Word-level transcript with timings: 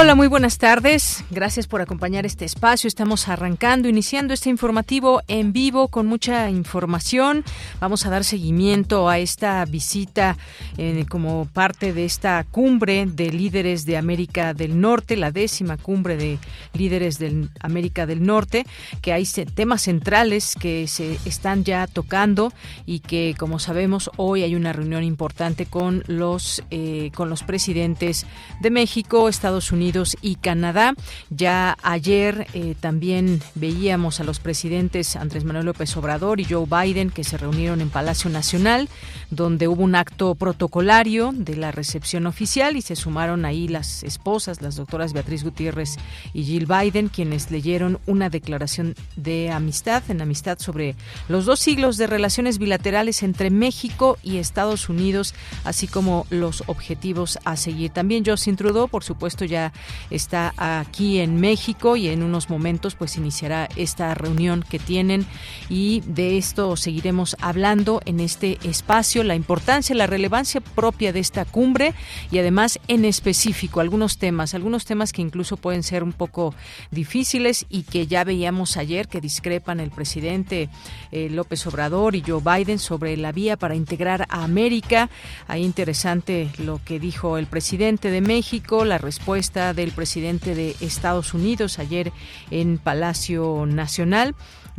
Hola, 0.00 0.14
muy 0.14 0.28
buenas 0.28 0.58
tardes. 0.58 1.24
Gracias 1.28 1.66
por 1.66 1.80
acompañar 1.80 2.24
este 2.24 2.44
espacio. 2.44 2.86
Estamos 2.86 3.26
arrancando, 3.26 3.88
iniciando 3.88 4.32
este 4.32 4.48
informativo 4.48 5.22
en 5.26 5.52
vivo 5.52 5.88
con 5.88 6.06
mucha 6.06 6.48
información. 6.50 7.42
Vamos 7.80 8.06
a 8.06 8.10
dar 8.10 8.22
seguimiento 8.22 9.08
a 9.08 9.18
esta 9.18 9.64
visita 9.64 10.36
eh, 10.76 11.04
como 11.08 11.46
parte 11.46 11.92
de 11.92 12.04
esta 12.04 12.44
cumbre 12.48 13.06
de 13.06 13.32
líderes 13.32 13.86
de 13.86 13.96
América 13.96 14.54
del 14.54 14.80
Norte, 14.80 15.16
la 15.16 15.32
décima 15.32 15.76
cumbre 15.76 16.16
de 16.16 16.38
líderes 16.74 17.18
de 17.18 17.48
América 17.58 18.06
del 18.06 18.24
Norte, 18.24 18.66
que 19.02 19.12
hay 19.12 19.26
temas 19.52 19.82
centrales 19.82 20.54
que 20.54 20.86
se 20.86 21.18
están 21.24 21.64
ya 21.64 21.88
tocando 21.88 22.52
y 22.86 23.00
que, 23.00 23.34
como 23.36 23.58
sabemos, 23.58 24.12
hoy 24.16 24.44
hay 24.44 24.54
una 24.54 24.72
reunión 24.72 25.02
importante 25.02 25.66
con 25.66 26.04
los 26.06 26.62
eh, 26.70 27.10
con 27.16 27.28
los 27.28 27.42
presidentes 27.42 28.26
de 28.60 28.70
México, 28.70 29.28
Estados 29.28 29.72
Unidos 29.72 29.87
y 30.20 30.34
Canadá. 30.36 30.94
Ya 31.30 31.76
ayer 31.82 32.46
eh, 32.52 32.74
también 32.78 33.40
veíamos 33.54 34.20
a 34.20 34.24
los 34.24 34.38
presidentes 34.38 35.16
Andrés 35.16 35.44
Manuel 35.44 35.64
López 35.64 35.96
Obrador 35.96 36.40
y 36.40 36.44
Joe 36.44 36.66
Biden 36.66 37.10
que 37.10 37.24
se 37.24 37.38
reunieron 37.38 37.80
en 37.80 37.88
Palacio 37.88 38.28
Nacional, 38.28 38.88
donde 39.30 39.66
hubo 39.66 39.82
un 39.82 39.94
acto 39.94 40.34
protocolario 40.34 41.32
de 41.34 41.56
la 41.56 41.72
recepción 41.72 42.26
oficial 42.26 42.76
y 42.76 42.82
se 42.82 42.96
sumaron 42.96 43.46
ahí 43.46 43.66
las 43.66 44.02
esposas, 44.02 44.60
las 44.60 44.76
doctoras 44.76 45.14
Beatriz 45.14 45.42
Gutiérrez 45.42 45.96
y 46.34 46.44
Jill 46.44 46.66
Biden, 46.66 47.08
quienes 47.08 47.50
leyeron 47.50 47.98
una 48.06 48.28
declaración 48.28 48.94
de 49.16 49.50
amistad, 49.50 50.02
en 50.10 50.20
amistad 50.20 50.58
sobre 50.58 50.96
los 51.28 51.46
dos 51.46 51.60
siglos 51.60 51.96
de 51.96 52.06
relaciones 52.06 52.58
bilaterales 52.58 53.22
entre 53.22 53.50
México 53.50 54.18
y 54.22 54.36
Estados 54.36 54.90
Unidos, 54.90 55.34
así 55.64 55.86
como 55.86 56.26
los 56.28 56.62
objetivos 56.66 57.38
a 57.44 57.56
seguir. 57.56 57.90
También 57.90 58.24
Justin 58.24 58.56
Trudeau, 58.56 58.88
por 58.88 59.04
supuesto, 59.04 59.44
ya 59.44 59.72
está 60.10 60.52
aquí 60.56 61.20
en 61.20 61.40
México 61.40 61.96
y 61.96 62.08
en 62.08 62.22
unos 62.22 62.50
momentos 62.50 62.94
pues 62.94 63.16
iniciará 63.16 63.68
esta 63.76 64.14
reunión 64.14 64.64
que 64.68 64.78
tienen 64.78 65.26
y 65.68 66.00
de 66.06 66.38
esto 66.38 66.76
seguiremos 66.76 67.36
hablando 67.40 68.00
en 68.04 68.20
este 68.20 68.58
espacio, 68.62 69.24
la 69.24 69.34
importancia, 69.34 69.94
la 69.94 70.06
relevancia 70.06 70.60
propia 70.60 71.12
de 71.12 71.20
esta 71.20 71.44
cumbre 71.44 71.94
y 72.30 72.38
además 72.38 72.78
en 72.88 73.04
específico 73.04 73.80
algunos 73.80 74.18
temas, 74.18 74.54
algunos 74.54 74.84
temas 74.84 75.12
que 75.12 75.22
incluso 75.22 75.56
pueden 75.56 75.82
ser 75.82 76.02
un 76.02 76.12
poco 76.12 76.54
difíciles 76.90 77.66
y 77.68 77.82
que 77.82 78.06
ya 78.06 78.24
veíamos 78.24 78.76
ayer 78.76 79.08
que 79.08 79.20
discrepan 79.20 79.80
el 79.80 79.90
presidente 79.90 80.68
eh, 81.12 81.28
López 81.30 81.66
Obrador 81.66 82.14
y 82.14 82.22
Joe 82.26 82.42
Biden 82.42 82.78
sobre 82.78 83.16
la 83.16 83.32
vía 83.32 83.56
para 83.56 83.74
integrar 83.74 84.26
a 84.28 84.44
América. 84.44 85.10
Ahí 85.46 85.64
interesante 85.64 86.50
lo 86.58 86.80
que 86.84 86.98
dijo 86.98 87.38
el 87.38 87.46
presidente 87.46 88.10
de 88.10 88.20
México, 88.20 88.84
la 88.84 88.98
respuesta 88.98 89.67
del 89.74 89.92
presidente 89.92 90.54
de 90.54 90.76
Estados 90.80 91.34
Unidos 91.34 91.78
ayer 91.78 92.12
en 92.50 92.78
Palacio 92.78 93.66
Nacional 93.66 94.34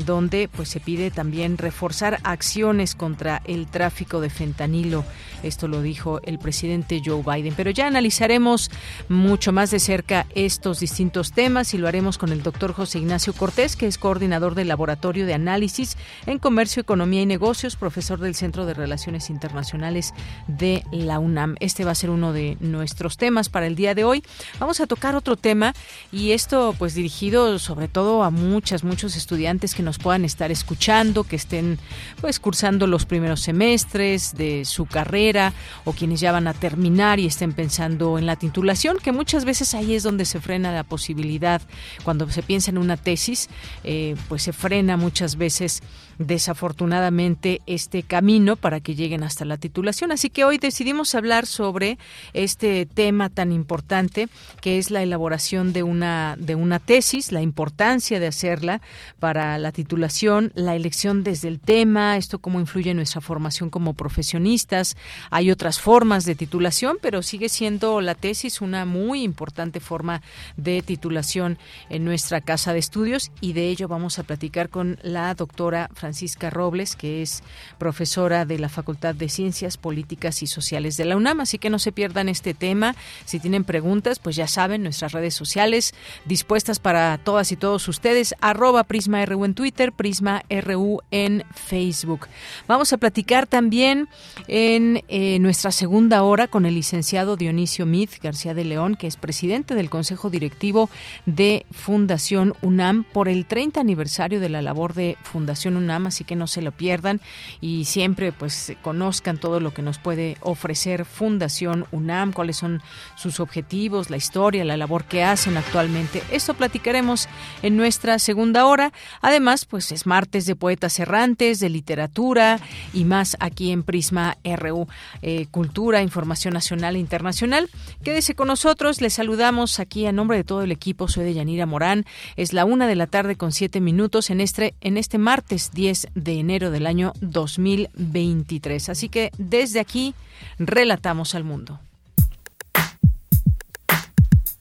donde 0.06 0.48
pues 0.48 0.70
se 0.70 0.80
pide 0.80 1.12
también 1.12 1.58
reforzar 1.58 2.20
acciones 2.24 2.96
contra 2.96 3.42
el 3.46 3.68
tráfico 3.68 4.22
de 4.22 4.30
fentanilo. 4.30 5.04
Esto 5.44 5.68
lo 5.68 5.82
dijo 5.82 6.20
el 6.24 6.40
presidente 6.40 7.02
Joe 7.04 7.24
Biden. 7.24 7.54
Pero 7.56 7.72
ya 7.72 7.88
analizaremos 7.88 8.72
mucho 9.08 9.52
más 9.52 9.72
de 9.72 9.80
cerca 9.80 10.26
estos 10.36 10.80
distintos 10.80 11.32
temas 11.32 11.74
y 11.74 11.78
lo 11.78 11.88
haremos 11.88 12.18
con 12.18 12.32
el 12.32 12.44
doctor 12.44 12.74
José 12.74 13.00
Ignacio 13.00 13.34
Cortés, 13.34 13.76
que 13.76 13.88
es 13.88 13.98
coordinador 13.98 14.56
del 14.56 14.68
Laboratorio 14.68 15.26
de 15.26 15.34
Análisis 15.34 15.98
en 16.26 16.40
Comercio, 16.40 16.82
Economía 16.82 17.22
y 17.22 17.26
Negocios, 17.26 17.76
profesor 17.76 18.20
del 18.20 18.36
Centro 18.36 18.66
de 18.66 18.74
Relaciones 18.74 19.30
Internacionales 19.30 20.14
de 20.48 20.84
la 20.92 21.20
UNAM. 21.20 21.56
Este 21.60 21.86
va 21.86 21.92
a 21.92 21.96
ser 21.96 22.10
uno 22.10 22.34
de 22.34 22.58
nuestros 22.60 23.18
temas 23.18 23.50
para 23.50 23.68
el 23.68 23.76
día 23.76 23.96
de 23.96 24.04
hoy. 24.04 24.24
Vamos 24.60 24.80
a 24.80 24.88
tocar 24.88 25.16
otro 25.16 25.36
tema 25.36 25.74
y 26.12 26.32
esto 26.32 26.76
pues 26.78 26.94
dirigido 26.94 27.60
sobre 27.60 27.88
todo 27.88 28.24
a 28.24 28.30
muchas, 28.30 28.84
muchos 28.84 29.16
estudiantes 29.16 29.76
que 29.76 29.84
nos 29.90 29.98
puedan 29.98 30.24
estar 30.24 30.52
escuchando, 30.52 31.24
que 31.24 31.36
estén 31.36 31.80
pues 32.22 32.40
cursando 32.40 32.86
los 32.86 33.08
primeros 33.08 33.42
semestres 33.42 34.36
de 34.36 34.64
su 34.64 34.86
carrera 34.86 35.52
o 35.84 35.94
quienes 35.94 36.20
ya 36.20 36.32
van 36.32 36.46
a 36.46 36.54
terminar 36.54 37.20
y 37.20 37.26
estén 37.26 37.54
pensando 37.54 38.20
en 38.20 38.28
la 38.28 38.36
titulación, 38.36 38.98
que 39.00 39.12
muchas 39.12 39.46
veces 39.46 39.74
ahí 39.74 39.96
es 39.96 40.04
donde 40.04 40.26
se 40.26 40.40
frena 40.40 40.72
la 40.72 40.84
posibilidad. 40.84 41.60
Cuando 42.04 42.30
se 42.30 42.44
piensa 42.44 42.70
en 42.70 42.78
una 42.78 42.98
tesis, 42.98 43.50
eh, 43.84 44.16
pues 44.28 44.44
se 44.44 44.54
frena 44.54 44.96
muchas 44.96 45.38
veces 45.38 45.82
desafortunadamente 46.20 47.62
este 47.66 48.04
camino 48.04 48.58
para 48.58 48.82
que 48.82 48.94
lleguen 48.94 49.24
hasta 49.24 49.46
la 49.46 49.58
titulación. 49.58 50.12
Así 50.12 50.30
que 50.30 50.44
hoy 50.44 50.58
decidimos 50.58 51.16
hablar 51.16 51.46
sobre 51.46 51.98
este 52.34 52.86
tema 52.86 53.30
tan 53.30 53.52
importante 53.52 54.28
que 54.62 54.78
es 54.78 54.92
la 54.92 55.02
elaboración 55.02 55.74
de 55.74 55.82
una 55.84 56.36
de 56.38 56.56
una 56.56 56.80
tesis, 56.80 57.32
la 57.32 57.42
importancia 57.42 58.20
de 58.20 58.28
hacerla 58.28 58.82
para 59.20 59.58
la 59.58 59.72
titulación, 59.72 60.52
la 60.56 60.76
elección 60.76 61.24
desde 61.24 61.48
el 61.48 61.60
tema, 61.60 62.18
esto 62.18 62.40
cómo 62.40 62.60
influye 62.60 62.92
en 62.92 62.98
nuestra 62.98 63.22
formación 63.22 63.70
como 63.70 63.94
profesionistas. 63.94 64.98
Hay 65.32 65.52
otras 65.52 65.80
formas 65.80 66.26
de 66.26 66.36
titulación, 66.36 66.98
pero 67.02 67.22
sigue 67.22 67.48
siendo 67.48 68.02
la 68.02 68.16
tesis 68.16 68.60
una 68.60 68.84
muy 68.84 69.24
importante 69.24 69.80
forma 69.80 70.22
de 70.58 70.82
titulación 70.82 71.58
en 71.90 72.04
nuestra 72.04 72.42
casa 72.42 72.74
de 72.74 72.80
estudios 72.80 73.32
y 73.40 73.54
de 73.54 73.70
ello 73.70 73.88
vamos 73.88 74.20
a 74.20 74.24
platicar 74.24 74.70
con 74.70 75.00
la 75.02 75.34
doctora 75.34 75.90
Francisca 75.94 76.09
Robles, 76.50 76.96
que 76.96 77.22
es 77.22 77.44
profesora 77.78 78.46
de 78.46 78.60
la 78.60 78.70
Facultad 78.70 79.16
de 79.16 79.30
Ciencias 79.30 79.78
Políticas 79.78 80.44
y 80.44 80.48
Sociales 80.48 80.98
de 80.98 81.06
la 81.06 81.18
UNAM. 81.18 81.42
Así 81.42 81.58
que 81.58 81.70
no 81.70 81.80
se 81.80 81.92
pierdan 81.92 82.30
este 82.30 82.54
tema. 82.54 82.96
Si 83.26 83.40
tienen 83.40 83.64
preguntas, 83.64 84.20
pues 84.20 84.36
ya 84.36 84.48
saben, 84.48 84.84
nuestras 84.84 85.12
redes 85.12 85.34
sociales 85.34 85.94
dispuestas 86.26 86.80
para 86.80 87.18
todas 87.18 87.52
y 87.52 87.56
todos 87.56 87.88
ustedes, 87.88 88.36
arroba 88.42 88.84
Prisma 88.84 89.24
en 89.24 89.54
Twitter, 89.54 89.92
Prisma 89.92 90.44
RU 90.50 91.02
en 91.12 91.44
Facebook. 91.54 92.28
Vamos 92.68 92.94
a 92.94 92.98
platicar 92.98 93.48
también 93.48 94.08
en 94.48 95.04
eh, 95.08 95.40
nuestra 95.40 95.72
segunda 95.72 96.24
hora 96.24 96.48
con 96.48 96.66
el 96.66 96.76
licenciado 96.76 97.36
Dionisio 97.36 97.86
Mid 97.86 98.10
García 98.22 98.54
de 98.54 98.66
León, 98.66 98.96
que 98.96 99.08
es 99.08 99.18
presidente 99.18 99.76
del 99.76 99.90
Consejo 99.90 100.30
Directivo 100.30 100.90
de 101.26 101.66
Fundación 101.72 102.54
UNAM 102.62 103.04
por 103.04 103.28
el 103.28 103.46
30 103.46 103.80
aniversario 103.80 104.40
de 104.40 104.50
la 104.50 104.62
labor 104.62 104.94
de 104.94 105.18
Fundación 105.24 105.78
UNAM, 105.78 105.99
así 106.08 106.24
que 106.24 106.36
no 106.36 106.48
se 106.48 106.62
lo 106.62 106.72
pierdan 106.72 107.22
y 107.62 107.86
siempre 107.86 108.32
pues 108.32 108.74
conozcan 108.82 109.38
todo 109.38 109.60
lo 109.60 109.74
que 109.74 109.82
nos 109.82 109.98
puede 109.98 110.38
ofrecer 110.42 111.06
Fundación 111.06 111.86
UNAM, 111.92 112.34
cuáles 112.34 112.58
son 112.58 112.82
sus 113.16 113.40
objetivos, 113.40 114.10
la 114.10 114.18
historia, 114.18 114.64
la 114.66 114.78
labor 114.78 115.06
que 115.06 115.24
hacen 115.24 115.58
actualmente. 115.58 116.24
Esto 116.32 116.54
platicaremos 116.54 117.28
en 117.62 117.78
nuestra 117.78 118.20
segunda 118.20 118.66
hora. 118.66 118.92
Además, 119.22 119.66
pues 119.66 119.92
es 119.92 120.06
martes 120.06 120.46
de 120.46 120.56
poetas 120.56 121.00
errantes, 121.00 121.60
de 121.60 121.70
literatura 121.70 122.60
y 122.94 123.06
más 123.06 123.38
aquí 123.40 123.72
en 123.72 123.84
Prisma 123.84 124.38
RU, 124.44 124.88
eh, 125.22 125.48
Cultura, 125.52 126.02
Información 126.02 126.54
Nacional 126.54 126.96
e 126.96 127.00
Internacional. 127.00 127.70
Quédese 128.04 128.36
con 128.36 128.48
nosotros, 128.48 129.02
les 129.02 129.14
saludamos 129.14 129.80
aquí 129.80 130.06
a 130.06 130.12
nombre 130.12 130.38
de 130.38 130.44
todo 130.44 130.64
el 130.64 130.72
equipo. 130.72 131.08
Soy 131.08 131.26
de 131.26 131.34
Yanira 131.34 131.66
Morán. 131.66 132.06
Es 132.36 132.54
la 132.54 132.66
una 132.66 132.88
de 132.88 132.96
la 132.96 133.08
tarde 133.08 133.36
con 133.36 133.52
siete 133.52 133.80
minutos 133.82 134.30
en 134.30 134.42
este, 134.42 134.76
en 134.82 134.98
este 134.98 135.18
martes 135.18 135.72
10 135.80 136.08
de 136.14 136.34
enero 136.42 136.72
del 136.72 136.86
año 136.86 137.14
2023. 137.22 138.90
Así 138.90 139.08
que 139.08 139.32
desde 139.38 139.80
aquí 139.80 140.14
relatamos 140.58 141.36
al 141.36 141.46
mundo. 141.46 141.80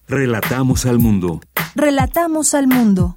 Relatamos 0.07 0.87
al 0.87 1.01
mundo. 1.01 1.41
Relatamos 1.75 2.55
al 2.55 2.69
mundo. 2.69 3.17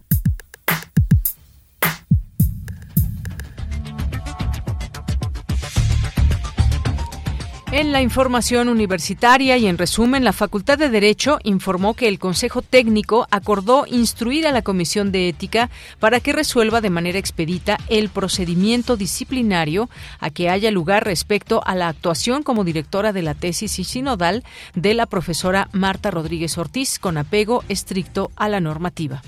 En 7.73 7.93
la 7.93 8.01
información 8.01 8.67
universitaria 8.67 9.55
y 9.55 9.65
en 9.65 9.77
resumen, 9.77 10.25
la 10.25 10.33
Facultad 10.33 10.77
de 10.77 10.89
Derecho 10.89 11.39
informó 11.43 11.93
que 11.93 12.09
el 12.09 12.19
Consejo 12.19 12.61
Técnico 12.61 13.27
acordó 13.31 13.85
instruir 13.87 14.45
a 14.45 14.51
la 14.51 14.61
Comisión 14.61 15.13
de 15.13 15.29
Ética 15.29 15.69
para 15.97 16.19
que 16.19 16.33
resuelva 16.33 16.81
de 16.81 16.89
manera 16.89 17.17
expedita 17.17 17.77
el 17.87 18.09
procedimiento 18.09 18.97
disciplinario 18.97 19.89
a 20.19 20.31
que 20.31 20.49
haya 20.49 20.69
lugar 20.69 21.05
respecto 21.05 21.61
a 21.65 21.73
la 21.75 21.87
actuación 21.87 22.43
como 22.43 22.65
directora 22.65 23.13
de 23.13 23.21
la 23.21 23.35
tesis 23.35 23.79
y 23.79 23.85
sinodal 23.85 24.43
de 24.75 24.93
la 24.93 25.05
profesora 25.05 25.69
Marta 25.71 26.11
Rodríguez 26.11 26.57
Ortiz 26.57 26.99
con 26.99 27.17
apego 27.17 27.63
estricto 27.69 28.31
a 28.35 28.49
la 28.49 28.59
normativa. 28.59 29.21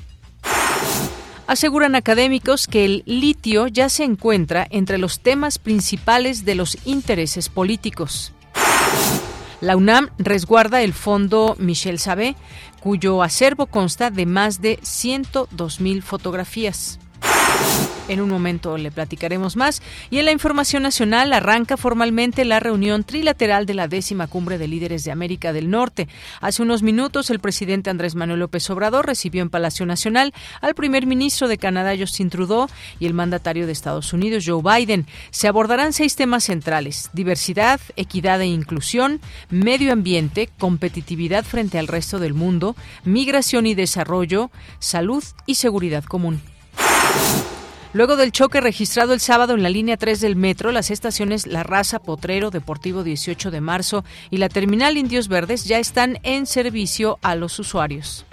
Aseguran 1.46 1.96
académicos 1.96 2.68
que 2.68 2.86
el 2.86 3.04
litio 3.06 3.68
ya 3.68 3.90
se 3.90 4.06
encuentra 4.06 4.66
entre 4.70 4.98
los 4.98 5.20
temas 5.20 5.60
principales 5.60 6.46
de 6.46 6.56
los 6.56 6.78
intereses 6.86 7.50
políticos. 7.50 8.32
La 9.60 9.76
UNAM 9.76 10.10
resguarda 10.18 10.82
el 10.82 10.94
fondo 10.94 11.56
Michel 11.60 12.00
Sabé, 12.00 12.36
cuyo 12.80 13.24
acervo 13.24 13.66
consta 13.66 14.10
de 14.10 14.26
más 14.26 14.62
de 14.62 14.80
102.000 14.80 16.02
fotografías. 16.02 17.00
En 18.10 18.20
un 18.20 18.30
momento 18.30 18.78
le 18.78 18.92
platicaremos 18.92 19.56
más. 19.56 19.82
Y 20.10 20.20
en 20.20 20.26
la 20.26 20.34
información 20.34 20.84
nacional 20.84 21.32
arranca 21.32 21.78
formalmente 21.78 22.44
la 22.44 22.60
reunión 22.60 23.06
trilateral 23.06 23.66
de 23.66 23.74
la 23.74 23.88
décima 23.88 24.28
cumbre 24.28 24.58
de 24.58 24.68
líderes 24.68 25.06
de 25.06 25.12
América 25.12 25.54
del 25.54 25.70
Norte. 25.70 26.10
Hace 26.42 26.62
unos 26.64 26.84
minutos 26.84 27.30
el 27.30 27.40
presidente 27.40 27.90
Andrés 27.90 28.16
Manuel 28.16 28.42
López 28.42 28.70
Obrador 28.70 29.06
recibió 29.06 29.42
en 29.42 29.50
Palacio 29.50 29.86
Nacional 29.86 30.34
al 30.60 30.76
primer 30.76 31.08
ministro 31.08 31.48
de 31.48 31.58
Canadá 31.58 31.94
Justin 31.98 32.30
Trudeau 32.30 32.68
y 33.00 33.06
el 33.06 33.14
mandatario 33.14 33.66
de 33.66 33.72
Estados 33.72 34.12
Unidos 34.12 34.44
Joe 34.46 34.62
Biden. 34.62 35.08
Se 35.32 35.48
abordarán 35.48 35.94
seis 35.94 36.18
temas 36.18 36.44
centrales: 36.44 37.10
diversidad, 37.14 37.80
equidad 37.96 38.42
e 38.42 38.48
inclusión, 38.48 39.22
medio 39.50 39.94
ambiente, 39.94 40.50
competitividad 40.60 41.46
frente 41.46 41.80
al 41.80 41.88
resto 41.88 42.20
del 42.20 42.34
mundo, 42.34 42.76
migración 43.06 43.66
y 43.66 43.76
desarrollo, 43.76 44.52
salud 44.80 45.24
y 45.46 45.56
seguridad 45.56 46.04
común. 46.04 46.42
Luego 47.94 48.16
del 48.16 48.32
choque 48.32 48.60
registrado 48.60 49.14
el 49.14 49.20
sábado 49.20 49.54
en 49.54 49.62
la 49.62 49.70
línea 49.70 49.98
3 49.98 50.20
del 50.20 50.36
metro, 50.36 50.72
las 50.72 50.90
estaciones 50.90 51.46
La 51.46 51.62
Raza, 51.62 52.00
Potrero, 52.00 52.50
Deportivo 52.50 53.04
18 53.04 53.52
de 53.52 53.62
marzo 53.62 54.04
y 54.32 54.38
la 54.38 54.50
terminal 54.50 54.98
Indios 54.98 55.28
Verdes 55.28 55.66
ya 55.66 55.78
están 55.78 56.18
en 56.24 56.48
servicio 56.48 57.20
a 57.22 57.36
los 57.36 57.60
usuarios. 57.60 58.26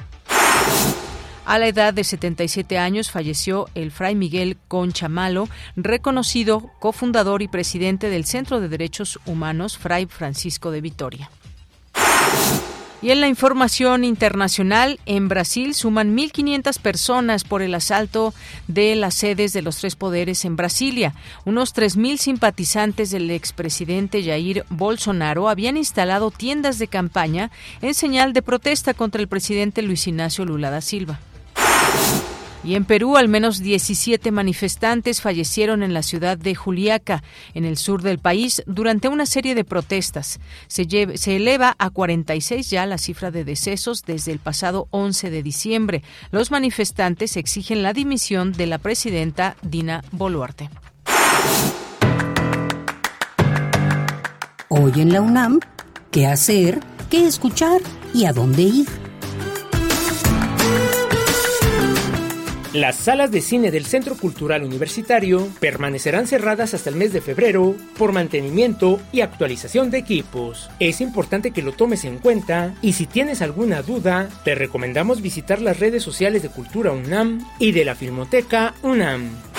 A 1.45 1.59
la 1.59 1.69
edad 1.69 1.93
de 1.93 2.05
77 2.05 2.79
años 2.79 3.11
falleció 3.11 3.69
el 3.75 3.91
fray 3.91 4.15
Miguel 4.15 4.57
Concha 4.67 5.09
Malo, 5.09 5.49
reconocido 5.77 6.71
cofundador 6.79 7.43
y 7.43 7.49
presidente 7.49 8.09
del 8.09 8.25
Centro 8.25 8.61
de 8.61 8.69
Derechos 8.69 9.21
Humanos 9.27 9.77
Fray 9.77 10.07
Francisco 10.07 10.71
de 10.71 10.81
Vitoria. 10.81 11.31
Y 13.03 13.13
en 13.13 13.21
la 13.23 13.29
información 13.29 14.05
internacional, 14.05 15.01
en 15.07 15.29
Brasil 15.29 15.75
suman 15.75 16.15
1.500 16.15 16.79
personas 16.81 17.45
por 17.45 17.63
el 17.63 17.75
asalto 17.75 18.35
de 18.69 18.95
las 18.95 19.15
sedes 19.15 19.55
de 19.55 19.63
los 19.63 19.79
tres 19.79 19.97
poderes 19.97 20.45
en 20.45 20.57
Brasilia. 20.57 21.15
Unos 21.47 21.75
3.000 21.75 22.19
simpatizantes 22.19 23.11
del 23.11 23.31
expresidente 23.31 24.23
Jair 24.23 24.67
Bolsonaro 24.69 25.49
habían 25.49 25.79
instalado 25.79 26.31
tiendas 26.31 26.79
de 26.79 26.89
campaña 26.89 27.51
en 27.81 27.95
señal 27.95 28.35
de 28.35 28.43
protesta 28.43 28.93
contra 28.93 29.23
el 29.23 29.29
presidente 29.29 29.81
Luis 29.81 30.07
Ignacio 30.07 30.45
Lula 30.45 30.71
da 30.71 30.83
Silva. 30.83 31.21
Y 32.63 32.75
en 32.75 32.85
Perú, 32.85 33.17
al 33.17 33.29
menos 33.29 33.61
17 33.61 34.31
manifestantes 34.33 35.23
fallecieron 35.23 35.83
en 35.83 35.95
la 35.95 36.03
ciudad 36.03 36.37
de 36.37 36.55
Juliaca, 36.55 37.23
en 37.55 37.65
el 37.65 37.77
sur 37.77 38.03
del 38.03 38.19
país, 38.19 38.63
durante 38.67 39.09
una 39.09 39.25
serie 39.25 39.55
de 39.55 39.65
protestas. 39.65 40.41
Se, 40.67 40.87
eleva 41.37 41.75
a 41.79 41.91
46 41.91 42.69
ya 42.69 42.85
la 42.85 42.99
cifra 42.99 43.31
de 43.31 43.45
decesos 43.45 44.03
desde 44.03 44.33
el 44.33 44.39
pasado 44.39 44.89
11 44.91 45.31
de 45.31 45.43
diciembre. 45.43 46.03
Los 46.31 46.51
manifestantes 46.51 47.37
exigen 47.37 47.83
la 47.83 47.95
dimisión 47.95 48.53
de 48.53 48.67
la 48.67 48.79
presidenta 48.79 49.57
Dina 49.63 50.05
Boluarte. 50.13 50.69
Hoy 54.69 54.93
en 54.97 55.13
la 55.13 55.21
UNAM, 55.21 55.61
¿qué 56.11 56.27
hacer? 56.27 56.81
¿Qué 57.11 57.27
escuchar? 57.27 57.81
¿Y 58.15 58.27
a 58.27 58.33
dónde 58.33 58.63
ir? 58.63 59.10
Las 62.73 62.95
salas 62.95 63.33
de 63.33 63.41
cine 63.41 63.73
del 63.73 63.85
Centro 63.85 64.15
Cultural 64.15 64.63
Universitario 64.63 65.49
permanecerán 65.59 66.29
cerradas 66.29 66.73
hasta 66.73 66.89
el 66.89 66.95
mes 66.95 67.13
de 67.13 67.21
febrero 67.21 67.75
por 67.99 68.13
mantenimiento 68.13 69.01
y 69.11 69.23
actualización 69.23 69.91
de 69.91 69.99
equipos. 69.99 70.71
Es 70.79 71.01
importante 71.01 71.51
que 71.51 71.63
lo 71.63 71.73
tomes 71.73 72.05
en 72.05 72.19
cuenta 72.19 72.73
y 72.81 72.93
si 72.93 73.07
tienes 73.07 73.43
alguna 73.43 73.83
duda, 73.83 74.29
te 74.45 74.55
recomendamos 74.55 75.21
visitar 75.21 75.61
las 75.61 75.81
redes 75.81 76.05
sociales 76.05 76.43
de 76.45 76.49
Cultura 76.49 76.93
UNAM 76.93 77.45
y 77.59 77.73
de 77.73 77.85
la 77.85 77.97
Filmoteca 77.97 78.75
UNAM. 78.85 79.50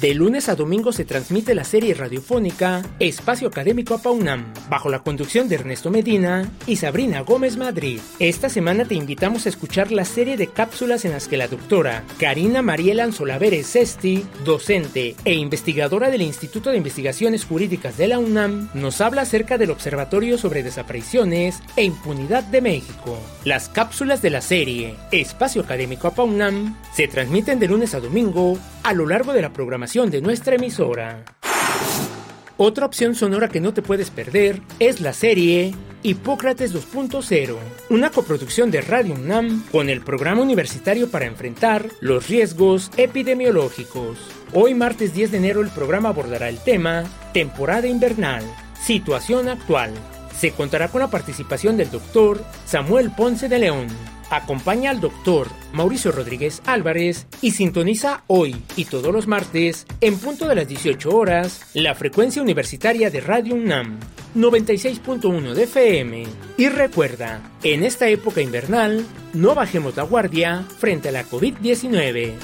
De 0.00 0.14
lunes 0.14 0.48
a 0.48 0.54
domingo 0.54 0.92
se 0.92 1.04
transmite 1.04 1.56
la 1.56 1.64
serie 1.64 1.92
radiofónica 1.92 2.84
Espacio 3.00 3.48
Académico 3.48 3.94
APAUNAM, 3.94 4.54
bajo 4.70 4.90
la 4.90 5.00
conducción 5.00 5.48
de 5.48 5.56
Ernesto 5.56 5.90
Medina 5.90 6.48
y 6.68 6.76
Sabrina 6.76 7.22
Gómez 7.22 7.56
Madrid. 7.56 7.98
Esta 8.20 8.48
semana 8.48 8.84
te 8.84 8.94
invitamos 8.94 9.46
a 9.46 9.48
escuchar 9.48 9.90
la 9.90 10.04
serie 10.04 10.36
de 10.36 10.46
cápsulas 10.46 11.04
en 11.04 11.10
las 11.10 11.26
que 11.26 11.36
la 11.36 11.48
doctora 11.48 12.04
Karina 12.20 12.62
Mariela 12.62 13.10
Solaveres 13.10 13.66
Sesti, 13.66 14.24
docente 14.44 15.16
e 15.24 15.34
investigadora 15.34 16.10
del 16.10 16.22
Instituto 16.22 16.70
de 16.70 16.76
Investigaciones 16.76 17.44
Jurídicas 17.44 17.96
de 17.96 18.06
la 18.06 18.20
UNAM, 18.20 18.70
nos 18.74 19.00
habla 19.00 19.22
acerca 19.22 19.58
del 19.58 19.72
Observatorio 19.72 20.38
sobre 20.38 20.62
Desapariciones 20.62 21.58
e 21.74 21.82
Impunidad 21.82 22.44
de 22.44 22.60
México. 22.60 23.18
Las 23.44 23.68
cápsulas 23.68 24.22
de 24.22 24.30
la 24.30 24.42
serie 24.42 24.94
Espacio 25.10 25.62
Académico 25.62 26.06
APAUNAM 26.06 26.76
se 26.94 27.08
transmiten 27.08 27.58
de 27.58 27.66
lunes 27.66 27.94
a 27.94 28.00
domingo 28.00 28.56
a 28.84 28.92
lo 28.92 29.04
largo 29.04 29.32
de 29.32 29.42
la 29.42 29.52
programación 29.52 29.87
de 29.88 30.20
nuestra 30.20 30.56
emisora. 30.56 31.24
Otra 32.58 32.84
opción 32.84 33.14
sonora 33.14 33.48
que 33.48 33.58
no 33.58 33.72
te 33.72 33.80
puedes 33.80 34.10
perder 34.10 34.60
es 34.80 35.00
la 35.00 35.14
serie 35.14 35.74
Hipócrates 36.02 36.74
2.0, 36.74 37.56
una 37.88 38.10
coproducción 38.10 38.70
de 38.70 38.82
Radio 38.82 39.14
UNAM 39.14 39.64
con 39.72 39.88
el 39.88 40.02
Programa 40.02 40.42
Universitario 40.42 41.10
para 41.10 41.24
enfrentar 41.24 41.88
los 42.00 42.28
riesgos 42.28 42.90
epidemiológicos. 42.98 44.18
Hoy 44.52 44.74
martes 44.74 45.14
10 45.14 45.30
de 45.30 45.38
enero 45.38 45.62
el 45.62 45.70
programa 45.70 46.10
abordará 46.10 46.50
el 46.50 46.58
tema 46.58 47.04
Temporada 47.32 47.86
invernal, 47.86 48.44
situación 48.78 49.48
actual. 49.48 49.90
Se 50.38 50.50
contará 50.50 50.88
con 50.88 51.00
la 51.00 51.08
participación 51.08 51.78
del 51.78 51.90
doctor 51.90 52.44
Samuel 52.66 53.10
Ponce 53.10 53.48
de 53.48 53.58
León 53.58 53.86
Acompaña 54.30 54.90
al 54.90 55.00
doctor 55.00 55.48
Mauricio 55.72 56.12
Rodríguez 56.12 56.60
Álvarez 56.66 57.26
y 57.40 57.52
sintoniza 57.52 58.24
hoy 58.26 58.62
y 58.76 58.84
todos 58.84 59.12
los 59.12 59.26
martes, 59.26 59.86
en 60.00 60.18
punto 60.18 60.46
de 60.46 60.54
las 60.54 60.68
18 60.68 61.08
horas, 61.10 61.62
la 61.72 61.94
frecuencia 61.94 62.42
universitaria 62.42 63.10
de 63.10 63.20
Radio 63.20 63.54
UNAM, 63.54 63.98
96.1 64.36 65.54
de 65.54 65.62
FM. 65.62 66.24
Y 66.58 66.68
recuerda, 66.68 67.40
en 67.62 67.84
esta 67.84 68.08
época 68.08 68.42
invernal, 68.42 69.06
no 69.32 69.54
bajemos 69.54 69.96
la 69.96 70.02
guardia 70.02 70.64
frente 70.78 71.08
a 71.08 71.12
la 71.12 71.24
COVID-19. 71.24 72.34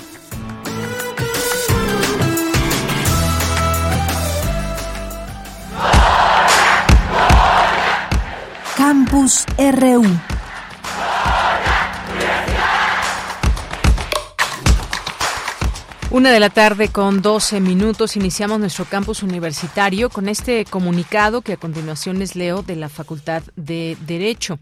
Campus 8.76 9.44
RU 9.58 10.04
Una 16.14 16.30
de 16.30 16.38
la 16.38 16.48
tarde 16.48 16.90
con 16.90 17.22
12 17.22 17.58
minutos 17.58 18.14
iniciamos 18.14 18.60
nuestro 18.60 18.84
campus 18.84 19.24
universitario 19.24 20.10
con 20.10 20.28
este 20.28 20.64
comunicado 20.64 21.42
que 21.42 21.54
a 21.54 21.56
continuación 21.56 22.20
les 22.20 22.36
leo 22.36 22.62
de 22.62 22.76
la 22.76 22.88
Facultad 22.88 23.42
de 23.56 23.96
Derecho 24.06 24.60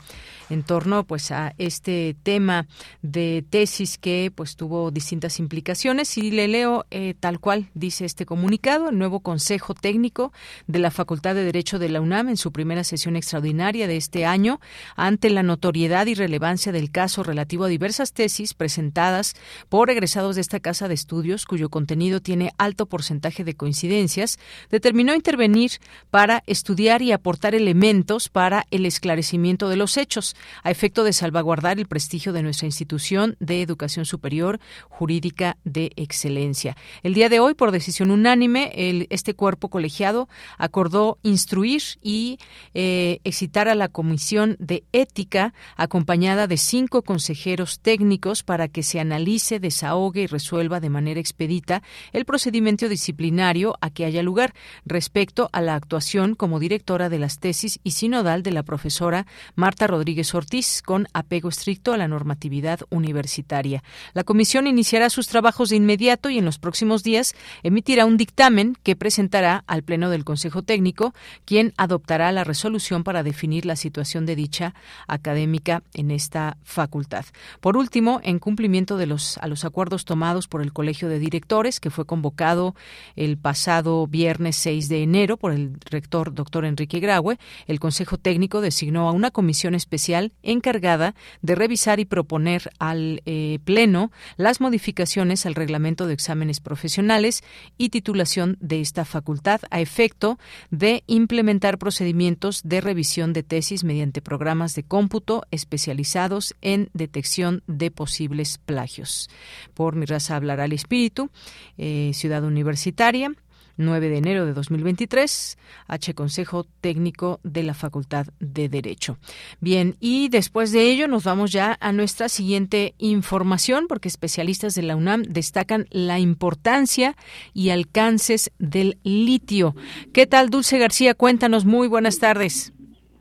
en 0.51 0.63
torno 0.63 1.05
pues 1.05 1.31
a 1.31 1.55
este 1.59 2.17
tema 2.23 2.67
de 3.03 3.45
tesis 3.49 3.99
que 3.99 4.33
pues 4.35 4.57
tuvo 4.57 4.91
distintas 4.91 5.39
implicaciones. 5.39 6.17
Y 6.19 6.31
le 6.31 6.49
leo 6.49 6.87
eh, 6.91 7.15
tal 7.19 7.41
cual 7.41 7.71
dice 7.75 8.05
este 8.05 8.27
comunicado 8.27 8.91
el 8.91 8.99
nuevo 8.99 9.21
Consejo 9.21 9.75
Técnico 9.75 10.33
de 10.67 10.79
la 10.79 10.91
Facultad 10.91 11.35
de 11.35 11.45
Derecho 11.45 11.79
de 11.79 11.89
la 11.89 12.01
UNAM 12.01 12.29
en 12.29 12.37
su 12.37 12.53
primera 12.53 12.85
sesión 12.85 13.17
extraordinaria 13.17 13.87
de 13.87 13.97
este 13.97 14.25
año 14.25 14.61
ante 14.97 15.31
la 15.31 15.43
notoriedad 15.43 16.07
y 16.07 16.15
relevancia 16.15 16.73
del 16.73 16.91
caso 16.91 17.23
relativo 17.23 17.65
a 17.65 17.69
diversas 17.69 18.13
tesis 18.13 18.55
presentadas 18.55 19.35
por 19.69 19.91
egresados 19.91 20.37
de 20.37 20.41
esta 20.41 20.61
casa 20.61 20.89
de 20.89 20.95
estudios 20.95 21.47
cuyo 21.47 21.69
contenido 21.69 22.21
tiene 22.21 22.53
alto 22.59 22.87
porcentaje 22.87 23.45
de 23.45 23.55
coincidencias, 23.55 24.39
determinó 24.71 25.15
intervenir 25.15 25.73
para 26.11 26.43
estudiar 26.47 27.03
y 27.03 27.13
aportar 27.13 27.55
elementos 27.55 28.29
para 28.29 28.67
el 28.71 28.87
esclarecimiento 28.87 29.69
de 29.69 29.77
los 29.77 29.97
hechos, 29.97 30.37
a 30.63 30.71
efecto 30.71 31.05
de 31.05 31.13
salvaguardar 31.13 31.79
el 31.79 31.87
prestigio 31.87 32.33
de 32.33 32.43
nuestra 32.43 32.67
institución 32.67 33.37
de 33.41 33.63
educación 33.63 34.05
superior 34.05 34.61
jurídica 34.89 35.57
de 35.65 35.93
excelencia. 35.97 36.77
El 37.03 37.15
día 37.15 37.29
de 37.29 37.41
hoy, 37.41 37.55
por 37.55 37.71
decisión 37.71 38.11
unánime, 38.11 38.73
este 39.11 39.35
cuerpo 39.35 39.69
colegiado 39.69 40.29
acordó 40.59 41.19
instruir 41.23 41.73
y 42.03 42.39
eh, 42.75 43.21
excitar 43.25 43.69
a 43.69 43.75
la 43.75 43.89
Comisión 43.89 44.57
de 44.59 44.85
Ética, 44.93 45.55
acompañada 45.77 46.47
de 46.47 46.57
cinco 46.57 47.03
consejeros 47.03 47.81
técnicos, 47.81 48.43
para 48.43 48.69
que 48.69 48.83
se 48.83 49.01
analice, 49.01 49.61
desahogue 49.61 50.23
y 50.23 50.27
resuelva 50.27 50.81
de 50.81 50.91
manera 50.91 51.21
expedita 51.21 51.83
el 52.13 52.25
procedimiento 52.25 52.89
disciplinario 52.89 53.77
a 53.81 53.91
que 53.91 54.05
haya 54.05 54.23
lugar 54.23 54.55
respecto 54.85 55.49
a 55.53 55.61
la 55.61 55.75
actuación 55.75 56.35
como 56.35 56.61
directora 56.61 57.09
de 57.09 57.19
las 57.19 57.39
tesis 57.39 57.81
y 57.83 57.93
sinodal 57.93 58.43
de 58.43 58.53
la 58.53 58.63
profesora 58.63 59.27
Marta 59.55 59.87
Rodríguez 59.87 60.22
Ortiz, 60.35 60.83
con 60.83 61.09
apego 61.13 61.49
estricto 61.49 61.93
a 61.93 61.97
la 61.97 62.09
normatividad 62.09 62.81
universitaria. 62.91 63.83
La 64.15 64.25
comisión 64.25 64.67
iniciará 64.67 65.11
sus 65.11 65.29
trabajos 65.29 65.69
de 65.69 65.77
inmediato 65.77 66.31
y 66.31 66.39
en 66.39 66.45
los 66.45 66.59
próximos 66.59 67.03
días 67.03 67.35
emitirá 67.63 68.07
un 68.07 68.17
dictamen 68.17 68.77
que 68.83 68.97
presentará 68.97 69.65
al 69.67 69.83
Pleno 69.83 70.11
del 70.11 70.25
Consejo 70.25 70.63
Técnico, 70.63 71.15
quien 71.45 71.75
adoptará 71.77 72.33
la 72.33 72.45
resolución 72.45 73.05
para 73.05 73.23
definir 73.23 73.67
la 73.67 73.77
situación 73.77 74.27
de 74.27 74.37
dicha 74.37 74.75
académica 75.07 75.83
en 75.95 76.11
esta 76.11 76.57
facultad. 76.63 77.25
Por 77.61 77.77
último, 77.77 78.21
en 78.23 78.39
cumplimiento 78.39 78.97
de 78.97 79.07
los 79.07 79.39
a 79.39 79.49
los 79.49 79.65
acuerdos 79.65 80.05
tomados 80.05 80.49
por 80.49 80.63
el 80.63 80.73
Colegio 80.73 81.09
de 81.09 81.19
Directores, 81.19 81.81
que 81.81 81.91
fue 81.91 82.07
convocado 82.07 82.75
el 83.17 83.37
pasado 83.39 84.07
viernes 84.07 84.57
6 84.57 84.89
de 84.89 85.03
enero 85.03 85.37
por 85.37 85.53
el 85.53 85.77
rector 85.91 86.35
doctor 86.35 86.65
Enrique 86.65 87.01
Graue, 87.01 87.39
el 87.67 87.81
Consejo 87.81 88.19
Técnico 88.19 88.61
designó 88.61 89.09
a 89.09 89.13
una 89.13 89.31
comisión 89.31 89.75
especial 89.75 90.12
encargada 90.43 91.15
de 91.41 91.55
revisar 91.55 92.01
y 92.01 92.05
proponer 92.05 92.71
al 92.79 93.23
eh, 93.27 93.59
Pleno 93.65 94.11
las 94.37 94.61
modificaciones 94.61 95.47
al 95.47 95.55
reglamento 95.55 96.07
de 96.07 96.15
exámenes 96.15 96.61
profesionales 96.61 97.43
y 97.79 97.89
titulación 97.89 98.57
de 98.61 98.81
esta 98.81 99.05
facultad 99.05 99.61
a 99.71 99.81
efecto 99.81 100.39
de 100.71 101.03
implementar 101.07 101.79
procedimientos 101.79 102.63
de 102.65 102.81
revisión 102.81 103.33
de 103.33 103.43
tesis 103.43 103.85
mediante 103.85 104.23
programas 104.23 104.75
de 104.75 104.83
cómputo 104.83 105.45
especializados 105.51 106.55
en 106.61 106.91
detección 106.93 107.63
de 107.67 107.91
posibles 107.91 108.59
plagios. 108.59 109.31
Por 109.75 109.97
mi 109.97 110.07
raza 110.07 110.37
hablará 110.37 110.65
el 110.65 110.73
espíritu, 110.73 111.31
eh, 111.79 112.13
Ciudad 112.15 112.45
Universitaria. 112.45 113.33
9 113.77 114.09
de 114.09 114.19
enero 114.19 114.47
de 114.47 114.53
2023, 114.53 115.59
H. 115.89 116.15
Consejo 116.15 116.65
Técnico 116.81 117.41
de 117.43 117.63
la 117.63 117.75
Facultad 117.75 118.27
de 118.41 118.69
Derecho. 118.69 119.19
Bien, 119.61 119.95
y 120.01 120.29
después 120.29 120.73
de 120.73 120.91
ello 120.91 121.09
nos 121.09 121.25
vamos 121.25 121.53
ya 121.53 121.77
a 121.81 121.93
nuestra 121.93 122.29
siguiente 122.29 122.95
información, 122.99 123.87
porque 123.89 124.09
especialistas 124.09 124.75
de 124.75 124.83
la 124.83 124.97
UNAM 124.97 125.23
destacan 125.23 125.87
la 125.91 126.19
importancia 126.19 127.15
y 127.55 127.71
alcances 127.71 128.51
del 128.59 128.99
litio. 129.05 129.75
¿Qué 130.13 130.27
tal, 130.27 130.51
Dulce 130.51 130.79
García? 130.79 131.15
Cuéntanos, 131.15 131.65
muy 131.65 131.89
buenas 131.89 132.19
tardes. 132.19 132.73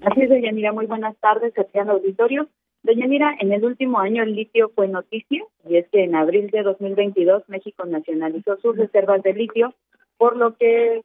Así 0.01 0.22
es, 0.22 0.29
Deyanira, 0.29 0.72
muy 0.72 0.88
buenas 0.88 1.15
tardes, 1.17 1.53
al 1.58 1.89
Auditorio. 1.89 2.50
Deyanira, 2.84 3.36
en 3.39 3.51
el 3.51 3.63
último 3.63 4.00
año 4.00 4.24
el 4.24 4.34
litio 4.34 4.72
fue 4.74 4.88
noticia, 4.88 5.43
y 5.70 5.77
es 5.77 5.88
que 5.89 6.03
en 6.03 6.15
abril 6.15 6.50
de 6.50 6.63
2022 6.63 7.43
México 7.48 7.86
nacionalizó 7.86 8.58
sus 8.62 8.75
reservas 8.75 9.22
de 9.22 9.34
litio 9.34 9.75
por 10.22 10.38
lo 10.38 10.54
que 10.54 11.01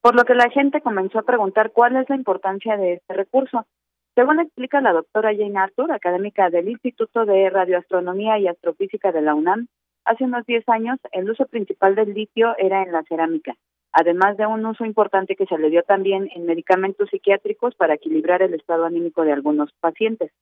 por 0.00 0.14
lo 0.14 0.24
que 0.24 0.34
la 0.34 0.48
gente 0.48 0.80
comenzó 0.80 1.18
a 1.18 1.28
preguntar 1.30 1.70
cuál 1.70 1.96
es 1.96 2.08
la 2.08 2.16
importancia 2.16 2.78
de 2.78 2.94
este 2.94 3.12
recurso. 3.12 3.66
Según 4.14 4.40
explica 4.40 4.80
la 4.80 4.94
doctora 4.94 5.36
Jane 5.36 5.58
Arthur, 5.58 5.92
académica 5.92 6.48
del 6.48 6.70
Instituto 6.70 7.26
de 7.26 7.50
Radioastronomía 7.50 8.38
y 8.38 8.48
Astrofísica 8.48 9.12
de 9.12 9.20
la 9.20 9.34
UNAM, 9.34 9.66
hace 10.06 10.24
unos 10.24 10.46
10 10.46 10.66
años 10.70 10.98
el 11.12 11.30
uso 11.30 11.44
principal 11.44 11.94
del 11.94 12.14
litio 12.14 12.56
era 12.56 12.82
en 12.82 12.92
la 12.92 13.02
cerámica, 13.02 13.54
además 13.92 14.38
de 14.38 14.46
un 14.46 14.64
uso 14.64 14.86
importante 14.86 15.36
que 15.36 15.44
se 15.44 15.58
le 15.58 15.68
dio 15.68 15.82
también 15.82 16.30
en 16.34 16.46
medicamentos 16.46 17.10
psiquiátricos 17.10 17.74
para 17.74 17.94
equilibrar 17.94 18.40
el 18.40 18.54
estado 18.54 18.86
anímico 18.86 19.24
de 19.24 19.32
algunos 19.32 19.70
pacientes. 19.78 20.32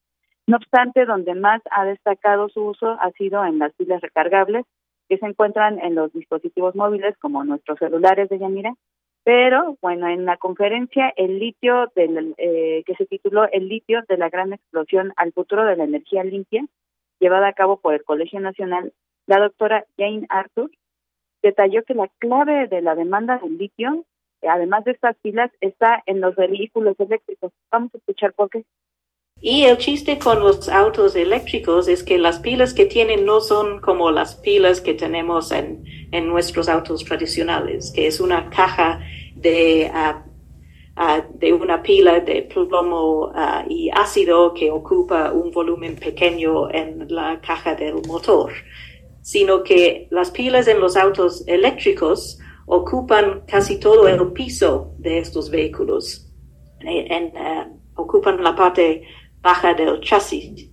No 0.46 0.58
obstante, 0.58 1.06
donde 1.06 1.34
más 1.34 1.60
ha 1.72 1.84
destacado 1.86 2.50
su 2.50 2.66
uso 2.66 2.96
ha 3.00 3.10
sido 3.18 3.44
en 3.44 3.58
las 3.58 3.72
pilas 3.72 4.00
recargables 4.00 4.64
que 5.10 5.18
se 5.18 5.26
encuentran 5.26 5.80
en 5.80 5.96
los 5.96 6.12
dispositivos 6.12 6.76
móviles 6.76 7.18
como 7.18 7.42
nuestros 7.42 7.80
celulares 7.80 8.28
de 8.28 8.38
Yanira. 8.38 8.74
Pero 9.24 9.76
bueno, 9.82 10.06
en 10.06 10.24
la 10.24 10.36
conferencia 10.36 11.12
el 11.16 11.40
litio 11.40 11.90
del, 11.96 12.34
eh, 12.38 12.84
que 12.86 12.94
se 12.94 13.06
tituló 13.06 13.50
El 13.50 13.68
litio 13.68 14.02
de 14.08 14.16
la 14.16 14.30
gran 14.30 14.52
explosión 14.52 15.12
al 15.16 15.32
futuro 15.32 15.64
de 15.64 15.76
la 15.76 15.82
energía 15.82 16.22
limpia, 16.22 16.64
llevada 17.18 17.48
a 17.48 17.52
cabo 17.52 17.78
por 17.78 17.94
el 17.94 18.04
Colegio 18.04 18.38
Nacional, 18.38 18.92
la 19.26 19.40
doctora 19.40 19.84
Jane 19.98 20.26
Arthur 20.28 20.70
detalló 21.42 21.82
que 21.82 21.94
la 21.94 22.08
clave 22.20 22.68
de 22.68 22.80
la 22.80 22.94
demanda 22.94 23.38
del 23.38 23.58
litio, 23.58 24.04
además 24.42 24.84
de 24.84 24.92
estas 24.92 25.16
pilas, 25.16 25.50
está 25.60 26.04
en 26.06 26.20
los 26.20 26.36
vehículos 26.36 26.94
eléctricos. 27.00 27.52
Vamos 27.72 27.92
a 27.94 27.98
escuchar 27.98 28.32
por 28.32 28.48
qué. 28.48 28.64
Y 29.42 29.64
el 29.64 29.78
chiste 29.78 30.18
con 30.18 30.40
los 30.40 30.68
autos 30.68 31.16
eléctricos 31.16 31.88
es 31.88 32.02
que 32.02 32.18
las 32.18 32.40
pilas 32.40 32.74
que 32.74 32.84
tienen 32.84 33.24
no 33.24 33.40
son 33.40 33.80
como 33.80 34.10
las 34.10 34.34
pilas 34.34 34.82
que 34.82 34.92
tenemos 34.92 35.50
en, 35.50 35.82
en 36.12 36.28
nuestros 36.28 36.68
autos 36.68 37.04
tradicionales, 37.04 37.90
que 37.90 38.06
es 38.06 38.20
una 38.20 38.50
caja 38.50 39.00
de, 39.34 39.90
ah, 39.94 40.24
ah, 40.96 41.24
de 41.34 41.54
una 41.54 41.82
pila 41.82 42.20
de 42.20 42.42
plomo 42.42 43.32
ah, 43.34 43.64
y 43.66 43.88
ácido 43.90 44.52
que 44.52 44.70
ocupa 44.70 45.32
un 45.32 45.50
volumen 45.50 45.96
pequeño 45.96 46.70
en 46.70 47.06
la 47.08 47.40
caja 47.40 47.74
del 47.74 47.94
motor, 48.06 48.52
sino 49.22 49.62
que 49.62 50.06
las 50.10 50.30
pilas 50.30 50.68
en 50.68 50.80
los 50.80 50.98
autos 50.98 51.44
eléctricos 51.46 52.38
ocupan 52.66 53.44
casi 53.46 53.80
todo 53.80 54.06
el 54.06 54.32
piso 54.32 54.92
de 54.98 55.18
estos 55.18 55.50
vehículos. 55.50 56.26
Ocupan 57.96 58.42
la 58.42 58.54
parte 58.54 59.02
baja 59.42 59.74
del 59.74 60.00
chasis. 60.00 60.70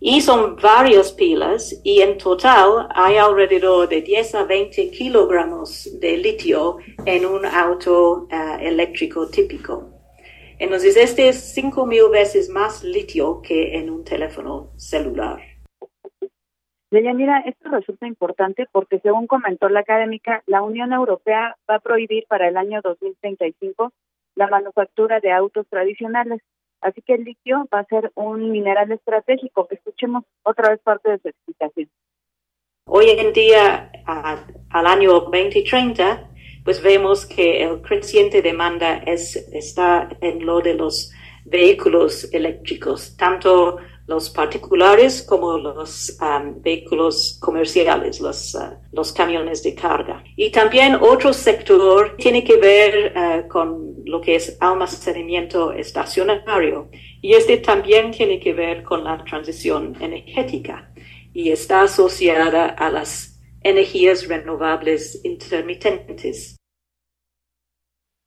Y 0.00 0.20
son 0.20 0.56
varias 0.56 1.12
pilas 1.12 1.80
y 1.84 2.00
en 2.00 2.18
total 2.18 2.88
hay 2.92 3.18
alrededor 3.18 3.88
de 3.88 4.02
10 4.02 4.34
a 4.34 4.44
20 4.44 4.90
kilogramos 4.90 5.88
de 6.00 6.16
litio 6.16 6.78
en 7.06 7.24
un 7.24 7.46
auto 7.46 8.26
eh, 8.30 8.66
eléctrico 8.68 9.28
típico. 9.28 9.92
Entonces, 10.58 10.96
este 10.96 11.28
es 11.28 11.56
5.000 11.56 12.10
veces 12.10 12.48
más 12.48 12.84
litio 12.84 13.42
que 13.42 13.76
en 13.76 13.90
un 13.90 14.04
teléfono 14.04 14.70
celular. 14.76 15.40
mira, 16.90 17.40
esto 17.46 17.68
resulta 17.68 18.06
importante 18.06 18.66
porque 18.70 19.00
según 19.00 19.26
comentó 19.26 19.68
la 19.68 19.80
académica, 19.80 20.42
la 20.46 20.62
Unión 20.62 20.92
Europea 20.92 21.56
va 21.68 21.76
a 21.76 21.80
prohibir 21.80 22.26
para 22.28 22.48
el 22.48 22.56
año 22.56 22.80
2035 22.82 23.92
la 24.34 24.46
manufactura 24.48 25.20
de 25.20 25.32
autos 25.32 25.66
tradicionales 25.68 26.40
Así 26.82 27.00
que 27.00 27.14
el 27.14 27.24
litio 27.24 27.68
va 27.72 27.80
a 27.80 27.84
ser 27.84 28.10
un 28.14 28.50
mineral 28.50 28.90
estratégico. 28.92 29.68
Escuchemos 29.70 30.24
otra 30.42 30.70
vez 30.70 30.80
parte 30.80 31.10
de 31.10 31.18
su 31.18 31.28
explicación. 31.28 31.88
Hoy 32.86 33.10
en 33.10 33.32
día, 33.32 33.90
al 34.04 34.86
año 34.86 35.12
2030, 35.12 36.28
pues 36.64 36.82
vemos 36.82 37.24
que 37.24 37.62
el 37.62 37.80
creciente 37.82 38.42
demanda 38.42 38.96
es, 39.06 39.36
está 39.52 40.08
en 40.20 40.44
lo 40.44 40.60
de 40.60 40.74
los 40.74 41.12
vehículos 41.44 42.32
eléctricos, 42.32 43.16
tanto 43.16 43.78
los 44.06 44.30
particulares 44.30 45.22
como 45.22 45.58
los 45.58 46.18
um, 46.20 46.60
vehículos 46.60 47.38
comerciales, 47.40 48.20
los, 48.20 48.54
uh, 48.54 48.76
los 48.92 49.12
camiones 49.12 49.62
de 49.62 49.74
carga. 49.74 50.24
Y 50.36 50.50
también 50.50 50.96
otro 51.00 51.32
sector 51.32 52.16
tiene 52.16 52.42
que 52.42 52.56
ver 52.56 53.12
uh, 53.16 53.48
con 53.48 54.02
lo 54.04 54.20
que 54.20 54.36
es 54.36 54.56
almacenamiento 54.60 55.72
estacionario. 55.72 56.90
Y 57.20 57.34
este 57.34 57.58
también 57.58 58.10
tiene 58.10 58.40
que 58.40 58.52
ver 58.52 58.82
con 58.82 59.04
la 59.04 59.22
transición 59.24 59.96
energética 60.00 60.92
y 61.32 61.50
está 61.50 61.82
asociada 61.82 62.66
a 62.66 62.90
las 62.90 63.40
energías 63.62 64.26
renovables 64.26 65.20
intermitentes. 65.24 66.56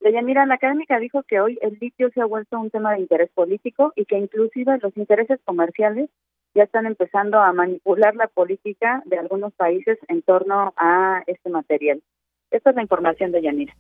Deyanira, 0.06 0.46
la 0.46 0.54
académica 0.54 1.00
dijo 1.00 1.24
que 1.24 1.40
hoy 1.40 1.58
el 1.64 1.80
litio 1.82 2.12
se 2.14 2.22
ha 2.22 2.26
vuelto 2.26 2.60
un 2.60 2.70
tema 2.70 2.94
de 2.94 3.00
interés 3.00 3.32
político 3.34 3.92
y 3.96 4.06
que 4.06 4.20
inclusive 4.20 4.78
los 4.80 4.96
intereses 4.96 5.40
comerciales 5.44 6.12
ya 6.54 6.62
están 6.62 6.86
empezando 6.86 7.40
a 7.40 7.52
manipular 7.54 8.16
la 8.16 8.28
política 8.28 9.02
de 9.06 9.18
algunos 9.18 9.52
países 9.54 9.98
en 10.08 10.22
torno 10.22 10.76
a 10.78 11.24
este 11.26 11.50
material. 11.50 12.04
Esta 12.52 12.70
es 12.70 12.76
la 12.76 12.84
información 12.84 13.32
de 13.32 13.42
Yanira. 13.42 13.76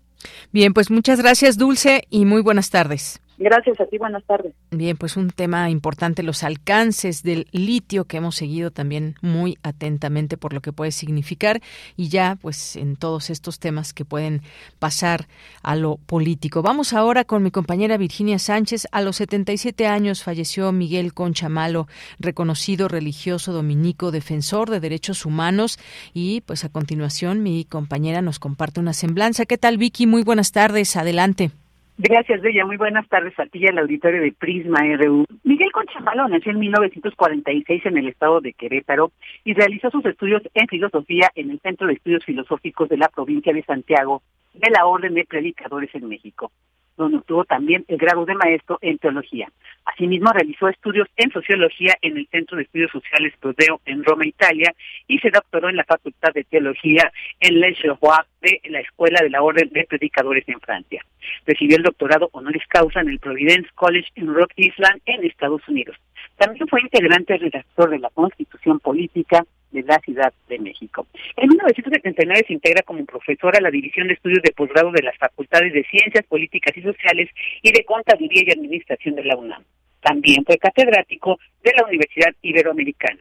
Bien, 0.51 0.73
pues 0.73 0.89
muchas 0.89 1.21
gracias, 1.21 1.59
Dulce, 1.59 2.01
y 2.09 2.25
muy 2.25 2.41
buenas 2.41 2.71
tardes. 2.71 3.21
Gracias 3.37 3.79
a 3.81 3.85
ti, 3.85 3.97
buenas 3.97 4.23
tardes. 4.23 4.53
Bien, 4.71 4.95
pues 4.95 5.17
un 5.17 5.29
tema 5.29 5.69
importante, 5.69 6.23
los 6.23 6.43
alcances 6.43 7.21
del 7.21 7.47
litio 7.51 8.05
que 8.05 8.17
hemos 8.17 8.35
seguido 8.35 8.71
también 8.71 9.15
muy 9.21 9.57
atentamente 9.61 10.37
por 10.37 10.53
lo 10.53 10.61
que 10.61 10.71
puede 10.71 10.91
significar 10.91 11.61
y 11.97 12.07
ya 12.07 12.37
pues 12.41 12.77
en 12.77 12.95
todos 12.95 13.29
estos 13.29 13.59
temas 13.59 13.93
que 13.93 14.05
pueden 14.05 14.41
pasar 14.79 15.27
a 15.63 15.75
lo 15.75 15.97
político. 15.97 16.61
Vamos 16.61 16.93
ahora 16.93 17.25
con 17.25 17.43
mi 17.43 17.51
compañera 17.51 17.97
Virginia 17.97 18.39
Sánchez. 18.39 18.87
A 18.91 19.01
los 19.01 19.17
77 19.17 19.85
años 19.85 20.23
falleció 20.23 20.71
Miguel 20.71 21.13
Conchamalo, 21.13 21.87
reconocido 22.19 22.87
religioso 22.87 23.51
dominico, 23.51 24.11
defensor 24.11 24.69
de 24.69 24.79
derechos 24.79 25.25
humanos 25.25 25.77
y 26.13 26.41
pues 26.41 26.63
a 26.63 26.69
continuación 26.69 27.43
mi 27.43 27.65
compañera 27.65 28.21
nos 28.21 28.39
comparte 28.39 28.79
una 28.79 28.93
semblanza. 28.93 29.45
¿Qué 29.45 29.57
tal 29.57 29.77
Vicky? 29.77 30.07
Muy 30.07 30.23
buenas 30.23 30.53
tardes, 30.53 30.95
adelante. 30.95 31.51
Gracias, 31.97 32.41
Bella. 32.41 32.65
Muy 32.65 32.75
buenas 32.75 33.07
tardes 33.07 33.39
a 33.39 33.45
ti 33.45 33.65
al 33.67 33.77
auditorio 33.77 34.21
de 34.21 34.33
Prisma 34.33 34.79
RU. 34.97 35.25
Miguel 35.43 35.71
Conchamalo 35.71 36.27
nació 36.27 36.51
en 36.51 36.59
1946 36.59 37.85
en 37.85 37.97
el 37.97 38.09
estado 38.09 38.41
de 38.41 38.51
Querétaro 38.51 39.13
y 39.45 39.53
realizó 39.53 39.89
sus 39.91 40.05
estudios 40.05 40.41
en 40.53 40.67
filosofía 40.67 41.31
en 41.35 41.51
el 41.51 41.59
Centro 41.61 41.87
de 41.87 41.93
Estudios 41.93 42.25
Filosóficos 42.25 42.89
de 42.89 42.97
la 42.97 43.07
provincia 43.07 43.53
de 43.53 43.63
Santiago 43.63 44.21
de 44.53 44.69
la 44.71 44.85
Orden 44.85 45.13
de 45.13 45.23
Predicadores 45.23 45.93
en 45.95 46.09
México 46.09 46.51
donde 46.97 47.17
obtuvo 47.17 47.45
también 47.45 47.85
el 47.87 47.97
grado 47.97 48.25
de 48.25 48.35
maestro 48.35 48.77
en 48.81 48.97
teología. 48.97 49.49
Asimismo, 49.85 50.31
realizó 50.31 50.67
estudios 50.67 51.07
en 51.17 51.31
sociología 51.31 51.95
en 52.01 52.17
el 52.17 52.27
Centro 52.27 52.57
de 52.57 52.63
Estudios 52.63 52.91
Sociales 52.91 53.33
Prodeo 53.39 53.81
en 53.85 54.03
Roma, 54.03 54.25
Italia, 54.25 54.73
y 55.07 55.19
se 55.19 55.29
doctoró 55.29 55.69
en 55.69 55.75
la 55.75 55.83
Facultad 55.83 56.33
de 56.33 56.43
Teología 56.43 57.11
en 57.39 57.59
Le 57.59 57.75
Cherois 57.75 58.25
de 58.41 58.61
la 58.69 58.79
Escuela 58.79 59.19
de 59.21 59.29
la 59.29 59.41
Orden 59.41 59.69
de 59.69 59.85
Predicadores 59.85 60.47
en 60.47 60.59
Francia. 60.59 61.05
Recibió 61.45 61.77
el 61.77 61.83
doctorado 61.83 62.29
honoris 62.31 62.65
causa 62.67 63.01
en 63.01 63.09
el 63.09 63.19
Providence 63.19 63.69
College 63.75 64.09
en 64.15 64.33
Rock 64.33 64.51
Island, 64.55 65.01
en 65.05 65.23
Estados 65.25 65.67
Unidos. 65.67 65.95
También 66.37 66.67
fue 66.67 66.81
integrante 66.81 67.37
redactor 67.37 67.89
de 67.89 67.99
la 67.99 68.09
Constitución 68.09 68.79
Política 68.79 69.45
de 69.75 69.83
la 69.83 69.99
Ciudad 69.99 70.33
de 70.47 70.59
México. 70.59 71.07
En 71.37 71.49
1979 71.49 72.45
se 72.47 72.53
integra 72.53 72.81
como 72.83 73.05
profesor 73.05 73.55
a 73.55 73.61
la 73.61 73.69
División 73.69 74.07
de 74.07 74.13
Estudios 74.13 74.41
de 74.41 74.53
Posgrado 74.53 74.91
de 74.91 75.03
las 75.03 75.17
Facultades 75.17 75.73
de 75.73 75.83
Ciencias 75.83 76.25
Políticas 76.25 76.75
y 76.77 76.81
Sociales 76.81 77.29
y 77.61 77.71
de 77.71 77.83
Contaduría 77.85 78.43
y 78.45 78.51
Administración 78.51 79.15
de 79.15 79.25
la 79.25 79.35
UNAM. 79.35 79.63
También 80.01 80.45
fue 80.45 80.57
catedrático 80.57 81.39
de 81.63 81.73
la 81.77 81.85
Universidad 81.85 82.33
Iberoamericana. 82.41 83.19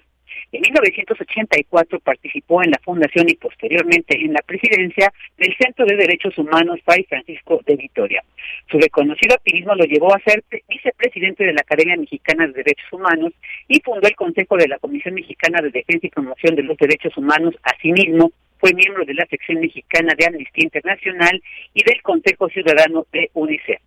En 0.54 0.61
1984 0.61 1.99
participó 1.99 2.62
en 2.62 2.70
la 2.70 2.78
fundación 2.78 3.28
y 3.28 3.34
posteriormente 3.34 4.16
en 4.16 4.34
la 4.34 4.40
presidencia 4.46 5.12
del 5.37 5.52
Centro 5.56 5.84
de 5.84 5.96
Derechos 5.96 6.38
Humanos 6.38 6.78
Fray 6.84 7.02
Francisco 7.08 7.61
de 7.66 7.75
Vitoria. 7.75 8.23
Su 8.70 8.78
reconocido 8.78 9.34
activismo 9.34 9.75
lo 9.75 9.84
llevó 9.84 10.14
a 10.14 10.20
ser 10.20 10.44
vicepresidente 10.68 11.42
de 11.42 11.54
la 11.54 11.62
Academia 11.62 11.96
Mexicana 11.96 12.46
de 12.46 12.52
Derechos 12.52 12.92
Humanos 12.92 13.32
y 13.66 13.80
fundó 13.80 14.06
el 14.06 14.14
Consejo 14.14 14.56
de 14.56 14.68
la 14.68 14.78
Comisión 14.78 15.14
Mexicana 15.14 15.61
de 15.61 15.70
Defensa 15.70 16.06
y 16.06 16.11
Promoción 16.11 16.54
de 16.54 16.62
los 16.62 16.76
Derechos 16.76 17.16
Humanos. 17.16 17.56
Asimismo, 17.64 18.30
fue 18.58 18.73
miembro 18.75 19.04
de 19.04 19.14
la 19.14 19.26
sección 19.26 19.58
mexicana 19.58 20.14
de 20.16 20.26
Amnistía 20.26 20.62
Internacional 20.62 21.42
y 21.75 21.82
del 21.82 22.00
Consejo 22.00 22.49
Ciudadano 22.49 23.08
de 23.12 23.28
UNICEF 23.34 23.80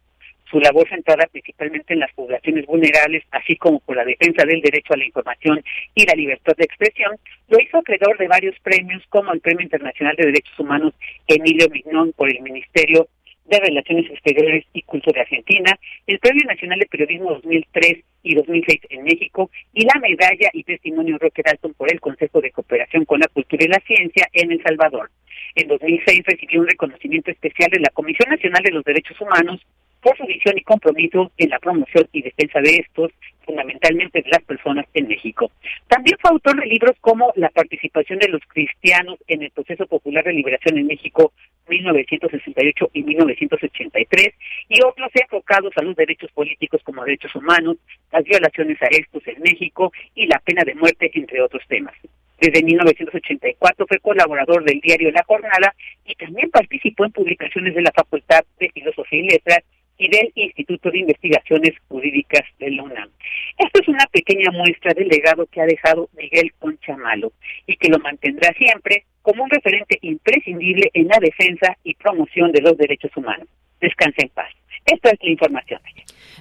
su 0.50 0.60
labor 0.60 0.88
centrada 0.90 1.28
principalmente 1.32 1.94
en 1.94 2.00
las 2.00 2.14
poblaciones 2.14 2.66
vulnerables, 2.66 3.24
así 3.32 3.56
como 3.56 3.80
por 3.80 3.96
la 3.96 4.06
defensa 4.06 4.46
del 4.46 4.62
derecho 4.62 4.94
a 4.94 4.98
la 4.98 5.06
información 5.06 5.64
y 5.94 6.06
la 6.06 6.14
libertad 6.14 6.56
de 6.58 6.66
expresión, 6.66 7.18
lo 7.50 7.60
hizo 7.60 7.78
acreedor 7.78 8.18
de 8.18 8.28
varios 8.28 8.58
premios, 8.60 9.04
como 9.10 9.34
el 9.34 9.42
Premio 9.42 9.64
Internacional 9.64 10.16
de 10.16 10.28
Derechos 10.28 10.60
Humanos 10.60 10.94
Emilio 11.28 11.68
Mignón 11.70 12.14
por 12.14 12.30
el 12.30 12.42
Ministerio 12.42 13.08
de 13.46 13.60
Relaciones 13.60 14.12
Exteriores 14.12 14.66
y 14.74 14.82
Cultura 14.82 15.22
Argentina, 15.22 15.78
el 16.06 16.20
Premio 16.20 16.46
Nacional 16.46 16.80
de 16.80 16.86
Periodismo 16.86 17.34
2003 17.36 18.04
y 18.24 18.36
2006 18.36 18.82
en 18.90 19.04
México 19.04 19.50
y 19.74 19.86
la 19.86 20.00
medalla 20.02 20.50
y 20.54 20.64
testimonio 20.64 21.18
Roque 21.18 21.44
Dalton 21.46 21.74
por 21.74 21.92
el 21.92 22.02
Consejo 22.02 22.42
de 22.42 22.52
Cooperación 22.52 23.06
con 23.06 23.22
la 23.22 23.28
Cultura 23.28 23.64
y 23.64 23.70
la 23.70 23.80
Ciencia 23.80 24.28
en 24.34 24.52
El 24.52 24.62
Salvador. 24.64 25.10
En 25.56 25.68
2006 25.70 26.24
recibió 26.26 26.62
un 26.62 26.68
reconocimiento 26.68 27.32
especial 27.32 27.70
de 27.72 27.80
la 27.80 27.90
Comisión 27.90 28.30
Nacional 28.30 28.64
de 28.64 28.72
los 28.72 28.84
Derechos 28.84 29.20
Humanos 29.22 29.66
por 30.02 30.18
su 30.18 30.26
visión 30.26 30.58
y 30.58 30.64
compromiso 30.64 31.32
en 31.38 31.50
la 31.50 31.60
promoción 31.60 32.08
y 32.12 32.22
defensa 32.22 32.60
de 32.62 32.76
estos, 32.78 33.12
fundamentalmente 33.46 34.22
de 34.22 34.30
las 34.30 34.44
personas 34.44 34.86
en 34.94 35.08
México. 35.08 35.52
También 35.88 36.18
fue 36.22 36.32
autor 36.32 36.60
de 36.60 36.68
libros 36.68 36.96
como 37.02 37.32
La 37.36 37.50
participación 37.50 38.20
de 38.20 38.28
los 38.28 38.42
cristianos 38.48 39.18
en 39.28 39.44
el 39.44 39.52
proceso 39.52 39.86
popular 39.88 40.24
de 40.24 40.34
liberación 40.34 40.78
en 40.78 40.88
México 40.88 41.32
1968 41.70 42.90
y 42.94 43.04
1983 43.04 44.34
y 44.70 44.82
otros 44.84 45.12
enfocados 45.14 45.74
a 45.78 45.82
los 45.82 45.96
derechos 45.96 46.32
políticos 46.32 46.82
como 46.84 47.04
derechos 47.04 47.36
humanos, 47.36 47.78
las 48.12 48.24
violaciones 48.24 48.82
a 48.82 48.88
estos 48.88 49.26
en 49.28 49.42
México 49.42 49.92
y 50.16 50.28
la 50.28 50.40
pena 50.40 50.64
de 50.64 50.76
muerte, 50.76 51.12
entre 51.14 51.42
otros 51.42 51.64
temas. 51.68 51.96
Desde 52.40 52.64
1984 52.64 53.88
fue 53.88 54.00
colaborador 54.00 54.64
del 54.64 54.80
diario 54.80 55.12
La 55.12 55.24
Jornada 55.24 55.74
y 56.06 56.14
también 56.16 56.52
participó 56.52 57.06
en 57.06 57.12
publicaciones 57.12 57.74
de 57.74 57.82
la 57.82 57.92
Facultad 57.92 58.46
de 58.60 58.70
Filosofía 58.70 59.20
y 59.20 59.30
Letras 59.30 59.64
y 59.98 60.10
del 60.10 60.32
Instituto 60.36 60.92
de 60.92 61.00
Investigaciones 61.00 61.74
Jurídicas 61.88 62.44
de 62.60 62.72
la 62.72 62.84
UNAM. 62.84 63.10
Esto 63.58 63.82
es 63.82 63.88
una 63.88 64.06
pequeña 64.12 64.52
muestra 64.52 64.94
del 64.94 65.08
legado 65.08 65.46
que 65.48 65.62
ha 65.62 65.66
dejado 65.66 66.10
Miguel 66.18 66.54
Conchamalo 66.60 67.34
y 67.66 67.76
que 67.78 67.90
lo 67.90 68.00
mantendrá 68.00 68.54
siempre 68.54 69.06
como 69.22 69.44
un 69.44 69.50
referente 69.50 69.98
imprescindible 70.02 70.90
en 70.94 71.08
la 71.08 71.18
defensa 71.20 71.78
y 71.84 71.96
promoción 71.96 72.52
de 72.52 72.62
los 72.62 72.78
derechos 72.78 73.12
humanos. 73.16 73.48
Descanse 73.82 74.24
en 74.24 74.30
paz. 74.30 74.52
Esta 74.86 75.10
es 75.10 75.20
la 75.22 75.30
información. 75.30 75.82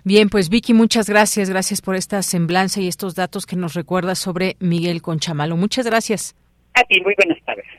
Bien, 0.04 0.28
pues 0.28 0.48
Vicky, 0.48 0.72
muchas 0.72 1.08
gracias. 1.08 1.50
Gracias 1.50 1.82
por 1.82 1.96
esta 1.96 2.22
semblanza 2.22 2.80
y 2.80 2.86
estos 2.86 3.16
datos 3.16 3.44
que 3.44 3.56
nos 3.56 3.74
recuerdas 3.74 4.20
sobre 4.20 4.56
Miguel 4.60 5.02
Conchamalo. 5.02 5.56
Muchas 5.56 5.84
gracias 5.84 6.36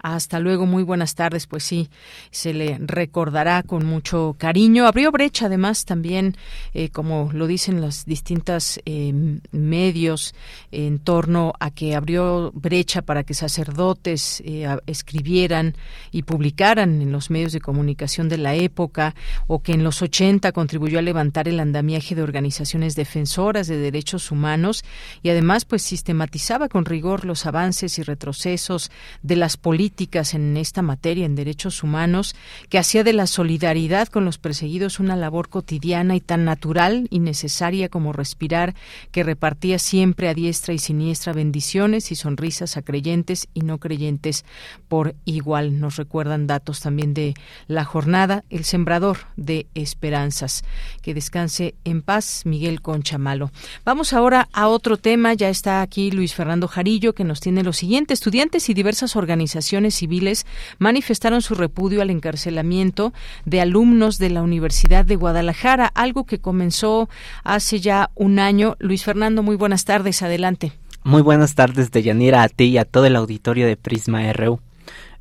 Hasta 0.01 0.39
luego, 0.39 0.65
muy 0.65 0.83
buenas 0.83 1.15
tardes. 1.15 1.47
Pues 1.47 1.63
sí, 1.63 1.89
se 2.31 2.53
le 2.53 2.77
recordará 2.79 3.61
con 3.63 3.85
mucho 3.85 4.35
cariño. 4.37 4.87
Abrió 4.87 5.11
brecha, 5.11 5.45
además, 5.45 5.85
también, 5.85 6.35
eh, 6.73 6.89
como 6.89 7.29
lo 7.33 7.45
dicen 7.45 7.81
los 7.81 8.05
distintos 8.05 8.79
eh, 8.85 9.13
medios, 9.51 10.33
en 10.71 10.99
torno 10.99 11.53
a 11.59 11.71
que 11.71 11.95
abrió 11.95 12.51
brecha 12.53 13.01
para 13.01 13.23
que 13.23 13.33
sacerdotes 13.33 14.41
eh, 14.45 14.67
escribieran 14.87 15.75
y 16.11 16.23
publicaran 16.23 17.01
en 17.01 17.11
los 17.11 17.29
medios 17.29 17.51
de 17.53 17.61
comunicación 17.61 18.29
de 18.29 18.37
la 18.37 18.55
época, 18.55 19.13
o 19.47 19.61
que 19.61 19.73
en 19.73 19.83
los 19.83 20.01
80 20.01 20.51
contribuyó 20.51 20.99
a 20.99 21.03
levantar 21.03 21.47
el 21.47 21.59
andamiaje 21.59 22.15
de 22.15 22.23
organizaciones 22.23 22.95
defensoras 22.95 23.67
de 23.67 23.77
derechos 23.77 24.31
humanos 24.31 24.83
y 25.21 25.29
además, 25.29 25.65
pues 25.65 25.81
sistematizaba 25.81 26.67
con 26.67 26.85
rigor 26.85 27.25
los 27.25 27.45
avances 27.45 27.99
y 27.99 28.03
retrocesos 28.03 28.86
de 29.21 29.35
las 29.35 29.57
políticas 29.57 30.33
en 30.33 30.57
esta 30.57 30.81
materia, 30.81 31.25
en 31.25 31.35
derechos 31.35 31.83
humanos, 31.83 32.35
que 32.69 32.77
hacía 32.77 33.03
de 33.03 33.13
la 33.13 33.27
solidaridad 33.27 34.07
con 34.07 34.25
los 34.25 34.37
perseguidos 34.37 34.99
una 34.99 35.15
labor 35.15 35.49
cotidiana 35.49 36.15
y 36.15 36.21
tan 36.21 36.45
natural 36.45 37.07
y 37.09 37.19
necesaria 37.19 37.89
como 37.89 38.13
respirar, 38.13 38.75
que 39.11 39.23
repartía 39.23 39.79
siempre 39.79 40.29
a 40.29 40.33
diestra 40.33 40.73
y 40.73 40.79
siniestra 40.79 41.33
bendiciones 41.33 42.11
y 42.11 42.15
sonrisas 42.15 42.77
a 42.77 42.81
creyentes 42.81 43.47
y 43.53 43.61
no 43.61 43.77
creyentes 43.77 44.45
por 44.87 45.15
igual. 45.25 45.79
Nos 45.79 45.97
recuerdan 45.97 46.47
datos 46.47 46.79
también 46.79 47.13
de 47.13 47.33
la 47.67 47.85
jornada, 47.85 48.43
el 48.49 48.63
sembrador 48.63 49.19
de 49.35 49.67
esperanzas. 49.75 50.63
Que 51.01 51.13
descanse 51.13 51.75
en 51.83 52.01
paz, 52.01 52.43
Miguel 52.45 52.81
Conchamalo. 52.81 53.51
Vamos 53.85 54.13
ahora 54.13 54.47
a 54.53 54.67
otro 54.67 54.97
tema. 54.97 55.33
Ya 55.33 55.49
está 55.49 55.81
aquí 55.81 56.11
Luis 56.11 56.33
Fernando 56.33 56.67
Jarillo, 56.67 57.13
que 57.13 57.23
nos 57.23 57.39
tiene 57.39 57.63
lo 57.63 57.73
siguiente. 57.73 58.13
Estudiantes 58.13 58.69
y 58.69 58.73
diversas 58.77 59.15
organizaciones 59.15 59.95
civiles 59.95 60.45
manifestaron 60.77 61.41
su 61.41 61.55
repudio 61.55 62.03
al 62.03 62.11
encarcelamiento 62.11 63.11
de 63.43 63.59
alumnos 63.59 64.19
de 64.19 64.29
la 64.29 64.43
Universidad 64.43 65.03
de 65.03 65.15
Guadalajara, 65.15 65.91
algo 65.95 66.25
que 66.25 66.37
comenzó 66.39 67.09
hace 67.43 67.79
ya 67.79 68.11
un 68.13 68.37
año. 68.37 68.75
Luis 68.77 69.03
Fernando, 69.03 69.41
muy 69.41 69.55
buenas 69.55 69.83
tardes, 69.83 70.21
adelante. 70.21 70.73
Muy 71.03 71.23
buenas 71.23 71.55
tardes, 71.55 71.89
Deyanira, 71.89 72.43
a 72.43 72.49
ti 72.49 72.65
y 72.65 72.77
a 72.77 72.85
todo 72.85 73.07
el 73.07 73.15
auditorio 73.15 73.65
de 73.65 73.77
Prisma 73.77 74.31
RU. 74.31 74.59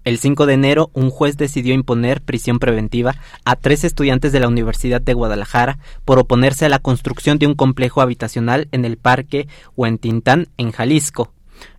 El 0.04 0.18
5 0.18 0.44
de 0.44 0.52
enero, 0.52 0.90
un 0.92 1.08
juez 1.08 1.38
decidió 1.38 1.72
imponer 1.72 2.20
prisión 2.20 2.58
preventiva 2.58 3.16
a 3.44 3.56
tres 3.56 3.84
estudiantes 3.84 4.32
de 4.32 4.40
la 4.40 4.48
Universidad 4.48 5.00
de 5.00 5.14
Guadalajara 5.14 5.78
por 6.04 6.18
oponerse 6.18 6.66
a 6.66 6.68
la 6.68 6.78
construcción 6.78 7.38
de 7.38 7.46
un 7.46 7.54
complejo 7.54 8.02
habitacional 8.02 8.68
en 8.70 8.84
el 8.84 8.98
Parque 8.98 9.48
Huentintán, 9.76 10.48
en 10.58 10.72
Jalisco. 10.72 11.32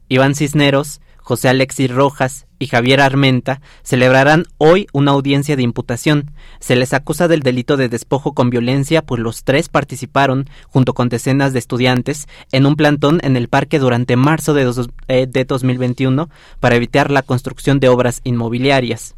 Iván 0.10 0.36
Cisneros, 0.36 1.02
José 1.28 1.50
Alexis 1.50 1.92
Rojas 1.92 2.48
y 2.58 2.68
Javier 2.68 3.02
Armenta 3.02 3.60
celebrarán 3.84 4.46
hoy 4.58 4.88
una 4.94 5.12
audiencia 5.12 5.58
de 5.58 5.62
imputación. 5.62 6.32
Se 6.62 6.78
les 6.78 6.94
acusa 6.94 7.28
del 7.28 7.42
delito 7.42 7.76
de 7.76 7.90
despojo 7.90 8.32
con 8.32 8.50
violencia, 8.50 9.02
pues 9.02 9.20
los 9.20 9.44
tres 9.44 9.68
participaron, 9.68 10.50
junto 10.70 10.94
con 10.94 11.10
decenas 11.10 11.52
de 11.52 11.60
estudiantes, 11.60 12.30
en 12.54 12.66
un 12.66 12.78
plantón 12.78 13.20
en 13.24 13.36
el 13.36 13.50
parque 13.50 13.78
durante 13.78 14.16
marzo 14.16 14.54
de, 14.54 14.64
2021 14.64 16.24
eh, 16.24 16.28
para 16.62 16.78
evitar 16.78 17.12
la 17.12 17.24
construcción 17.24 17.82
de 17.82 17.90
obras 17.90 18.22
inmobiliarias. 18.24 19.14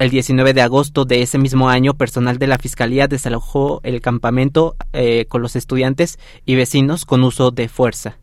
El 0.00 0.10
19 0.10 0.54
de 0.54 0.62
agosto 0.62 1.04
de 1.04 1.22
ese 1.22 1.38
mismo 1.38 1.68
año, 1.68 1.94
personal 1.94 2.38
de 2.38 2.48
la 2.48 2.58
Fiscalía 2.58 3.06
desalojó 3.06 3.80
el 3.84 4.00
campamento 4.00 4.74
eh, 4.92 5.26
con 5.28 5.42
los 5.42 5.54
estudiantes 5.54 6.18
y 6.44 6.56
vecinos 6.56 7.04
con 7.04 7.22
uso 7.22 7.52
de 7.52 7.68
fuerza. 7.68 8.18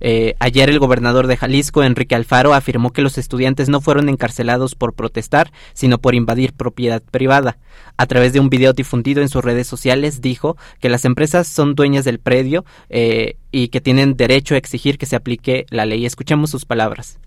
Eh, 0.00 0.34
ayer 0.38 0.68
el 0.68 0.78
gobernador 0.78 1.26
de 1.26 1.36
Jalisco, 1.36 1.82
Enrique 1.82 2.14
Alfaro, 2.14 2.54
afirmó 2.54 2.92
que 2.92 3.02
los 3.02 3.18
estudiantes 3.18 3.68
no 3.68 3.80
fueron 3.80 4.08
encarcelados 4.08 4.74
por 4.74 4.94
protestar, 4.94 5.52
sino 5.72 5.98
por 5.98 6.14
invadir 6.14 6.52
propiedad 6.52 7.02
privada. 7.02 7.58
A 7.96 8.06
través 8.06 8.32
de 8.32 8.40
un 8.40 8.50
video 8.50 8.72
difundido 8.72 9.22
en 9.22 9.28
sus 9.28 9.44
redes 9.44 9.66
sociales, 9.66 10.20
dijo 10.20 10.56
que 10.80 10.88
las 10.88 11.04
empresas 11.04 11.46
son 11.46 11.74
dueñas 11.74 12.04
del 12.04 12.18
predio 12.18 12.64
eh, 12.88 13.36
y 13.50 13.68
que 13.68 13.80
tienen 13.80 14.16
derecho 14.16 14.54
a 14.54 14.58
exigir 14.58 14.98
que 14.98 15.06
se 15.06 15.16
aplique 15.16 15.66
la 15.70 15.86
ley. 15.86 16.04
Escuchemos 16.04 16.50
sus 16.50 16.64
palabras. 16.64 17.18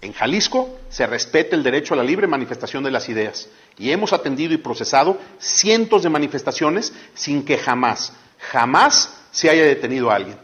En 0.00 0.12
Jalisco 0.12 0.78
se 0.90 1.06
respeta 1.06 1.56
el 1.56 1.64
derecho 1.64 1.94
a 1.94 1.96
la 1.96 2.04
libre 2.04 2.28
manifestación 2.28 2.84
de 2.84 2.92
las 2.92 3.08
ideas 3.08 3.48
y 3.76 3.90
hemos 3.90 4.12
atendido 4.12 4.54
y 4.54 4.58
procesado 4.58 5.18
cientos 5.38 6.04
de 6.04 6.08
manifestaciones 6.08 6.92
sin 7.14 7.44
que 7.44 7.58
jamás 7.58 8.12
jamás 8.38 9.14
se 9.30 9.50
haya 9.50 9.64
detenido 9.64 10.10
a 10.10 10.16
alguien. 10.16 10.38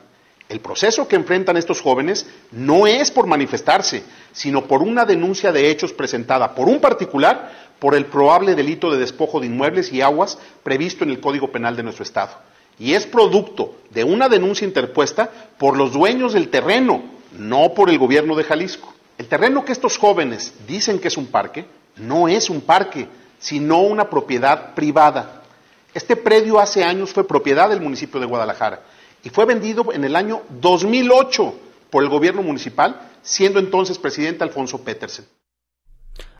El 0.48 0.60
proceso 0.60 1.08
que 1.08 1.16
enfrentan 1.16 1.56
estos 1.56 1.80
jóvenes 1.80 2.26
no 2.52 2.86
es 2.86 3.10
por 3.10 3.26
manifestarse, 3.26 4.04
sino 4.32 4.66
por 4.66 4.82
una 4.82 5.04
denuncia 5.04 5.52
de 5.52 5.70
hechos 5.70 5.92
presentada 5.92 6.54
por 6.54 6.68
un 6.68 6.80
particular 6.80 7.64
por 7.78 7.94
el 7.94 8.06
probable 8.06 8.54
delito 8.54 8.90
de 8.90 8.98
despojo 8.98 9.40
de 9.40 9.46
inmuebles 9.46 9.92
y 9.92 10.00
aguas 10.00 10.38
previsto 10.62 11.04
en 11.04 11.10
el 11.10 11.20
Código 11.20 11.50
Penal 11.50 11.76
de 11.76 11.82
nuestro 11.82 12.02
Estado. 12.02 12.32
Y 12.78 12.94
es 12.94 13.06
producto 13.06 13.76
de 13.90 14.04
una 14.04 14.28
denuncia 14.28 14.66
interpuesta 14.66 15.30
por 15.58 15.76
los 15.76 15.92
dueños 15.92 16.32
del 16.32 16.48
terreno, 16.48 17.02
no 17.38 17.72
por 17.74 17.90
el 17.90 17.98
gobierno 17.98 18.34
de 18.36 18.44
Jalisco. 18.44 18.92
El 19.16 19.26
terreno 19.26 19.64
que 19.64 19.72
estos 19.72 19.96
jóvenes 19.96 20.54
dicen 20.66 20.98
que 20.98 21.08
es 21.08 21.16
un 21.16 21.26
parque, 21.26 21.66
no 21.96 22.26
es 22.26 22.50
un 22.50 22.60
parque, 22.60 23.06
sino 23.38 23.80
una 23.80 24.10
propiedad 24.10 24.74
privada. 24.74 25.42
Este 25.94 26.16
predio 26.16 26.58
hace 26.58 26.82
años 26.82 27.12
fue 27.12 27.26
propiedad 27.26 27.68
del 27.68 27.80
municipio 27.80 28.18
de 28.18 28.26
Guadalajara 28.26 28.82
y 29.22 29.30
fue 29.30 29.44
vendido 29.44 29.92
en 29.92 30.02
el 30.02 30.16
año 30.16 30.42
2008 30.60 31.54
por 31.88 32.02
el 32.02 32.10
gobierno 32.10 32.42
municipal, 32.42 33.12
siendo 33.22 33.60
entonces 33.60 33.98
presidente 33.98 34.42
Alfonso 34.42 34.82
Petersen. 34.82 35.24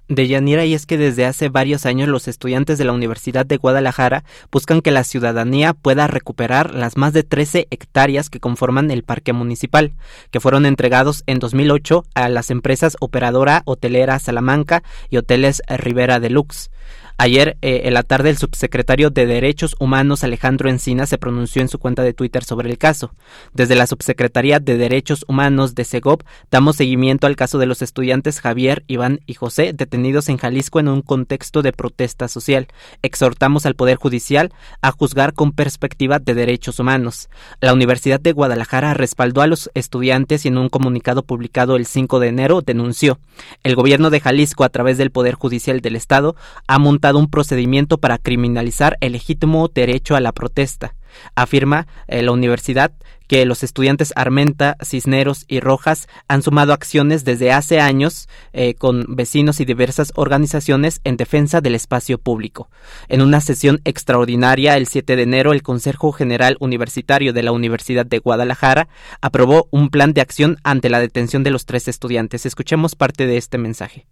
De 0.08 0.26
Yanira, 0.26 0.66
y 0.66 0.74
es 0.74 0.84
que 0.84 0.98
desde 0.98 1.24
hace 1.24 1.48
varios 1.48 1.86
años 1.86 2.08
los 2.08 2.28
estudiantes 2.28 2.76
de 2.76 2.84
la 2.84 2.92
Universidad 2.92 3.46
de 3.46 3.56
Guadalajara 3.56 4.24
buscan 4.50 4.82
que 4.82 4.90
la 4.90 5.04
ciudadanía 5.04 5.72
pueda 5.72 6.08
recuperar 6.08 6.74
las 6.74 6.96
más 6.98 7.12
de 7.12 7.22
13 7.22 7.68
hectáreas 7.70 8.28
que 8.28 8.40
conforman 8.40 8.90
el 8.90 9.04
parque 9.04 9.32
municipal, 9.32 9.92
que 10.30 10.40
fueron 10.40 10.66
entregados 10.66 11.22
en 11.26 11.38
2008 11.38 12.04
a 12.14 12.28
las 12.28 12.50
empresas 12.50 12.96
operadora 13.00 13.62
hotelera 13.64 14.18
Salamanca 14.18 14.82
y 15.08 15.16
Hoteles 15.16 15.62
Rivera 15.68 16.20
Deluxe. 16.20 16.70
Ayer 17.16 17.56
eh, 17.62 17.82
en 17.84 17.94
la 17.94 18.02
tarde 18.02 18.30
el 18.30 18.38
subsecretario 18.38 19.08
de 19.08 19.26
Derechos 19.26 19.76
Humanos 19.78 20.24
Alejandro 20.24 20.68
Encina 20.68 21.06
se 21.06 21.16
pronunció 21.16 21.62
en 21.62 21.68
su 21.68 21.78
cuenta 21.78 22.02
de 22.02 22.12
Twitter 22.12 22.42
sobre 22.42 22.68
el 22.68 22.76
caso. 22.76 23.14
Desde 23.52 23.76
la 23.76 23.86
Subsecretaría 23.86 24.58
de 24.58 24.76
Derechos 24.76 25.24
Humanos 25.28 25.76
de 25.76 25.84
Segov 25.84 26.24
damos 26.50 26.74
seguimiento 26.74 27.28
al 27.28 27.36
caso 27.36 27.58
de 27.58 27.66
los 27.66 27.82
estudiantes 27.82 28.40
Javier, 28.40 28.82
Iván 28.88 29.20
y 29.26 29.34
José 29.34 29.72
detenidos 29.72 30.28
en 30.28 30.38
Jalisco 30.38 30.80
en 30.80 30.88
un 30.88 31.02
contexto 31.02 31.62
de 31.62 31.72
protesta 31.72 32.26
social. 32.26 32.66
Exhortamos 33.02 33.64
al 33.64 33.76
Poder 33.76 33.96
Judicial 33.96 34.52
a 34.82 34.90
juzgar 34.90 35.34
con 35.34 35.52
perspectiva 35.52 36.18
de 36.18 36.34
derechos 36.34 36.80
humanos. 36.80 37.28
La 37.60 37.74
Universidad 37.74 38.18
de 38.18 38.32
Guadalajara 38.32 38.92
respaldó 38.92 39.40
a 39.40 39.46
los 39.46 39.70
estudiantes 39.74 40.44
y 40.44 40.48
en 40.48 40.58
un 40.58 40.68
comunicado 40.68 41.22
publicado 41.22 41.76
el 41.76 41.86
5 41.86 42.18
de 42.18 42.26
enero 42.26 42.60
denunció. 42.60 43.20
El 43.62 43.76
gobierno 43.76 44.10
de 44.10 44.18
Jalisco 44.18 44.64
a 44.64 44.68
través 44.68 44.98
del 44.98 45.12
Poder 45.12 45.34
Judicial 45.34 45.80
del 45.80 45.94
Estado 45.94 46.34
ha 46.66 46.80
montado 46.80 47.03
un 47.12 47.28
procedimiento 47.28 47.98
para 47.98 48.18
criminalizar 48.18 48.96
el 49.00 49.12
legítimo 49.12 49.68
derecho 49.68 50.16
a 50.16 50.20
la 50.20 50.32
protesta. 50.32 50.94
Afirma 51.34 51.86
eh, 52.08 52.22
la 52.22 52.32
universidad 52.32 52.92
que 53.26 53.46
los 53.46 53.62
estudiantes 53.62 54.12
Armenta, 54.16 54.76
Cisneros 54.84 55.44
y 55.48 55.60
Rojas 55.60 56.08
han 56.28 56.42
sumado 56.42 56.72
acciones 56.72 57.24
desde 57.24 57.52
hace 57.52 57.80
años 57.80 58.28
eh, 58.52 58.74
con 58.74 59.06
vecinos 59.08 59.60
y 59.60 59.64
diversas 59.64 60.12
organizaciones 60.14 61.00
en 61.04 61.16
defensa 61.16 61.60
del 61.60 61.74
espacio 61.74 62.18
público. 62.18 62.68
En 63.08 63.22
una 63.22 63.40
sesión 63.40 63.80
extraordinaria 63.84 64.76
el 64.76 64.86
7 64.86 65.16
de 65.16 65.22
enero, 65.22 65.52
el 65.52 65.62
Consejo 65.62 66.12
General 66.12 66.56
Universitario 66.60 67.32
de 67.32 67.42
la 67.42 67.52
Universidad 67.52 68.04
de 68.04 68.18
Guadalajara 68.18 68.88
aprobó 69.20 69.68
un 69.70 69.88
plan 69.88 70.12
de 70.12 70.20
acción 70.20 70.58
ante 70.62 70.90
la 70.90 71.00
detención 71.00 71.42
de 71.42 71.50
los 71.50 71.64
tres 71.64 71.88
estudiantes. 71.88 72.46
Escuchemos 72.46 72.94
parte 72.94 73.26
de 73.26 73.36
este 73.36 73.58
mensaje. 73.58 74.06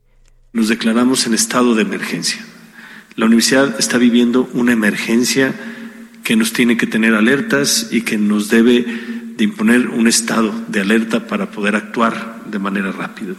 Nos 0.53 0.69
declaramos 0.69 1.27
en 1.27 1.35
estado 1.35 1.75
de 1.75 1.83
emergencia 1.83 2.45
la 3.17 3.27
universidad 3.27 3.79
está 3.79 3.99
viviendo 3.99 4.49
una 4.55 4.73
emergencia 4.73 5.55
que 6.25 6.37
nos 6.37 6.53
tiene 6.53 6.77
que 6.77 6.87
tener 6.87 7.15
alertas 7.15 7.89
y 7.91 8.03
que 8.03 8.17
nos 8.17 8.49
debe 8.49 8.85
de 9.37 9.45
imponer 9.45 9.89
un 9.89 10.07
estado 10.07 10.55
de 10.69 10.81
alerta 10.81 11.27
para 11.27 11.51
poder 11.51 11.77
actuar 11.77 12.45
de 12.47 12.59
manera 12.59 12.93
rápida. 12.93 13.35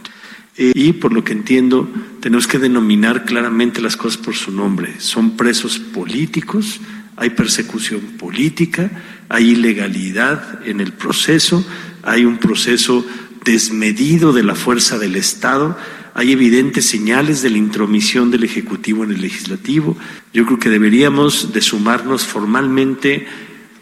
Eh, 0.56 0.72
y 0.74 0.92
por 0.92 1.12
lo 1.12 1.24
que 1.24 1.32
entiendo, 1.32 1.88
tenemos 2.20 2.46
que 2.46 2.58
denominar 2.58 3.24
claramente 3.24 3.80
las 3.80 3.96
cosas 3.96 4.18
por 4.18 4.34
su 4.34 4.52
nombre. 4.52 5.00
Son 5.00 5.36
presos 5.36 5.78
políticos, 5.78 6.80
hay 7.16 7.30
persecución 7.30 8.00
política, 8.18 8.90
hay 9.28 9.50
ilegalidad 9.50 10.60
en 10.66 10.80
el 10.80 10.92
proceso, 10.92 11.66
hay 12.02 12.24
un 12.24 12.38
proceso 12.38 13.04
desmedido 13.44 14.32
de 14.32 14.42
la 14.42 14.54
fuerza 14.54 14.98
del 14.98 15.16
Estado 15.16 15.76
hay 16.14 16.32
evidentes 16.32 16.86
señales 16.86 17.42
de 17.42 17.50
la 17.50 17.58
intromisión 17.58 18.30
del 18.30 18.44
Ejecutivo 18.44 19.02
en 19.04 19.10
el 19.10 19.20
Legislativo. 19.20 19.96
Yo 20.32 20.46
creo 20.46 20.58
que 20.58 20.70
deberíamos 20.70 21.52
de 21.52 21.60
sumarnos 21.60 22.24
formalmente 22.24 23.26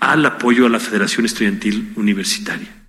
al 0.01 0.25
apoyo 0.25 0.67
a 0.67 0.71
la 0.71 0.81
Federación 0.81 1.27
Estudiantil 1.27 1.93
Universitaria. 1.95 2.82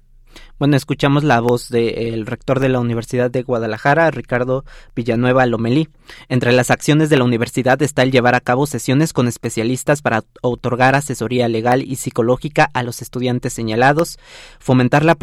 Bueno, 0.60 0.78
escuchamos 0.78 1.24
la 1.24 1.40
voz 1.42 1.70
del 1.70 2.28
rector 2.28 2.60
de 2.60 2.70
la 2.70 2.80
Universidad 2.80 3.32
de 3.32 3.42
Guadalajara, 3.42 4.12
Ricardo 4.12 4.64
Villanueva 4.96 5.48
Lomelí. 5.48 5.90
Entre 6.30 6.52
las 6.52 6.70
acciones 6.70 7.10
de 7.10 7.18
la 7.18 7.24
universidad 7.24 7.82
está 7.82 8.04
el 8.04 8.12
llevar 8.12 8.36
a 8.36 8.40
cabo 8.40 8.68
sesiones 8.68 9.14
con 9.14 9.28
especialistas 9.28 10.04
para 10.04 10.24
otorgar 10.44 10.94
asesoría 10.94 11.48
legal 11.48 11.82
y 11.82 11.96
psicológica 11.96 12.70
a 12.76 12.84
los 12.84 13.02
estudiantes 13.02 13.52
señalados, 13.52 14.20
fomentar 14.60 15.04
la, 15.04 15.18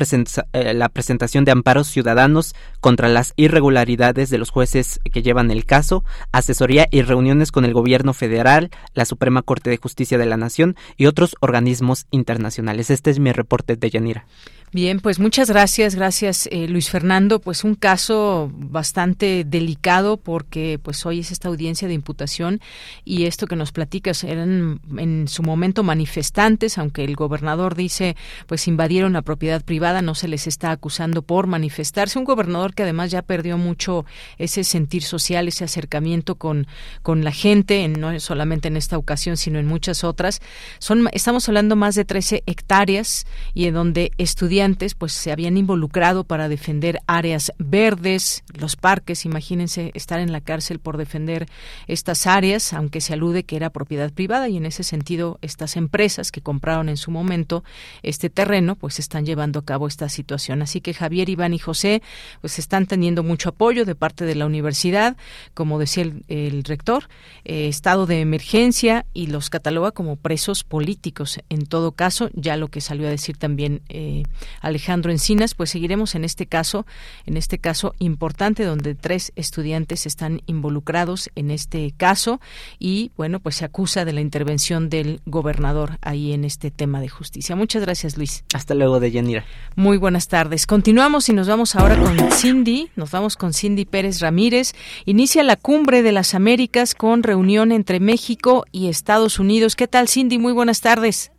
eh, 0.52 0.74
la 0.74 0.88
presentación 0.88 1.44
de 1.44 1.52
amparos 1.52 1.86
ciudadanos 1.86 2.56
contra 2.80 3.08
las 3.08 3.32
irregularidades 3.36 4.30
de 4.30 4.38
los 4.38 4.50
jueces 4.50 4.98
que 5.12 5.22
llevan 5.22 5.52
el 5.52 5.64
caso, 5.64 6.04
asesoría 6.32 6.88
y 6.90 7.02
reuniones 7.02 7.52
con 7.52 7.64
el 7.64 7.72
gobierno 7.72 8.14
federal, 8.14 8.70
la 8.94 9.04
Suprema 9.04 9.42
Corte 9.42 9.70
de 9.70 9.76
Justicia 9.76 10.18
de 10.18 10.26
la 10.26 10.36
Nación 10.36 10.74
y 10.96 11.06
otros 11.06 11.36
organismos 11.38 12.06
internacionales. 12.10 12.90
Este 12.90 13.10
es 13.10 13.20
mi 13.20 13.30
reporte 13.30 13.76
de 13.76 13.90
Yanira. 13.90 14.26
Bien, 14.72 15.00
pues 15.00 15.18
muchas 15.18 15.50
gracias, 15.50 15.96
gracias 15.96 16.48
eh, 16.52 16.68
Luis 16.68 16.90
Fernando. 16.90 17.40
Pues 17.40 17.64
un 17.64 17.74
caso 17.74 18.52
bastante 18.54 19.42
delicado 19.44 20.16
porque 20.16 20.78
pues 20.80 21.04
hoy 21.04 21.18
es 21.18 21.32
esta 21.32 21.48
audiencia 21.48 21.88
de 21.88 21.94
imputación 21.94 22.60
y 23.04 23.24
esto 23.24 23.48
que 23.48 23.56
nos 23.56 23.72
platicas 23.72 24.22
eran 24.22 24.80
en 24.96 25.26
su 25.26 25.42
momento 25.42 25.82
manifestantes, 25.82 26.78
aunque 26.78 27.02
el 27.02 27.16
gobernador 27.16 27.74
dice 27.74 28.14
pues 28.46 28.68
invadieron 28.68 29.14
la 29.14 29.22
propiedad 29.22 29.60
privada, 29.60 30.02
no 30.02 30.14
se 30.14 30.28
les 30.28 30.46
está 30.46 30.70
acusando 30.70 31.22
por 31.22 31.48
manifestarse. 31.48 32.20
Un 32.20 32.24
gobernador 32.24 32.72
que 32.72 32.84
además 32.84 33.10
ya 33.10 33.22
perdió 33.22 33.58
mucho 33.58 34.04
ese 34.38 34.62
sentir 34.62 35.02
social, 35.02 35.48
ese 35.48 35.64
acercamiento 35.64 36.36
con, 36.36 36.68
con 37.02 37.24
la 37.24 37.32
gente, 37.32 37.82
en, 37.82 37.94
no 37.94 38.20
solamente 38.20 38.68
en 38.68 38.76
esta 38.76 38.98
ocasión, 38.98 39.36
sino 39.36 39.58
en 39.58 39.66
muchas 39.66 40.04
otras. 40.04 40.40
Son, 40.78 41.08
estamos 41.12 41.48
hablando 41.48 41.74
más 41.74 41.96
de 41.96 42.04
13 42.04 42.44
hectáreas 42.46 43.26
y 43.52 43.66
en 43.66 43.74
donde 43.74 44.12
estudiantes 44.16 44.59
pues 44.98 45.12
se 45.14 45.32
habían 45.32 45.56
involucrado 45.56 46.24
para 46.24 46.48
defender 46.48 47.00
áreas 47.06 47.50
verdes, 47.58 48.44
los 48.52 48.76
parques, 48.76 49.24
imagínense 49.24 49.90
estar 49.94 50.20
en 50.20 50.32
la 50.32 50.42
cárcel 50.42 50.80
por 50.80 50.98
defender 50.98 51.46
estas 51.86 52.26
áreas, 52.26 52.74
aunque 52.74 53.00
se 53.00 53.14
alude 53.14 53.44
que 53.44 53.56
era 53.56 53.70
propiedad 53.70 54.12
privada 54.12 54.50
y 54.50 54.58
en 54.58 54.66
ese 54.66 54.82
sentido 54.82 55.38
estas 55.40 55.76
empresas 55.76 56.30
que 56.30 56.42
compraron 56.42 56.90
en 56.90 56.98
su 56.98 57.10
momento 57.10 57.64
este 58.02 58.28
terreno 58.28 58.76
pues 58.76 58.98
están 58.98 59.24
llevando 59.24 59.60
a 59.60 59.64
cabo 59.64 59.86
esta 59.86 60.10
situación. 60.10 60.60
Así 60.60 60.82
que 60.82 60.92
Javier, 60.92 61.30
Iván 61.30 61.54
y 61.54 61.58
José 61.58 62.02
pues 62.42 62.58
están 62.58 62.84
teniendo 62.84 63.22
mucho 63.22 63.48
apoyo 63.48 63.86
de 63.86 63.94
parte 63.94 64.26
de 64.26 64.34
la 64.34 64.44
universidad, 64.44 65.16
como 65.54 65.78
decía 65.78 66.04
el, 66.28 66.64
rector, 66.64 67.08
eh, 67.44 67.68
estado 67.68 68.04
de 68.04 68.20
emergencia 68.20 69.06
y 69.14 69.28
los 69.28 69.48
cataloga 69.48 69.92
como 69.92 70.16
presos 70.16 70.64
políticos. 70.64 71.40
En 71.48 71.64
todo 71.64 71.92
caso, 71.92 72.28
ya 72.34 72.58
lo 72.58 72.68
que 72.68 72.82
salió 72.82 73.06
a 73.06 73.10
decir 73.10 73.38
también 73.38 73.80
eh, 73.88 74.24
Alejandro 74.60 75.10
Encinas, 75.10 75.54
pues 75.54 75.70
seguiremos 75.70 76.14
en 76.14 76.24
este 76.24 76.46
caso, 76.46 76.86
en 77.26 77.36
este 77.36 77.58
caso 77.58 77.94
importante 77.98 78.64
donde 78.64 78.94
tres 78.94 79.32
estudiantes 79.36 80.06
están 80.06 80.42
involucrados 80.46 81.30
en 81.34 81.50
este 81.50 81.92
caso 81.96 82.40
y 82.78 83.10
bueno, 83.16 83.40
pues 83.40 83.56
se 83.56 83.64
acusa 83.64 84.04
de 84.04 84.12
la 84.12 84.20
intervención 84.20 84.88
del 84.88 85.20
gobernador 85.26 85.98
ahí 86.02 86.32
en 86.32 86.44
este 86.44 86.70
tema 86.70 87.00
de 87.00 87.08
justicia. 87.08 87.56
Muchas 87.56 87.82
gracias, 87.82 88.16
Luis. 88.16 88.44
Hasta 88.54 88.74
luego, 88.74 89.00
Deyanira. 89.00 89.44
Muy 89.76 89.96
buenas 89.96 90.28
tardes. 90.28 90.66
Continuamos 90.66 91.28
y 91.28 91.32
nos 91.32 91.48
vamos 91.48 91.76
ahora 91.76 91.96
con 91.98 92.16
Cindy, 92.32 92.90
nos 92.96 93.10
vamos 93.10 93.36
con 93.36 93.52
Cindy 93.52 93.84
Pérez 93.84 94.20
Ramírez. 94.20 94.72
Inicia 95.04 95.42
la 95.42 95.56
cumbre 95.56 96.02
de 96.02 96.12
las 96.12 96.34
Américas 96.34 96.94
con 96.94 97.22
reunión 97.22 97.72
entre 97.72 98.00
México 98.00 98.64
y 98.72 98.88
Estados 98.88 99.38
Unidos. 99.38 99.76
¿Qué 99.76 99.88
tal, 99.88 100.08
Cindy? 100.08 100.38
Muy 100.38 100.52
buenas 100.52 100.80
tardes. 100.80 101.32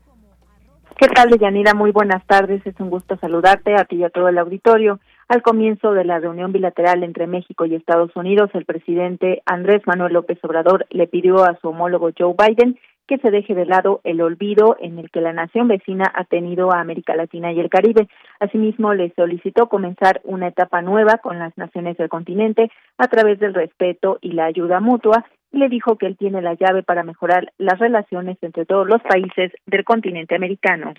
¿Qué 0.98 1.08
tal, 1.08 1.30
Deyanira? 1.30 1.74
Muy 1.74 1.92
buenas 1.92 2.26
tardes. 2.28 2.66
Es 2.66 2.80
un 2.80 2.90
gusto 2.90 3.18
saludarte 3.18 3.76
a 3.76 3.86
ti 3.86 3.98
y 3.98 4.04
a 4.04 4.10
todo 4.10 4.28
el 4.28 4.38
auditorio. 4.38 5.00
Al 5.28 5.42
comienzo 5.42 5.94
de 5.94 6.06
la 6.06 6.20
reunión 6.20 6.52
bilateral 6.52 7.04
entre 7.04 7.26
México 7.26 7.66
y 7.66 7.76
Estados 7.76 8.16
Unidos, 8.16 8.52
el 8.54 8.66
presidente 8.66 9.42
Andrés 9.46 9.82
Manuel 9.88 10.14
López 10.14 10.38
Obrador 10.44 10.86
le 10.90 11.08
pidió 11.08 11.44
a 11.44 11.58
su 11.60 11.70
homólogo 11.70 12.12
Joe 12.18 12.36
Biden 12.38 12.78
que 13.08 13.18
se 13.18 13.32
deje 13.32 13.56
de 13.56 13.66
lado 13.66 14.00
el 14.04 14.22
olvido 14.22 14.78
en 14.80 15.00
el 15.00 15.10
que 15.10 15.22
la 15.22 15.34
nación 15.34 15.68
vecina 15.68 16.06
ha 16.14 16.24
tenido 16.24 16.72
a 16.72 16.80
América 16.80 17.16
Latina 17.16 17.52
y 17.52 17.60
el 17.60 17.70
Caribe. 17.70 18.08
Asimismo, 18.40 18.94
le 18.94 19.12
solicitó 19.16 19.68
comenzar 19.68 20.22
una 20.24 20.48
etapa 20.48 20.82
nueva 20.82 21.18
con 21.18 21.40
las 21.40 21.58
naciones 21.58 21.98
del 21.98 22.10
continente 22.10 22.72
a 22.98 23.08
través 23.08 23.40
del 23.40 23.54
respeto 23.54 24.18
y 24.22 24.32
la 24.32 24.46
ayuda 24.46 24.80
mutua 24.80 25.26
le 25.52 25.70
dijo 25.70 25.98
que 25.98 26.08
él 26.08 26.18
tiene 26.18 26.42
la 26.42 26.54
llave 26.54 26.84
para 26.84 27.04
mejorar 27.04 27.52
las 27.58 27.80
relaciones 27.80 28.38
entre 28.42 28.66
todos 28.66 28.88
los 28.88 29.02
países 29.02 29.52
del 29.66 29.84
continente 29.84 30.36
americano. 30.36 30.94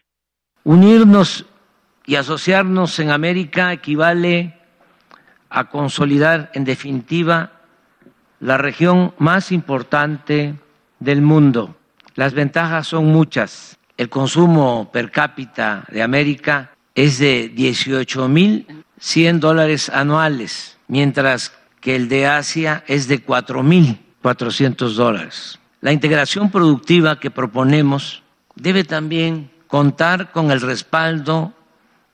Unirnos 0.65 1.47
y 2.07 2.17
asociarnos 2.17 2.99
en 2.99 3.11
América 3.11 3.73
equivale 3.73 4.55
a 5.49 5.69
consolidar, 5.69 6.51
en 6.55 6.65
definitiva, 6.65 7.53
la 8.41 8.59
región 8.59 9.15
más 9.19 9.53
importante 9.53 10.55
del 10.99 11.23
mundo. 11.23 11.77
Las 12.15 12.35
ventajas 12.35 12.89
son 12.89 13.07
muchas. 13.07 13.79
El 13.97 14.09
consumo 14.09 14.91
per 14.93 15.11
cápita 15.11 15.85
de 15.91 16.03
América 16.03 16.73
es 16.95 17.19
de 17.19 17.55
18.100 17.55 19.39
dólares 19.39 19.89
anuales, 19.91 20.79
mientras 20.89 21.57
que 21.81 21.97
el 21.97 22.09
de 22.09 22.27
Asia 22.27 22.85
es 22.87 23.09
de 23.09 23.23
4.400 24.23 24.95
dólares. 24.95 25.61
La 25.81 25.93
integración 25.93 26.51
productiva 26.51 27.19
que 27.19 27.31
proponemos 27.31 28.23
debe 28.55 28.85
también 28.85 29.51
contar 29.67 30.31
con 30.31 30.51
el 30.51 30.61
respaldo 30.61 31.53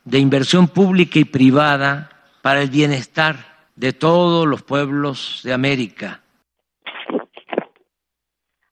de 0.05 0.19
inversión 0.19 0.69
pública 0.69 1.19
y 1.19 1.25
privada 1.25 2.11
para 2.41 2.63
el 2.63 2.71
bienestar 2.71 3.37
de 3.77 3.93
todos 3.93 4.47
los 4.47 4.63
pueblos 4.63 5.43
de 5.45 5.53
América. 5.53 6.21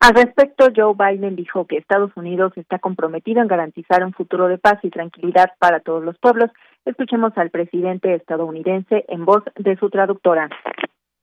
Al 0.00 0.14
respecto, 0.14 0.68
Joe 0.74 0.94
Biden 0.94 1.36
dijo 1.36 1.66
que 1.66 1.78
Estados 1.78 2.12
Unidos 2.16 2.52
está 2.56 2.78
comprometido 2.78 3.42
en 3.42 3.48
garantizar 3.48 4.04
un 4.04 4.12
futuro 4.12 4.46
de 4.46 4.56
paz 4.56 4.78
y 4.82 4.90
tranquilidad 4.90 5.52
para 5.58 5.80
todos 5.80 6.04
los 6.04 6.16
pueblos. 6.18 6.50
Escuchemos 6.84 7.32
al 7.36 7.50
presidente 7.50 8.14
estadounidense 8.14 9.04
en 9.08 9.24
voz 9.24 9.42
de 9.56 9.76
su 9.76 9.90
traductora. 9.90 10.48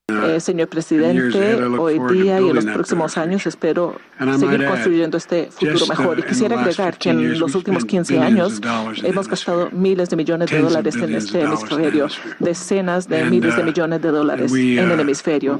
Eh, 0.09 0.41
señor 0.41 0.67
presidente, 0.67 1.55
hoy 1.63 1.97
día 2.13 2.41
y 2.41 2.49
en 2.49 2.55
los 2.55 2.65
próximos 2.65 3.17
años 3.17 3.47
espero 3.47 3.95
seguir 4.37 4.65
construyendo 4.67 5.15
este 5.15 5.49
futuro 5.49 5.87
mejor. 5.87 6.19
Y 6.19 6.23
quisiera 6.23 6.59
agregar 6.59 6.97
que 6.97 7.11
en 7.11 7.39
los 7.39 7.55
últimos 7.55 7.85
15 7.85 8.19
años 8.19 8.59
hemos 9.01 9.29
gastado 9.29 9.69
miles 9.71 10.09
de 10.09 10.17
millones 10.17 10.51
de 10.51 10.59
dólares 10.59 10.97
en 10.97 11.15
este 11.15 11.43
hemisferio, 11.43 12.09
decenas 12.39 13.07
de 13.07 13.23
miles 13.23 13.55
de 13.55 13.61
uh, 13.61 13.65
millones 13.65 14.01
de 14.01 14.09
dólares 14.09 14.51
en 14.53 14.79
el 14.79 14.97
uh, 14.97 15.01
hemisferio. 15.01 15.57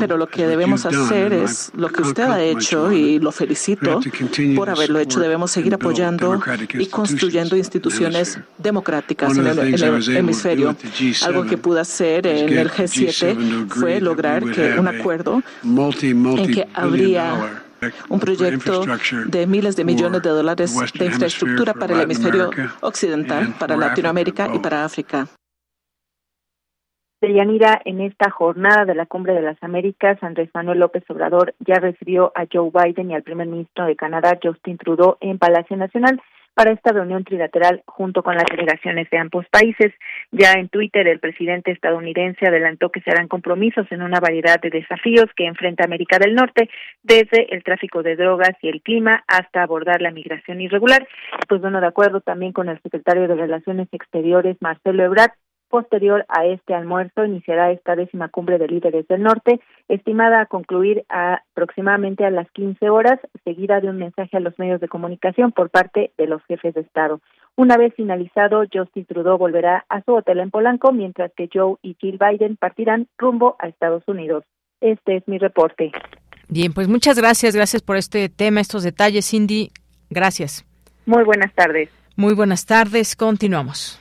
Pero 0.00 0.16
lo 0.16 0.26
que 0.26 0.48
debemos 0.48 0.84
hacer 0.84 1.32
es 1.32 1.70
lo 1.76 1.90
que 1.90 2.02
usted 2.02 2.24
ha 2.24 2.42
hecho 2.42 2.90
y 2.90 3.20
lo 3.20 3.30
felicito 3.30 4.00
por 4.56 4.68
haberlo 4.68 4.98
hecho. 4.98 5.20
Debemos 5.20 5.52
seguir 5.52 5.74
apoyando 5.74 6.40
y 6.76 6.86
construyendo 6.86 7.56
instituciones 7.56 8.36
democráticas 8.58 9.38
en 9.38 9.46
el 9.46 10.16
hemisferio. 10.16 10.74
Algo 11.24 11.46
que 11.46 11.56
pude 11.56 11.78
hacer 11.78 12.26
en 12.26 12.58
el 12.58 12.68
G7 12.68 13.43
fue 13.68 14.00
lograr 14.00 14.42
que 14.44 14.78
un 14.78 14.88
acuerdo 14.88 15.42
en 15.62 16.52
que 16.52 16.68
habría 16.74 17.62
un 18.08 18.20
proyecto 18.20 18.84
de 19.26 19.46
miles 19.46 19.76
de 19.76 19.84
millones 19.84 20.22
de 20.22 20.30
dólares 20.30 20.74
de 20.98 21.06
infraestructura 21.06 21.74
para 21.74 21.94
el 21.94 22.00
hemisferio 22.02 22.50
occidental, 22.80 23.54
para 23.58 23.76
Latinoamérica 23.76 24.48
y 24.54 24.58
para 24.58 24.84
África. 24.84 25.26
Yanira, 27.32 27.80
en 27.86 28.02
esta 28.02 28.30
jornada 28.30 28.84
de 28.84 28.94
la 28.94 29.06
Cumbre 29.06 29.32
de 29.32 29.40
las 29.40 29.56
Américas, 29.62 30.22
Andrés 30.22 30.50
Manuel 30.52 30.80
López 30.80 31.04
Obrador 31.08 31.54
ya 31.60 31.76
recibió 31.76 32.32
a 32.34 32.44
Joe 32.52 32.70
Biden 32.70 33.10
y 33.10 33.14
al 33.14 33.22
primer 33.22 33.46
ministro 33.46 33.86
de 33.86 33.96
Canadá, 33.96 34.38
Justin 34.42 34.76
Trudeau, 34.76 35.16
en 35.20 35.38
Palacio 35.38 35.74
Nacional 35.76 36.20
para 36.54 36.72
esta 36.72 36.92
reunión 36.92 37.24
trilateral 37.24 37.82
junto 37.86 38.22
con 38.22 38.34
las 38.34 38.46
delegaciones 38.50 39.08
de 39.10 39.18
ambos 39.18 39.46
países. 39.50 39.92
Ya 40.30 40.52
en 40.52 40.68
Twitter, 40.68 41.06
el 41.08 41.20
presidente 41.20 41.72
estadounidense 41.72 42.46
adelantó 42.46 42.90
que 42.90 43.00
se 43.00 43.10
harán 43.10 43.28
compromisos 43.28 43.86
en 43.90 44.02
una 44.02 44.20
variedad 44.20 44.60
de 44.60 44.70
desafíos 44.70 45.26
que 45.36 45.46
enfrenta 45.46 45.84
América 45.84 46.18
del 46.18 46.34
Norte, 46.34 46.70
desde 47.02 47.54
el 47.54 47.62
tráfico 47.62 48.02
de 48.02 48.16
drogas 48.16 48.56
y 48.62 48.68
el 48.68 48.82
clima 48.82 49.24
hasta 49.26 49.62
abordar 49.62 50.00
la 50.00 50.10
migración 50.10 50.60
irregular. 50.60 51.06
Pues 51.48 51.60
bueno, 51.60 51.80
de 51.80 51.86
acuerdo 51.86 52.20
también 52.20 52.52
con 52.52 52.68
el 52.68 52.80
secretario 52.82 53.28
de 53.28 53.34
Relaciones 53.34 53.88
Exteriores, 53.92 54.56
Marcelo 54.60 55.04
Ebrard, 55.04 55.32
Posterior 55.68 56.24
a 56.28 56.46
este 56.46 56.74
almuerzo 56.74 57.24
iniciará 57.24 57.72
esta 57.72 57.96
décima 57.96 58.28
cumbre 58.28 58.58
de 58.58 58.68
líderes 58.68 59.08
del 59.08 59.22
norte, 59.22 59.60
estimada 59.88 60.40
a 60.40 60.46
concluir 60.46 61.04
aproximadamente 61.08 62.24
a 62.24 62.30
las 62.30 62.50
15 62.52 62.90
horas, 62.90 63.18
seguida 63.44 63.80
de 63.80 63.88
un 63.88 63.98
mensaje 63.98 64.36
a 64.36 64.40
los 64.40 64.58
medios 64.58 64.80
de 64.80 64.88
comunicación 64.88 65.52
por 65.52 65.70
parte 65.70 66.12
de 66.16 66.26
los 66.26 66.42
jefes 66.44 66.74
de 66.74 66.82
Estado. 66.82 67.20
Una 67.56 67.76
vez 67.76 67.94
finalizado, 67.94 68.64
Justin 68.72 69.04
Trudeau 69.06 69.38
volverá 69.38 69.84
a 69.88 70.02
su 70.02 70.12
hotel 70.12 70.40
en 70.40 70.50
Polanco, 70.50 70.92
mientras 70.92 71.32
que 71.36 71.48
Joe 71.52 71.76
y 71.82 71.96
Jill 72.00 72.18
Biden 72.18 72.56
partirán 72.56 73.08
rumbo 73.18 73.56
a 73.58 73.68
Estados 73.68 74.02
Unidos. 74.06 74.44
Este 74.80 75.16
es 75.16 75.28
mi 75.28 75.38
reporte. 75.38 75.92
Bien, 76.48 76.72
pues 76.72 76.88
muchas 76.88 77.18
gracias, 77.18 77.54
gracias 77.54 77.82
por 77.82 77.96
este 77.96 78.28
tema, 78.28 78.60
estos 78.60 78.82
detalles, 78.82 79.28
Cindy. 79.28 79.70
Gracias. 80.10 80.64
Muy 81.06 81.24
buenas 81.24 81.52
tardes. 81.54 81.90
Muy 82.16 82.34
buenas 82.34 82.66
tardes, 82.66 83.16
continuamos. 83.16 84.00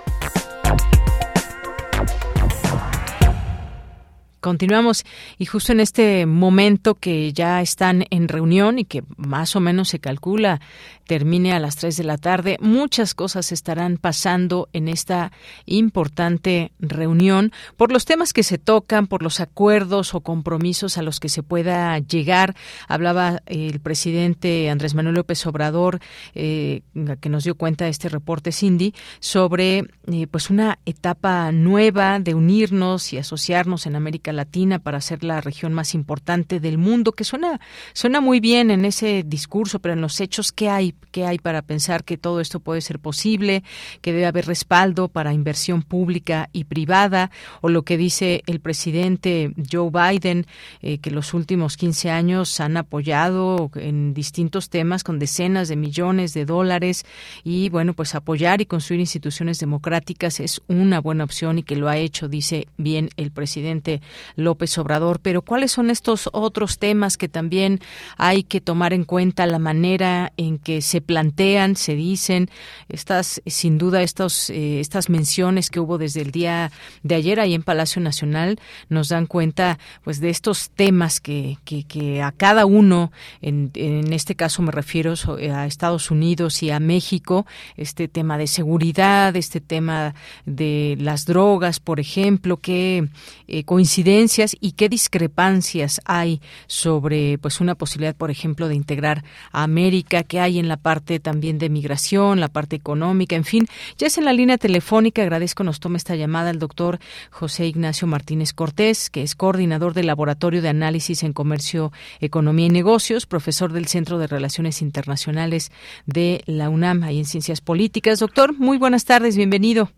Continuamos 4.42 5.06
y 5.38 5.46
justo 5.46 5.72
en 5.72 5.80
este 5.80 6.26
momento 6.26 6.96
que 6.96 7.32
ya 7.32 7.62
están 7.62 8.04
en 8.10 8.28
reunión 8.28 8.80
y 8.80 8.84
que 8.84 9.06
más 9.16 9.56
o 9.56 9.62
menos 9.62 9.88
se 9.88 10.00
calcula 10.00 10.60
termine 11.08 11.54
a 11.54 11.60
las 11.60 11.78
3 11.78 11.98
de 11.98 12.04
la 12.04 12.18
tarde. 12.18 12.58
Muchas 12.60 13.16
cosas 13.16 13.52
estarán 13.52 13.98
pasando 13.98 14.70
en 14.74 14.88
esta 14.88 15.32
importante 15.66 16.72
reunión 16.80 17.52
por 17.78 17.92
los 17.92 18.06
temas 18.06 18.34
que 18.34 18.44
se 18.44 18.58
tocan, 18.58 19.08
por 19.08 19.24
los 19.24 19.40
acuerdos 19.40 20.14
o 20.14 20.22
compromisos 20.22 20.98
a 20.98 21.02
los 21.02 21.20
que 21.20 21.30
se 21.30 21.44
pueda 21.44 21.98
llegar. 22.00 22.56
Hablaba 22.88 23.42
el 23.46 23.80
presidente 23.80 24.70
Andrés 24.70 24.94
Manuel 24.94 25.16
López 25.16 25.46
Obrador, 25.48 26.00
eh, 26.36 26.82
que 27.22 27.30
nos 27.30 27.44
dio 27.44 27.56
cuenta 27.56 27.86
de 27.86 27.92
este 27.92 28.10
reporte 28.10 28.52
Cindy, 28.52 28.94
sobre 29.20 29.86
eh, 30.12 30.28
pues 30.30 30.50
una 30.50 30.80
etapa 30.86 31.52
nueva 31.52 32.20
de 32.20 32.36
unirnos 32.36 33.14
y 33.14 33.18
asociarnos 33.18 33.86
en 33.86 33.96
América 33.96 34.34
Latina 34.34 34.80
para 34.80 35.02
ser 35.02 35.24
la 35.24 35.42
región 35.42 35.74
más 35.74 35.94
importante 35.94 36.60
del 36.60 36.78
mundo, 36.78 37.14
que 37.14 37.24
suena, 37.24 37.60
suena 37.94 38.22
muy 38.22 38.40
bien 38.40 38.72
en 38.72 38.86
ese 38.86 39.24
discurso, 39.26 39.80
pero 39.80 39.94
en 39.94 40.02
los 40.02 40.20
hechos, 40.20 40.52
¿qué 40.52 40.70
hay? 40.70 40.94
¿Qué 41.12 41.26
hay 41.26 41.38
para 41.38 41.62
pensar 41.62 42.04
que 42.04 42.18
todo 42.18 42.42
esto 42.42 42.60
puede 42.60 42.82
ser 42.82 43.00
posible? 43.00 43.64
Que 44.02 44.14
debe 44.14 44.26
haber 44.26 44.46
respaldo 44.46 45.08
para 45.08 45.34
inversión 45.34 45.82
pública 45.82 46.50
y 46.54 46.66
privada, 46.66 47.32
o 47.62 47.70
lo 47.70 47.84
que 47.84 47.98
dice 47.98 48.44
el 48.48 48.60
presidente 48.60 49.52
Joe 49.72 49.90
Biden, 49.92 50.46
eh, 50.82 51.00
que 51.00 51.12
los 51.12 51.34
últimos 51.34 51.78
15 51.78 52.12
años 52.12 52.60
han 52.60 52.78
apoyado 52.78 53.72
en 53.76 54.14
distintos 54.14 54.70
temas 54.70 55.04
con 55.04 55.20
decenas 55.20 55.68
de 55.68 55.76
millones 55.76 56.34
de 56.34 56.46
dólares 56.46 57.06
y 57.44 57.70
bueno, 57.70 57.94
pues 57.94 58.16
apoyar 58.16 58.62
y 58.62 58.66
construir 58.66 59.00
instituciones 59.00 59.60
democráticas 59.60 60.40
es 60.40 60.62
una 60.68 61.00
buena 61.00 61.24
opción 61.24 61.60
y 61.60 61.64
que 61.64 61.76
lo 61.76 61.90
ha 61.90 61.98
hecho, 61.98 62.28
dice 62.28 62.68
bien 62.78 63.10
el 63.18 63.32
presidente 63.32 64.02
López 64.36 64.78
Obrador. 64.78 65.20
Pero 65.20 65.42
¿cuáles 65.42 65.72
son 65.72 65.90
estos 65.90 66.30
otros 66.34 66.80
temas 66.80 67.18
que 67.18 67.30
también 67.30 67.80
hay 68.18 68.44
que 68.44 68.62
tomar 68.62 68.94
en 68.94 69.04
cuenta? 69.04 69.46
La 69.46 69.60
manera 69.60 70.34
en 70.38 70.58
que 70.58 70.82
se 70.88 71.02
plantean, 71.02 71.76
se 71.76 71.96
dicen, 71.96 72.50
estas, 72.90 73.42
sin 73.46 73.78
duda, 73.78 74.02
estos, 74.02 74.50
eh, 74.50 74.80
estas 74.80 75.10
menciones 75.10 75.70
que 75.70 75.80
hubo 75.80 75.98
desde 75.98 76.22
el 76.22 76.32
día 76.32 76.72
de 77.04 77.16
ayer 77.16 77.40
ahí 77.40 77.54
en 77.54 77.64
Palacio 77.64 78.02
Nacional 78.02 78.60
nos 78.90 79.10
dan 79.10 79.26
cuenta 79.26 79.78
pues 80.04 80.20
de 80.20 80.30
estos 80.30 80.70
temas 80.70 81.20
que, 81.20 81.58
que, 81.66 82.22
a 82.22 82.32
cada 82.32 82.66
uno, 82.66 83.12
en, 83.42 83.72
en 83.76 84.14
este 84.14 84.36
caso 84.36 84.62
me 84.62 84.72
refiero 84.72 85.14
a 85.54 85.66
Estados 85.66 86.10
Unidos 86.12 86.64
y 86.64 86.72
a 86.72 86.80
México, 86.80 87.46
este 87.76 88.08
tema 88.08 88.38
de 88.38 88.48
seguridad, 88.48 89.36
este 89.36 89.62
tema 89.62 90.16
de 90.46 90.98
las 91.00 91.26
drogas, 91.26 91.80
por 91.80 92.00
ejemplo, 92.00 92.58
qué 92.58 93.08
eh, 93.48 93.64
coincidencias 93.64 94.56
y 94.60 94.74
qué 94.74 94.90
discrepancias 94.90 96.02
hay 96.06 96.42
sobre 96.68 97.38
pues 97.38 97.60
una 97.60 97.76
posibilidad, 97.76 98.16
por 98.16 98.32
ejemplo, 98.32 98.68
de 98.68 98.76
integrar 98.76 99.24
a 99.52 99.64
América, 99.64 100.24
que 100.24 100.40
hay 100.40 100.60
en 100.60 100.68
la 100.68 100.77
parte 100.78 101.20
también 101.20 101.58
de 101.58 101.70
migración, 101.70 102.40
la 102.40 102.48
parte 102.48 102.76
económica, 102.76 103.36
en 103.36 103.44
fin, 103.44 103.66
ya 103.98 104.08
es 104.08 104.18
en 104.18 104.26
la 104.26 104.34
línea 104.34 104.58
telefónica, 104.58 105.22
agradezco 105.22 105.64
nos 105.64 105.80
tome 105.80 105.98
esta 105.98 106.16
llamada 106.16 106.50
el 106.50 106.60
doctor 106.60 107.00
José 107.32 107.66
Ignacio 107.66 108.08
Martínez 108.08 108.54
Cortés, 108.54 109.10
que 109.10 109.24
es 109.24 109.36
coordinador 109.36 109.94
del 109.94 110.08
Laboratorio 110.08 110.62
de 110.62 110.70
Análisis 110.70 111.24
en 111.24 111.34
Comercio, 111.34 111.92
Economía 112.20 112.68
y 112.68 112.70
Negocios, 112.70 113.26
profesor 113.26 113.74
del 113.74 113.88
Centro 113.88 114.18
de 114.18 114.28
Relaciones 114.28 114.82
Internacionales 114.82 115.72
de 116.06 116.42
la 116.46 116.70
UNAM, 116.70 117.04
ahí 117.04 117.20
en 117.20 117.26
Ciencias 117.26 117.62
Políticas. 117.62 118.20
Doctor, 118.20 118.58
muy 118.58 118.78
buenas 118.78 119.06
tardes, 119.06 119.36
bienvenido. 119.38 119.90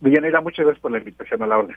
Villanera, 0.00 0.40
muchas 0.40 0.64
gracias 0.64 0.82
por 0.82 0.92
la 0.92 0.98
invitación 0.98 1.42
a 1.42 1.46
la 1.46 1.58
orden. 1.58 1.76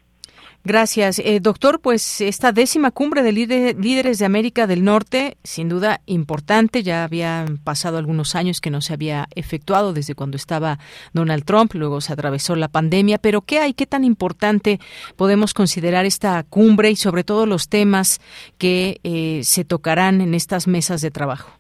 Gracias. 0.66 1.20
Eh, 1.20 1.40
doctor, 1.42 1.80
pues 1.82 2.20
esta 2.22 2.52
décima 2.52 2.92
cumbre 2.92 3.24
de 3.24 3.32
líderes 3.32 4.20
de 4.20 4.26
América 4.26 4.68
del 4.68 4.84
Norte, 4.84 5.38
sin 5.44 5.70
duda 5.70 6.02
importante, 6.06 6.84
ya 6.84 7.06
habían 7.06 7.58
pasado 7.58 7.98
algunos 7.98 8.36
años 8.36 8.60
que 8.60 8.70
no 8.70 8.82
se 8.82 8.94
había 8.94 9.28
efectuado 9.36 9.94
desde 9.94 10.16
cuando 10.16 10.36
estaba 10.36 10.78
Donald 11.14 11.46
Trump, 11.46 11.74
luego 11.76 12.02
se 12.02 12.12
atravesó 12.12 12.56
la 12.56 12.68
pandemia, 12.68 13.20
pero 13.20 13.42
¿qué 13.42 13.60
hay? 13.60 13.74
¿Qué 13.74 13.86
tan 13.86 14.04
importante 14.04 14.80
podemos 15.16 15.54
considerar 15.54 16.06
esta 16.06 16.44
cumbre 16.44 16.92
y 16.92 16.98
sobre 16.98 17.24
todo 17.24 17.46
los 17.46 17.70
temas 17.70 18.20
que 18.58 19.00
eh, 19.04 19.42
se 19.44 19.64
tocarán 19.64 20.20
en 20.20 20.34
estas 20.34 20.68
mesas 20.68 21.02
de 21.02 21.10
trabajo? 21.10 21.58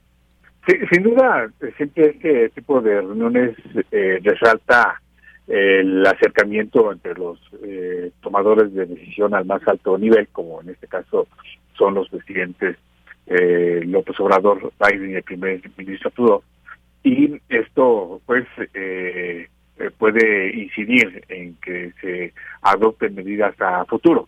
Sin 0.91 1.03
duda, 1.03 1.49
siempre 1.77 2.11
este 2.11 2.49
tipo 2.49 2.81
de 2.81 3.01
reuniones 3.01 3.55
eh, 3.91 4.19
resalta 4.21 5.01
el 5.49 6.05
acercamiento 6.05 6.91
entre 6.91 7.15
los 7.15 7.39
eh, 7.63 8.11
tomadores 8.21 8.73
de 8.73 8.85
decisión 8.85 9.33
al 9.33 9.45
más 9.45 9.67
alto 9.67 9.97
nivel, 9.97 10.27
como 10.31 10.61
en 10.61 10.69
este 10.69 10.87
caso 10.87 11.27
son 11.75 11.95
los 11.95 12.07
presidentes 12.09 12.77
eh, 13.25 13.81
López 13.85 14.19
Obrador, 14.19 14.71
Biden 14.79 15.11
y 15.11 15.15
el 15.15 15.23
primer 15.23 15.61
ministro 15.77 16.11
Trudeau. 16.11 16.43
Y 17.03 17.41
esto, 17.49 18.21
pues, 18.25 18.45
eh, 18.73 19.47
eh, 19.79 19.91
puede 19.97 20.55
incidir 20.55 21.23
en 21.29 21.55
que 21.55 21.93
se 22.01 22.33
adopten 22.61 23.15
medidas 23.15 23.59
a 23.61 23.85
futuro. 23.85 24.27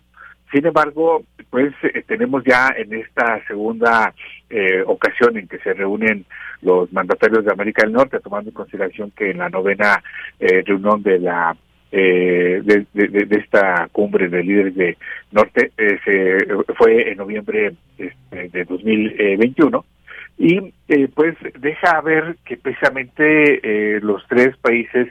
Sin 0.52 0.66
embargo, 0.66 1.24
pues 1.50 1.74
eh, 1.84 2.04
tenemos 2.06 2.44
ya 2.44 2.74
en 2.78 2.94
esta 2.94 3.44
segunda 3.46 4.14
eh, 4.50 4.84
ocasión 4.86 5.38
en 5.38 5.48
que 5.48 5.60
se 5.60 5.74
reúnen 5.74 6.26
los 6.62 6.92
mandatarios 6.92 7.46
de 7.46 7.52
América 7.52 7.84
del 7.84 7.94
Norte, 7.94 8.20
tomando 8.20 8.50
en 8.50 8.56
consideración 8.56 9.12
que 9.12 9.32
en 9.32 9.38
la 9.38 9.50
novena 9.50 10.04
eh, 10.40 10.62
reunión 10.66 11.02
de 11.04 11.20
la 11.20 11.56
de, 11.92 12.86
esta 13.32 13.90
cumbre 13.92 14.30
de 14.30 14.42
líderes 14.42 14.76
de 14.76 14.98
Norte 15.32 15.74
se 15.76 16.38
fue 16.78 17.12
en 17.12 17.18
noviembre 17.18 17.74
este, 17.98 18.48
de 18.48 18.64
2021 18.64 19.84
y 20.38 20.72
pues 21.14 21.36
deja 21.60 22.00
ver 22.00 22.38
que 22.46 22.56
precisamente 22.56 24.00
los 24.00 24.26
tres 24.30 24.56
países 24.62 25.10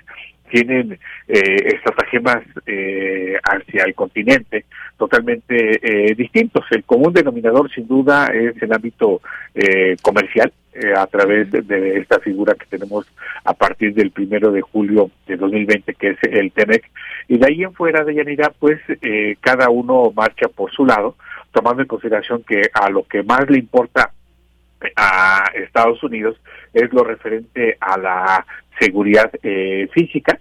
tienen 0.51 0.99
eh, 1.29 1.75
estratagemas 1.75 2.43
eh, 2.67 3.37
hacia 3.43 3.85
el 3.85 3.95
continente 3.95 4.65
totalmente 5.01 5.55
eh, 5.83 6.15
distintos. 6.15 6.65
El 6.71 6.85
común 6.85 7.13
denominador, 7.15 7.71
sin 7.73 7.89
duda, 7.89 8.27
es 8.27 8.61
el 8.63 8.73
ámbito 8.73 9.23
eh, 9.55 9.97
comercial, 10.03 10.53
eh, 10.75 10.93
a 10.95 11.07
través 11.07 11.51
de, 11.51 11.99
esta 11.99 12.21
figura 12.21 12.55
que 12.55 12.67
tenemos 12.67 13.07
a 13.45 13.55
partir 13.55 13.95
del 13.95 14.11
primero 14.11 14.53
de 14.53 14.61
julio 14.61 15.11
de 15.27 15.37
2020, 15.37 15.95
que 15.95 16.11
es 16.11 16.19
el 16.25 16.53
TEMEC. 16.53 16.85
Y 17.29 17.39
de 17.39 17.47
ahí 17.47 17.63
en 17.63 17.73
fuera 17.73 18.05
de 18.05 18.15
Yanira, 18.15 18.53
pues 18.59 18.79
cada 19.41 19.71
uno 19.71 20.13
marcha 20.15 20.49
por 20.49 20.71
su 20.71 20.85
lado, 20.85 21.17
tomando 21.51 21.81
en 21.83 21.89
consideración 21.89 22.45
que 22.47 22.69
a 22.73 22.91
lo 22.91 23.05
que 23.05 23.23
más 23.23 23.49
le 23.49 23.59
importa 23.59 24.13
a 24.97 25.45
Estados 25.55 26.03
Unidos 26.03 26.37
es 26.73 26.93
lo 26.93 27.05
referente 27.05 27.77
a 27.81 27.99
la 27.99 28.47
seguridad 28.81 29.31
eh, 29.43 29.89
física. 29.93 30.41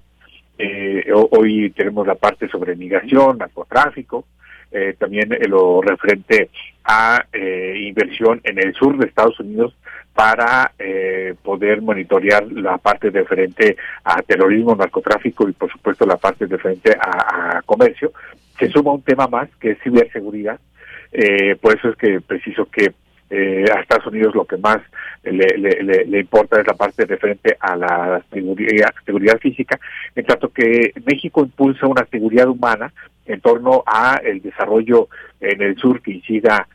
Eh, 0.58 1.06
hoy 1.32 1.70
tenemos 1.72 2.08
la 2.08 2.16
parte 2.16 2.48
sobre 2.48 2.76
migración, 2.76 3.38
narcotráfico, 3.38 4.26
eh, 4.72 4.96
también 4.98 5.30
lo 5.48 5.82
referente 5.82 6.50
a 6.84 7.24
inversión 7.34 8.42
en 8.44 8.58
el 8.60 8.74
sur 8.74 8.98
de 8.98 9.08
Estados 9.08 9.40
Unidos 9.40 9.76
para 10.14 10.74
poder 11.44 11.82
monitorear 11.82 12.52
la 12.52 12.78
parte 12.78 13.10
referente 13.12 13.78
a 14.04 14.22
terrorismo, 14.24 14.76
narcotráfico 14.76 15.48
y 15.48 15.54
por 15.54 15.72
supuesto 15.72 16.06
la 16.06 16.18
parte 16.18 16.48
referente 16.48 16.98
a, 17.00 17.58
a 17.58 17.62
comercio. 17.62 18.12
Se 18.58 18.70
suma 18.70 18.92
un 18.92 19.04
tema 19.04 19.28
más 19.28 19.50
que 19.60 19.72
es 19.72 19.80
ciberseguridad. 19.84 20.60
por 21.62 21.78
eso 21.78 21.90
es 21.90 21.96
que 21.96 22.22
preciso 22.22 22.66
que 22.66 22.92
eh, 23.30 23.66
a 23.72 23.82
Estados 23.82 24.08
Unidos 24.08 24.34
lo 24.34 24.46
que 24.46 24.58
más 24.58 24.80
le, 25.24 25.58
le, 25.58 26.06
le, 26.06 26.20
importa 26.20 26.60
es 26.60 26.66
la 26.66 26.74
parte 26.74 27.06
referente 27.06 27.56
a 27.60 27.76
la 27.76 28.24
seguridad, 28.32 29.40
física, 29.40 29.80
en 30.16 30.26
tanto 30.26 30.50
que 30.50 30.94
México 31.06 31.42
impulsa 31.42 31.88
una 31.88 32.06
seguridad 32.06 32.48
humana 32.48 32.92
en 33.26 33.40
torno 33.42 33.84
a 33.86 34.20
el 34.24 34.42
desarrollo 34.42 35.10
en 35.40 35.62
el 35.62 35.78
sur 35.78 36.02
que 36.02 36.12
incida 36.12 36.68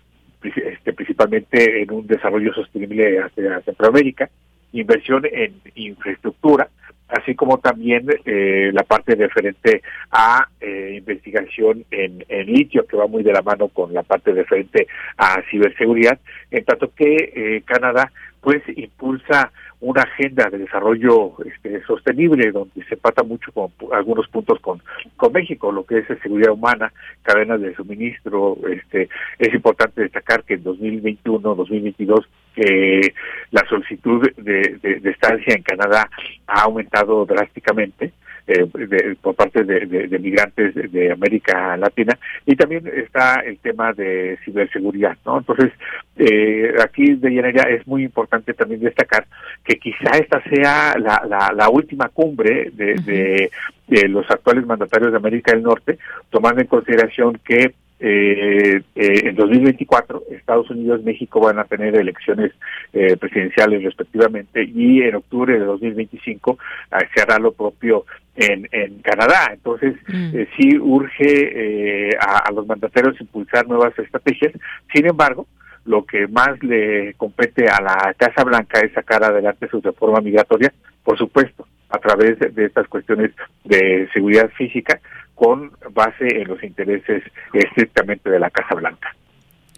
este, 0.43 0.93
principalmente 0.93 1.83
en 1.83 1.90
un 1.90 2.07
desarrollo 2.07 2.53
sostenible 2.53 3.19
hacia 3.19 3.61
Centroamérica, 3.62 4.31
inversión 4.73 5.25
en 5.31 5.55
infraestructura, 5.75 6.69
así 7.09 7.35
como 7.35 7.59
también 7.59 8.07
eh, 8.25 8.71
la 8.73 8.83
parte 8.83 9.14
referente 9.14 9.83
a 10.11 10.49
eh, 10.61 10.95
investigación 10.99 11.85
en, 11.90 12.25
en, 12.29 12.47
litio, 12.47 12.87
que 12.87 12.97
va 12.97 13.07
muy 13.07 13.23
de 13.23 13.33
la 13.33 13.43
mano 13.43 13.69
con 13.69 13.93
la 13.93 14.03
parte 14.03 14.33
referente 14.33 14.87
a 15.17 15.43
ciberseguridad, 15.51 16.19
en 16.51 16.64
tanto 16.64 16.93
que 16.95 17.33
eh, 17.35 17.62
Canadá 17.64 18.11
pues 18.40 18.62
impulsa 18.77 19.51
una 19.81 20.03
agenda 20.03 20.49
de 20.51 20.59
desarrollo 20.59 21.35
este, 21.45 21.83
sostenible 21.85 22.51
donde 22.53 22.85
se 22.87 22.97
pata 22.97 23.23
mucho 23.23 23.53
con 23.53 23.71
algunos 23.93 24.29
puntos 24.29 24.59
con, 24.61 24.83
con 25.17 25.33
México, 25.33 25.73
lo 25.73 25.85
que 25.85 25.99
es 25.99 26.07
seguridad 26.23 26.53
humana, 26.53 26.93
cadenas 27.23 27.61
de 27.61 27.75
suministro. 27.75 28.57
Este, 28.71 29.09
es 29.38 29.55
importante 29.55 30.03
destacar 30.03 30.43
que 30.45 30.55
en 30.55 30.62
2021, 30.62 31.55
2022, 31.55 32.27
eh, 32.57 33.12
la 33.51 33.64
solicitud 33.69 34.31
de, 34.37 34.79
de 35.01 35.11
estancia 35.11 35.55
en 35.55 35.62
Canadá 35.62 36.09
ha 36.47 36.62
aumentado 36.62 37.25
drásticamente 37.25 38.12
eh, 38.47 39.17
por 39.23 39.35
parte 39.35 39.64
de, 39.64 40.19
migrantes 40.19 40.75
de, 40.75 41.11
América 41.11 41.79
Latina 41.79 42.19
y 42.45 42.55
también 42.55 42.87
está 42.95 43.37
el 43.37 43.57
tema 43.57 43.95
de 43.95 44.38
ciberseguridad, 44.45 45.17
¿no? 45.25 45.38
Entonces, 45.38 45.73
eh, 46.19 46.75
aquí 46.83 47.14
de 47.14 47.35
Yanira 47.35 47.62
es 47.71 47.87
muy 47.87 48.05
importante 48.05 48.53
también 48.53 48.83
destacar 48.83 49.27
que 49.64 49.77
quizá 49.79 50.11
esta 50.19 50.43
sea 50.43 50.95
la, 50.99 51.53
la, 51.55 51.69
última 51.71 52.11
cumbre 52.11 52.71
de, 52.75 53.51
de 53.88 54.09
los 54.09 54.31
actuales 54.31 54.67
mandatarios 54.67 55.12
de 55.12 55.17
América 55.17 55.53
del 55.53 55.62
Norte, 55.62 55.99
tomando 56.29 56.61
en 56.61 56.67
consideración 56.67 57.40
que 57.43 57.73
eh, 58.07 58.83
eh, 58.97 59.29
en 59.29 59.35
2024 59.35 60.25
Estados 60.31 60.69
Unidos 60.69 61.01
y 61.01 61.05
México 61.05 61.40
van 61.40 61.59
a 61.59 61.64
tener 61.64 61.97
elecciones 61.97 62.53
eh, 62.93 63.17
presidenciales 63.17 63.83
respectivamente 63.83 64.62
y 64.62 65.01
en 65.01 65.14
octubre 65.14 65.59
de 65.59 65.64
2025 65.64 66.59
ah, 66.90 66.99
se 67.14 67.23
hará 67.23 67.38
lo 67.38 67.53
propio 67.53 68.05
en, 68.37 68.69
en 68.73 68.99
Canadá. 68.99 69.53
Entonces, 69.55 69.95
mm. 70.07 70.37
eh, 70.37 70.49
sí 70.55 70.77
urge 70.79 72.11
a, 72.21 72.47
a, 72.47 72.53
los 72.53 72.67
mandatarios 72.67 73.19
impulsar 73.23 73.67
nuevas 73.67 73.99
estrategias. 73.99 74.53
Sin 74.93 75.07
embargo, 75.07 75.47
lo 75.87 76.05
que 76.05 76.27
más 76.29 76.62
le 76.62 77.14
compete 77.14 77.69
a 77.69 77.81
la 77.81 78.14
Casa 78.19 78.45
Blanca 78.45 78.81
es 78.81 78.93
sacar 78.93 79.25
adelante 79.25 79.67
su 79.69 79.81
reforma 79.81 80.21
migratoria, 80.21 80.71
por 81.03 81.17
supuesto, 81.17 81.67
a 81.88 81.99
través 81.99 82.38
de 82.38 82.67
estas 82.67 82.87
cuestiones 82.88 83.31
de 83.64 84.09
seguridad 84.12 84.51
física, 84.51 85.01
con 85.35 85.73
base 85.90 86.40
en 86.40 86.49
los 86.49 86.62
intereses 86.62 87.23
estrictamente 87.53 88.31
de 88.31 88.38
la 88.38 88.51
Casa 88.51 88.75
Blanca. 88.75 89.14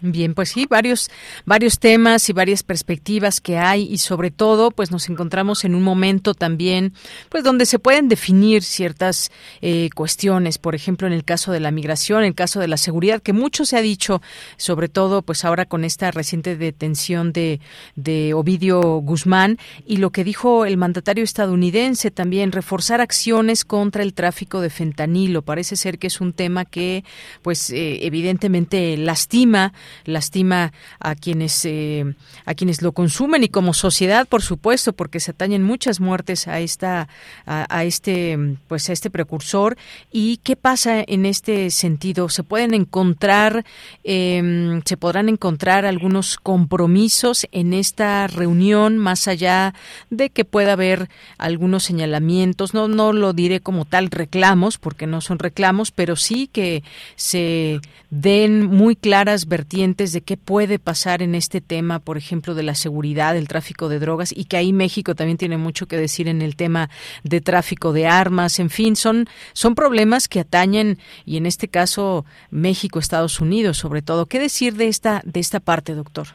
Bien, 0.01 0.35
pues 0.35 0.49
sí, 0.49 0.67
varios, 0.69 1.09
varios 1.45 1.79
temas 1.79 2.29
y 2.29 2.33
varias 2.33 2.61
perspectivas 2.61 3.41
que 3.41 3.57
hay 3.57 3.91
y 3.91 3.97
sobre 3.97 4.29
todo, 4.29 4.69
pues 4.69 4.91
nos 4.91 5.09
encontramos 5.09 5.65
en 5.65 5.73
un 5.73 5.81
momento 5.81 6.35
también, 6.35 6.93
pues 7.29 7.43
donde 7.43 7.65
se 7.65 7.79
pueden 7.79 8.07
definir 8.07 8.61
ciertas 8.61 9.31
eh, 9.61 9.89
cuestiones, 9.95 10.59
por 10.59 10.75
ejemplo, 10.75 11.07
en 11.07 11.13
el 11.13 11.23
caso 11.23 11.51
de 11.51 11.61
la 11.61 11.71
migración, 11.71 12.19
en 12.19 12.27
el 12.27 12.35
caso 12.35 12.59
de 12.59 12.67
la 12.67 12.77
seguridad, 12.77 13.23
que 13.23 13.33
mucho 13.33 13.65
se 13.65 13.75
ha 13.75 13.81
dicho, 13.81 14.21
sobre 14.57 14.87
todo, 14.87 15.23
pues 15.23 15.43
ahora 15.43 15.65
con 15.65 15.83
esta 15.83 16.11
reciente 16.11 16.55
detención 16.55 17.33
de, 17.33 17.59
de 17.95 18.35
Ovidio 18.35 18.79
Guzmán 18.99 19.57
y 19.87 19.97
lo 19.97 20.11
que 20.11 20.23
dijo 20.23 20.65
el 20.65 20.77
mandatario 20.77 21.23
estadounidense 21.23 22.11
también, 22.11 22.51
reforzar 22.51 23.01
acciones 23.01 23.65
contra 23.65 24.03
el 24.03 24.13
tráfico 24.13 24.61
de 24.61 24.69
fentanilo. 24.69 25.41
Parece 25.41 25.75
ser 25.75 25.97
que 25.97 26.05
es 26.05 26.21
un 26.21 26.33
tema 26.33 26.65
que, 26.65 27.03
pues, 27.41 27.71
eh, 27.71 28.05
evidentemente 28.05 28.95
lastima 28.95 29.73
lastima 30.05 30.73
a 30.99 31.15
quienes 31.15 31.65
eh, 31.65 32.15
a 32.45 32.53
quienes 32.53 32.81
lo 32.81 32.91
consumen 32.91 33.43
y 33.43 33.49
como 33.49 33.73
sociedad, 33.73 34.27
por 34.27 34.41
supuesto, 34.41 34.93
porque 34.93 35.19
se 35.19 35.31
atañen 35.31 35.63
muchas 35.63 35.99
muertes 35.99 36.47
a 36.47 36.59
esta 36.59 37.07
a, 37.45 37.83
este 37.83 38.57
pues 38.67 38.89
a 38.89 38.93
este 38.93 39.09
precursor. 39.09 39.77
¿Y 40.11 40.37
qué 40.37 40.55
pasa 40.55 41.03
en 41.05 41.25
este 41.25 41.69
sentido? 41.69 42.29
Se 42.29 42.43
pueden 42.43 42.73
encontrar 42.73 43.65
em, 44.03 44.81
se 44.85 44.97
podrán 44.97 45.29
encontrar 45.29 45.85
algunos 45.85 46.37
compromisos 46.37 47.47
en 47.51 47.73
esta 47.73 48.27
reunión 48.27 48.97
más 48.97 49.27
allá 49.27 49.73
de 50.09 50.29
que 50.29 50.45
pueda 50.45 50.73
haber 50.73 51.09
algunos 51.37 51.83
señalamientos. 51.83 52.73
No 52.73 52.87
no 52.87 53.13
lo 53.13 53.33
diré 53.33 53.59
como 53.59 53.85
tal 53.85 54.09
reclamos 54.09 54.77
porque 54.77 55.07
no 55.07 55.21
son 55.21 55.39
reclamos, 55.39 55.91
pero 55.91 56.15
sí 56.15 56.47
que 56.47 56.83
se 57.15 57.79
den 58.09 58.65
muy 58.65 58.95
claras 58.95 59.47
vertientes 59.47 59.76
de 59.77 60.21
qué 60.25 60.37
puede 60.37 60.79
pasar 60.79 61.21
en 61.21 61.35
este 61.35 61.61
tema, 61.61 61.99
por 61.99 62.17
ejemplo, 62.17 62.55
de 62.55 62.63
la 62.63 62.73
seguridad, 62.73 63.35
del 63.35 63.47
tráfico 63.47 63.89
de 63.89 63.99
drogas, 63.99 64.33
y 64.35 64.45
que 64.45 64.57
ahí 64.57 64.73
México 64.73 65.13
también 65.13 65.37
tiene 65.37 65.57
mucho 65.57 65.85
que 65.85 65.97
decir 65.97 66.27
en 66.27 66.41
el 66.41 66.55
tema 66.55 66.89
de 67.23 67.41
tráfico 67.41 67.93
de 67.93 68.07
armas, 68.07 68.59
en 68.59 68.71
fin, 68.71 68.95
son, 68.95 69.27
son 69.53 69.75
problemas 69.75 70.27
que 70.27 70.39
atañen, 70.39 70.97
y 71.25 71.37
en 71.37 71.45
este 71.45 71.67
caso 71.67 72.25
México, 72.49 72.97
Estados 72.97 73.39
Unidos, 73.39 73.77
sobre 73.77 74.01
todo. 74.01 74.25
¿Qué 74.25 74.39
decir 74.39 74.73
de 74.73 74.87
esta, 74.87 75.21
de 75.25 75.39
esta 75.39 75.59
parte, 75.59 75.93
doctor? 75.93 76.29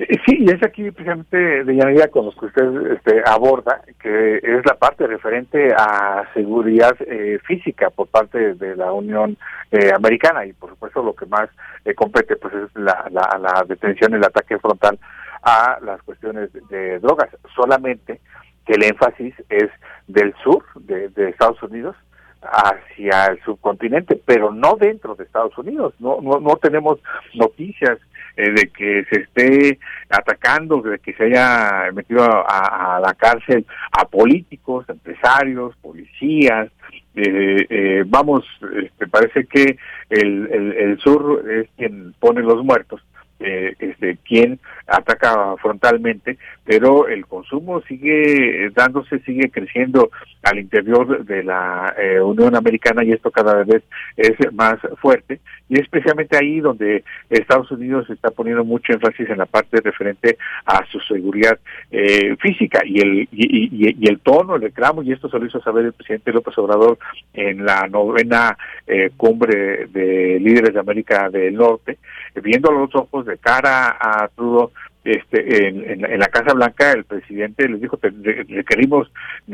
Eh, 0.00 0.18
sí, 0.26 0.38
y 0.40 0.50
es 0.50 0.62
aquí 0.62 0.90
precisamente 0.90 1.36
de 1.36 1.76
Yanira 1.76 2.08
con 2.08 2.24
los 2.24 2.34
que 2.34 2.46
usted 2.46 2.92
este, 2.92 3.22
aborda, 3.26 3.82
que 4.00 4.36
es 4.36 4.64
la 4.64 4.74
parte 4.74 5.06
referente 5.06 5.74
a 5.76 6.24
seguridad 6.32 6.96
eh, 7.00 7.38
física 7.46 7.90
por 7.90 8.08
parte 8.08 8.54
de 8.54 8.76
la 8.76 8.92
Unión 8.94 9.36
eh, 9.70 9.90
Americana 9.94 10.46
y 10.46 10.54
por 10.54 10.70
supuesto 10.70 11.02
lo 11.02 11.14
que 11.14 11.26
más 11.26 11.50
compete 11.96 12.36
pues 12.36 12.54
es 12.54 12.74
la, 12.76 13.08
la, 13.10 13.38
la 13.38 13.64
detención 13.68 14.14
el 14.14 14.24
ataque 14.24 14.58
frontal 14.58 14.98
a 15.42 15.78
las 15.82 16.02
cuestiones 16.02 16.50
de, 16.70 16.98
drogas. 17.00 17.28
Solamente 17.54 18.20
que 18.64 18.72
el 18.74 18.84
énfasis 18.84 19.34
es 19.50 19.68
del 20.06 20.34
sur 20.42 20.64
de, 20.76 21.10
de 21.10 21.28
Estados 21.28 21.62
Unidos 21.62 21.94
hacia 22.42 23.26
el 23.26 23.42
subcontinente, 23.42 24.18
pero 24.24 24.50
no 24.50 24.76
dentro 24.76 25.14
de 25.14 25.24
Estados 25.24 25.56
Unidos. 25.58 25.92
No, 25.98 26.20
no, 26.22 26.40
no 26.40 26.56
tenemos 26.56 27.00
noticias 27.34 27.98
eh, 28.36 28.50
de 28.50 28.68
que 28.68 29.04
se 29.10 29.20
esté 29.22 29.78
atacando, 30.08 30.80
de 30.82 30.98
que 30.98 31.12
se 31.14 31.24
haya 31.24 31.90
metido 31.92 32.24
a, 32.24 33.00
la 33.04 33.14
cárcel 33.14 33.66
a 33.92 34.04
políticos, 34.06 34.86
empresarios, 34.88 35.76
policías. 35.76 36.70
Eh, 37.14 37.66
eh, 37.68 38.04
vamos, 38.06 38.44
este, 38.82 39.06
parece 39.08 39.44
que 39.46 39.76
el, 40.08 40.48
el, 40.50 40.72
el 40.72 40.98
sur 40.98 41.44
es 41.50 41.68
quien 41.76 42.14
pone 42.18 42.40
los 42.40 42.64
muertos 42.64 43.02
eh, 43.40 43.74
este, 43.78 44.18
quien 44.18 44.58
ataca 44.86 45.56
frontalmente, 45.56 46.38
pero 46.64 47.08
el 47.08 47.26
consumo 47.26 47.80
sigue 47.82 48.70
dándose, 48.70 49.20
sigue 49.20 49.50
creciendo 49.50 50.10
al 50.42 50.58
interior 50.58 51.24
de 51.24 51.44
la 51.44 51.94
eh, 51.98 52.20
Unión 52.20 52.56
Americana 52.56 53.04
y 53.04 53.12
esto 53.12 53.30
cada 53.30 53.64
vez 53.64 53.82
es 54.16 54.52
más 54.52 54.78
fuerte. 55.00 55.40
Y 55.68 55.74
es 55.74 55.82
especialmente 55.90 56.36
ahí 56.36 56.60
donde 56.60 57.04
Estados 57.28 57.70
Unidos 57.70 58.08
está 58.10 58.30
poniendo 58.30 58.64
mucho 58.64 58.92
énfasis 58.92 59.28
en 59.28 59.38
la 59.38 59.46
parte 59.46 59.80
referente 59.80 60.38
a 60.64 60.84
su 60.86 60.98
seguridad 61.00 61.58
eh, 61.90 62.36
física 62.40 62.80
y 62.84 63.00
el 63.00 63.28
y, 63.30 64.08
el 64.08 64.20
tono, 64.20 64.56
el 64.56 64.62
reclamo 64.62 65.02
y 65.02 65.12
esto 65.12 65.28
se 65.28 65.38
lo 65.38 65.46
hizo 65.46 65.60
saber 65.60 65.86
el 65.86 65.92
presidente 65.92 66.32
López 66.32 66.56
Obrador 66.58 66.98
en 67.34 67.64
la 67.64 67.86
novena 67.88 68.56
eh, 68.86 69.10
cumbre 69.16 69.86
de 69.86 70.38
líderes 70.40 70.74
de 70.74 70.80
América 70.80 71.28
del 71.28 71.54
Norte, 71.54 71.98
viendo 72.42 72.70
a 72.70 72.74
los 72.74 72.94
ojos 72.94 73.26
de 73.26 73.29
cara 73.38 73.96
a 74.00 74.28
Trudeau 74.28 74.70
este, 75.04 75.68
en, 75.68 76.18
la 76.18 76.26
Casa 76.28 76.52
Blanca 76.52 76.92
el 76.92 77.04
presidente 77.04 77.66
les 77.68 77.80
dijo 77.80 77.96
que 77.96 78.10
requerimos, 78.48 79.10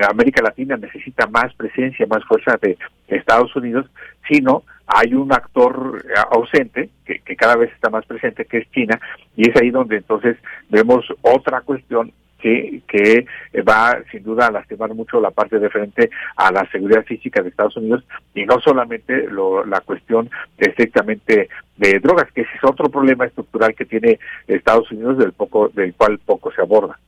América 0.09 0.43
Latina 0.43 0.77
necesita 0.77 1.29
más 1.29 1.55
presencia, 1.55 2.07
más 2.07 2.25
fuerza 2.25 2.59
de, 2.61 2.77
Estados 3.07 3.55
Unidos, 3.55 3.87
sino 4.29 4.65
hay 4.89 5.15
un 5.15 5.33
actor 5.33 6.05
eh, 6.05 6.19
ausente 6.33 6.91
que, 7.05 7.21
que, 7.21 7.37
cada 7.37 7.55
vez 7.55 7.73
está 7.73 7.89
más 7.89 8.05
presente, 8.05 8.45
que 8.45 8.59
es 8.59 8.71
China, 8.73 8.99
y 9.37 9.49
es 9.49 9.57
ahí 9.57 9.71
donde 9.71 9.99
entonces 9.99 10.37
vemos 10.69 11.07
otra 11.23 11.61
cuestión 11.61 12.13
que, 12.87 13.27
va 13.69 13.99
sin 14.11 14.23
duda 14.23 14.47
a 14.47 14.51
lastimar 14.53 14.95
mucho 14.95 15.21
la 15.21 15.31
parte 15.31 15.59
de 15.59 15.71
frente 15.71 16.11
a 16.37 16.53
la 16.53 16.69
seguridad 16.71 17.05
física 17.05 17.43
de 17.43 17.49
Estados 17.49 17.77
Unidos 17.77 18.05
y 18.35 18.45
no 18.45 18.61
solamente 18.61 19.29
lo, 19.29 19.65
la 19.65 19.81
cuestión 19.81 20.31
estrictamente 20.59 21.49
de 21.77 21.99
drogas, 22.01 22.31
que 22.33 22.43
ese 22.43 22.51
es 22.55 22.65
otro 22.65 22.89
problema 22.89 23.27
estructural 23.27 23.75
que 23.75 23.85
tiene 23.85 24.19
Estados 24.47 24.91
Unidos 24.91 25.19
del 25.19 25.33
poco 25.33 25.69
del 25.69 25.95
cual 25.95 26.19
poco 26.25 26.53
se 26.53 26.63
aborda. 26.63 26.99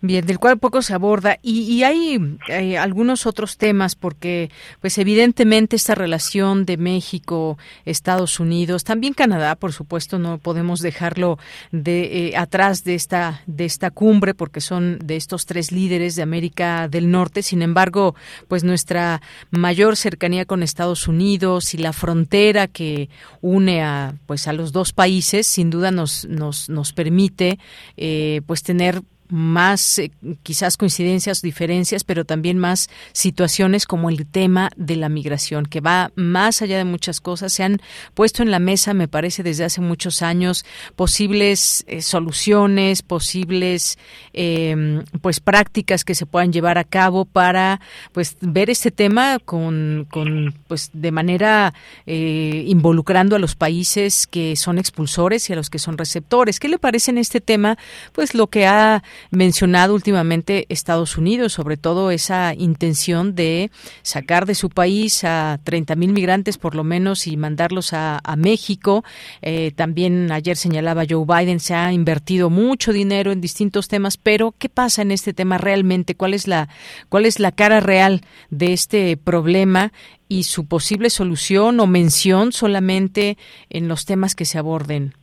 Bien, 0.00 0.24
del 0.24 0.38
cual 0.38 0.58
poco 0.58 0.82
se 0.82 0.94
aborda 0.94 1.38
y, 1.42 1.82
hay, 1.82 2.76
algunos 2.76 3.26
otros 3.26 3.56
temas 3.56 3.94
porque, 3.96 4.50
pues 4.80 4.98
evidentemente 4.98 5.76
esta 5.76 5.94
relación 5.94 6.64
de 6.64 6.76
México, 6.76 7.58
Estados 7.84 8.38
Unidos, 8.40 8.84
también 8.84 9.14
Canadá, 9.14 9.56
por 9.56 9.72
supuesto, 9.72 10.18
no 10.18 10.38
podemos 10.38 10.80
dejarlo 10.80 11.38
de 11.72 12.28
eh, 12.28 12.36
atrás 12.36 12.84
de 12.84 12.94
esta 12.94 13.42
de 13.46 13.64
esta 13.64 13.90
cumbre 13.90 14.34
porque 14.34 14.60
son 14.60 14.98
de 15.02 15.16
estos 15.16 15.46
tres 15.46 15.72
líderes 15.72 16.16
de 16.16 16.22
América 16.22 16.88
del 16.88 17.10
Norte. 17.10 17.42
Sin 17.42 17.62
embargo, 17.62 18.14
pues 18.46 18.64
nuestra 18.64 19.20
mayor 19.50 19.96
cercanía 19.96 20.44
con 20.44 20.62
Estados 20.62 21.08
Unidos 21.08 21.74
y 21.74 21.78
la 21.78 21.92
frontera 21.92 22.66
que 22.66 23.08
une 23.40 23.82
a 23.82 24.14
pues 24.26 24.46
a 24.48 24.52
los 24.52 24.72
dos 24.72 24.92
países, 24.92 25.46
sin 25.46 25.70
duda 25.70 25.90
nos 25.90 26.26
nos 26.26 26.68
nos 26.68 26.92
permite 26.92 27.58
eh, 27.96 28.42
pues 28.46 28.62
tener 28.62 29.02
más 29.28 29.98
eh, 29.98 30.10
quizás 30.42 30.76
coincidencias, 30.76 31.42
diferencias, 31.42 32.04
pero 32.04 32.24
también 32.24 32.58
más 32.58 32.88
situaciones 33.12 33.86
como 33.86 34.10
el 34.10 34.26
tema 34.26 34.70
de 34.76 34.96
la 34.96 35.08
migración, 35.08 35.66
que 35.66 35.80
va 35.80 36.10
más 36.14 36.62
allá 36.62 36.78
de 36.78 36.84
muchas 36.84 37.20
cosas. 37.20 37.52
Se 37.52 37.64
han 37.64 37.80
puesto 38.14 38.42
en 38.42 38.50
la 38.50 38.58
mesa, 38.58 38.94
me 38.94 39.08
parece, 39.08 39.42
desde 39.42 39.64
hace 39.64 39.80
muchos 39.80 40.22
años, 40.22 40.64
posibles 40.96 41.84
eh, 41.86 42.02
soluciones, 42.02 43.02
posibles 43.02 43.98
em, 44.32 45.04
pues 45.20 45.40
prácticas 45.40 46.04
que 46.04 46.14
se 46.14 46.26
puedan 46.26 46.52
llevar 46.52 46.78
a 46.78 46.84
cabo 46.84 47.24
para 47.24 47.80
pues 48.12 48.36
ver 48.40 48.70
este 48.70 48.90
tema 48.90 49.38
con, 49.38 50.06
con 50.10 50.54
pues 50.66 50.90
de 50.92 51.12
manera 51.12 51.74
eh, 52.06 52.64
involucrando 52.66 53.36
a 53.36 53.38
los 53.38 53.54
países 53.54 54.26
que 54.26 54.56
son 54.56 54.78
expulsores 54.78 55.48
y 55.48 55.52
a 55.52 55.56
los 55.56 55.70
que 55.70 55.78
son 55.78 55.98
receptores. 55.98 56.60
¿Qué 56.60 56.68
le 56.68 56.78
parece 56.78 57.10
en 57.10 57.18
este 57.18 57.40
tema? 57.40 57.78
Pues 58.12 58.34
lo 58.34 58.46
que 58.48 58.66
ha 58.66 59.02
mencionado 59.30 59.94
últimamente 59.94 60.66
Estados 60.68 61.16
Unidos, 61.16 61.52
sobre 61.52 61.76
todo 61.76 62.10
esa 62.10 62.54
intención 62.54 63.34
de 63.34 63.70
sacar 64.02 64.46
de 64.46 64.54
su 64.54 64.70
país 64.70 65.24
a 65.24 65.60
30 65.64 65.96
mil 65.96 66.12
migrantes 66.12 66.58
por 66.58 66.74
lo 66.74 66.84
menos 66.84 67.26
y 67.26 67.36
mandarlos 67.36 67.92
a, 67.92 68.20
México. 68.36 69.04
Eh, 69.42 69.72
también 69.74 70.30
ayer 70.30 70.56
señalaba 70.56 71.04
Joe 71.08 71.24
Biden, 71.26 71.60
se 71.60 71.74
ha 71.74 71.92
invertido 71.92 72.50
mucho 72.50 72.92
dinero 72.92 73.32
en 73.32 73.40
distintos 73.40 73.88
temas, 73.88 74.16
pero 74.16 74.54
¿qué 74.56 74.68
pasa 74.68 75.02
en 75.02 75.10
este 75.10 75.32
tema 75.32 75.58
realmente? 75.58 76.14
¿Cuál 76.14 76.34
es 76.34 76.46
la, 76.46 76.68
cuál 77.08 77.26
es 77.26 77.40
la 77.40 77.52
cara 77.52 77.80
real 77.80 78.22
de 78.50 78.72
este 78.72 79.16
problema? 79.16 79.92
y 80.28 80.42
su 80.42 80.66
posible 80.66 81.08
solución 81.08 81.80
o 81.80 81.86
mención 81.86 82.52
solamente 82.52 83.38
en 83.70 83.88
los 83.88 84.04
temas 84.04 84.34
que 84.34 84.44
se 84.44 84.58
aborden 84.58 85.14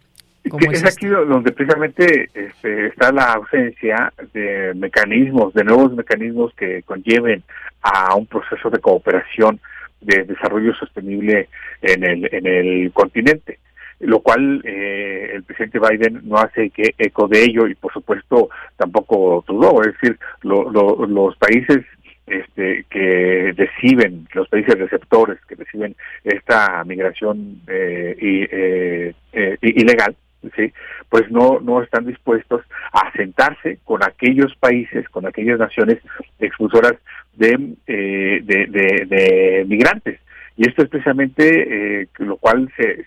es, 0.72 0.86
aquí 0.86 1.08
donde 1.08 1.52
precisamente 1.52 2.30
este, 2.34 2.88
está 2.88 3.12
la 3.12 3.34
ausencia 3.34 4.14
de 4.34 4.74
mecanismos, 4.76 5.54
de 5.54 5.64
nuevos 5.64 5.94
mecanismos 5.94 6.54
que 6.56 6.84
conlleven 6.84 7.44
a 7.82 8.16
un 8.16 8.26
proceso 8.26 8.70
de 8.70 8.80
cooperación 8.80 9.60
de 10.02 10.24
desarrollo 10.24 10.74
sostenible 10.76 11.50
en 11.82 12.04
el, 12.04 12.30
en 12.32 12.46
el 12.48 12.92
continente. 12.94 13.60
Lo 14.00 14.20
cual 14.20 14.62
eh, 14.66 15.32
el 15.34 15.44
presidente 15.44 15.80
Biden 15.80 16.22
no 16.26 16.38
hace 16.38 16.70
que 16.70 16.94
eco 16.98 17.28
de 17.28 17.44
ello 17.44 17.66
y 17.66 17.76
por 17.76 17.94
supuesto 17.94 18.50
tampoco 18.76 19.44
Trudeau, 19.48 19.82
es 19.82 19.94
decir, 19.94 20.20
los 20.44 21.38
países 21.38 21.86
este, 22.28 22.86
que 22.90 23.54
reciben, 23.56 24.28
los 24.34 24.50
países 24.50 24.78
receptores 24.78 25.40
que 25.48 25.56
reciben 25.56 25.96
esta 26.24 26.84
migración 26.84 27.62
eh, 27.68 28.16
y, 28.20 28.44
eh, 28.52 29.14
eh, 29.32 29.58
ilegal, 29.62 30.16
¿sí? 30.56 30.74
pues 31.10 31.30
no, 31.32 31.60
no 31.62 31.82
están 31.82 32.06
dispuestos 32.06 32.62
a 32.92 33.12
sentarse 33.14 33.80
con 33.84 34.04
aquellos 34.04 34.56
países, 34.56 35.08
con 35.10 35.26
aquellas 35.26 35.60
naciones 35.60 36.00
expulsoras 36.40 36.96
de, 37.34 37.76
eh, 37.88 38.42
de, 38.44 39.66
migrantes. 39.68 40.20
Y 40.58 40.68
esto 40.68 40.84
especialmente, 40.84 42.02
eh, 42.02 42.08
lo 42.20 42.38
cual 42.38 42.72
se, 42.78 43.04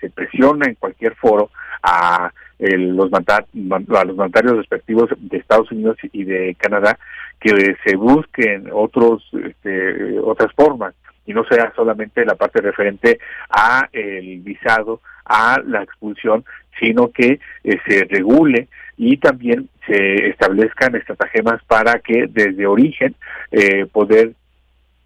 se, 0.00 0.10
presiona 0.10 0.66
en 0.66 0.76
cualquier 0.76 1.14
foro 1.16 1.50
a, 1.82 2.32
los 2.58 3.10
a 3.12 4.04
los 4.04 4.16
mandatarios 4.16 4.56
respectivos 4.56 5.10
de 5.18 5.38
Estados 5.38 5.72
Unidos 5.72 5.96
y 6.12 6.22
de 6.24 6.54
Canadá 6.56 6.98
que 7.40 7.76
se 7.84 7.96
busquen 7.96 8.68
otros 8.72 9.28
este, 9.44 10.18
otras 10.20 10.52
formas 10.54 10.94
y 11.26 11.32
no 11.32 11.44
sea 11.44 11.72
solamente 11.74 12.24
la 12.24 12.34
parte 12.34 12.60
referente 12.60 13.18
a 13.50 13.88
el 13.92 14.40
visado, 14.40 15.00
a 15.24 15.58
la 15.66 15.82
expulsión, 15.82 16.44
sino 16.78 17.10
que 17.10 17.40
eh, 17.64 17.78
se 17.86 18.04
regule 18.04 18.68
y 18.96 19.16
también 19.16 19.68
se 19.86 20.28
establezcan 20.28 20.94
estratagemas 20.94 21.62
para 21.64 21.98
que 21.98 22.26
desde 22.28 22.66
origen 22.66 23.14
eh, 23.50 23.86
poder 23.86 24.32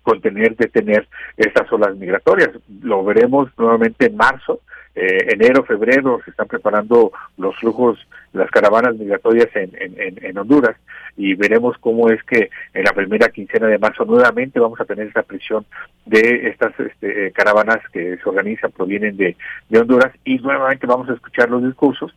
contener, 0.03 0.57
detener 0.57 1.07
estas 1.37 1.71
olas 1.73 1.97
migratorias. 1.97 2.51
Lo 2.83 3.05
veremos 3.05 3.51
nuevamente 3.59 4.07
en 4.07 4.17
marzo, 4.17 4.61
eh, 4.99 5.33
enero, 5.33 5.65
febrero, 5.65 6.21
se 6.25 6.31
están 6.31 6.49
preparando 6.49 7.13
los 7.37 7.57
flujos, 7.57 8.07
las 8.33 8.51
caravanas 8.51 8.97
migratorias 8.97 9.49
en, 9.55 9.71
en, 9.79 10.25
en 10.25 10.39
Honduras 10.39 10.77
y 11.19 11.35
veremos 11.35 11.77
cómo 11.79 12.09
es 12.11 12.23
que 12.23 12.49
en 12.73 12.85
la 12.85 12.93
primera 12.93 13.29
quincena 13.29 13.67
de 13.67 13.79
marzo 13.79 14.05
nuevamente 14.05 14.61
vamos 14.61 14.81
a 14.81 14.85
tener 14.85 15.09
esa 15.09 15.23
presión 15.23 15.67
de 16.07 16.49
estas 16.49 16.79
este, 16.79 17.27
eh, 17.27 17.33
caravanas 17.33 17.81
que 17.93 18.17
se 18.17 18.29
organizan, 18.29 18.71
provienen 18.71 19.17
de, 19.17 19.37
de, 19.69 19.79
Honduras 19.79 20.13
y 20.25 20.39
nuevamente 20.39 20.87
vamos 20.87 21.11
a 21.11 21.15
escuchar 21.15 21.51
los 21.51 21.65
discursos, 21.65 22.15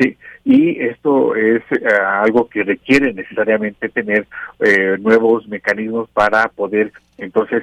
sí, 0.00 0.16
y 0.44 0.80
esto 0.82 1.36
es 1.36 1.62
eh, 1.70 1.86
algo 2.04 2.48
que 2.48 2.64
requiere 2.64 3.14
necesariamente 3.14 3.88
tener 3.88 4.26
eh, 4.58 4.96
nuevos 4.98 5.46
mecanismos 5.46 6.10
para 6.10 6.48
poder 6.48 6.92
entonces 7.18 7.62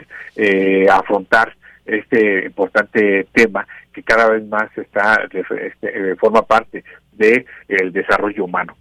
afrontar 0.90 1.54
este 1.88 2.46
importante 2.46 3.28
tema 3.32 3.68
que 3.94 4.04
cada 4.04 4.30
vez 4.30 4.46
más 4.48 4.70
está 4.78 5.28
este, 5.32 6.16
forma 6.18 6.44
parte 6.44 6.84
de 7.14 7.46
el 7.68 7.92
desarrollo 7.92 8.46
humano. 8.46 8.76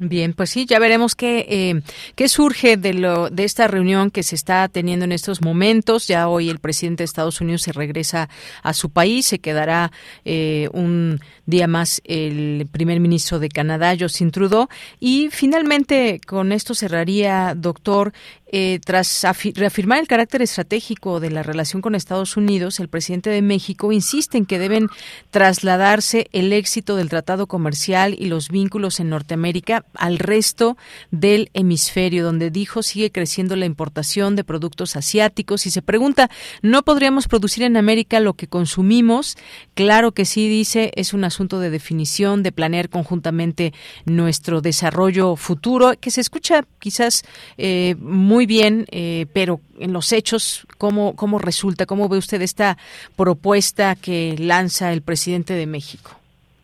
Bien, 0.00 0.32
pues 0.32 0.50
sí, 0.50 0.66
ya 0.66 0.80
veremos 0.80 1.14
qué, 1.14 1.46
eh, 1.48 1.80
qué 2.16 2.28
surge 2.28 2.76
de, 2.76 2.94
lo, 2.94 3.30
de 3.30 3.44
esta 3.44 3.68
reunión 3.68 4.10
que 4.10 4.24
se 4.24 4.34
está 4.34 4.68
teniendo 4.68 5.04
en 5.04 5.12
estos 5.12 5.40
momentos. 5.40 6.08
Ya 6.08 6.26
hoy 6.26 6.50
el 6.50 6.58
presidente 6.58 7.02
de 7.02 7.04
Estados 7.04 7.40
Unidos 7.40 7.62
se 7.62 7.72
regresa 7.72 8.28
a 8.64 8.72
su 8.72 8.90
país, 8.90 9.24
se 9.26 9.38
quedará 9.38 9.92
eh, 10.24 10.68
un 10.72 11.20
día 11.46 11.68
más 11.68 12.02
el 12.04 12.66
primer 12.72 12.98
ministro 12.98 13.38
de 13.38 13.48
Canadá, 13.48 13.94
Justin 13.98 14.32
Trudeau. 14.32 14.66
Y 14.98 15.28
finalmente, 15.30 16.20
con 16.26 16.50
esto 16.50 16.74
cerraría, 16.74 17.54
doctor, 17.56 18.12
eh, 18.56 18.78
tras 18.84 19.26
reafirmar 19.56 19.98
el 19.98 20.06
carácter 20.06 20.40
estratégico 20.40 21.18
de 21.18 21.28
la 21.28 21.42
relación 21.42 21.82
con 21.82 21.96
Estados 21.96 22.36
Unidos, 22.36 22.78
el 22.78 22.86
presidente 22.86 23.28
de 23.28 23.42
México 23.42 23.90
insiste 23.90 24.38
en 24.38 24.46
que 24.46 24.60
deben 24.60 24.86
trasladarse 25.32 26.28
el 26.30 26.52
éxito 26.52 26.94
del 26.94 27.08
tratado 27.08 27.48
comercial 27.48 28.14
y 28.16 28.26
los 28.26 28.50
vínculos 28.50 29.00
en 29.00 29.08
Norteamérica 29.08 29.84
al 29.94 30.20
resto 30.20 30.76
del 31.10 31.50
hemisferio, 31.52 32.22
donde 32.22 32.52
dijo 32.52 32.84
sigue 32.84 33.10
creciendo 33.10 33.56
la 33.56 33.66
importación 33.66 34.36
de 34.36 34.44
productos 34.44 34.94
asiáticos 34.94 35.66
y 35.66 35.72
se 35.72 35.82
pregunta, 35.82 36.30
¿no 36.62 36.84
podríamos 36.84 37.26
producir 37.26 37.64
en 37.64 37.76
América 37.76 38.20
lo 38.20 38.34
que 38.34 38.46
consumimos? 38.46 39.36
Claro 39.74 40.12
que 40.12 40.24
sí, 40.24 40.48
dice, 40.48 40.92
es 40.94 41.12
un 41.12 41.24
asunto 41.24 41.58
de 41.58 41.70
definición, 41.70 42.44
de 42.44 42.52
planear 42.52 42.88
conjuntamente 42.88 43.72
nuestro 44.04 44.60
desarrollo 44.60 45.34
futuro, 45.34 45.94
que 46.00 46.12
se 46.12 46.20
escucha 46.20 46.64
quizás 46.78 47.24
eh, 47.58 47.96
muy 47.98 48.43
bien, 48.46 48.86
eh, 48.90 49.26
pero 49.32 49.60
en 49.78 49.92
los 49.92 50.12
hechos, 50.12 50.66
¿cómo, 50.78 51.16
¿cómo 51.16 51.38
resulta? 51.38 51.86
¿Cómo 51.86 52.08
ve 52.08 52.18
usted 52.18 52.42
esta 52.42 52.76
propuesta 53.16 53.94
que 53.96 54.36
lanza 54.38 54.92
el 54.92 55.02
presidente 55.02 55.54
de 55.54 55.66
México? 55.66 56.10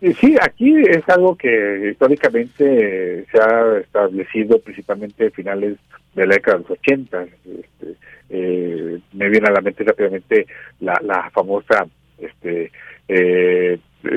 Eh, 0.00 0.14
sí, 0.20 0.36
aquí 0.40 0.74
es 0.88 1.08
algo 1.08 1.36
que 1.36 1.90
históricamente 1.92 3.26
se 3.30 3.40
ha 3.40 3.78
establecido 3.78 4.58
principalmente 4.60 5.26
a 5.26 5.30
finales 5.30 5.76
de 6.14 6.26
la 6.26 6.34
década 6.34 6.58
de 6.58 6.62
los 6.62 6.70
80. 6.70 7.22
Este, 7.22 7.94
eh, 8.30 8.98
me 9.12 9.28
viene 9.28 9.48
a 9.48 9.52
la 9.52 9.60
mente 9.60 9.84
rápidamente 9.84 10.46
la, 10.80 10.98
la 11.02 11.30
famosa 11.30 11.86
este, 12.18 12.70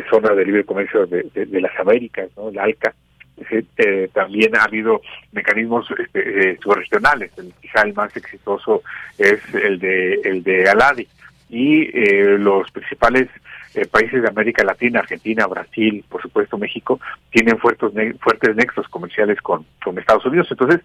zona 0.09 0.33
de 0.33 0.45
libre 0.45 0.63
comercio 0.63 1.05
de, 1.05 1.23
de, 1.33 1.61
las 1.61 1.77
Américas, 1.79 2.29
¿no? 2.37 2.51
la 2.51 2.63
ALCA, 2.63 2.93
eh, 3.37 4.09
también 4.13 4.55
ha 4.55 4.63
habido 4.63 5.01
mecanismos 5.31 5.87
este, 5.97 6.51
eh, 6.51 6.57
subregionales. 6.61 7.31
El, 7.37 7.53
quizá 7.61 7.81
el 7.81 7.93
más 7.93 8.15
exitoso 8.15 8.83
es 9.17 9.39
el 9.53 9.79
de 9.79 10.13
el 10.23 10.43
de 10.43 10.69
Aladi 10.69 11.07
y 11.49 11.83
eh, 11.93 12.37
los 12.39 12.69
principales 12.71 13.27
eh, 13.75 13.85
países 13.87 14.21
de 14.21 14.27
América 14.27 14.63
Latina, 14.63 14.99
Argentina, 14.99 15.47
Brasil, 15.47 16.03
por 16.07 16.21
supuesto 16.21 16.57
México, 16.57 16.99
tienen 17.31 17.57
fuertes 17.57 17.91
fuertes 18.19 18.55
nexos 18.55 18.87
comerciales 18.87 19.39
con, 19.41 19.65
con 19.83 19.97
Estados 19.97 20.25
Unidos. 20.25 20.47
Entonces, 20.51 20.81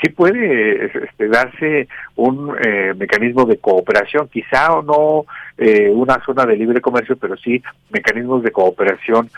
sí 0.00 0.10
puede 0.10 0.86
este, 0.86 1.28
darse 1.28 1.88
un 2.16 2.52
mecanismo 2.96 3.44
de 3.46 3.58
cooperación, 3.58 4.28
quizá 4.28 4.74
o 4.74 4.82
no 4.82 5.24
una 5.92 6.20
zona 6.24 6.44
de 6.46 6.56
libre 6.56 6.80
comercio, 6.80 7.16
pero 7.16 7.36
sí 7.36 7.62
mecanismos 7.90 8.42
de 8.42 8.50
cooperación 8.50 9.30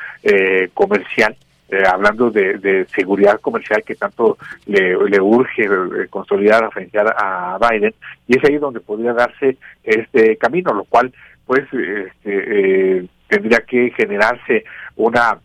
comercial 0.72 1.36
eh, 1.70 1.82
hablando 1.86 2.30
de, 2.30 2.86
seguridad 2.94 3.40
comercial 3.40 3.82
que 3.82 3.94
tanto 3.94 4.36
le, 4.66 5.20
urge 5.20 5.64
eh, 5.64 6.08
consolidar 6.10 6.70
frente 6.70 6.98
a 6.98 7.58
Biden, 7.58 7.94
y 8.28 8.36
es 8.36 8.44
ahí 8.44 8.58
donde 8.58 8.80
podría 8.80 9.14
darse 9.14 9.56
este 9.82 10.36
camino, 10.36 10.74
lo 10.74 10.84
cual 10.84 11.12
pues 11.46 11.64
este, 11.72 12.98
eh, 12.98 13.06
tendría 13.28 13.60
que 13.60 13.90
generarse 13.96 14.64
una 14.96 15.38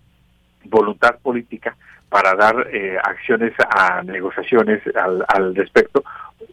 voluntad 0.65 1.17
política 1.21 1.75
para 2.09 2.35
dar 2.35 2.67
acciones 3.03 3.53
a 3.59 4.01
negociaciones 4.03 4.81
al, 4.95 5.23
al 5.27 5.55
respecto 5.55 6.03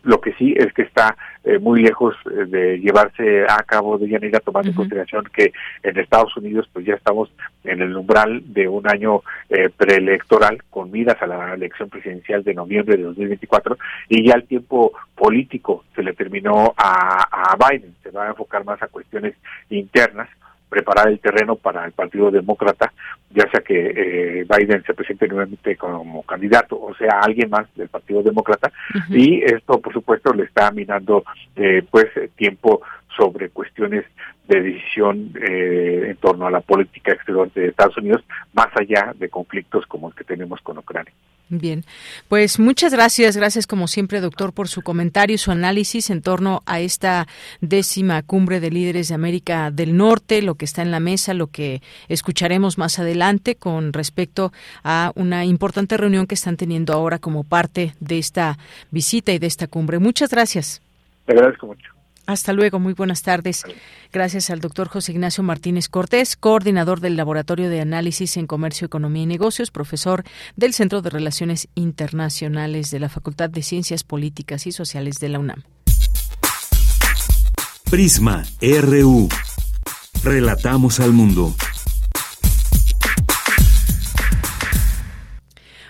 lo 0.03 0.21
que 0.21 0.33
sí 0.35 0.55
es 0.57 0.73
que 0.73 0.83
está 0.83 1.17
eh, 1.45 1.59
muy 1.59 1.83
lejos 1.83 2.15
eh, 2.27 2.45
de 2.47 2.79
llevarse 2.79 3.45
a 3.49 3.63
cabo 3.63 3.99
de 3.99 4.09
Yanira, 4.09 4.41
tomando 4.41 4.71
en 4.71 4.77
consideración 4.77 5.25
que 5.33 5.53
en 5.83 5.99
Estados 5.99 6.37
Unidos 6.37 6.69
pues 6.73 6.87
ya 6.87 6.95
estamos 6.95 7.31
en 7.65 7.83
el 7.83 7.97
umbral 7.97 8.43
de 8.53 8.69
un 8.69 8.89
año 8.89 9.23
eh, 9.49 9.71
preelectoral 9.77 10.63
con 10.71 10.91
miras 10.91 11.21
a 11.21 11.27
la 11.27 11.55
elección 11.55 11.89
presidencial 11.89 12.43
de 12.43 12.55
noviembre 12.55 12.97
de 12.97 13.05
2024 13.05 13.79
y 14.09 14.27
ya 14.27 14.35
el 14.35 14.47
tiempo 14.47 14.93
político 15.15 15.85
se 15.95 16.03
le 16.03 16.13
terminó 16.15 16.75
a, 16.77 17.53
a 17.53 17.57
Biden, 17.57 17.95
se 18.03 18.11
va 18.11 18.27
a 18.27 18.31
enfocar 18.31 18.65
más 18.65 18.83
a 18.83 18.89
cuestiones 18.89 19.35
internas 19.71 20.29
preparar 20.69 21.09
el 21.09 21.21
terreno 21.21 21.57
para 21.57 21.85
el 21.85 21.93
Partido 21.93 22.31
Demócrata, 22.31 22.93
ya 23.31 23.49
sea 23.51 23.61
que 23.61 23.93
eh, 23.95 24.47
Biden 24.49 24.83
se 24.85 24.95
presente 24.95 25.29
nuevamente 25.29 25.77
como 25.77 26.23
candidato 26.23 26.81
o 26.81 26.95
sea 26.95 27.21
alguien 27.21 27.51
más 27.51 27.67
del 27.75 27.89
Partido 27.89 28.23
Demócrata, 28.23 28.73
y 29.11 29.43
esto 29.43 29.81
por 29.81 29.93
supuesto 29.93 30.33
le 30.33 30.45
está 30.45 30.71
minando 30.71 31.25
eh, 31.55 31.83
pues 31.91 32.07
tiempo 32.37 32.83
sobre 33.17 33.51
cuestiones 33.51 34.05
de 34.49 34.61
decisión 34.61 35.33
eh, 35.41 36.11
en 36.11 36.17
torno 36.17 36.47
a 36.47 36.51
la 36.51 36.61
política 36.61 37.13
exterior 37.13 37.53
de 37.53 37.69
Estados 37.69 37.97
Unidos, 37.97 38.23
más 38.53 38.69
allá 38.79 39.13
de 39.19 39.29
conflictos 39.29 39.87
como 39.87 40.09
el 40.09 40.15
que 40.15 40.25
tenemos 40.25 40.61
con 40.61 40.79
Ucrania. 40.79 41.13
Bien, 41.49 41.85
pues 42.29 42.59
muchas 42.59 42.93
gracias, 42.93 43.37
gracias 43.37 43.69
como 43.69 43.87
siempre, 43.87 44.21
doctor, 44.21 44.53
por 44.53 44.67
su 44.67 44.83
comentario 44.83 45.35
y 45.35 45.39
su 45.39 45.53
análisis 45.53 46.11
en 46.11 46.21
torno 46.21 46.65
a 46.67 46.81
esta 46.81 47.29
décima 47.61 48.23
cumbre 48.23 48.59
de 48.59 48.71
líderes 48.71 49.09
de 49.09 49.15
América 49.15 49.71
del 49.71 49.97
Norte, 49.97 50.43
lo 50.43 50.57
que 50.57 50.65
está 50.65 50.83
en 50.83 50.91
la 50.91 50.99
mesa, 50.99 51.35
lo 51.35 51.47
que 51.47 51.83
escucharemos 52.09 52.79
más 52.79 52.99
adelante 52.99 53.55
con 53.55 53.93
respecto 53.93 54.53
a 54.83 55.13
una 55.15 55.45
importante 55.45 55.97
reunión 55.97 56.27
que 56.27 56.35
están 56.35 56.57
teniendo 56.57 56.93
ahora 56.93 57.21
como 57.21 57.45
parte 57.45 57.95
de 58.01 58.19
esta 58.19 58.59
visita 58.91 59.33
y 59.33 59.39
de 59.39 59.47
esta 59.47 59.69
cumbre. 59.69 60.01
Muchas 60.01 60.31
gracias. 60.31 60.83
Le 61.29 61.35
agradezco 61.35 61.69
mucho. 61.69 61.96
Hasta 62.27 62.53
luego, 62.53 62.81
muy 62.81 62.93
buenas 62.93 63.23
tardes. 63.23 63.63
Gracias 64.13 64.51
al 64.51 64.61
doctor 64.61 64.89
José 64.89 65.13
Ignacio 65.13 65.45
Martínez 65.45 65.89
Cortés, 65.89 66.37
coordinador 66.37 67.01
del 67.01 67.17
Laboratorio 67.17 67.71
de 67.71 67.81
Análisis 67.81 68.37
en 68.37 68.47
Comercio, 68.47 68.87
Economía 68.87 69.23
y 69.23 69.27
Negocios, 69.27 69.71
profesor 69.71 70.25
del 70.57 70.75
Centro 70.75 71.03
de 71.03 71.11
Relaciones 71.11 71.69
Internacionales 71.77 72.91
de 72.91 73.01
la 73.01 73.09
Facultad 73.09 73.49
de 73.49 73.63
Ciencias 73.63 74.03
Políticas 74.03 74.67
y 74.67 74.73
Sociales 74.73 75.21
de 75.21 75.29
la 75.29 75.39
UNAM. 75.39 75.63
Prisma 77.91 78.43
RU. 78.61 79.29
Relatamos 80.25 80.99
al 80.99 81.13
mundo. 81.13 81.55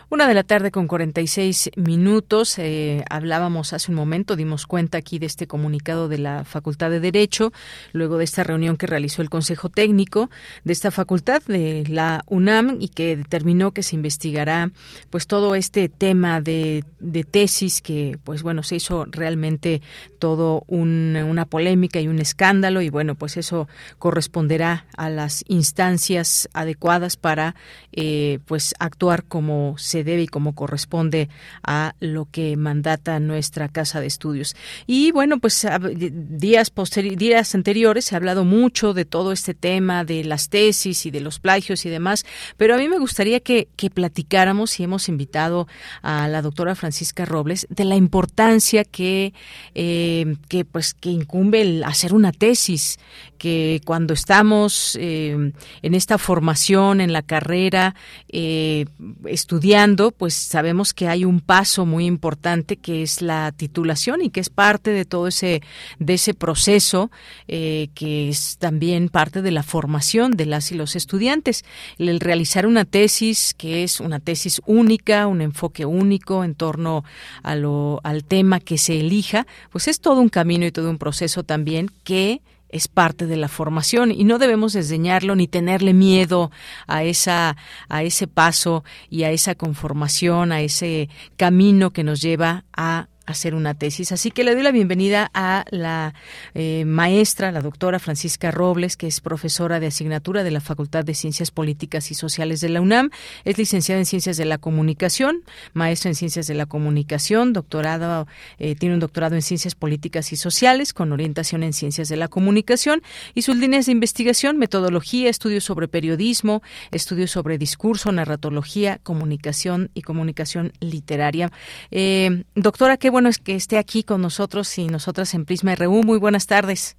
Una 0.08 0.28
de 0.28 0.34
la 0.34 0.44
tarde 0.44 0.70
con 0.70 0.86
46 0.86 1.72
minutos. 1.74 2.60
Eh, 2.60 3.04
hablábamos 3.10 3.72
hace 3.72 3.90
un 3.90 3.96
momento, 3.96 4.36
dimos 4.36 4.68
cuenta 4.68 4.98
aquí 4.98 5.18
de 5.18 5.26
este 5.26 5.48
comunicado 5.48 6.06
de 6.06 6.18
la 6.18 6.44
Facultad 6.44 6.90
de 6.90 7.00
Derecho, 7.00 7.52
luego 7.92 8.16
de 8.16 8.22
esta 8.22 8.44
reunión 8.44 8.76
que 8.76 8.86
realizó 8.86 9.20
el 9.20 9.30
Consejo 9.30 9.68
Técnico 9.68 10.30
de 10.62 10.72
esta 10.74 10.92
facultad 10.92 11.42
de 11.48 11.82
la 11.88 12.22
UNAM 12.28 12.76
y 12.78 12.90
que 12.90 13.16
determinó 13.16 13.72
que 13.72 13.82
se 13.82 13.96
investigará 13.96 14.70
pues 15.10 15.26
todo 15.26 15.56
este 15.56 15.88
tema 15.88 16.40
de, 16.40 16.84
de 17.00 17.24
tesis 17.24 17.82
que 17.82 18.16
pues 18.22 18.44
bueno 18.44 18.62
se 18.62 18.76
hizo 18.76 19.06
realmente 19.06 19.82
todo 20.20 20.62
una 20.68 21.46
polémica 21.46 22.00
y 22.00 22.06
un 22.06 22.20
escándalo 22.20 22.80
y 22.80 22.90
bueno 22.90 23.16
pues 23.16 23.36
eso 23.36 23.66
corresponderá 23.98 24.86
a 24.96 25.10
las 25.10 25.42
instancias 25.48 26.48
adecuadas 26.52 27.16
para 27.16 27.56
eh, 27.90 28.38
pues 28.46 28.72
actuar 28.78 29.24
como 29.24 29.74
se 29.78 29.95
debe 30.04 30.22
y 30.22 30.26
como 30.26 30.54
corresponde 30.54 31.28
a 31.62 31.94
lo 32.00 32.28
que 32.30 32.56
mandata 32.56 33.20
nuestra 33.20 33.68
casa 33.68 34.00
de 34.00 34.06
estudios. 34.06 34.56
Y 34.86 35.12
bueno, 35.12 35.38
pues 35.38 35.66
días, 35.90 36.72
días 37.16 37.54
anteriores 37.54 38.04
se 38.06 38.14
ha 38.14 38.18
hablado 38.18 38.44
mucho 38.44 38.94
de 38.94 39.04
todo 39.04 39.32
este 39.32 39.54
tema 39.54 40.04
de 40.04 40.24
las 40.24 40.48
tesis 40.48 41.06
y 41.06 41.10
de 41.10 41.20
los 41.20 41.38
plagios 41.38 41.86
y 41.86 41.90
demás, 41.90 42.24
pero 42.56 42.74
a 42.74 42.78
mí 42.78 42.88
me 42.88 42.98
gustaría 42.98 43.40
que, 43.40 43.68
que 43.76 43.90
platicáramos 43.90 44.78
y 44.80 44.84
hemos 44.84 45.08
invitado 45.08 45.68
a 46.02 46.28
la 46.28 46.42
doctora 46.42 46.74
Francisca 46.74 47.24
Robles 47.24 47.66
de 47.70 47.84
la 47.84 47.96
importancia 47.96 48.84
que, 48.84 49.34
eh, 49.74 50.36
que 50.48 50.64
pues 50.64 50.94
que 50.94 51.10
incumbe 51.10 51.62
el 51.62 51.84
hacer 51.84 52.14
una 52.14 52.32
tesis, 52.32 52.98
que 53.38 53.80
cuando 53.84 54.14
estamos 54.14 54.96
eh, 55.00 55.52
en 55.82 55.94
esta 55.94 56.18
formación, 56.18 57.00
en 57.00 57.12
la 57.12 57.22
carrera, 57.22 57.94
eh, 58.28 58.86
estudiando, 59.26 59.85
pues 60.18 60.34
sabemos 60.34 60.92
que 60.92 61.06
hay 61.06 61.24
un 61.24 61.40
paso 61.40 61.86
muy 61.86 62.06
importante 62.06 62.76
que 62.76 63.02
es 63.02 63.22
la 63.22 63.52
titulación 63.52 64.20
y 64.20 64.30
que 64.30 64.40
es 64.40 64.50
parte 64.50 64.90
de 64.90 65.04
todo 65.04 65.28
ese, 65.28 65.62
de 66.00 66.14
ese 66.14 66.34
proceso, 66.34 67.10
eh, 67.46 67.88
que 67.94 68.28
es 68.28 68.58
también 68.58 69.08
parte 69.08 69.42
de 69.42 69.52
la 69.52 69.62
formación 69.62 70.32
de 70.32 70.46
las 70.46 70.72
y 70.72 70.74
los 70.74 70.96
estudiantes. 70.96 71.64
El 71.98 72.18
realizar 72.18 72.66
una 72.66 72.84
tesis, 72.84 73.54
que 73.54 73.84
es 73.84 74.00
una 74.00 74.18
tesis 74.18 74.60
única, 74.66 75.28
un 75.28 75.40
enfoque 75.40 75.84
único 75.84 76.42
en 76.42 76.56
torno 76.56 77.04
a 77.44 77.54
lo, 77.54 78.00
al 78.02 78.24
tema 78.24 78.58
que 78.58 78.78
se 78.78 78.98
elija, 78.98 79.46
pues 79.70 79.86
es 79.86 80.00
todo 80.00 80.20
un 80.20 80.30
camino 80.30 80.66
y 80.66 80.72
todo 80.72 80.90
un 80.90 80.98
proceso 80.98 81.44
también 81.44 81.90
que 82.02 82.40
es 82.68 82.88
parte 82.88 83.26
de 83.26 83.36
la 83.36 83.48
formación 83.48 84.10
y 84.10 84.24
no 84.24 84.38
debemos 84.38 84.72
desdeñarlo 84.72 85.36
ni 85.36 85.48
tenerle 85.48 85.94
miedo 85.94 86.50
a 86.86 87.04
esa 87.04 87.56
a 87.88 88.02
ese 88.02 88.26
paso 88.26 88.84
y 89.08 89.24
a 89.24 89.30
esa 89.30 89.54
conformación, 89.54 90.52
a 90.52 90.60
ese 90.60 91.08
camino 91.36 91.92
que 91.92 92.04
nos 92.04 92.20
lleva 92.20 92.64
a 92.72 93.08
hacer 93.26 93.54
una 93.54 93.74
tesis. 93.74 94.12
Así 94.12 94.30
que 94.30 94.44
le 94.44 94.54
doy 94.54 94.62
la 94.62 94.72
bienvenida 94.72 95.30
a 95.34 95.64
la 95.70 96.14
eh, 96.54 96.84
maestra, 96.86 97.52
la 97.52 97.60
doctora 97.60 97.98
Francisca 97.98 98.50
Robles, 98.50 98.96
que 98.96 99.06
es 99.06 99.20
profesora 99.20 99.80
de 99.80 99.88
asignatura 99.88 100.44
de 100.44 100.50
la 100.50 100.60
Facultad 100.60 101.04
de 101.04 101.14
Ciencias 101.14 101.50
Políticas 101.50 102.10
y 102.10 102.14
Sociales 102.14 102.60
de 102.60 102.68
la 102.68 102.80
UNAM. 102.80 103.10
Es 103.44 103.58
licenciada 103.58 103.98
en 103.98 104.06
Ciencias 104.06 104.36
de 104.36 104.44
la 104.44 104.58
Comunicación, 104.58 105.42
maestra 105.74 106.10
en 106.10 106.14
Ciencias 106.14 106.46
de 106.46 106.54
la 106.54 106.66
Comunicación, 106.66 107.52
doctorado, 107.52 108.26
eh, 108.58 108.74
tiene 108.76 108.94
un 108.94 109.00
doctorado 109.00 109.34
en 109.34 109.42
Ciencias 109.42 109.74
Políticas 109.74 110.32
y 110.32 110.36
Sociales 110.36 110.94
con 110.94 111.12
orientación 111.12 111.62
en 111.62 111.72
Ciencias 111.72 112.08
de 112.08 112.16
la 112.16 112.28
Comunicación 112.28 113.02
y 113.34 113.42
sus 113.42 113.56
líneas 113.56 113.86
de 113.86 113.92
investigación, 113.92 114.56
metodología, 114.56 115.28
estudios 115.28 115.64
sobre 115.64 115.88
periodismo, 115.88 116.62
estudios 116.90 117.30
sobre 117.30 117.58
discurso, 117.58 118.12
narratología, 118.12 118.98
comunicación 119.02 119.90
y 119.94 120.02
comunicación 120.02 120.72
literaria. 120.80 121.50
Eh, 121.90 122.44
doctora, 122.54 122.96
qué 122.96 123.10
bueno 123.16 123.30
es 123.30 123.38
que 123.38 123.54
esté 123.54 123.78
aquí 123.78 124.02
con 124.02 124.20
nosotros 124.20 124.76
y 124.76 124.88
nosotras 124.88 125.32
en 125.32 125.46
Prisma 125.46 125.74
RU. 125.74 126.02
Muy 126.02 126.18
buenas 126.18 126.46
tardes. 126.46 126.98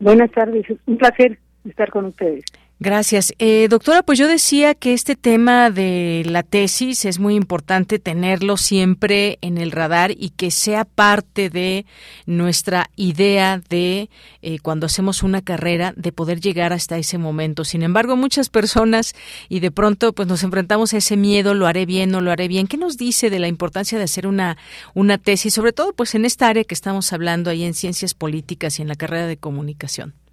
Buenas 0.00 0.28
tardes, 0.32 0.66
un 0.86 0.98
placer 0.98 1.38
estar 1.64 1.88
con 1.88 2.06
ustedes. 2.06 2.44
Gracias. 2.78 3.32
Eh, 3.38 3.68
doctora, 3.70 4.02
pues 4.02 4.18
yo 4.18 4.28
decía 4.28 4.74
que 4.74 4.92
este 4.92 5.16
tema 5.16 5.70
de 5.70 6.24
la 6.26 6.42
tesis 6.42 7.06
es 7.06 7.18
muy 7.18 7.34
importante 7.34 7.98
tenerlo 7.98 8.58
siempre 8.58 9.38
en 9.40 9.56
el 9.56 9.72
radar 9.72 10.10
y 10.10 10.28
que 10.28 10.50
sea 10.50 10.84
parte 10.84 11.48
de 11.48 11.86
nuestra 12.26 12.90
idea 12.94 13.62
de 13.70 14.10
eh, 14.42 14.58
cuando 14.58 14.84
hacemos 14.84 15.22
una 15.22 15.40
carrera 15.40 15.94
de 15.96 16.12
poder 16.12 16.38
llegar 16.38 16.74
hasta 16.74 16.98
ese 16.98 17.16
momento. 17.16 17.64
Sin 17.64 17.82
embargo, 17.82 18.14
muchas 18.14 18.50
personas 18.50 19.14
y 19.48 19.60
de 19.60 19.70
pronto 19.70 20.12
pues 20.12 20.28
nos 20.28 20.42
enfrentamos 20.42 20.92
a 20.92 20.98
ese 20.98 21.16
miedo, 21.16 21.54
lo 21.54 21.66
haré 21.66 21.86
bien, 21.86 22.10
no 22.10 22.20
lo 22.20 22.30
haré 22.30 22.46
bien. 22.46 22.66
¿Qué 22.66 22.76
nos 22.76 22.98
dice 22.98 23.30
de 23.30 23.38
la 23.38 23.48
importancia 23.48 23.96
de 23.96 24.04
hacer 24.04 24.26
una, 24.26 24.58
una 24.92 25.16
tesis, 25.16 25.54
sobre 25.54 25.72
todo 25.72 25.94
pues 25.94 26.14
en 26.14 26.26
esta 26.26 26.48
área 26.48 26.64
que 26.64 26.74
estamos 26.74 27.10
hablando 27.14 27.48
ahí 27.48 27.64
en 27.64 27.72
ciencias 27.72 28.12
políticas 28.12 28.78
y 28.78 28.82
en 28.82 28.88
la 28.88 28.96
carrera 28.96 29.26
de 29.26 29.38
comunicación? 29.38 30.25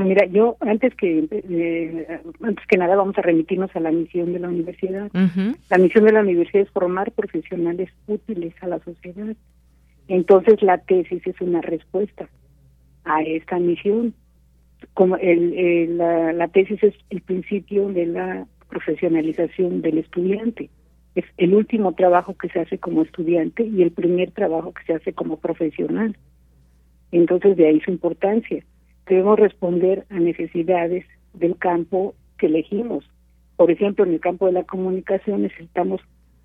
Mira, 0.00 0.26
yo 0.26 0.56
antes 0.60 0.94
que 0.94 1.26
eh, 1.30 2.20
antes 2.42 2.66
que 2.66 2.78
nada 2.78 2.96
vamos 2.96 3.16
a 3.18 3.22
remitirnos 3.22 3.74
a 3.74 3.80
la 3.80 3.90
misión 3.90 4.32
de 4.32 4.38
la 4.38 4.48
universidad. 4.48 5.10
La 5.70 5.78
misión 5.78 6.04
de 6.04 6.12
la 6.12 6.20
universidad 6.20 6.62
es 6.62 6.70
formar 6.70 7.12
profesionales 7.12 7.90
útiles 8.06 8.54
a 8.60 8.68
la 8.68 8.78
sociedad. 8.80 9.34
Entonces 10.08 10.62
la 10.62 10.78
tesis 10.78 11.26
es 11.26 11.40
una 11.40 11.60
respuesta 11.60 12.28
a 13.04 13.22
esta 13.22 13.58
misión. 13.58 14.14
Como 14.94 15.16
el, 15.16 15.96
la, 15.96 16.32
la 16.32 16.48
tesis 16.48 16.82
es 16.82 16.94
el 17.10 17.20
principio 17.22 17.88
de 17.88 18.06
la 18.06 18.46
profesionalización 18.68 19.82
del 19.82 19.98
estudiante. 19.98 20.70
Es 21.14 21.24
el 21.36 21.54
último 21.54 21.92
trabajo 21.94 22.34
que 22.34 22.48
se 22.48 22.60
hace 22.60 22.78
como 22.78 23.02
estudiante 23.02 23.64
y 23.64 23.82
el 23.82 23.92
primer 23.92 24.30
trabajo 24.30 24.72
que 24.72 24.84
se 24.84 24.94
hace 24.94 25.12
como 25.12 25.38
profesional. 25.38 26.16
Entonces 27.10 27.56
de 27.56 27.68
ahí 27.68 27.80
su 27.80 27.90
importancia 27.90 28.64
debemos 29.06 29.38
responder 29.38 30.06
a 30.10 30.18
necesidades 30.18 31.04
del 31.34 31.56
campo 31.56 32.14
que 32.38 32.46
elegimos. 32.46 33.04
Por 33.56 33.70
ejemplo, 33.70 34.04
en 34.04 34.12
el 34.12 34.20
campo 34.20 34.46
de 34.46 34.52
la 34.52 34.64
comunicación 34.64 35.42
necesitamos 35.42 36.00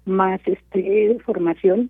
más 0.06 0.40
este 0.46 1.18
formación 1.26 1.90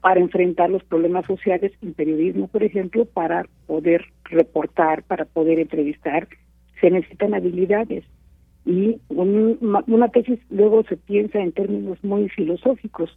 para 0.00 0.20
enfrentar 0.20 0.68
los 0.68 0.84
problemas 0.84 1.24
sociales 1.26 1.72
en 1.80 1.94
periodismo, 1.94 2.48
por 2.48 2.62
ejemplo, 2.62 3.06
para 3.06 3.46
poder 3.66 4.04
reportar, 4.24 5.02
para 5.02 5.24
poder 5.24 5.58
entrevistar, 5.58 6.28
se 6.80 6.90
necesitan 6.90 7.34
habilidades. 7.34 8.04
Y 8.66 8.98
una 9.08 10.08
tesis 10.08 10.38
luego 10.50 10.84
se 10.84 10.96
piensa 10.96 11.38
en 11.40 11.52
términos 11.52 12.02
muy 12.02 12.28
filosóficos, 12.28 13.14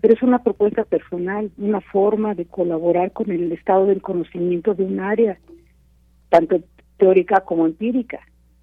pero 0.00 0.14
es 0.14 0.22
una 0.22 0.42
propuesta 0.42 0.84
personal, 0.84 1.50
una 1.56 1.80
forma 1.80 2.34
de 2.34 2.44
colaborar 2.44 3.12
con 3.12 3.30
el 3.30 3.50
estado 3.52 3.86
del 3.86 4.02
conocimiento 4.02 4.74
de 4.74 4.84
un 4.84 5.00
área 5.00 5.38
tanto 6.30 6.60
teórica 6.96 7.40
como 7.40 7.66
empírica. 7.66 8.20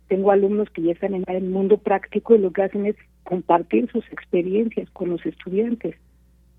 Tengo 0.07 0.31
alumnos 0.31 0.69
que 0.71 0.81
ya 0.81 0.93
están 0.93 1.13
en 1.13 1.23
el 1.27 1.43
mundo 1.43 1.77
práctico 1.77 2.35
y 2.35 2.39
lo 2.39 2.51
que 2.51 2.63
hacen 2.63 2.85
es 2.85 2.95
compartir 3.23 3.89
sus 3.91 4.05
experiencias 4.11 4.89
con 4.91 5.09
los 5.09 5.25
estudiantes. 5.25 5.95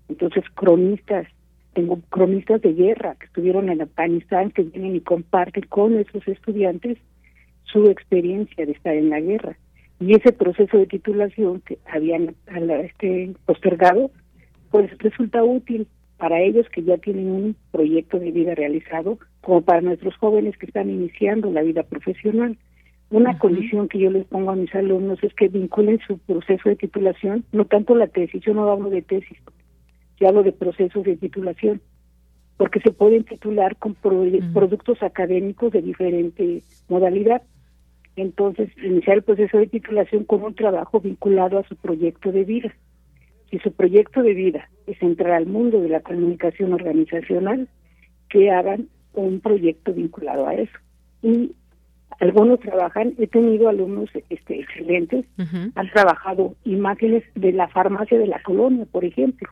Entonces, 0.07 0.43
cronistas, 0.55 1.27
tengo 1.73 1.99
cronistas 2.09 2.61
de 2.61 2.73
guerra 2.73 3.15
que 3.15 3.25
estuvieron 3.25 3.69
en 3.69 3.81
Afganistán, 3.81 4.51
que 4.51 4.63
vienen 4.63 4.95
y 4.95 5.01
comparten 5.01 5.63
con 5.67 5.97
esos 5.97 6.27
estudiantes 6.27 6.97
su 7.63 7.85
experiencia 7.85 8.65
de 8.65 8.71
estar 8.71 8.93
en 8.95 9.09
la 9.09 9.19
guerra. 9.19 9.57
Y 9.99 10.15
ese 10.15 10.31
proceso 10.31 10.77
de 10.77 10.87
titulación 10.87 11.61
que 11.61 11.77
habían 11.85 12.35
este, 12.83 13.33
postergado, 13.45 14.11
pues 14.71 14.95
resulta 14.99 15.43
útil 15.43 15.87
para 16.19 16.41
ellos 16.41 16.67
que 16.69 16.83
ya 16.83 16.97
tienen 16.97 17.31
un 17.31 17.55
proyecto 17.71 18.19
de 18.19 18.31
vida 18.31 18.53
realizado, 18.53 19.17
como 19.39 19.61
para 19.61 19.79
nuestros 19.79 20.15
jóvenes 20.17 20.57
que 20.57 20.65
están 20.65 20.89
iniciando 20.89 21.49
la 21.49 21.61
vida 21.61 21.83
profesional. 21.83 22.57
Una 23.09 23.39
condición 23.39 23.87
que 23.87 23.99
yo 23.99 24.11
les 24.11 24.27
pongo 24.27 24.51
a 24.51 24.55
mis 24.55 24.75
alumnos 24.75 25.23
es 25.23 25.33
que 25.33 25.47
vinculen 25.47 25.99
su 26.05 26.17
proceso 26.19 26.67
de 26.67 26.75
titulación, 26.75 27.45
no 27.53 27.65
tanto 27.65 27.95
la 27.95 28.07
tesis, 28.07 28.43
yo 28.43 28.53
no 28.53 28.69
hablo 28.69 28.89
de 28.89 29.01
tesis, 29.01 29.37
yo 30.19 30.27
hablo 30.27 30.43
de 30.43 30.51
procesos 30.51 31.05
de 31.05 31.15
titulación, 31.15 31.81
porque 32.57 32.81
se 32.81 32.91
pueden 32.91 33.23
titular 33.23 33.77
con 33.77 33.95
productos 33.95 35.01
académicos 35.01 35.71
de 35.71 35.81
diferente 35.81 36.63
modalidad. 36.89 37.41
Entonces, 38.17 38.69
iniciar 38.83 39.15
el 39.15 39.23
proceso 39.23 39.57
de 39.57 39.67
titulación 39.67 40.25
con 40.25 40.43
un 40.43 40.53
trabajo 40.53 40.99
vinculado 40.99 41.59
a 41.59 41.63
su 41.63 41.77
proyecto 41.77 42.33
de 42.33 42.43
vida 42.43 42.73
si 43.49 43.59
su 43.59 43.71
proyecto 43.71 44.21
de 44.21 44.33
vida 44.33 44.69
es 44.87 45.01
entrar 45.01 45.31
al 45.31 45.45
mundo 45.45 45.81
de 45.81 45.89
la 45.89 46.01
comunicación 46.01 46.73
organizacional, 46.73 47.67
que 48.29 48.51
hagan 48.51 48.87
un 49.13 49.39
proyecto 49.39 49.93
vinculado 49.93 50.47
a 50.47 50.53
eso. 50.53 50.77
Y 51.23 51.51
algunos 52.19 52.59
trabajan, 52.59 53.13
he 53.17 53.27
tenido 53.27 53.69
alumnos 53.69 54.09
este, 54.29 54.59
excelentes, 54.59 55.25
han 55.75 55.89
trabajado 55.91 56.55
imágenes 56.65 57.23
de 57.35 57.53
la 57.53 57.67
farmacia 57.69 58.17
de 58.17 58.27
la 58.27 58.41
colonia, 58.43 58.85
por 58.91 59.05
ejemplo. 59.05 59.49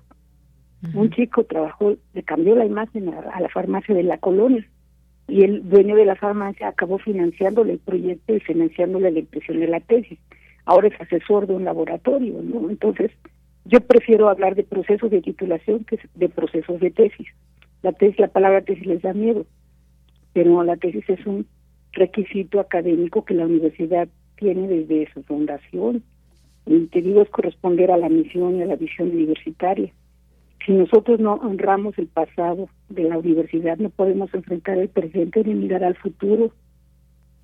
Un 0.93 1.09
chico 1.09 1.43
trabajó, 1.43 1.95
le 2.13 2.23
cambió 2.23 2.55
la 2.55 2.65
imagen 2.65 3.09
a, 3.09 3.39
la 3.39 3.49
farmacia 3.49 3.95
de 3.95 4.03
la 4.03 4.19
colonia 4.19 4.65
y 5.27 5.43
el 5.43 5.67
dueño 5.67 5.95
de 5.95 6.05
la 6.05 6.15
farmacia 6.15 6.67
acabó 6.67 6.99
financiándole 6.99 7.73
el 7.73 7.79
proyecto 7.79 8.35
y 8.35 8.39
financiándole 8.41 9.11
la 9.11 9.19
impresión 9.19 9.59
de 9.59 9.67
la 9.67 9.79
tesis. 9.79 10.19
Ahora 10.65 10.89
es 10.89 11.01
asesor 11.01 11.47
de 11.47 11.55
un 11.55 11.65
laboratorio, 11.65 12.41
¿no? 12.43 12.69
Entonces, 12.69 13.11
Yo 13.67 13.81
prefiero 13.81 14.29
hablar 14.29 14.55
de 14.55 14.63
procesos 14.63 15.11
de 15.11 15.21
titulación 15.21 15.83
que 15.83 15.99
de 16.15 16.29
procesos 16.29 16.79
de 16.79 16.89
tesis. 16.89 17.27
La 17.83 17.91
tesis, 17.91 18.17
la 18.17 18.29
palabra 18.29 18.61
tesis 18.61 18.85
les 18.85 19.01
da 19.01 19.13
miedo, 19.13 19.45
pero 20.31 20.63
la 20.63 20.77
tesis 20.77 21.03
es 21.09 21.25
un 21.25 21.45
requisito 21.91 22.61
académico 22.61 23.25
que 23.25 23.33
la 23.33 23.45
universidad 23.45 24.07
tiene 24.37 24.69
desde 24.69 25.11
su 25.11 25.21
fundación. 25.23 26.03
Y 26.65 26.85
te 26.87 27.01
digo, 27.01 27.21
es 27.21 27.29
corresponder 27.29 27.91
a 27.91 27.97
la 27.97 28.07
misión 28.07 28.55
y 28.55 28.61
a 28.61 28.67
la 28.67 28.77
visión 28.77 29.09
universitaria. 29.09 29.91
Si 30.65 30.71
nosotros 30.71 31.19
no 31.19 31.33
honramos 31.33 31.97
el 31.97 32.07
pasado 32.07 32.69
de 32.87 33.03
la 33.03 33.17
universidad, 33.17 33.77
no 33.79 33.89
podemos 33.89 34.33
enfrentar 34.33 34.77
el 34.77 34.87
presente 34.87 35.43
ni 35.43 35.53
mirar 35.55 35.83
al 35.83 35.95
futuro. 35.95 36.51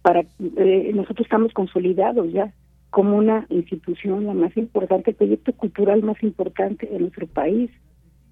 Para 0.01 0.21
eh, 0.21 0.91
nosotros 0.93 1.25
estamos 1.25 1.51
consolidados 1.51 2.31
ya 2.31 2.53
como 2.93 3.17
una 3.17 3.47
institución 3.49 4.27
la 4.27 4.35
más 4.35 4.55
importante, 4.55 5.09
el 5.09 5.15
proyecto 5.15 5.51
cultural 5.53 6.03
más 6.03 6.21
importante 6.21 6.85
de 6.85 6.99
nuestro 6.99 7.25
país. 7.25 7.71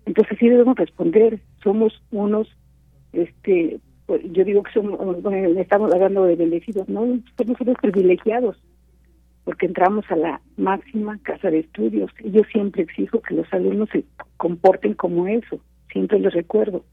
Entonces 0.05 0.38
sí 0.39 0.47
debemos 0.49 0.78
responder. 0.78 1.39
Somos 1.64 1.99
unos, 2.12 2.47
este, 3.12 3.80
pues, 4.05 4.22
yo 4.32 4.45
digo 4.45 4.62
que 4.62 4.72
somos, 4.72 4.99
estamos 5.57 5.91
hablando 5.91 6.26
de 6.26 6.36
bendecidos, 6.36 6.88
no, 6.88 7.07
somos 7.36 7.59
unos 7.59 7.76
privilegiados 7.82 8.62
porque 9.45 9.66
entramos 9.66 10.05
a 10.12 10.16
la 10.16 10.41
máxima 10.57 11.18
casa 11.24 11.49
de 11.49 11.62
estudios 11.62 12.12
y 12.24 12.30
yo 12.30 12.43
siempre 12.51 12.84
exijo 12.84 13.20
que 13.20 13.34
los 13.34 13.51
alumnos 13.51 13.89
se 13.91 14.03
comporten 14.38 14.93
como 14.93 15.26
eso, 15.26 15.59
siempre 15.91 16.20
les 16.20 16.36
recuerdo. 16.36 16.86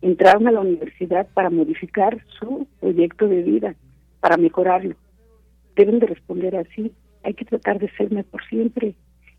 Entraron 0.00 0.48
a 0.48 0.52
la 0.52 0.60
universidad 0.60 1.28
para 1.34 1.50
modificar 1.50 2.24
su 2.38 2.66
proyecto 2.80 3.28
de 3.28 3.42
vida, 3.42 3.74
para 4.20 4.38
mejorarlo. 4.38 4.96
Deben 5.76 5.98
de 5.98 6.06
responder 6.06 6.56
así. 6.56 6.92
Hay 7.22 7.34
que 7.34 7.44
tratar 7.44 7.78
de 7.78 7.90
ser 7.90 8.12
mejor 8.12 8.44
siempre 8.48 8.94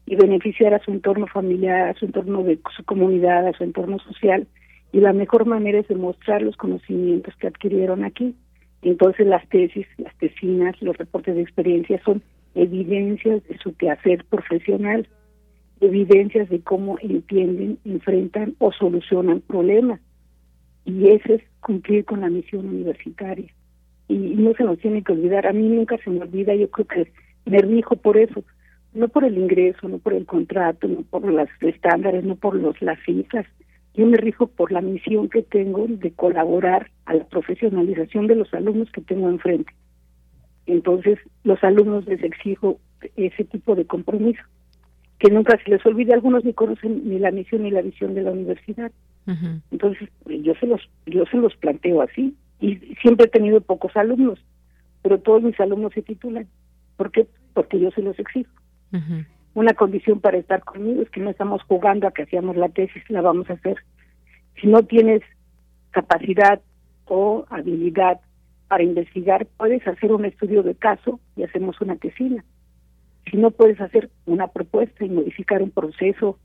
y 0.05 0.15
beneficiar 0.15 0.73
a 0.73 0.83
su 0.83 0.91
entorno 0.91 1.27
familiar, 1.27 1.89
a 1.89 1.93
su 1.95 2.05
entorno 2.05 2.43
de 2.43 2.59
su 2.75 2.83
comunidad, 2.83 3.47
a 3.47 3.53
su 3.53 3.63
entorno 3.63 3.99
social. 3.99 4.47
Y 4.91 4.99
la 4.99 5.13
mejor 5.13 5.45
manera 5.45 5.79
es 5.79 5.87
demostrar 5.87 6.41
los 6.41 6.55
conocimientos 6.57 7.35
que 7.37 7.47
adquirieron 7.47 8.03
aquí. 8.03 8.35
Entonces 8.81 9.25
las 9.25 9.47
tesis, 9.49 9.87
las 9.97 10.15
tesinas, 10.17 10.79
los 10.81 10.95
reportes 10.97 11.35
de 11.35 11.41
experiencia 11.41 11.99
son 12.03 12.21
evidencias 12.53 13.43
de 13.47 13.57
su 13.57 13.75
quehacer 13.75 14.23
profesional, 14.25 15.07
evidencias 15.81 16.49
de 16.49 16.61
cómo 16.61 16.97
entienden, 17.01 17.79
enfrentan 17.83 18.55
o 18.59 18.71
solucionan 18.71 19.41
problemas. 19.41 19.99
Y 20.85 21.07
eso 21.09 21.33
es 21.33 21.41
cumplir 21.61 22.05
con 22.05 22.21
la 22.21 22.29
misión 22.29 22.67
universitaria. 22.67 23.51
Y 24.07 24.15
no 24.15 24.53
se 24.53 24.63
nos 24.63 24.77
tiene 24.79 25.03
que 25.03 25.13
olvidar, 25.13 25.47
a 25.47 25.53
mí 25.53 25.67
nunca 25.67 25.97
se 25.97 26.09
me 26.09 26.21
olvida, 26.21 26.53
yo 26.53 26.69
creo 26.69 26.87
que 26.87 27.11
me 27.45 27.57
rijo 27.59 27.95
por 27.95 28.17
eso, 28.17 28.43
no 28.93 29.07
por 29.07 29.25
el 29.25 29.37
ingreso, 29.37 29.87
no 29.87 29.97
por 29.97 30.13
el 30.13 30.25
contrato, 30.25 30.87
no 30.87 31.01
por 31.01 31.25
los 31.25 31.49
estándares, 31.61 32.23
no 32.23 32.35
por 32.35 32.55
los, 32.55 32.81
las 32.81 32.99
cifras, 33.03 33.45
yo 33.93 34.05
me 34.05 34.17
rijo 34.17 34.47
por 34.47 34.71
la 34.71 34.81
misión 34.81 35.29
que 35.29 35.41
tengo 35.41 35.85
de 35.87 36.11
colaborar 36.11 36.91
a 37.05 37.13
la 37.13 37.23
profesionalización 37.25 38.27
de 38.27 38.35
los 38.35 38.53
alumnos 38.53 38.91
que 38.91 39.01
tengo 39.01 39.29
enfrente. 39.29 39.73
Entonces, 40.65 41.19
los 41.43 41.63
alumnos 41.63 42.05
les 42.05 42.21
exijo 42.23 42.79
ese 43.15 43.43
tipo 43.45 43.75
de 43.75 43.85
compromiso, 43.85 44.41
que 45.19 45.31
nunca 45.31 45.57
se 45.63 45.69
les 45.69 45.85
olvide, 45.85 46.13
algunos 46.13 46.43
ni 46.43 46.53
conocen 46.53 47.07
ni 47.07 47.19
la 47.19 47.31
misión 47.31 47.63
ni 47.63 47.71
la 47.71 47.81
visión 47.81 48.13
de 48.15 48.23
la 48.23 48.31
universidad. 48.31 48.91
Entonces, 49.71 50.09
yo 50.25 50.53
se 50.55 50.67
los 50.67 50.81
yo 51.07 51.25
se 51.25 51.37
los 51.37 51.55
planteo 51.55 52.01
así 52.01 52.35
y 52.59 52.77
siempre 53.01 53.25
he 53.25 53.29
tenido 53.29 53.61
pocos 53.61 53.95
alumnos, 53.95 54.39
pero 55.01 55.19
todos 55.19 55.43
mis 55.43 55.59
alumnos 55.59 55.93
se 55.93 56.01
titulan. 56.01 56.47
¿Por 56.97 57.11
qué? 57.11 57.27
Porque 57.53 57.79
yo 57.79 57.91
se 57.91 58.01
los 58.01 58.17
exijo. 58.19 58.51
Una 59.53 59.73
condición 59.73 60.21
para 60.21 60.37
estar 60.37 60.63
conmigo 60.63 61.01
es 61.01 61.09
que 61.09 61.19
no 61.19 61.29
estamos 61.29 61.61
jugando 61.63 62.07
a 62.07 62.11
que 62.11 62.23
hacíamos 62.23 62.55
la 62.55 62.69
tesis, 62.69 63.03
la 63.09 63.21
vamos 63.21 63.49
a 63.49 63.53
hacer. 63.53 63.77
Si 64.61 64.67
no 64.67 64.83
tienes 64.83 65.21
capacidad 65.91 66.61
o 67.05 67.45
habilidad 67.49 68.19
para 68.67 68.83
investigar, 68.83 69.47
puedes 69.57 69.85
hacer 69.87 70.11
un 70.11 70.25
estudio 70.25 70.63
de 70.63 70.75
caso 70.75 71.19
y 71.35 71.43
hacemos 71.43 71.79
una 71.81 71.95
tesina. 71.97 72.43
Si 73.29 73.37
no 73.37 73.51
puedes 73.51 73.79
hacer 73.81 74.09
una 74.25 74.47
propuesta 74.47 75.03
y 75.03 75.09
modificar 75.09 75.61
un 75.61 75.71
proceso, 75.71 76.39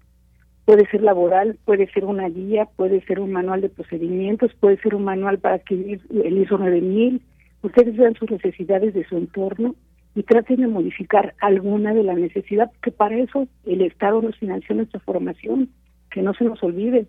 puede 0.71 0.89
ser 0.89 1.03
laboral, 1.03 1.59
puede 1.65 1.91
ser 1.91 2.05
una 2.05 2.29
guía, 2.29 2.69
puede 2.77 3.05
ser 3.07 3.19
un 3.19 3.33
manual 3.33 3.61
de 3.61 3.71
procedimientos, 3.71 4.55
puede 4.61 4.77
ser 4.77 4.95
un 4.95 5.03
manual 5.03 5.41
para 5.41 5.57
adquirir 5.57 6.01
el 6.11 6.39
ISO 6.39 6.59
9000. 6.59 7.21
Ustedes 7.63 7.97
vean 7.97 8.15
sus 8.15 8.31
necesidades 8.31 8.95
de 8.95 9.05
su 9.09 9.17
entorno 9.17 9.75
y 10.15 10.23
traten 10.23 10.61
de 10.61 10.69
modificar 10.69 11.35
alguna 11.41 11.93
de 11.93 12.05
la 12.05 12.15
necesidad, 12.15 12.71
que 12.85 12.93
para 12.93 13.19
eso 13.19 13.49
el 13.67 13.83
Estado 13.83 14.23
nos 14.23 14.37
financió 14.37 14.77
nuestra 14.77 15.01
formación, 15.01 15.71
que 16.09 16.23
no 16.23 16.35
se 16.35 16.45
nos 16.45 16.63
olvide 16.63 17.09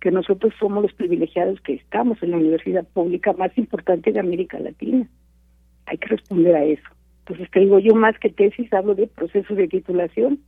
que 0.00 0.10
nosotros 0.10 0.54
somos 0.58 0.82
los 0.82 0.94
privilegiados 0.94 1.60
que 1.60 1.74
estamos 1.74 2.22
en 2.22 2.30
la 2.30 2.38
universidad 2.38 2.88
pública 2.88 3.34
más 3.34 3.50
importante 3.58 4.10
de 4.10 4.20
América 4.20 4.58
Latina. 4.58 5.06
Hay 5.84 5.98
que 5.98 6.08
responder 6.08 6.56
a 6.56 6.64
eso. 6.64 6.88
Entonces 7.30 7.50
te 7.52 7.60
digo, 7.60 7.78
yo 7.78 7.94
más 7.94 8.18
que 8.18 8.28
tesis 8.28 8.72
hablo 8.72 8.96
de 8.96 9.06
procesos 9.06 9.56
de 9.56 9.68
titulación, 9.68 10.40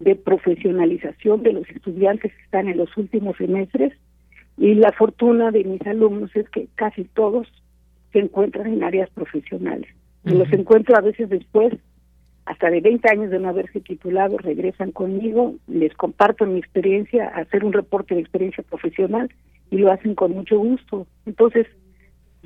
de 0.00 0.16
profesionalización 0.16 1.42
de 1.42 1.54
los 1.54 1.68
estudiantes 1.70 2.30
que 2.30 2.42
están 2.42 2.68
en 2.68 2.76
los 2.76 2.94
últimos 2.98 3.38
semestres 3.38 3.94
y 4.58 4.74
la 4.74 4.92
fortuna 4.92 5.50
de 5.50 5.64
mis 5.64 5.80
alumnos 5.86 6.36
es 6.36 6.46
que 6.50 6.68
casi 6.74 7.04
todos 7.04 7.48
se 8.12 8.18
encuentran 8.18 8.66
en 8.66 8.84
áreas 8.84 9.08
profesionales. 9.10 9.88
Y 10.26 10.34
los 10.34 10.52
encuentro 10.52 10.94
a 10.94 11.00
veces 11.00 11.30
después 11.30 11.72
hasta 12.44 12.68
de 12.68 12.82
20 12.82 13.10
años 13.10 13.30
de 13.30 13.38
no 13.38 13.48
haberse 13.48 13.80
titulado, 13.80 14.36
regresan 14.36 14.92
conmigo, 14.92 15.54
les 15.66 15.94
comparto 15.94 16.44
mi 16.44 16.58
experiencia, 16.58 17.28
hacer 17.28 17.64
un 17.64 17.72
reporte 17.72 18.14
de 18.14 18.20
experiencia 18.20 18.62
profesional 18.62 19.30
y 19.70 19.78
lo 19.78 19.90
hacen 19.90 20.14
con 20.14 20.32
mucho 20.32 20.58
gusto. 20.58 21.06
Entonces, 21.24 21.66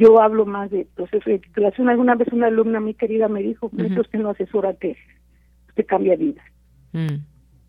yo 0.01 0.21
hablo 0.21 0.47
más 0.47 0.71
de 0.71 0.87
proceso 0.95 1.29
de 1.29 1.39
titulación. 1.39 1.89
Alguna 1.89 2.15
vez 2.15 2.29
una 2.33 2.47
alumna 2.47 2.81
muy 2.81 2.95
querida 2.95 3.29
me 3.29 3.43
dijo, 3.43 3.67
uh 3.67 4.01
usted 4.01 4.19
no 4.19 4.31
asesora 4.31 4.73
tesis, 4.75 5.03
usted 5.69 5.87
cambia 5.87 6.17
vidas. 6.17 6.45
Mm. 6.93 7.23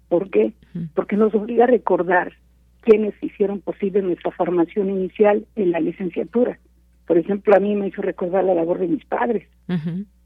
¿Por 0.07 0.29
qué? 0.29 0.53
Porque 0.95 1.17
nos 1.17 1.34
obliga 1.36 1.65
a 1.65 1.67
recordar 1.67 2.34
quienes 2.82 3.13
hicieron 3.21 3.61
posible 3.61 4.01
nuestra 4.01 4.32
formación 4.32 4.89
inicial 4.89 5.45
en 5.55 5.71
la 5.71 5.79
licenciatura. 5.79 6.57
Por 7.05 7.17
ejemplo, 7.17 7.55
a 7.55 7.59
mí 7.59 7.75
me 7.75 7.88
hizo 7.88 8.01
recordar 8.01 8.43
la 8.43 8.53
labor 8.53 8.79
de 8.79 8.88
mis 8.88 9.05
padres 9.05 9.47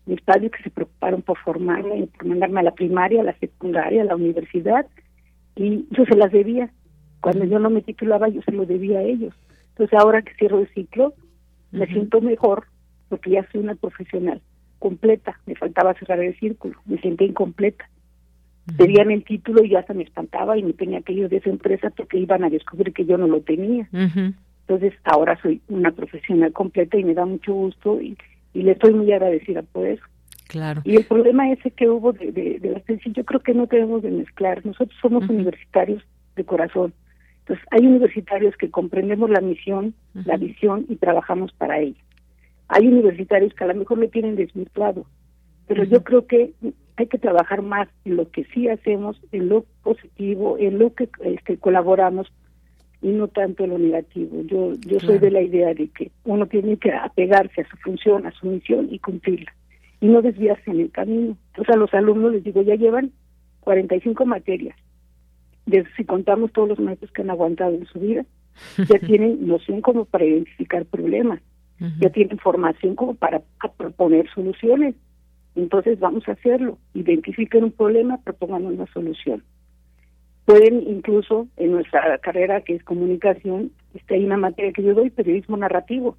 mis 0.06 0.22
padres 0.22 0.51
que 0.51 0.64
se 0.64 0.70
preocuparon 0.70 1.22
por 1.22 1.38
formarme, 1.39 2.08
por 2.08 2.26
mandarme 2.26 2.60
a 2.60 2.64
la 2.64 2.76
primaria, 2.76 3.22
a 3.22 3.26
la 3.26 3.38
secundaria, 3.39 4.01
a 4.01 4.06
la 4.06 4.16
universidad, 4.16 4.86
y 5.56 5.88
yo 5.89 6.06
se 6.06 6.16
las 6.16 6.32
debía. 6.32 6.70
Cuando 7.22 7.45
yo 7.45 7.60
no 7.60 7.70
me 7.70 7.82
titulaba, 7.82 8.30
yo 8.30 8.41
se 8.43 8.51
lo 8.51 8.66
debía 8.66 8.99
a 8.99 9.03
ellos. 9.03 9.34
Entonces, 9.70 9.97
ahora 9.99 10.22
que 10.22 10.34
cierro 10.36 10.60
el 10.60 10.68
ciclo, 10.74 11.14
me 11.72 11.88
siento 11.88 12.22
mejor 12.22 12.66
porque 13.09 13.32
ya 13.32 13.47
soy 13.51 13.61
una 13.61 13.76
profesional 13.76 14.41
completa. 14.80 15.39
Me 15.45 15.55
faltaba 15.55 15.93
cerrar 15.95 16.20
el 16.20 16.38
círculo, 16.39 16.76
me 16.86 16.99
sentí 17.01 17.26
incompleta. 17.26 17.89
Pedían 18.78 19.11
el 19.11 19.24
título 19.24 19.63
y 19.63 19.70
ya 19.70 19.80
hasta 19.80 19.93
me 19.93 20.03
espantaba 20.03 20.57
y 20.57 20.63
me 20.63 20.74
tenía 20.74 21.01
que 21.01 21.13
ir 21.13 21.30
de 21.30 21.38
esa 21.38 21.51
empresa 21.51 21.91
porque 21.91 22.18
iban 22.18 22.43
a 22.43 22.49
descubrir 22.49 22.93
que 22.93 23.05
yo 23.05 23.16
no 23.18 23.28
lo 23.28 23.41
tenía. 23.41 23.88
Entonces, 23.91 24.93
ahora 25.03 25.39
soy 25.41 25.61
una 25.68 25.91
profesional 25.91 26.51
completa 26.51 26.97
y 26.97 27.03
me 27.03 27.13
da 27.13 27.26
mucho 27.26 27.53
gusto 27.53 28.01
y 28.01 28.18
y 28.55 28.63
le 28.63 28.72
estoy 28.72 28.93
muy 28.93 29.11
agradecida 29.11 29.61
por 29.61 29.86
eso. 29.86 30.03
Claro. 30.47 30.82
Y 30.86 30.95
el 30.95 31.03
problema 31.05 31.51
ese 31.51 31.72
que 31.72 31.89
hubo 31.89 32.13
de, 32.13 32.32
de, 32.32 32.59
de 32.59 32.70
la 32.70 32.82
yo 32.88 33.26
creo 33.26 33.41
que 33.41 33.53
no 33.53 33.66
debemos 33.66 34.01
de 34.01 34.11
mezclar. 34.11 34.66
Nosotros 34.66 34.97
somos 35.01 35.30
universitarios 35.30 36.01
de 36.36 36.45
corazón. 36.45 36.93
Entonces, 37.46 37.66
hay 37.70 37.86
universitarios 37.86 38.58
que 38.58 38.72
comprendemos 38.72 39.30
la 39.30 39.39
misión, 39.39 39.93
la 40.16 40.36
visión 40.36 40.86
y 40.89 40.96
trabajamos 40.96 41.54
para 41.54 41.80
ella. 41.80 42.02
Hay 42.70 42.88
universitarios 42.88 43.54
que 43.54 43.64
a 43.64 43.68
lo 43.68 43.76
mejor 43.76 44.00
me 44.00 44.08
tienen 44.08 44.36
desvirtuado, 44.36 45.06
pero 45.68 45.84
yo 45.84 46.04
creo 46.04 46.26
que 46.26 46.54
hay 46.98 47.06
que 47.06 47.20
trabajar 47.20 47.62
más 47.62 47.88
en 48.04 48.16
lo 48.16 48.32
que 48.32 48.46
sí 48.46 48.68
hacemos, 48.68 49.22
en 49.32 49.50
lo 49.50 49.64
positivo, 49.84 50.58
en 50.58 50.80
lo 50.80 50.96
que 50.96 51.08
este, 51.24 51.58
colaboramos 51.58 52.34
y 53.04 53.10
no 53.10 53.28
tanto 53.28 53.68
lo 53.68 53.78
negativo. 53.78 54.41
Yo 54.46 54.74
yo 54.80 55.00
soy 55.00 55.20
de 55.20 55.30
la 55.30 55.43
idea 55.43 55.72
de 55.76 55.88
que 55.89 56.10
uno 56.24 56.48
tiene 56.48 56.78
que 56.78 56.91
apegarse 56.93 57.62
a 57.62 57.70
su 57.70 57.78
función, 57.78 58.26
a 58.26 58.32
su 58.32 58.48
misión 58.48 58.88
y 58.89 58.98
cumplirla 58.98 59.54
y 60.02 60.08
no 60.08 60.24
desviarse 60.24 60.72
en 60.72 60.80
el 60.80 60.91
camino. 60.91 61.38
Entonces 61.50 61.76
a 61.76 61.78
los 61.78 61.93
alumnos 61.93 62.32
les 62.32 62.43
digo, 62.43 62.64
ya 62.64 62.74
llevan 62.74 63.12
45 63.60 64.26
materias. 64.26 64.76
De, 65.66 65.86
si 65.97 66.05
contamos 66.05 66.51
todos 66.51 66.70
los 66.70 66.80
maestros 66.80 67.11
que 67.11 67.22
han 67.22 67.30
aguantado 67.30 67.74
en 67.74 67.86
su 67.88 67.99
vida, 67.99 68.26
ya 68.78 68.99
tienen 69.05 69.47
noción 69.47 69.82
como 69.82 70.05
para 70.05 70.26
identificar 70.26 70.86
problemas, 70.86 71.41
ya 71.99 72.09
tienen 72.09 72.38
formación 72.38 72.95
como 72.95 73.16
para 73.16 73.41
proponer 73.78 74.30
soluciones. 74.34 74.95
Entonces 75.55 75.99
vamos 75.99 76.28
a 76.28 76.34
hacerlo. 76.34 76.78
Identifiquen 76.93 77.66
un 77.66 77.72
problema, 77.72 78.18
propongan 78.24 78.66
una 78.66 78.86
solución. 78.88 79.43
Pueden 80.45 80.84
incluso 80.88 81.47
en 81.57 81.72
nuestra 81.72 82.18
carrera 82.20 82.61
que 82.61 82.76
es 82.76 82.84
comunicación, 82.84 83.72
está 83.93 84.13
hay 84.13 84.24
una 84.24 84.38
materia 84.38 84.72
que 84.72 84.84
yo 84.84 84.93
doy, 84.93 85.09
periodismo 85.09 85.57
narrativo. 85.57 86.18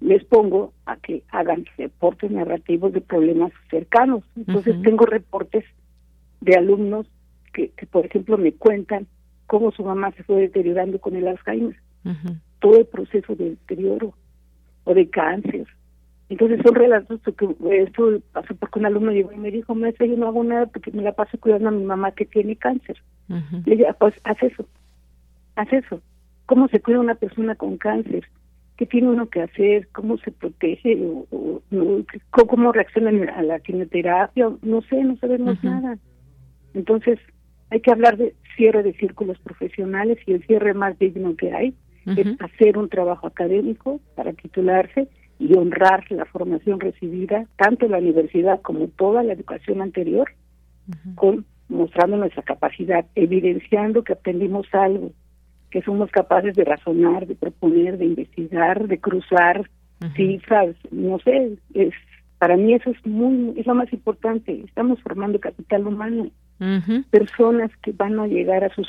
Les 0.00 0.24
pongo 0.24 0.72
a 0.86 0.96
que 0.96 1.22
hagan 1.30 1.64
reportes 1.76 2.30
narrativos 2.30 2.92
de 2.92 3.00
problemas 3.00 3.52
cercanos. 3.68 4.22
Entonces 4.36 4.80
tengo 4.82 5.06
reportes 5.06 5.64
de 6.40 6.56
alumnos 6.56 7.06
que, 7.52 7.72
por 7.90 8.06
ejemplo, 8.06 8.38
me 8.38 8.52
cuentan 8.52 9.06
cómo 9.46 9.70
su 9.72 9.84
mamá 9.84 10.12
se 10.12 10.22
fue 10.22 10.40
deteriorando 10.40 10.98
con 10.98 11.16
el 11.16 11.28
Alzheimer. 11.28 11.76
Todo 12.58 12.78
el 12.78 12.86
proceso 12.86 13.34
de 13.34 13.50
deterioro 13.50 14.14
o 14.84 14.94
de 14.94 15.08
cáncer. 15.08 15.66
Entonces 16.28 16.60
son 16.64 16.74
relatos 16.74 17.20
que 17.36 17.82
esto 17.82 18.20
pasó 18.32 18.54
porque 18.54 18.78
un 18.78 18.86
alumno 18.86 19.12
llegó 19.12 19.32
y 19.32 19.36
me 19.36 19.50
dijo, 19.50 19.74
maestra, 19.74 20.06
yo 20.06 20.16
no 20.16 20.28
hago 20.28 20.42
nada 20.42 20.66
porque 20.66 20.90
me 20.90 21.02
la 21.02 21.12
paso 21.12 21.38
cuidando 21.38 21.68
a 21.68 21.72
mi 21.72 21.84
mamá 21.84 22.12
que 22.12 22.24
tiene 22.24 22.56
cáncer. 22.56 22.96
Le 23.28 23.76
dije, 23.76 23.92
pues 23.98 24.14
haz 24.24 24.42
eso, 24.42 24.66
haz 25.56 25.72
eso. 25.72 26.00
¿Cómo 26.46 26.68
se 26.68 26.80
cuida 26.80 27.00
una 27.00 27.14
persona 27.14 27.54
con 27.54 27.76
cáncer? 27.76 28.26
¿Qué 28.76 28.86
tiene 28.86 29.08
uno 29.08 29.28
que 29.28 29.42
hacer? 29.42 29.88
¿Cómo 29.92 30.16
se 30.18 30.30
protege? 30.30 30.98
O, 31.30 31.62
¿Cómo 32.30 32.72
reacciona 32.72 33.10
a 33.34 33.42
la 33.42 33.60
quimioterapia? 33.60 34.50
No 34.62 34.80
sé, 34.82 35.04
no 35.04 35.16
sabemos 35.16 35.62
nada. 35.62 35.98
Entonces, 36.74 37.18
hay 37.72 37.80
que 37.80 37.90
hablar 37.90 38.18
de 38.18 38.34
cierre 38.54 38.82
de 38.82 38.92
círculos 38.92 39.38
profesionales 39.38 40.18
y 40.26 40.32
el 40.32 40.44
cierre 40.46 40.74
más 40.74 40.98
digno 40.98 41.34
que 41.36 41.52
hay 41.54 41.74
es 42.04 42.26
hacer 42.40 42.76
un 42.76 42.88
trabajo 42.88 43.26
académico 43.26 43.98
para 44.14 44.32
titularse 44.34 45.08
y 45.38 45.56
honrar 45.56 46.04
la 46.10 46.26
formación 46.26 46.80
recibida, 46.80 47.46
tanto 47.56 47.86
en 47.86 47.92
la 47.92 47.98
universidad 47.98 48.60
como 48.60 48.88
toda 48.88 49.22
la 49.22 49.32
educación 49.32 49.80
anterior, 49.80 50.30
con 51.14 51.46
mostrando 51.68 52.18
nuestra 52.18 52.42
capacidad, 52.42 53.06
evidenciando 53.14 54.04
que 54.04 54.12
aprendimos 54.12 54.66
algo, 54.72 55.12
que 55.70 55.80
somos 55.80 56.10
capaces 56.10 56.54
de 56.54 56.64
razonar, 56.64 57.26
de 57.26 57.36
proponer, 57.36 57.96
de 57.96 58.04
investigar, 58.04 58.86
de 58.86 58.98
cruzar 58.98 59.70
cifras, 60.14 60.76
no 60.90 61.20
sé, 61.20 61.56
es 61.72 61.94
para 62.38 62.56
mí 62.56 62.74
eso 62.74 62.90
es 62.90 63.06
muy 63.06 63.54
es 63.56 63.66
lo 63.66 63.74
más 63.76 63.92
importante. 63.92 64.62
Estamos 64.66 65.00
formando 65.00 65.38
capital 65.38 65.86
humano, 65.86 66.28
personas 67.10 67.70
que 67.82 67.92
van 67.92 68.18
a 68.18 68.26
llegar 68.26 68.64
a 68.64 68.74
sus 68.74 68.88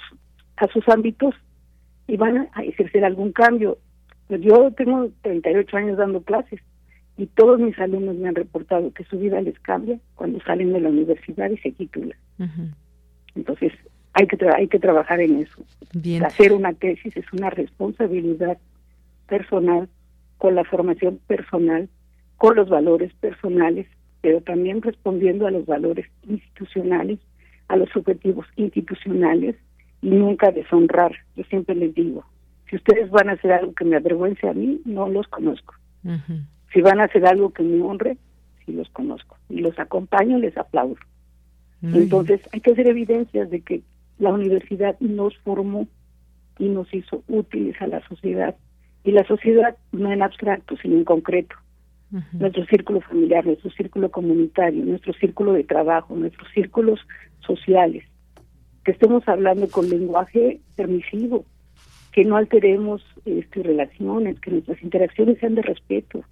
a 0.58 0.68
sus 0.68 0.88
ámbitos 0.88 1.36
y 2.08 2.18
van 2.18 2.50
a 2.54 2.64
ejercer 2.64 3.04
algún 3.06 3.32
cambio. 3.32 3.78
Yo 4.30 4.72
tengo 4.72 5.10
38 5.22 5.78
años 5.78 5.98
dando 5.98 6.22
clases 6.22 6.62
y 7.18 7.28
todos 7.28 7.60
mis 7.60 7.78
alumnos 7.80 8.16
me 8.16 8.30
han 8.30 8.36
reportado 8.36 8.92
que 8.94 9.04
su 9.06 9.20
vida 9.20 9.42
les 9.42 9.60
cambia 9.60 10.00
cuando 10.16 10.40
salen 10.42 10.74
de 10.74 10.82
la 10.82 10.90
universidad 10.90 11.50
y 11.50 11.58
se 11.58 11.72
titulan. 11.72 12.18
Entonces, 13.36 13.74
hay 14.14 14.28
que 14.28 14.38
hay 14.56 14.68
que 14.68 14.80
trabajar 14.80 15.20
en 15.20 15.40
eso. 15.40 15.64
Hacer 16.26 16.54
una 16.54 16.74
tesis 16.74 17.16
es 17.16 17.26
una 17.34 17.50
responsabilidad 17.50 18.58
personal 19.28 19.90
con 20.38 20.56
la 20.56 20.64
formación 20.64 21.20
personal, 21.28 21.90
con 22.38 22.56
los 22.56 22.70
valores 22.70 23.14
personales, 23.14 23.88
pero 24.22 24.42
también 24.42 24.82
respondiendo 24.82 25.48
a 25.48 25.52
los 25.52 25.66
valores 25.66 26.08
institucionales, 26.28 27.20
a 27.74 27.76
los 27.76 27.96
objetivos 27.96 28.46
institucionales 28.56 29.56
y 30.04 30.10
nunca 30.10 30.52
deshonrar. 30.52 31.12
Yo 31.36 31.44
siempre 31.46 31.74
les 31.74 31.96
digo, 31.96 32.24
si 32.70 32.76
ustedes 32.76 33.10
van 33.10 33.30
a 33.30 33.34
hacer 33.34 33.52
algo 33.52 33.74
que 33.74 33.84
me 33.84 33.96
avergüence 33.96 34.48
a 34.48 34.54
mí, 34.54 34.80
no 34.86 35.10
los 35.10 35.28
conozco. 35.28 35.74
Si 36.72 36.82
van 36.82 37.00
a 37.00 37.06
hacer 37.06 37.26
algo 37.26 37.52
que 37.52 37.64
me 37.64 37.82
honre, 37.82 38.18
sí 38.64 38.74
los 38.74 38.90
conozco. 38.90 39.38
Y 39.50 39.62
los 39.62 39.78
acompaño, 39.80 40.38
les 40.38 40.56
aplaudo. 40.56 40.98
Entonces 41.82 42.42
hay 42.52 42.62
que 42.62 42.72
hacer 42.72 42.88
evidencias 42.88 43.50
de 43.50 43.62
que 43.62 43.82
la 44.20 44.32
universidad 44.32 44.96
nos 45.00 45.36
formó 45.40 45.88
y 46.60 46.70
nos 46.70 46.94
hizo 46.94 47.24
útiles 47.28 47.82
a 47.82 47.88
la 47.88 48.08
sociedad. 48.08 48.56
Y 49.04 49.12
la 49.12 49.26
sociedad 49.26 49.76
no 49.92 50.12
en 50.12 50.22
abstracto, 50.22 50.78
sino 50.78 50.96
en 50.96 51.06
concreto. 51.06 51.56
Nuestro 52.34 52.64
círculo 52.68 53.02
familiar, 53.02 53.44
nuestro 53.44 53.72
círculo 53.72 54.12
comunitario, 54.12 54.86
nuestro 54.86 55.14
círculo 55.14 55.54
de 55.54 55.64
trabajo, 55.64 56.16
nuestros 56.16 56.48
círculos 56.54 57.00
sociales. 57.46 58.04
Que 58.84 58.92
estemos 58.92 59.28
hablando 59.28 59.68
con 59.70 59.90
lenguaje 59.90 60.60
permisivo, 60.76 61.46
que 62.12 62.26
no 62.26 62.36
alteremos 62.36 63.02
este, 63.26 63.64
relaciones, 63.64 64.40
que 64.40 64.52
nuestras 64.52 64.82
interacciones 64.84 65.40
sean 65.40 65.56
de 65.56 65.62
respeto, 65.62 66.24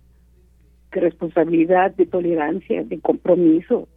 de 0.92 1.02
responsabilidad, 1.02 1.96
de 1.96 2.06
tolerancia, 2.06 2.84
de 2.84 3.00
compromiso. 3.00 3.88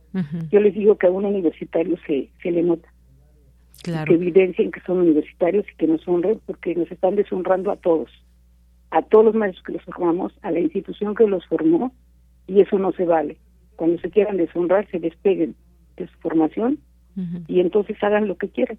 Yo 0.53 0.61
les 0.61 0.75
digo 0.75 0.97
que 0.97 1.09
a 1.09 1.11
un 1.11 1.25
universitario 1.25 1.97
se, 2.07 2.31
se 2.41 2.53
le 2.53 2.63
nota 2.63 2.89
que 3.83 4.15
evidencien 4.15 4.71
que 4.71 4.81
son 4.81 4.99
universitarios 4.99 5.67
y 5.71 5.77
que 5.77 5.87
nos 5.87 6.07
honren 6.09 6.41
porque 6.47 6.75
nos 6.75 6.91
están 6.91 7.17
deshonrando 7.17 7.71
a 7.71 7.77
todos, 7.77 8.11
a 8.91 9.03
todos 9.03 9.27
los 9.27 9.35
maestros 9.35 9.65
que 9.65 9.73
los 9.73 9.83
formamos, 9.83 10.33
a 10.43 10.51
la 10.51 10.61
institución 10.61 11.15
que 11.15 11.27
los 11.27 11.47
formó 11.47 11.93
y 12.47 12.61
eso 12.61 12.79
no 12.79 12.93
se 12.93 13.05
vale. 13.05 13.37
Cuando 13.77 14.01
se 14.01 14.11
quieran 14.11 14.37
deshonrar, 14.37 14.89
se 14.91 15.01
despeguen 15.01 15.55
de 15.97 16.07
su 16.07 16.19
formación 16.19 16.79
y 17.47 17.61
entonces 17.61 17.97
hagan 18.03 18.29
lo 18.29 18.37
que 18.37 18.49
quieran. 18.49 18.79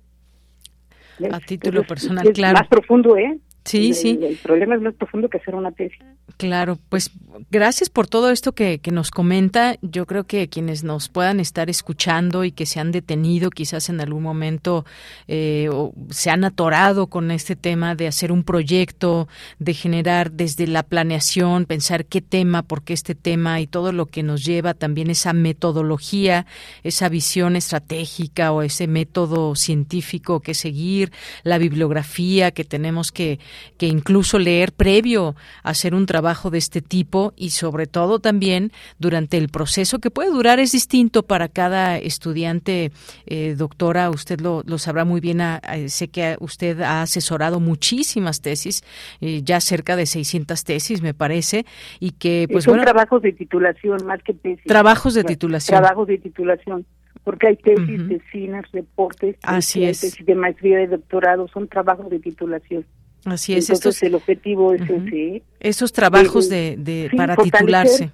A 1.32 1.40
título 1.40 1.84
personal, 1.84 2.32
claro. 2.34 2.60
Más 2.60 2.68
profundo, 2.68 3.16
¿eh? 3.18 3.40
Sí, 3.66 3.94
sí. 3.94 4.20
El 4.22 4.38
problema 4.38 4.76
es 4.76 4.82
más 4.82 4.94
profundo 4.94 5.28
que 5.28 5.38
hacer 5.38 5.56
una 5.56 5.72
tesis. 5.72 6.00
Claro, 6.38 6.78
pues 6.90 7.12
gracias 7.50 7.90
por 7.90 8.08
todo 8.08 8.30
esto 8.30 8.52
que, 8.52 8.80
que, 8.80 8.92
nos 8.92 9.10
comenta. 9.10 9.78
Yo 9.82 10.06
creo 10.06 10.26
que 10.26 10.50
quienes 10.50 10.84
nos 10.84 11.10
puedan 11.10 11.40
estar 11.40 11.70
escuchando 11.70 12.44
y 12.44 12.52
que 12.52 12.66
se 12.66 12.80
han 12.80 12.92
detenido 12.92 13.50
quizás 13.50 13.90
en 13.90 14.02
algún 14.02 14.22
momento 14.22 14.86
eh, 15.28 15.70
o 15.72 15.94
se 16.10 16.30
han 16.30 16.44
atorado 16.44 17.08
con 17.08 17.32
este 17.32 17.56
tema 17.56 17.96
de 17.96 18.08
hacer 18.08 18.32
un 18.32 18.44
proyecto, 18.44 19.28
de 19.60 19.74
generar 19.74 20.32
desde 20.32 20.68
la 20.68 20.84
planeación, 20.84 21.66
pensar 21.66 22.06
qué 22.06 22.22
tema, 22.22 22.64
por 22.64 22.84
qué 22.84 22.94
este 22.94 23.16
tema 23.16 23.62
y 23.62 23.68
todo 23.68 23.92
lo 23.92 24.06
que 24.06 24.22
nos 24.22 24.44
lleva 24.46 24.74
también 24.74 25.10
esa 25.10 25.34
metodología, 25.34 26.46
esa 26.84 27.10
visión 27.10 27.56
estratégica 27.56 28.52
o 28.52 28.62
ese 28.62 28.88
método 28.88 29.56
científico 29.56 30.42
que 30.42 30.54
seguir, 30.54 31.12
la 31.44 31.58
bibliografía 31.58 32.52
que 32.52 32.64
tenemos 32.64 33.12
que, 33.12 33.40
que 33.78 33.88
incluso 33.88 34.40
leer 34.40 34.74
previo 34.74 35.36
a 35.64 35.70
hacer 35.70 35.94
un 35.94 36.06
trabajo 36.06 36.50
de 36.50 36.58
este 36.58 36.82
tipo 36.82 37.34
y 37.36 37.52
sobre 37.52 37.88
todo 37.88 38.20
también 38.20 38.72
durante 39.00 39.38
el 39.38 39.50
proceso 39.50 40.00
que 40.00 40.12
puede 40.12 40.30
durar 40.30 40.60
es 40.60 40.72
distinto 40.72 41.24
para 41.24 41.48
cada 41.48 41.98
estudiante. 41.98 42.92
Eh, 43.26 43.56
doctora, 43.58 44.10
usted 44.10 44.40
lo, 44.42 44.64
sabrá 44.78 45.06
muy 45.06 45.22
bien. 45.22 45.42
sé 45.88 46.08
que 46.10 46.38
usted 46.40 46.82
ha 46.82 47.02
asesorado 47.02 47.60
muchísimas 47.60 48.42
tesis, 48.42 48.84
eh, 49.22 49.42
ya 49.44 49.60
cerca 49.60 49.96
de 49.96 50.06
600 50.06 50.64
tesis, 50.64 51.02
me 51.02 51.14
parece, 51.14 51.66
y 52.00 52.12
que 52.12 52.48
pues 52.52 52.66
son 52.66 52.82
trabajos 52.82 53.22
de 53.22 53.34
titulación 53.34 54.06
más 54.06 54.22
que 54.24 54.34
tesis. 54.34 54.66
Trabajos 54.66 55.14
de 55.14 55.24
titulación. 55.24 55.80
Trabajos 55.80 56.08
de 56.08 56.18
titulación 56.18 56.86
porque 57.26 57.48
hay 57.48 57.56
tesis 57.58 58.08
de 58.08 58.22
cine, 58.32 58.62
reportes, 58.72 59.36
Así 59.42 59.82
tesis 59.82 60.24
de 60.24 60.36
maestría 60.36 60.78
de 60.78 60.88
doctorado, 60.88 61.48
son 61.48 61.68
trabajos 61.68 62.10
de 62.10 62.20
titulación. 62.20 62.86
Así 63.26 63.54
es. 63.54 63.70
Entonces 63.70 64.04
el 64.04 64.16
objetivo 64.16 64.74
es 64.74 64.82
ese. 64.82 65.44
Esos 65.60 65.92
trabajos 65.92 66.48
de, 66.48 66.76
de 66.78 67.10
para 67.16 67.36
titularse. 67.36 68.12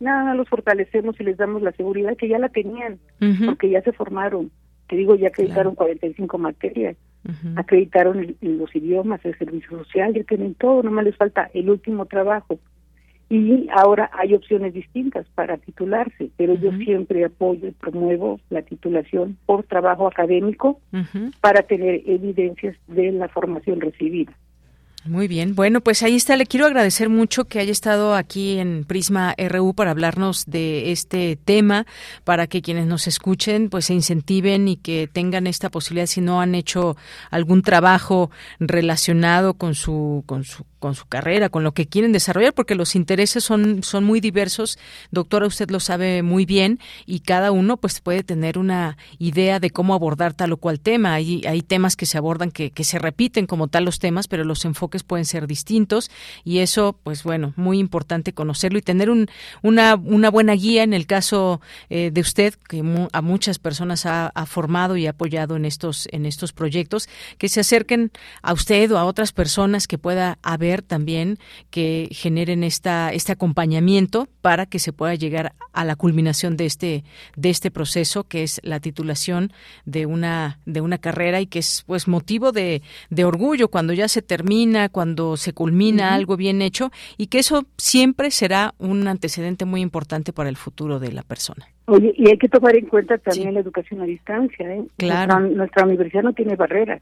Nada, 0.00 0.34
los 0.34 0.48
fortalecemos 0.48 1.18
y 1.20 1.24
les 1.24 1.36
damos 1.36 1.60
la 1.60 1.72
seguridad 1.72 2.16
que 2.16 2.28
ya 2.28 2.38
la 2.38 2.48
tenían, 2.48 2.98
porque 3.44 3.68
ya 3.70 3.82
se 3.82 3.92
formaron. 3.92 4.50
Te 4.88 4.96
digo, 4.96 5.16
ya 5.16 5.28
acreditaron 5.28 5.74
45 5.74 6.38
materias, 6.38 6.96
acreditaron 7.56 8.36
los 8.40 8.74
idiomas, 8.76 9.24
el 9.24 9.36
servicio 9.36 9.78
social, 9.78 10.14
ya 10.14 10.22
tienen 10.22 10.54
todo, 10.54 10.82
nomás 10.82 11.04
les 11.04 11.16
falta 11.16 11.50
el 11.52 11.68
último 11.68 12.06
trabajo. 12.06 12.58
Y 13.28 13.66
ahora 13.74 14.08
hay 14.12 14.34
opciones 14.34 14.72
distintas 14.72 15.26
para 15.34 15.56
titularse, 15.56 16.30
pero 16.36 16.54
yo 16.54 16.70
siempre 16.78 17.24
apoyo 17.24 17.66
y 17.66 17.72
promuevo 17.72 18.38
la 18.50 18.62
titulación 18.62 19.36
por 19.46 19.64
trabajo 19.64 20.06
académico 20.06 20.80
para 21.40 21.62
tener 21.62 22.02
evidencias 22.06 22.76
de 22.86 23.10
la 23.10 23.28
formación 23.28 23.80
recibida. 23.80 24.32
Muy 25.06 25.28
bien, 25.28 25.54
bueno, 25.54 25.80
pues 25.80 26.02
ahí 26.02 26.16
está. 26.16 26.36
Le 26.36 26.46
quiero 26.46 26.66
agradecer 26.66 27.08
mucho 27.08 27.44
que 27.44 27.60
haya 27.60 27.70
estado 27.70 28.14
aquí 28.14 28.58
en 28.58 28.84
Prisma 28.84 29.34
RU 29.38 29.72
para 29.72 29.92
hablarnos 29.92 30.46
de 30.46 30.90
este 30.90 31.38
tema, 31.44 31.86
para 32.24 32.48
que 32.48 32.60
quienes 32.60 32.86
nos 32.86 33.06
escuchen 33.06 33.68
pues 33.70 33.86
se 33.86 33.94
incentiven 33.94 34.66
y 34.66 34.76
que 34.76 35.08
tengan 35.10 35.46
esta 35.46 35.70
posibilidad 35.70 36.06
si 36.06 36.20
no 36.20 36.40
han 36.40 36.54
hecho 36.56 36.96
algún 37.30 37.62
trabajo 37.62 38.30
relacionado 38.58 39.54
con 39.54 39.74
su 39.74 40.24
con 40.26 40.44
su 40.44 40.64
con 40.78 40.94
su 40.94 41.06
carrera, 41.06 41.48
con 41.48 41.64
lo 41.64 41.72
que 41.72 41.86
quieren 41.86 42.12
desarrollar, 42.12 42.52
porque 42.52 42.74
los 42.74 42.94
intereses 42.94 43.44
son, 43.44 43.82
son 43.82 44.04
muy 44.04 44.20
diversos. 44.20 44.78
Doctora, 45.10 45.46
usted 45.46 45.70
lo 45.70 45.80
sabe 45.80 46.22
muy 46.22 46.44
bien 46.46 46.78
y 47.06 47.20
cada 47.20 47.50
uno 47.50 47.76
pues 47.76 48.00
puede 48.00 48.22
tener 48.22 48.58
una 48.58 48.96
idea 49.18 49.60
de 49.60 49.70
cómo 49.70 49.94
abordar 49.94 50.34
tal 50.34 50.52
o 50.52 50.56
cual 50.56 50.80
tema. 50.80 51.14
Hay, 51.14 51.42
hay 51.46 51.62
temas 51.62 51.96
que 51.96 52.06
se 52.06 52.18
abordan 52.18 52.50
que, 52.50 52.70
que 52.70 52.84
se 52.84 52.98
repiten 52.98 53.46
como 53.46 53.68
tal 53.68 53.84
los 53.84 53.98
temas, 53.98 54.28
pero 54.28 54.44
los 54.44 54.64
enfoques 54.64 55.02
pueden 55.02 55.24
ser 55.24 55.46
distintos 55.46 56.10
y 56.44 56.58
eso, 56.58 56.98
pues 57.02 57.22
bueno, 57.22 57.52
muy 57.56 57.78
importante 57.78 58.32
conocerlo 58.32 58.78
y 58.78 58.82
tener 58.82 59.10
un, 59.10 59.28
una, 59.62 59.94
una 59.94 60.30
buena 60.30 60.52
guía 60.52 60.82
en 60.82 60.94
el 60.94 61.06
caso 61.06 61.60
eh, 61.88 62.10
de 62.12 62.20
usted, 62.20 62.54
que 62.68 62.82
a 63.12 63.22
muchas 63.22 63.58
personas 63.58 64.06
ha, 64.06 64.28
ha 64.28 64.46
formado 64.46 64.96
y 64.96 65.06
apoyado 65.06 65.56
en 65.56 65.64
estos, 65.64 66.08
en 66.12 66.26
estos 66.26 66.52
proyectos, 66.52 67.08
que 67.38 67.48
se 67.48 67.60
acerquen 67.60 68.10
a 68.42 68.52
usted 68.52 68.90
o 68.92 68.98
a 68.98 69.04
otras 69.04 69.32
personas 69.32 69.86
que 69.86 69.98
pueda 69.98 70.38
haber 70.42 70.65
también 70.82 71.38
que 71.70 72.08
generen 72.10 72.64
esta, 72.64 73.12
este 73.12 73.32
acompañamiento 73.32 74.28
para 74.42 74.66
que 74.66 74.78
se 74.78 74.92
pueda 74.92 75.14
llegar 75.14 75.54
a 75.72 75.84
la 75.84 75.96
culminación 75.96 76.56
de 76.56 76.66
este, 76.66 77.04
de 77.36 77.50
este 77.50 77.70
proceso 77.70 78.24
que 78.24 78.42
es 78.42 78.60
la 78.62 78.80
titulación 78.80 79.52
de 79.84 80.06
una, 80.06 80.60
de 80.66 80.80
una 80.80 80.98
carrera 80.98 81.40
y 81.40 81.46
que 81.46 81.60
es 81.60 81.84
pues 81.86 82.08
motivo 82.08 82.52
de, 82.52 82.82
de 83.10 83.24
orgullo 83.24 83.68
cuando 83.68 83.92
ya 83.92 84.08
se 84.08 84.22
termina, 84.22 84.88
cuando 84.88 85.36
se 85.36 85.52
culmina 85.52 86.14
algo 86.14 86.36
bien 86.36 86.62
hecho 86.62 86.90
y 87.16 87.28
que 87.28 87.38
eso 87.38 87.66
siempre 87.76 88.30
será 88.30 88.74
un 88.78 89.08
antecedente 89.08 89.64
muy 89.64 89.80
importante 89.80 90.32
para 90.32 90.48
el 90.48 90.56
futuro 90.56 90.98
de 90.98 91.12
la 91.12 91.22
persona. 91.22 91.75
Oye, 91.88 92.12
y 92.16 92.28
hay 92.28 92.36
que 92.36 92.48
tomar 92.48 92.76
en 92.76 92.86
cuenta 92.86 93.16
también 93.18 93.54
la 93.54 93.60
educación 93.60 94.00
a 94.00 94.04
distancia. 94.04 94.74
¿eh? 94.74 94.84
Claro. 94.96 95.38
Nuestra, 95.40 95.84
universidad 95.84 96.24
no 96.24 96.32
tiene 96.32 96.56
barreras. 96.56 97.00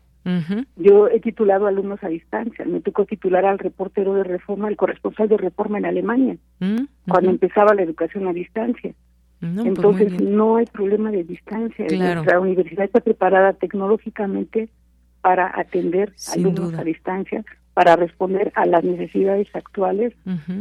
Yo 0.76 1.08
he 1.08 1.20
titulado 1.20 1.66
alumnos 1.66 2.02
a 2.02 2.08
distancia. 2.08 2.64
Me 2.66 2.80
tocó 2.80 3.06
titular 3.06 3.46
al 3.46 3.58
reportero 3.58 4.14
de 4.14 4.24
reforma, 4.24 4.68
el 4.68 4.76
corresponsal 4.76 5.28
de 5.28 5.38
reforma 5.38 5.78
en 5.78 5.86
Alemania, 5.86 6.36
mm, 6.60 6.84
cuando 7.08 7.30
empezaba 7.30 7.74
la 7.74 7.82
educación 7.82 8.28
a 8.28 8.32
distancia. 8.32 8.94
Pues 9.40 9.66
Entonces, 9.66 10.20
no 10.22 10.56
hay 10.56 10.66
problema 10.66 11.10
de 11.10 11.24
distancia. 11.24 11.86
Nuestra 11.90 12.40
universidad 12.40 12.84
está 12.84 13.00
preparada 13.00 13.52
tecnológicamente 13.54 14.68
para 15.20 15.58
atender 15.58 16.12
alumnos 16.34 16.74
a 16.74 16.84
distancia, 16.84 17.44
para 17.72 17.96
responder 17.96 18.52
a 18.54 18.66
las 18.66 18.84
necesidades 18.84 19.48
actuales 19.54 20.12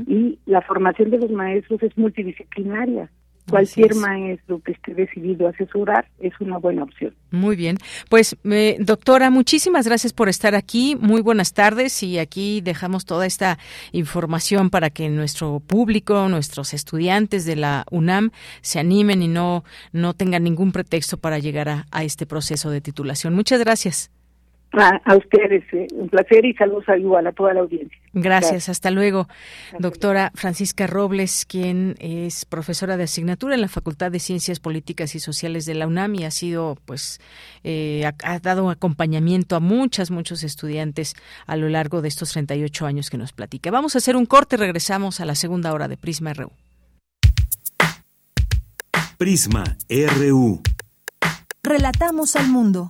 y 0.07 0.39
la 0.45 0.61
formación 0.61 1.11
de 1.11 1.19
los 1.19 1.31
maestros 1.31 1.83
es 1.83 1.97
multidisciplinaria. 1.97 3.09
Cualquier 3.49 3.95
maestro 3.95 4.61
que 4.61 4.71
esté 4.71 4.93
decidido 4.93 5.47
a 5.47 5.49
asesorar 5.49 6.07
es 6.19 6.33
una 6.39 6.57
buena 6.57 6.83
opción. 6.83 7.13
Muy 7.31 7.55
bien. 7.55 7.77
Pues, 8.09 8.37
doctora, 8.79 9.29
muchísimas 9.29 9.85
gracias 9.85 10.13
por 10.13 10.29
estar 10.29 10.55
aquí. 10.55 10.95
Muy 10.99 11.21
buenas 11.21 11.53
tardes 11.53 12.01
y 12.03 12.19
aquí 12.19 12.61
dejamos 12.61 13.05
toda 13.05 13.25
esta 13.25 13.59
información 13.91 14.69
para 14.69 14.89
que 14.89 15.09
nuestro 15.09 15.59
público, 15.59 16.29
nuestros 16.29 16.73
estudiantes 16.73 17.45
de 17.45 17.57
la 17.57 17.85
UNAM 17.91 18.31
se 18.61 18.79
animen 18.79 19.21
y 19.21 19.27
no, 19.27 19.63
no 19.91 20.13
tengan 20.13 20.43
ningún 20.43 20.71
pretexto 20.71 21.17
para 21.17 21.39
llegar 21.39 21.69
a, 21.69 21.85
a 21.91 22.03
este 22.03 22.25
proceso 22.25 22.69
de 22.69 22.81
titulación. 22.81 23.33
Muchas 23.33 23.59
gracias. 23.59 24.11
A, 24.75 25.15
ustedes, 25.15 25.63
eh, 25.71 25.85
un 25.93 26.09
placer 26.09 26.43
y 26.45 26.55
saludos 26.55 26.89
a 26.89 26.97
igual 26.97 27.27
a 27.27 27.31
toda 27.31 27.53
la 27.53 27.59
audiencia. 27.59 27.95
Gracias, 28.13 28.69
hasta 28.69 28.89
luego. 28.89 29.27
Doctora 29.77 30.31
Francisca 30.33 30.87
Robles, 30.87 31.45
quien 31.45 31.95
es 31.99 32.45
profesora 32.45 32.97
de 32.97 33.03
asignatura 33.03 33.53
en 33.53 33.61
la 33.61 33.67
Facultad 33.67 34.11
de 34.11 34.19
Ciencias 34.19 34.59
Políticas 34.59 35.13
y 35.13 35.19
Sociales 35.19 35.67
de 35.67 35.75
la 35.75 35.85
UNAM 35.85 36.15
y 36.15 36.23
ha 36.25 36.31
sido, 36.31 36.75
pues, 36.85 37.21
eh, 37.63 38.09
ha, 38.23 38.39
dado 38.39 38.71
acompañamiento 38.71 39.55
a 39.55 39.59
muchas, 39.59 40.09
muchos 40.09 40.43
estudiantes 40.43 41.13
a 41.45 41.55
lo 41.55 41.69
largo 41.69 42.01
de 42.01 42.07
estos 42.07 42.31
38 42.31 42.87
años 42.87 43.11
que 43.11 43.19
nos 43.19 43.31
platica. 43.31 43.69
Vamos 43.69 43.93
a 43.93 43.99
hacer 43.99 44.15
un 44.15 44.25
corte, 44.25 44.57
regresamos 44.57 45.19
a 45.19 45.25
la 45.25 45.35
segunda 45.35 45.71
hora 45.71 45.87
de 45.87 45.97
Prisma 45.97 46.33
RU. 46.33 46.51
Prisma 49.17 49.77
RU. 49.87 50.63
Relatamos 51.61 52.35
al 52.35 52.47
mundo. 52.49 52.89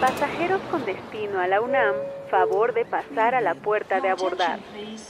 Pasajeros 0.00 0.60
con 0.70 0.84
destino 0.84 1.40
a 1.40 1.46
la 1.46 1.60
UNAM, 1.62 1.94
favor 2.30 2.74
de 2.74 2.84
pasar 2.84 3.34
a 3.34 3.40
la 3.40 3.54
puerta 3.54 4.00
de 4.00 4.10
abordar. 4.10 4.60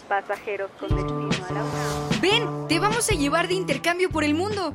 Pasajeros 0.09 0.71
con 0.79 0.89
destino 0.91 1.47
a 1.49 1.53
la 1.53 1.65
UNAM. 1.65 2.21
Ven, 2.21 2.69
te 2.69 2.79
vamos 2.79 3.11
a 3.11 3.15
llevar 3.15 3.49
de 3.49 3.55
intercambio 3.55 4.11
por 4.11 4.23
el 4.23 4.35
mundo. 4.35 4.73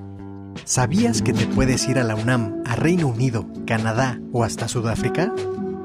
¿Sabías 0.65 1.21
que 1.21 1.31
te 1.31 1.47
puedes 1.47 1.87
ir 1.87 1.97
a 1.97 2.03
la 2.03 2.15
UNAM, 2.15 2.61
a 2.65 2.75
Reino 2.75 3.07
Unido, 3.07 3.47
Canadá 3.65 4.19
o 4.33 4.43
hasta 4.43 4.67
Sudáfrica? 4.67 5.33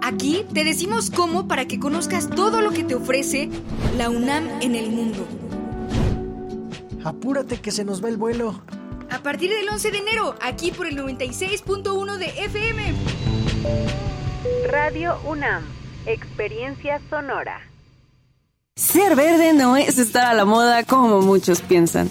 Aquí 0.02 0.44
te 0.52 0.64
decimos 0.64 1.10
cómo 1.10 1.46
para 1.46 1.66
que 1.66 1.78
conozcas 1.78 2.28
todo 2.28 2.60
lo 2.60 2.72
que 2.72 2.82
te 2.82 2.96
ofrece 2.96 3.48
la 3.96 4.10
UNAM 4.10 4.60
en 4.60 4.74
el 4.74 4.90
mundo. 4.90 5.24
Apúrate 7.04 7.60
que 7.60 7.70
se 7.70 7.84
nos 7.84 8.02
va 8.02 8.08
el 8.08 8.16
vuelo. 8.16 8.60
A 9.08 9.20
partir 9.20 9.50
del 9.50 9.68
11 9.68 9.92
de 9.92 9.98
enero, 9.98 10.34
aquí 10.42 10.72
por 10.72 10.86
el 10.86 10.98
96.1 10.98 12.16
de 12.16 12.26
FM. 12.44 14.05
Radio 14.70 15.18
UNAM, 15.24 15.64
experiencia 16.06 17.00
sonora. 17.10 17.60
Ser 18.76 19.16
verde 19.16 19.52
no 19.54 19.76
es 19.76 19.98
estar 19.98 20.26
a 20.26 20.34
la 20.34 20.44
moda 20.44 20.84
como 20.84 21.20
muchos 21.22 21.62
piensan. 21.62 22.10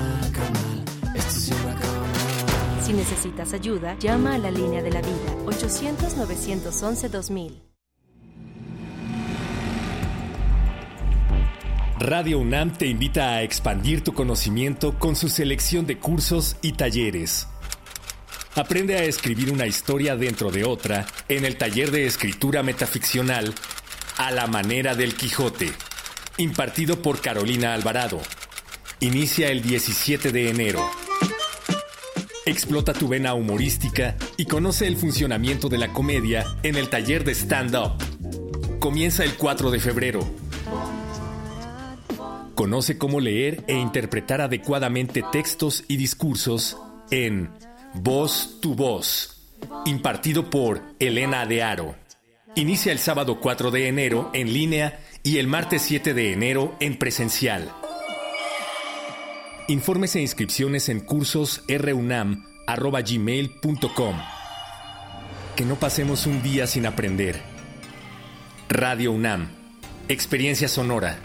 Si 2.91 2.97
necesitas 2.97 3.53
ayuda, 3.53 3.97
llama 3.99 4.35
a 4.35 4.37
la 4.37 4.51
línea 4.51 4.83
de 4.83 4.91
la 4.91 5.01
vida 5.01 5.15
800-911-2000. 5.45 7.61
Radio 11.99 12.39
UNAM 12.39 12.73
te 12.73 12.87
invita 12.87 13.29
a 13.29 13.43
expandir 13.43 14.03
tu 14.03 14.13
conocimiento 14.13 14.99
con 14.99 15.15
su 15.15 15.29
selección 15.29 15.87
de 15.87 15.99
cursos 15.99 16.57
y 16.61 16.73
talleres. 16.73 17.47
Aprende 18.55 18.97
a 18.97 19.05
escribir 19.05 19.53
una 19.53 19.67
historia 19.67 20.17
dentro 20.17 20.51
de 20.51 20.65
otra 20.65 21.05
en 21.29 21.45
el 21.45 21.55
taller 21.55 21.91
de 21.91 22.05
escritura 22.05 22.61
metaficcional 22.61 23.55
A 24.17 24.31
la 24.31 24.47
manera 24.47 24.95
del 24.95 25.15
Quijote, 25.15 25.71
impartido 26.39 27.01
por 27.01 27.21
Carolina 27.21 27.73
Alvarado. 27.73 28.19
Inicia 28.99 29.49
el 29.49 29.61
17 29.61 30.33
de 30.33 30.49
enero. 30.49 31.10
Explota 32.43 32.93
tu 32.93 33.07
vena 33.07 33.35
humorística 33.35 34.15
y 34.35 34.45
conoce 34.45 34.87
el 34.87 34.97
funcionamiento 34.97 35.69
de 35.69 35.77
la 35.77 35.93
comedia 35.93 36.43
en 36.63 36.75
el 36.75 36.89
taller 36.89 37.23
de 37.23 37.35
stand-up. 37.35 37.91
Comienza 38.79 39.23
el 39.23 39.35
4 39.35 39.69
de 39.69 39.79
febrero. 39.79 40.21
Conoce 42.55 42.97
cómo 42.97 43.19
leer 43.19 43.63
e 43.67 43.75
interpretar 43.75 44.41
adecuadamente 44.41 45.23
textos 45.31 45.83
y 45.87 45.97
discursos 45.97 46.77
en 47.11 47.51
Voz 47.93 48.57
tu 48.59 48.73
Voz, 48.73 49.53
impartido 49.85 50.49
por 50.49 50.81
Elena 50.99 51.45
de 51.45 51.61
Aro. 51.61 51.95
Inicia 52.55 52.91
el 52.91 52.97
sábado 52.97 53.39
4 53.39 53.69
de 53.69 53.87
enero 53.87 54.31
en 54.33 54.51
línea 54.51 54.99
y 55.21 55.37
el 55.37 55.45
martes 55.45 55.83
7 55.83 56.15
de 56.15 56.33
enero 56.33 56.75
en 56.79 56.97
presencial. 56.97 57.71
Informes 59.67 60.15
e 60.15 60.21
inscripciones 60.21 60.87
en 60.89 61.01
cursos 61.01 61.63
runam.gmail.com. 61.67 64.15
Que 65.55 65.65
no 65.65 65.75
pasemos 65.75 66.25
un 66.25 66.41
día 66.41 66.65
sin 66.67 66.85
aprender. 66.85 67.41
Radio 68.69 69.11
UNAM. 69.11 69.49
Experiencia 70.07 70.67
sonora. 70.67 71.19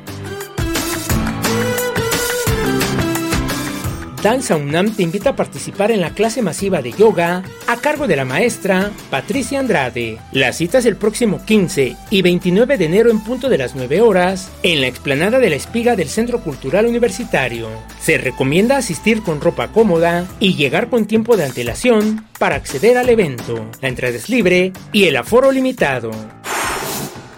Danza 4.21 4.55
UNAM 4.55 4.95
te 4.95 5.01
invita 5.01 5.31
a 5.31 5.35
participar 5.35 5.89
en 5.89 5.99
la 5.99 6.11
clase 6.11 6.43
masiva 6.43 6.83
de 6.83 6.91
yoga 6.91 7.41
a 7.65 7.77
cargo 7.77 8.05
de 8.05 8.15
la 8.15 8.23
maestra 8.23 8.91
Patricia 9.09 9.59
Andrade. 9.59 10.19
La 10.31 10.53
cita 10.53 10.77
es 10.77 10.85
el 10.85 10.95
próximo 10.95 11.43
15 11.43 11.97
y 12.11 12.21
29 12.21 12.77
de 12.77 12.85
enero 12.85 13.09
en 13.09 13.23
punto 13.23 13.49
de 13.49 13.57
las 13.57 13.75
9 13.75 13.99
horas 14.01 14.51
en 14.61 14.79
la 14.79 14.85
explanada 14.85 15.39
de 15.39 15.49
la 15.49 15.55
espiga 15.55 15.95
del 15.95 16.07
Centro 16.07 16.39
Cultural 16.41 16.85
Universitario. 16.85 17.67
Se 17.99 18.19
recomienda 18.19 18.77
asistir 18.77 19.23
con 19.23 19.41
ropa 19.41 19.69
cómoda 19.69 20.27
y 20.39 20.53
llegar 20.53 20.89
con 20.89 21.07
tiempo 21.07 21.35
de 21.35 21.45
antelación 21.45 22.23
para 22.37 22.57
acceder 22.57 22.99
al 22.99 23.09
evento. 23.09 23.71
La 23.81 23.89
entrada 23.89 24.15
es 24.15 24.29
libre 24.29 24.71
y 24.93 25.05
el 25.05 25.17
aforo 25.17 25.51
limitado. 25.51 26.11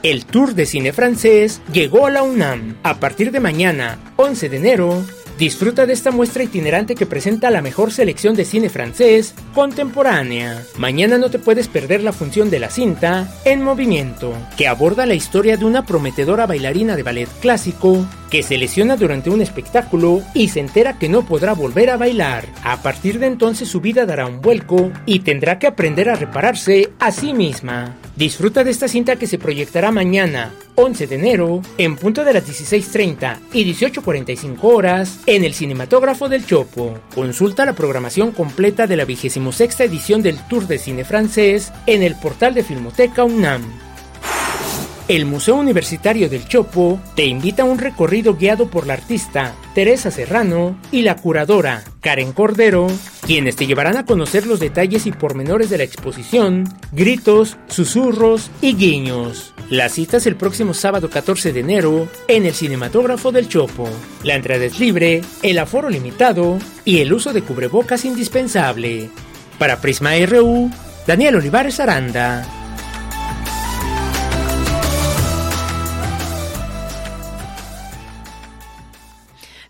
El 0.04 0.26
Tour 0.26 0.54
de 0.54 0.66
Cine 0.66 0.92
Francés 0.92 1.62
llegó 1.72 2.08
a 2.08 2.12
la 2.12 2.24
UNAM. 2.24 2.76
A 2.84 3.00
partir 3.00 3.32
de 3.32 3.40
mañana, 3.40 4.00
11 4.18 4.50
de 4.50 4.58
enero, 4.58 5.06
Disfruta 5.44 5.86
de 5.86 5.91
esta 5.91 6.10
muestra 6.10 6.44
itinerante 6.44 6.96
que 6.96 7.06
presenta 7.06 7.52
la 7.52 7.62
mejor 7.62 7.91
selección 7.91 8.34
de 8.34 8.46
cine 8.46 8.70
francés 8.70 9.36
contemporánea. 9.54 10.64
Mañana 10.78 11.18
no 11.18 11.30
te 11.30 11.38
puedes 11.38 11.68
perder 11.68 12.02
la 12.02 12.14
función 12.14 12.50
de 12.50 12.60
la 12.60 12.70
cinta 12.70 13.28
En 13.44 13.62
Movimiento, 13.62 14.34
que 14.56 14.70
aborda 14.70 15.06
la 15.06 15.16
historia 15.16 15.58
de 15.58 15.66
una 15.66 15.86
prometedora 15.86 16.46
bailarina 16.46 16.96
de 16.96 17.04
ballet 17.04 17.28
clásico 17.41 18.08
que 18.34 18.42
se 18.42 18.58
lesiona 18.58 18.98
durante 18.98 19.30
un 19.30 19.44
espectáculo 19.44 20.24
y 20.34 20.48
se 20.48 20.60
entera 20.60 20.98
que 20.98 21.08
no 21.08 21.24
podrá 21.24 21.54
volver 21.54 21.92
a 21.92 21.98
bailar. 21.98 22.48
A 22.64 22.82
partir 22.82 23.20
de 23.20 23.28
entonces 23.28 23.70
su 23.70 23.80
vida 23.80 24.08
dará 24.08 24.26
un 24.26 24.42
vuelco 24.42 24.92
y 25.06 25.20
tendrá 25.20 25.60
que 25.60 25.68
aprender 25.68 26.10
a 26.10 26.16
repararse 26.16 26.90
a 27.00 27.12
sí 27.12 27.32
misma. 27.32 27.96
Disfruta 28.16 28.64
de 28.64 28.72
esta 28.72 28.88
cinta 28.88 29.18
que 29.18 29.28
se 29.28 29.38
proyectará 29.38 29.92
mañana, 29.92 30.52
11 30.74 31.06
de 31.06 31.16
enero, 31.16 31.62
en 31.78 31.96
punto 31.96 32.26
de 32.26 32.34
las 32.34 32.48
16.30 32.48 33.38
y 33.54 33.72
18.45 33.72 34.58
horas, 34.64 35.20
en 35.28 35.44
el 35.44 35.54
Cinematógrafo 35.54 36.28
del 36.28 36.44
Chopo. 36.44 36.98
Consulta 37.14 37.66
la 37.66 37.74
programación 37.74 38.32
completa 38.32 38.88
de 38.88 38.98
la 38.98 39.06
26 39.06 39.80
edición 39.82 40.24
del 40.24 40.40
Tour 40.48 40.66
de 40.66 40.80
Cine 40.80 41.06
Francés 41.06 41.72
en 41.86 42.02
el 42.02 42.16
portal 42.16 42.56
de 42.56 42.64
Filmoteca 42.64 43.24
UNAM. 43.24 43.83
El 45.10 45.26
Museo 45.26 45.56
Universitario 45.56 46.30
del 46.30 46.47
Chopo 46.47 46.97
te 47.14 47.26
invita 47.26 47.64
a 47.64 47.66
un 47.66 47.78
recorrido 47.78 48.36
guiado 48.36 48.68
por 48.70 48.88
la 48.88 48.93
artista 48.93 49.54
Teresa 49.76 50.12
Serrano 50.12 50.78
y 50.93 51.01
la 51.01 51.18
curadora 51.18 51.84
Karen 51.99 52.32
Cordero, 52.32 52.88
quienes 53.26 53.58
te 53.58 53.68
llevarán 53.68 53.97
a 53.97 54.06
conocer 54.06 54.47
los 54.47 54.62
detalles 54.62 55.06
y 55.06 55.12
pormenores 55.12 55.70
de 55.70 55.78
la 55.78 55.84
exposición, 55.84 56.64
gritos, 56.93 57.58
susurros 57.68 58.49
y 58.62 58.76
guiños. 58.76 59.54
La 59.70 59.89
cita 59.89 60.18
es 60.18 60.26
el 60.26 60.38
próximo 60.38 60.74
sábado 60.74 61.10
14 61.10 61.51
de 61.51 61.60
enero 61.60 62.08
en 62.30 62.45
el 62.45 62.54
Cinematógrafo 62.54 63.34
del 63.34 63.49
Chopo. 63.49 63.89
La 64.24 64.36
entrada 64.36 64.64
es 64.64 64.80
libre, 64.80 65.22
el 65.41 65.60
aforo 65.60 65.89
limitado 65.89 66.60
y 66.86 66.99
el 66.99 67.12
uso 67.12 67.34
de 67.34 67.41
cubrebocas 67.41 68.06
indispensable. 68.06 69.10
Para 69.60 69.82
Prisma 69.82 70.12
RU, 70.26 70.72
Daniel 71.06 71.36
Olivares 71.36 71.82
Aranda. 71.82 72.62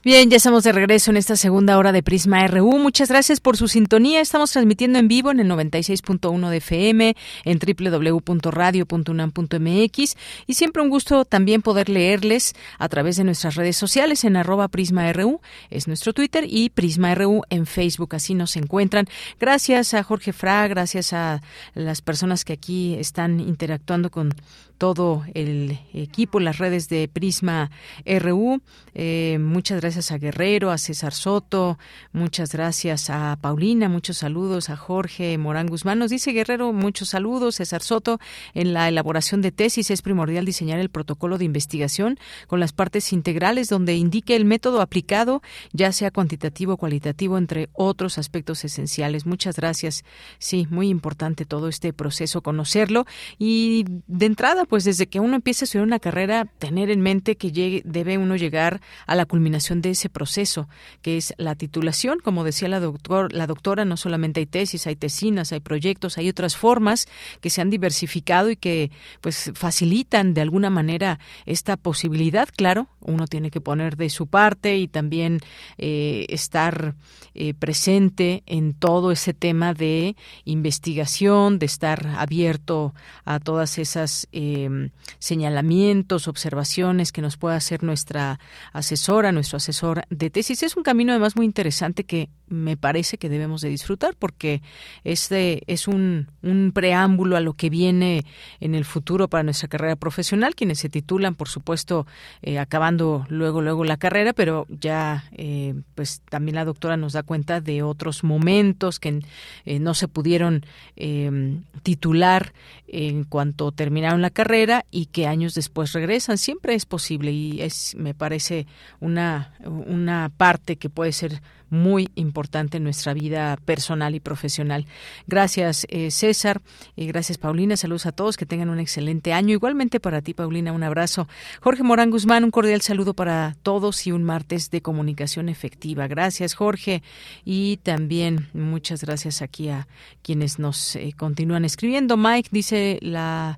Bien, 0.06 0.30
ya 0.30 0.36
estamos 0.36 0.66
de 0.66 0.74
regreso 0.74 1.12
en 1.12 1.18
esta 1.18 1.38
segunda 1.38 1.78
hora 1.78 1.94
de 1.94 2.04
Prisma 2.04 2.46
RU. 2.46 2.78
Muchas 2.78 3.08
gracias 3.08 3.40
por 3.40 3.56
su 3.56 3.70
sintonía. 3.70 4.20
Estamos 4.20 4.52
transmitiendo 4.52 5.00
en 5.00 5.08
vivo 5.08 5.32
en 5.32 5.40
el 5.40 5.48
96.1 5.48 6.50
de 6.50 6.58
FM, 6.58 7.16
en 7.46 7.58
www.radio.unam.mx 7.58 10.18
y 10.46 10.54
siempre 10.56 10.84
un 10.84 10.90
gusto 10.90 11.24
también 11.24 11.62
poder 11.62 11.88
leerles 11.88 12.54
a 12.80 12.90
través 12.90 13.16
de 13.16 13.24
nuestras 13.24 13.56
redes 13.56 13.78
sociales 13.78 14.26
en 14.26 14.36
arroba 14.36 14.68
Prisma 14.68 15.14
RU, 15.14 15.40
es 15.70 15.88
nuestro 15.88 16.12
Twitter, 16.12 16.44
y 16.50 16.70
Prisma 16.70 17.16
RU 17.16 17.44
en 17.50 17.66
Facebook, 17.66 18.14
así 18.14 18.34
nos 18.34 18.58
encuentran. 18.58 19.08
Gracias 19.40 19.94
a 19.94 20.04
Jorge 20.04 20.34
Fra, 20.34 20.68
gracias 20.68 21.14
a 21.14 21.42
las 21.76 22.02
personas 22.02 22.44
que 22.44 22.52
aquí 22.52 22.96
están 22.96 23.40
interactuando 23.40 24.12
con 24.12 24.36
todo 24.84 25.24
el 25.34 25.80
equipo, 25.94 26.42
las 26.42 26.58
redes 26.58 26.90
de 26.90 27.08
Prisma 27.08 27.72
RU. 28.06 28.62
Eh, 28.94 29.38
muchas 29.40 29.80
gracias 29.80 30.12
a 30.12 30.18
Guerrero, 30.18 30.72
a 30.72 30.78
César 30.78 31.14
Soto, 31.14 31.80
muchas 32.12 32.52
gracias 32.52 33.10
a 33.10 33.38
Paulina, 33.40 33.88
muchos 33.88 34.18
saludos 34.18 34.70
a 34.70 34.76
Jorge 34.76 35.38
Morán 35.38 35.68
Guzmán. 35.68 36.00
Nos 36.00 36.12
dice 36.12 36.34
Guerrero, 36.34 36.74
muchos 36.74 37.08
saludos. 37.08 37.56
César 37.56 37.82
Soto, 37.82 38.20
en 38.54 38.74
la 38.74 38.90
elaboración 38.90 39.42
de 39.42 39.54
tesis 39.54 39.90
es 39.90 40.02
primordial 40.02 40.44
diseñar 40.44 40.80
el 40.80 40.90
protocolo 40.90 41.38
de 41.38 41.46
investigación 41.46 42.20
con 42.48 42.60
las 42.60 42.74
partes 42.74 43.14
integrales 43.14 43.70
donde 43.70 43.96
indique 43.96 44.36
el 44.36 44.44
método 44.44 44.82
aplicado, 44.82 45.42
ya 45.72 45.94
sea 45.94 46.12
cuantitativo 46.12 46.74
o 46.74 46.78
cualitativo, 46.78 47.38
entre 47.38 47.70
otros 47.72 48.18
aspectos 48.18 48.66
esenciales. 48.66 49.26
Muchas 49.26 49.56
gracias. 49.56 50.04
Sí, 50.40 50.68
muy 50.70 50.90
importante 50.90 51.46
todo 51.46 51.70
este 51.70 51.94
proceso, 51.94 52.42
conocerlo. 52.42 53.06
Y 53.40 53.86
de 54.08 54.26
entrada, 54.26 54.66
pues 54.74 54.86
desde 54.86 55.06
que 55.06 55.20
uno 55.20 55.36
empieza 55.36 55.62
a 55.62 55.66
estudiar 55.66 55.86
una 55.86 56.00
carrera, 56.00 56.48
tener 56.58 56.90
en 56.90 57.00
mente 57.00 57.36
que 57.36 57.84
debe 57.86 58.18
uno 58.18 58.36
llegar 58.36 58.82
a 59.06 59.14
la 59.14 59.28
culminación 59.28 59.84
de 59.84 59.92
ese 59.92 60.10
proceso, 60.10 60.68
que 61.04 61.16
es 61.16 61.36
la 61.38 61.54
titulación. 61.54 62.18
Como 62.18 62.44
decía 62.44 62.70
la, 62.70 62.80
doctor, 62.80 63.32
la 63.34 63.46
doctora, 63.46 63.86
no 63.86 63.98
solamente 63.98 64.40
hay 64.40 64.48
tesis, 64.48 64.88
hay 64.88 64.96
tesinas, 64.96 65.52
hay 65.52 65.60
proyectos, 65.60 66.18
hay 66.18 66.28
otras 66.28 66.58
formas 66.58 67.08
que 67.40 67.52
se 67.52 67.62
han 67.62 67.70
diversificado 67.70 68.50
y 68.50 68.56
que 68.56 68.90
pues 69.22 69.52
facilitan 69.54 70.34
de 70.34 70.42
alguna 70.42 70.72
manera 70.72 71.20
esta 71.46 71.78
posibilidad. 71.78 72.50
Claro, 72.58 72.88
uno 73.00 73.28
tiene 73.28 73.52
que 73.52 73.62
poner 73.62 73.96
de 73.96 74.10
su 74.10 74.26
parte 74.26 74.78
y 74.78 74.88
también 74.88 75.40
eh, 75.78 76.26
estar 76.30 76.96
eh, 77.36 77.54
presente 77.54 78.42
en 78.48 78.74
todo 78.74 79.12
ese 79.12 79.36
tema 79.36 79.76
de 79.76 80.16
investigación, 80.46 81.60
de 81.60 81.68
estar 81.68 82.08
abierto 82.18 82.96
a 83.24 83.40
todas 83.40 83.78
esas 83.78 84.28
eh, 84.32 84.53
Em, 84.56 84.92
señalamientos, 85.18 86.28
observaciones 86.28 87.12
que 87.12 87.24
nos 87.24 87.38
pueda 87.38 87.56
hacer 87.56 87.82
nuestra 87.82 88.40
asesora, 88.72 89.32
nuestro 89.32 89.58
asesor 89.58 90.04
de 90.12 90.30
tesis. 90.30 90.62
Es 90.62 90.78
un 90.78 90.84
camino 90.84 91.12
además 91.12 91.36
muy 91.36 91.46
interesante 91.46 92.04
que 92.04 92.30
me 92.50 92.78
parece 92.78 93.18
que 93.18 93.30
debemos 93.30 93.62
de 93.62 93.70
disfrutar 93.70 94.16
porque 94.18 94.62
este 95.04 95.64
es 95.66 95.88
un, 95.88 96.28
un 96.44 96.72
preámbulo 96.72 97.36
a 97.36 97.40
lo 97.40 97.54
que 97.54 97.72
viene 97.72 98.26
en 98.60 98.76
el 98.76 98.86
futuro 98.86 99.28
para 99.28 99.44
nuestra 99.44 99.68
carrera 99.68 99.96
profesional. 99.96 100.54
Quienes 100.54 100.80
se 100.80 100.90
titulan, 100.90 101.34
por 101.34 101.50
supuesto, 101.50 102.06
eh, 102.44 102.60
acabando 102.60 103.26
luego, 103.30 103.62
luego 103.62 103.86
la 103.86 103.98
carrera, 103.98 104.34
pero 104.34 104.68
ya 104.70 105.24
eh, 105.32 105.74
pues 105.96 106.22
también 106.30 106.56
la 106.56 106.66
doctora 106.66 106.96
nos 106.96 107.14
da 107.14 107.24
cuenta 107.24 107.60
de 107.60 107.82
otros 107.82 108.24
momentos 108.24 109.00
que 109.00 109.22
eh, 109.66 109.80
no 109.80 109.96
se 109.96 110.08
pudieron 110.08 110.64
em, 110.96 111.64
titular 111.82 112.54
en 112.88 113.24
cuanto 113.24 113.72
terminaron 113.72 114.22
la 114.22 114.30
carrera 114.30 114.43
y 114.92 115.06
que 115.08 115.28
años 115.28 115.54
después 115.54 115.94
regresan. 115.94 116.38
Siempre 116.38 116.76
es 116.76 116.86
posible 116.86 117.32
y 117.32 117.62
es, 117.62 117.96
me 117.96 118.14
parece, 118.14 118.68
una, 119.00 119.54
una 119.66 120.32
parte 120.36 120.78
que 120.78 120.90
puede 120.90 121.12
ser 121.12 121.42
muy 121.74 122.10
importante 122.14 122.78
en 122.78 122.84
nuestra 122.84 123.14
vida 123.14 123.58
personal 123.66 124.14
y 124.14 124.20
profesional. 124.20 124.86
Gracias, 125.26 125.88
eh, 125.90 126.12
César. 126.12 126.62
y 126.96 127.08
gracias, 127.08 127.40
Paulina. 127.40 127.76
Saludos 127.76 128.06
a 128.06 128.12
todos. 128.12 128.38
Que 128.38 128.46
tengan 128.46 128.70
un 128.70 128.80
excelente 128.80 129.34
año. 129.34 129.54
Igualmente 129.54 130.00
para 130.00 130.22
ti, 130.22 130.36
Paulina, 130.36 130.72
un 130.72 130.84
abrazo. 130.84 131.28
Jorge 131.62 131.82
Morán 131.82 132.12
Guzmán, 132.12 132.44
un 132.44 132.52
cordial 132.52 132.82
saludo 132.82 133.16
para 133.16 133.56
todos 133.64 134.06
y 134.06 134.12
un 134.12 134.24
martes 134.24 134.70
de 134.70 134.82
comunicación 134.82 135.50
efectiva. 135.50 136.08
Gracias, 136.08 136.54
Jorge. 136.54 137.02
Y 137.44 137.78
también 137.78 138.50
muchas 138.54 139.04
gracias 139.04 139.42
aquí 139.42 139.70
a 139.70 139.88
quienes 140.22 140.60
nos 140.60 140.96
eh, 140.96 141.14
continúan 141.18 141.66
escribiendo. 141.66 142.18
Mike 142.18 142.50
dice 142.52 143.00
la 143.02 143.58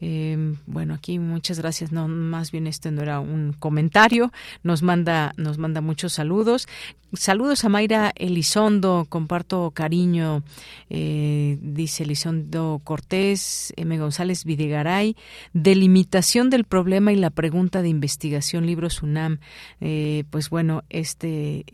eh, 0.00 0.54
bueno, 0.66 0.94
aquí 0.94 1.18
muchas 1.18 1.58
gracias. 1.58 1.92
No, 1.92 2.08
más 2.08 2.50
bien 2.50 2.66
este 2.66 2.90
no 2.90 3.02
era 3.02 3.20
un 3.20 3.54
comentario. 3.58 4.32
Nos 4.62 4.82
manda, 4.82 5.32
nos 5.36 5.58
manda 5.58 5.80
muchos 5.80 6.12
saludos. 6.12 6.68
Saludos 7.12 7.64
a 7.64 7.68
Mayra 7.68 8.12
Elizondo. 8.16 9.06
Comparto 9.08 9.70
cariño, 9.70 10.42
eh, 10.90 11.58
dice 11.62 12.02
Elizondo 12.02 12.80
Cortés, 12.84 13.72
M. 13.76 13.98
González 13.98 14.44
Videgaray. 14.44 15.16
Delimitación 15.52 16.50
del 16.50 16.64
problema 16.64 17.12
y 17.12 17.16
la 17.16 17.30
pregunta 17.30 17.80
de 17.80 17.88
investigación, 17.88 18.66
libro 18.66 18.88
UNAM. 19.02 19.38
Eh, 19.80 20.24
pues 20.30 20.50
bueno, 20.50 20.84
este, 20.90 21.64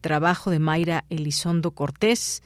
trabajo 0.00 0.50
de 0.50 0.58
Mayra 0.58 1.04
Elizondo 1.10 1.72
Cortés. 1.72 2.42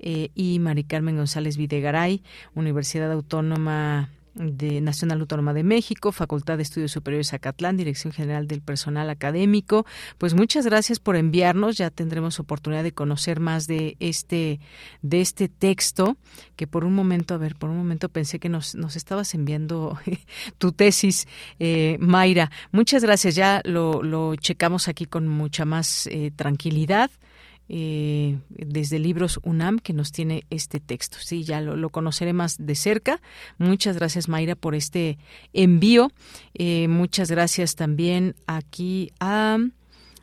Eh, 0.00 0.30
y 0.36 0.60
Mari 0.60 0.84
Carmen 0.84 1.16
González 1.16 1.56
Videgaray, 1.56 2.22
Universidad 2.54 3.10
Autónoma 3.10 4.10
de 4.38 4.80
Nacional 4.80 5.20
Autónoma 5.20 5.52
de 5.52 5.62
México, 5.62 6.12
Facultad 6.12 6.56
de 6.56 6.62
Estudios 6.62 6.92
Superiores 6.92 7.34
Acatlán, 7.34 7.76
Dirección 7.76 8.12
General 8.12 8.46
del 8.46 8.62
Personal 8.62 9.10
Académico. 9.10 9.84
Pues 10.16 10.34
muchas 10.34 10.64
gracias 10.64 11.00
por 11.00 11.16
enviarnos. 11.16 11.76
Ya 11.76 11.90
tendremos 11.90 12.40
oportunidad 12.40 12.82
de 12.82 12.92
conocer 12.92 13.40
más 13.40 13.66
de 13.66 13.96
este 14.00 14.60
de 15.02 15.20
este 15.20 15.48
texto 15.48 16.16
que 16.56 16.66
por 16.66 16.84
un 16.84 16.94
momento, 16.94 17.34
a 17.34 17.38
ver, 17.38 17.56
por 17.56 17.70
un 17.70 17.76
momento 17.76 18.08
pensé 18.08 18.38
que 18.38 18.48
nos, 18.48 18.74
nos 18.74 18.96
estabas 18.96 19.34
enviando 19.34 19.98
tu 20.58 20.72
tesis, 20.72 21.26
eh, 21.58 21.96
Mayra. 22.00 22.50
Muchas 22.72 23.02
gracias. 23.02 23.34
Ya 23.34 23.60
lo, 23.64 24.02
lo 24.02 24.36
checamos 24.36 24.88
aquí 24.88 25.06
con 25.06 25.26
mucha 25.26 25.64
más 25.64 26.06
eh, 26.08 26.32
tranquilidad 26.34 27.10
eh, 27.68 28.38
desde 28.48 28.98
Libros 28.98 29.40
UNAM 29.42 29.78
que 29.78 29.92
nos 29.92 30.12
tiene 30.12 30.44
este 30.50 30.80
texto. 30.80 31.18
Sí, 31.20 31.44
ya 31.44 31.60
lo, 31.60 31.90
conoceré 31.90 32.32
más 32.32 32.56
de 32.58 32.74
cerca. 32.74 33.20
Muchas 33.58 33.96
gracias 33.96 34.28
Mayra 34.28 34.54
por 34.54 34.74
este 34.74 35.18
envío. 35.52 36.10
Eh, 36.54 36.88
muchas 36.88 37.30
gracias 37.30 37.74
también 37.74 38.34
aquí 38.46 39.12
a 39.20 39.58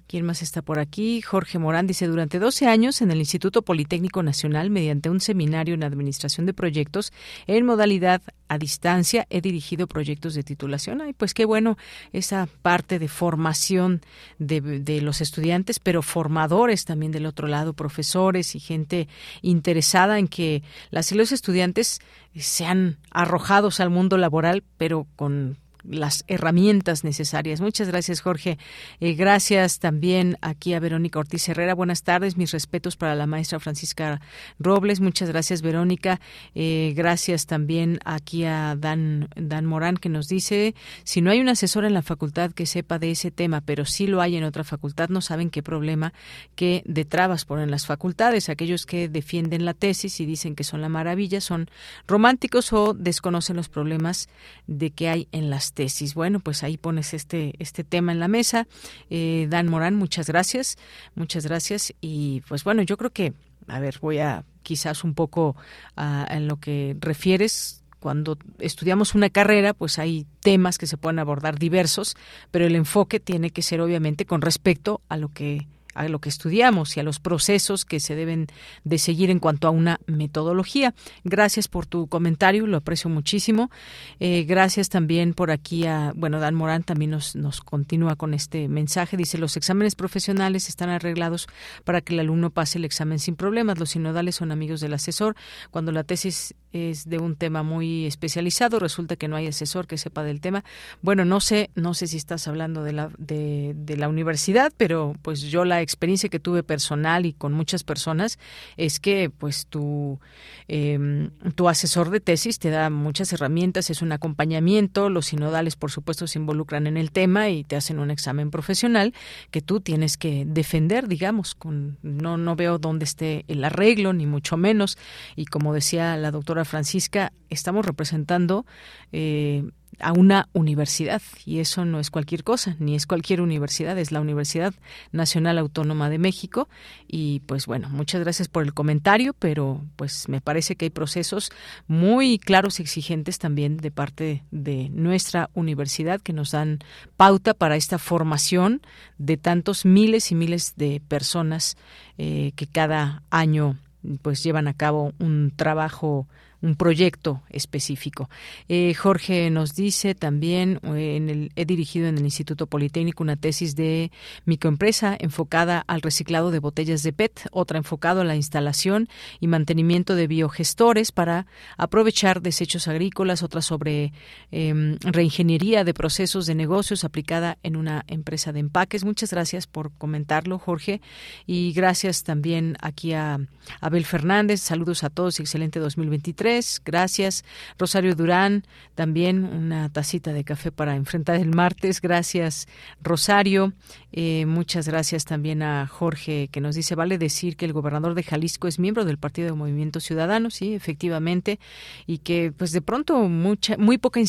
¿Quién 0.08 0.24
más 0.24 0.44
está 0.44 0.62
por 0.62 0.78
aquí? 0.78 1.22
Jorge 1.22 1.58
Morán 1.58 1.88
dice, 1.88 2.06
durante 2.06 2.38
12 2.38 2.68
años 2.68 3.02
en 3.02 3.10
el 3.10 3.18
Instituto 3.18 3.64
Politécnico 3.64 4.22
Nacional, 4.22 4.70
mediante 4.70 5.10
un 5.10 5.20
seminario 5.20 5.74
en 5.74 5.84
Administración 5.84 6.46
de 6.46 6.54
Proyectos, 6.54 7.12
en 7.48 7.66
modalidad 7.66 8.22
a 8.48 8.60
distancia, 8.60 9.26
he 9.32 9.42
dirigido 9.42 9.88
proyectos 9.88 10.36
de 10.36 10.44
titulación. 10.44 11.02
Ay, 11.02 11.14
pues 11.14 11.34
qué 11.34 11.46
bueno 11.46 11.78
esa 12.14 12.48
parte 12.62 13.00
de 13.00 13.08
formación 13.08 14.02
de, 14.38 15.02
los 15.02 15.22
estudiantes, 15.22 15.80
pero 15.80 16.04
formadores 16.04 16.86
también 16.86 17.12
del 17.12 17.26
otro 17.26 17.48
lado, 17.48 17.74
profesores 17.74 18.56
y 18.56 18.60
gente 18.60 19.08
interesada 19.42 20.20
en 20.20 20.28
que 20.28 20.62
las 20.92 21.12
los 21.12 21.32
estudiantes 21.32 22.00
sean 22.36 22.98
arrojados 23.10 23.80
al 23.80 23.90
mundo 23.90 24.18
laboral, 24.18 24.64
pero 24.78 25.08
con 25.16 25.58
las 25.90 26.24
herramientas 26.28 27.04
necesarias. 27.04 27.62
Muchas 27.62 27.88
gracias, 27.88 28.22
Jorge. 28.22 28.58
Eh, 29.00 29.14
gracias 29.14 29.80
también 29.80 30.38
aquí 30.42 30.74
a 30.74 30.80
Verónica 30.80 31.20
Ortiz 31.20 31.48
Herrera. 31.50 31.76
Buenas 31.76 32.04
tardes. 32.04 32.38
Mis 32.38 32.52
respetos 32.52 32.96
para 32.98 33.16
la 33.16 33.28
maestra 33.28 33.60
Francisca 33.60 34.22
Robles. 34.60 35.00
Muchas 35.00 35.30
gracias, 35.30 35.62
Verónica. 35.62 36.20
Eh, 36.54 36.94
gracias 36.96 37.46
también 37.46 38.00
aquí 38.06 38.46
a 38.46 38.76
Dan, 38.76 39.30
Dan 39.36 39.66
Morán, 39.66 39.98
que 39.98 40.10
nos 40.10 40.28
dice, 40.28 40.76
si 41.04 41.22
no 41.22 41.32
hay 41.32 41.40
un 41.40 41.50
asesor 41.50 41.86
en 41.86 41.94
la 41.94 42.02
facultad 42.02 42.52
que 42.52 42.66
sepa 42.66 43.00
de 43.00 43.12
ese 43.12 43.32
tema, 43.32 43.62
pero 43.62 43.86
sí 43.86 44.08
lo 44.08 44.22
hay 44.22 44.36
en 44.36 44.44
otra 44.44 44.64
facultad, 44.64 45.10
no 45.10 45.22
saben 45.22 45.50
qué 45.50 45.62
problema 45.64 46.14
que 46.56 46.84
de 46.86 47.06
trabas 47.06 47.46
ponen 47.46 47.72
las 47.72 47.86
facultades. 47.86 48.50
Aquellos 48.50 48.86
que 48.86 49.10
defienden 49.10 49.66
la 49.66 49.74
tesis 49.74 50.20
y 50.20 50.26
dicen 50.26 50.56
que 50.56 50.64
son 50.64 50.82
la 50.82 50.90
maravilla 50.90 51.42
son 51.42 51.70
románticos 52.08 52.74
o 52.74 52.94
desconocen 52.94 53.56
los 53.56 53.70
problemas 53.70 54.30
de 54.68 54.92
que 54.92 55.10
hay 55.10 55.28
en 55.32 55.50
las 55.50 55.74
tesis. 55.76 56.16
Bueno, 56.16 56.40
pues 56.40 56.64
ahí 56.64 56.78
pones 56.78 57.14
este, 57.14 57.54
este 57.60 57.84
tema 57.84 58.12
en 58.12 58.20
la 58.20 58.28
mesa. 58.28 58.68
Eh, 59.12 59.46
Dan 59.50 59.68
Morán, 59.68 59.96
muchas 59.96 60.28
gracias, 60.28 60.78
muchas 61.14 61.46
gracias. 61.46 61.94
Y 62.02 62.42
pues 62.48 62.64
bueno, 62.64 62.82
yo 62.82 62.98
creo 62.98 63.12
que, 63.12 63.34
a 63.68 63.80
ver, 63.80 64.00
voy 64.02 64.18
a 64.18 64.44
quizás 64.64 65.04
un 65.04 65.14
poco 65.14 65.56
a, 65.96 66.40
lo 66.40 66.60
que 66.60 66.98
refieres 67.00 67.84
cuando 68.00 68.38
estudiamos 68.60 69.16
una 69.16 69.30
carrera, 69.30 69.74
pues 69.74 70.00
hay 70.00 70.26
temas 70.42 70.78
que 70.78 70.88
se 70.88 70.98
pueden 70.98 71.20
abordar 71.20 71.58
diversos, 71.58 72.16
pero 72.52 72.66
el 72.66 72.76
enfoque 72.76 73.20
tiene 73.20 73.52
que 73.52 73.62
ser 73.62 73.82
obviamente 73.82 74.26
con 74.26 74.42
respecto 74.42 75.02
a 75.10 75.18
lo 75.18 75.30
que 75.30 75.68
a 75.96 76.08
lo 76.08 76.20
que 76.20 76.30
estudiamos 76.30 76.96
y 76.96 77.00
a 77.00 77.04
los 77.04 77.20
procesos 77.20 77.86
que 77.86 78.00
se 78.00 78.16
deben 78.16 78.48
de 78.84 78.98
seguir 78.98 79.30
en 79.32 79.40
cuanto 79.40 79.68
a 79.68 79.72
una 79.72 80.00
metodología. 80.06 80.94
Gracias 81.24 81.68
por 81.68 81.86
tu 81.86 82.08
comentario, 82.08 82.68
lo 82.68 82.78
aprecio 82.78 83.10
muchísimo. 83.10 83.72
Eh, 84.20 84.44
gracias 84.44 84.90
también 84.90 85.34
por 85.34 85.52
aquí 85.52 85.86
a, 85.88 86.14
bueno, 86.16 86.40
Dan 86.40 86.56
Morán 86.56 86.84
también 86.84 87.12
nos, 87.12 87.36
nos 87.36 87.62
continúa 87.62 88.16
con 88.16 88.34
este 88.34 88.68
mensaje. 88.68 89.18
Dice, 89.18 89.38
los 89.38 89.58
exámenes 89.58 89.96
profesionales 89.96 90.70
están 90.70 90.90
arreglados 90.90 91.48
para 91.84 92.02
que 92.02 92.14
el 92.14 92.20
alumno 92.20 92.50
pase 92.50 92.78
el 92.78 92.86
examen 92.86 93.20
sin 93.20 93.36
problemas. 93.36 93.80
Los 93.80 93.92
sinodales 93.92 94.36
son 94.36 94.52
amigos 94.52 94.82
del 94.82 94.94
asesor. 94.94 95.36
Cuando 95.72 95.92
la 95.92 96.04
tesis 96.04 96.54
es 96.74 97.08
de 97.08 97.20
un 97.20 97.36
tema 97.36 97.64
muy 97.64 98.06
especializado, 98.06 98.80
resulta 98.80 99.16
que 99.16 99.28
no 99.28 99.38
hay 99.38 99.48
asesor 99.48 99.88
que 99.88 99.98
sepa 99.98 100.24
del 100.24 100.42
tema. 100.42 100.64
Bueno, 101.02 101.24
no 101.24 101.40
sé, 101.40 101.70
no 101.76 101.94
sé 101.94 102.08
si 102.08 102.18
estás 102.18 102.48
hablando 102.48 102.84
de 102.84 102.92
la, 102.92 103.10
de, 103.18 103.74
de 103.76 103.98
la 103.98 104.10
universidad, 104.10 104.74
pero 104.76 105.16
pues 105.22 105.42
yo 105.42 105.64
la 105.64 105.82
experiencia 105.86 106.30
que 106.30 106.40
tuve 106.40 106.64
personal 106.64 107.26
y 107.26 107.32
con 107.32 107.54
muchas 107.54 107.84
personas 107.84 108.38
es 108.76 109.00
que 109.00 109.30
pues 109.30 109.68
tu, 109.68 110.20
em, 110.68 111.30
tu 111.56 111.70
asesor 111.70 112.10
de 112.10 112.20
tesis 112.20 112.60
te 112.60 112.70
da 112.70 112.90
muchas 112.90 113.32
herramientas, 113.32 113.90
es 113.90 114.02
un 114.02 114.12
acompañamiento, 114.12 115.10
los 115.10 115.28
sinodales 115.28 115.78
por 115.78 115.92
supuesto 115.92 116.28
se 116.28 116.40
involucran 116.40 116.88
en 116.88 116.98
el 116.98 117.12
tema 117.12 117.50
y 117.50 117.64
te 117.64 117.76
hacen 117.76 118.00
un 118.00 118.12
examen 118.12 118.52
profesional 118.52 119.14
que 119.52 119.62
tú 119.62 119.80
tienes 119.80 120.18
que 120.18 120.46
defender, 120.46 121.08
digamos, 121.08 121.56
con 121.56 121.98
no, 122.02 122.38
no 122.38 122.56
veo 122.56 122.78
dónde 122.80 123.06
esté 123.06 123.46
el 123.48 123.64
arreglo, 123.64 124.14
ni 124.14 124.26
mucho 124.26 124.58
menos, 124.58 124.98
y 125.36 125.46
como 125.46 125.74
decía 125.74 126.18
la 126.18 126.32
doctora 126.32 126.66
Francisca, 126.66 127.32
estamos 127.50 127.86
representando 127.86 128.66
eh, 129.12 129.64
a 130.00 130.12
una 130.14 130.48
universidad 130.54 131.22
y 131.46 131.60
eso 131.60 131.86
no 131.86 132.00
es 132.00 132.12
cualquier 132.12 132.44
cosa, 132.44 132.76
ni 132.80 132.96
es 132.96 133.06
cualquier 133.06 133.42
universidad, 133.42 133.98
es 133.98 134.12
la 134.12 134.22
Universidad 134.22 134.74
Nacional 135.12 135.58
Autónoma 135.58 136.10
de 136.10 136.18
México. 136.18 136.68
Y 137.08 137.42
pues 137.42 137.66
bueno, 137.66 137.90
muchas 137.90 138.22
gracias 138.22 138.48
por 138.48 138.64
el 138.64 138.74
comentario, 138.74 139.34
pero 139.38 139.82
pues 139.96 140.28
me 140.30 140.42
parece 140.42 140.76
que 140.76 140.86
hay 140.86 140.90
procesos 140.90 141.52
muy 141.88 142.40
claros 142.40 142.80
y 142.80 142.84
exigentes 142.84 143.40
también 143.40 143.78
de 143.78 143.92
parte 143.92 144.44
de 144.52 144.90
nuestra 144.90 145.50
universidad 145.54 146.22
que 146.22 146.34
nos 146.34 146.52
dan 146.52 146.80
pauta 147.18 147.54
para 147.54 147.76
esta 147.76 147.98
formación 147.98 148.82
de 149.18 149.38
tantos 149.38 149.86
miles 149.86 150.32
y 150.32 150.36
miles 150.36 150.74
de 150.76 151.02
personas 151.08 151.78
eh, 152.18 152.52
que 152.56 152.68
cada 152.68 153.24
año 153.30 153.78
pues 154.22 154.44
llevan 154.44 154.68
a 154.68 154.74
cabo 154.74 155.14
un 155.20 155.52
trabajo 155.56 156.28
un 156.66 156.76
proyecto 156.76 157.44
específico. 157.50 158.28
Eh, 158.68 158.96
Jorge 158.96 159.52
nos 159.52 159.76
dice 159.76 160.16
también, 160.16 160.80
eh, 160.84 161.16
en 161.16 161.30
el, 161.30 161.52
he 161.56 161.66
dirigido 161.66 162.08
en 162.08 162.18
el 162.18 162.24
Instituto 162.24 162.66
Politécnico 162.66 163.22
una 163.22 163.36
tesis 163.36 163.76
de 163.76 164.12
microempresa 164.46 165.16
enfocada 165.20 165.84
al 165.86 166.02
reciclado 166.02 166.50
de 166.50 166.58
botellas 166.58 167.04
de 167.04 167.14
PET, 167.14 167.48
otra 167.52 167.78
enfocada 167.78 168.22
a 168.22 168.26
la 168.26 168.36
instalación 168.36 169.08
y 169.40 169.48
mantenimiento 169.48 170.16
de 170.16 170.26
biogestores 170.26 171.12
para 171.12 171.46
aprovechar 171.78 172.42
desechos 172.42 172.88
agrícolas, 172.88 173.44
otra 173.44 173.62
sobre 173.62 174.12
em, 174.52 174.98
reingeniería 175.02 175.84
de 175.84 175.94
procesos 175.94 176.48
de 176.48 176.56
negocios 176.56 177.04
aplicada 177.04 177.60
en 177.62 177.76
una 177.76 178.04
empresa 178.08 178.52
de 178.52 178.62
empaques. 178.62 179.06
Muchas 179.06 179.32
gracias 179.32 179.68
por 179.68 179.92
comentarlo, 179.92 180.58
Jorge, 180.58 181.00
y 181.46 181.74
gracias 181.74 182.24
también 182.24 182.76
aquí 182.82 183.14
a 183.14 183.40
Abel 183.82 184.06
Fernández. 184.06 184.62
Saludos 184.62 185.04
a 185.04 185.12
todos 185.12 185.40
excelente 185.40 185.80
2023 185.80 186.55
2023. 186.56 186.82
Gracias. 186.86 187.44
Rosario 187.78 188.16
Durán, 188.16 188.64
también 188.96 189.44
una 189.44 189.90
tacita 189.90 190.34
de 190.34 190.44
café 190.44 190.72
para 190.72 190.96
enfrentar 190.96 191.36
el 191.38 191.54
martes. 191.54 192.02
Gracias, 192.02 192.68
Rosario. 193.02 193.74
Eh, 194.12 194.46
muchas 194.46 194.88
gracias 194.88 195.26
también 195.26 195.62
a 195.62 195.88
Jorge, 195.88 196.48
que 196.52 196.62
nos 196.62 196.76
dice, 196.76 196.96
vale 196.96 197.18
decir 197.18 197.58
que 197.58 197.66
el 197.66 197.74
gobernador 197.74 198.14
de 198.14 198.24
Jalisco 198.24 198.68
es 198.68 198.80
miembro 198.80 199.06
del 199.06 199.18
Partido 199.18 199.48
de 199.48 199.54
Movimiento 199.54 200.00
Ciudadano, 200.00 200.50
sí, 200.50 200.74
efectivamente, 200.74 201.60
y 202.08 202.20
que 202.20 202.54
pues 202.56 202.72
de 202.72 202.82
pronto 202.82 203.28
mucha, 203.28 203.78
muy 203.78 203.98
poca 203.98 204.20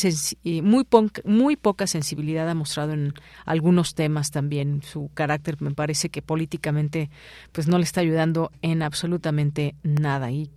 muy, 0.62 0.86
muy 1.24 1.56
poca 1.56 1.86
sensibilidad 1.86 2.48
ha 2.48 2.54
mostrado 2.54 2.92
en 2.92 3.14
algunos 3.44 3.94
temas 3.94 4.30
también. 4.30 4.82
Su 4.82 5.10
carácter 5.14 5.60
me 5.60 5.70
parece 5.70 6.08
que 6.08 6.22
políticamente 6.22 7.10
pues 7.52 7.68
no 7.68 7.78
le 7.78 7.84
está 7.84 8.00
ayudando 8.00 8.50
en 8.62 8.82
absolutamente 8.82 9.76
nada. 9.84 10.30
Y 10.32 10.50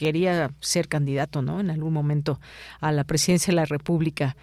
quería 0.00 0.50
ser 0.60 0.88
candidato, 0.88 1.42
¿no? 1.42 1.60
En 1.60 1.68
algún 1.68 1.92
momento 1.92 2.40
a 2.80 2.90
la 2.90 3.04
presidencia 3.04 3.50
de 3.50 3.56
la 3.56 3.66
República. 3.66 4.34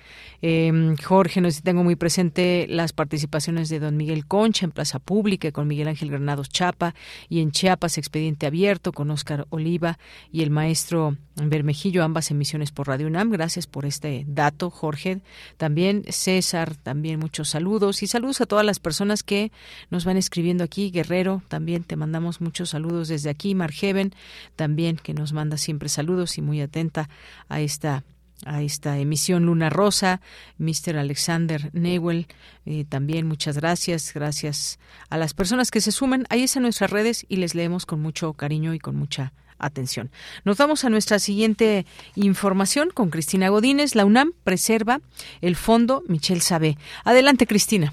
Eh, 0.44 0.94
Jorge, 1.04 1.42
no 1.42 1.50
sé 1.50 1.58
si 1.58 1.62
tengo 1.64 1.84
muy 1.84 1.96
presente 1.96 2.68
las 2.70 2.94
participaciones 2.94 3.68
de 3.70 3.80
don 3.80 3.98
Miguel 3.98 4.28
Concha 4.28 4.66
en 4.66 4.72
Plaza 4.72 5.00
Pública 5.00 5.52
con 5.52 5.68
Miguel 5.68 5.88
Ángel 5.88 6.12
Granados 6.12 6.50
Chapa 6.50 6.94
y 7.28 7.42
en 7.42 7.50
Chiapas 7.50 7.98
Expediente 7.98 8.46
Abierto 8.46 8.92
con 8.92 9.10
Óscar 9.10 9.48
Oliva 9.50 9.98
y 10.32 10.44
el 10.44 10.52
maestro 10.52 11.18
Bermejillo, 11.36 12.04
ambas 12.04 12.30
emisiones 12.32 12.72
por 12.72 12.88
Radio 12.88 13.08
UNAM. 13.08 13.32
Gracias 13.32 13.66
por 13.66 13.86
este 13.86 14.26
dato, 14.28 14.70
Jorge. 14.70 15.22
También 15.58 16.04
César, 16.10 16.76
también 16.76 17.20
muchos 17.20 17.50
saludos 17.50 18.04
y 18.04 18.08
saludos 18.08 18.42
a 18.42 18.46
todas 18.46 18.66
las 18.66 18.80
personas 18.80 19.24
que 19.24 19.52
nos 19.90 20.06
van 20.06 20.18
escribiendo 20.18 20.64
aquí. 20.64 20.92
Guerrero, 20.92 21.42
también 21.48 21.84
te 21.84 21.96
mandamos 21.96 22.42
muchos 22.42 22.70
saludos 22.70 23.08
desde 23.08 23.30
aquí. 23.30 23.56
Margeven, 23.56 24.14
también 24.56 24.98
que 24.98 25.14
nos 25.14 25.34
manda 25.34 25.47
siempre 25.56 25.88
saludos 25.88 26.38
y 26.38 26.42
muy 26.42 26.60
atenta 26.60 27.08
a 27.48 27.62
esta 27.62 28.04
a 28.46 28.62
esta 28.62 29.00
emisión 29.00 29.46
Luna 29.46 29.70
Rosa, 29.70 30.22
Mr. 30.60 30.98
Alexander 30.98 31.72
Newell, 31.74 32.28
eh, 32.66 32.86
también 32.88 33.28
muchas 33.28 33.58
gracias, 33.58 34.14
gracias 34.14 34.80
a 35.10 35.18
las 35.18 35.34
personas 35.34 35.72
que 35.72 35.82
se 35.82 35.92
suman. 35.92 36.26
Ahí 36.30 36.44
están 36.44 36.64
nuestras 36.64 36.92
redes 36.92 37.26
y 37.30 37.38
les 37.38 37.56
leemos 37.56 37.86
con 37.86 38.02
mucho 38.02 38.34
cariño 38.34 38.74
y 38.74 38.80
con 38.80 38.96
mucha 38.96 39.34
atención. 39.60 40.10
Nos 40.46 40.58
vamos 40.58 40.86
a 40.86 40.90
nuestra 40.90 41.20
siguiente 41.20 41.86
información 42.16 42.90
con 42.94 43.10
Cristina 43.10 43.50
Godínez. 43.50 43.96
La 43.96 44.06
UNAM 44.06 44.34
preserva 44.44 45.00
el 45.42 45.56
fondo 45.56 46.04
Michelle 46.08 46.42
Sabé. 46.42 46.76
Adelante, 47.06 47.48
Cristina. 47.48 47.92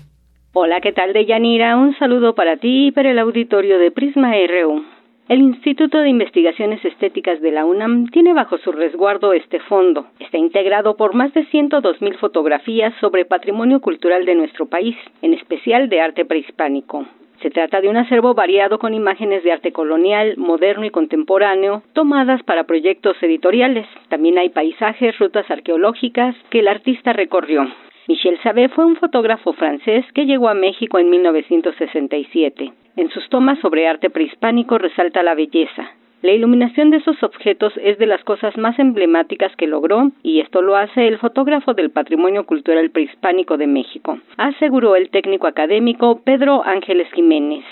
Hola, 0.53 0.81
¿qué 0.81 0.93
tal, 0.93 1.13
Deyanira? 1.13 1.77
Un 1.77 1.97
saludo 1.99 2.35
para 2.35 2.59
ti 2.59 2.89
y 2.89 2.93
para 2.93 3.11
el 3.11 3.19
auditorio 3.19 3.79
de 3.79 3.91
Prisma 3.91 4.33
RU. 4.47 4.94
El 5.27 5.41
Instituto 5.41 6.01
de 6.01 6.11
Investigaciones 6.11 6.85
Estéticas 6.85 7.41
de 7.41 7.51
la 7.51 7.65
UNAM 7.65 8.09
tiene 8.09 8.35
bajo 8.35 8.59
su 8.59 8.73
resguardo 8.73 9.33
este 9.33 9.59
fondo. 9.59 10.05
Está 10.19 10.37
integrado 10.37 10.99
por 10.99 11.15
más 11.15 11.33
de 11.33 11.47
102.000 11.47 12.19
fotografías 12.19 12.93
sobre 13.01 13.25
patrimonio 13.25 13.81
cultural 13.81 14.27
de 14.27 14.35
nuestro 14.35 14.67
país, 14.67 14.95
en 15.23 15.33
especial 15.33 15.89
de 15.89 16.03
arte 16.03 16.27
prehispánico. 16.27 17.07
Se 17.41 17.49
trata 17.49 17.81
de 17.81 17.89
un 17.89 17.97
acervo 17.97 18.35
variado 18.35 18.79
con 18.79 18.93
imágenes 18.93 19.43
de 19.45 19.53
arte 19.53 19.73
colonial, 19.73 20.35
moderno 20.37 20.85
y 20.85 20.91
contemporáneo, 20.91 21.83
tomadas 21.95 22.43
para 22.43 22.65
proyectos 22.65 23.17
editoriales. 23.23 23.87
También 24.11 24.37
hay 24.37 24.51
paisajes, 24.51 25.19
rutas 25.19 25.51
arqueológicas 25.51 26.37
que 26.51 26.59
el 26.59 26.69
artista 26.69 27.15
recorrió. 27.15 27.67
Michel 28.07 28.39
Sabé 28.43 28.69
fue 28.69 28.85
un 28.85 28.97
fotógrafo 28.97 29.55
francés 29.55 30.05
que 30.13 30.27
llegó 30.27 30.49
a 30.49 30.55
México 30.55 30.99
en 30.99 31.09
1967. 31.09 32.73
En 32.97 33.11
sus 33.11 33.29
tomas 33.31 33.59
sobre 33.61 33.89
arte 33.89 34.11
prehispánico 34.11 34.77
resalta 34.77 35.23
la 35.23 35.35
belleza. 35.35 35.91
La 36.21 36.33
iluminación 36.33 36.91
de 36.91 36.99
esos 36.99 37.23
objetos 37.23 37.73
es 37.83 37.99
de 37.99 38.07
las 38.07 38.23
cosas 38.25 38.57
más 38.59 38.79
emblemáticas 38.79 39.57
que 39.57 39.67
logró 39.67 40.11
y 40.23 40.41
esto 40.41 40.61
lo 40.61 40.77
hace 40.77 41.07
el 41.07 41.19
fotógrafo 41.19 41.73
del 41.73 41.91
Patrimonio 41.91 42.45
Cultural 42.45 42.91
Prehispánico 42.91 43.57
de 43.57 43.67
México, 43.67 44.19
aseguró 44.37 44.97
el 44.97 45.11
técnico 45.11 45.47
académico 45.47 46.21
Pedro 46.25 46.63
Ángeles 46.65 47.09
Jiménez. 47.13 47.65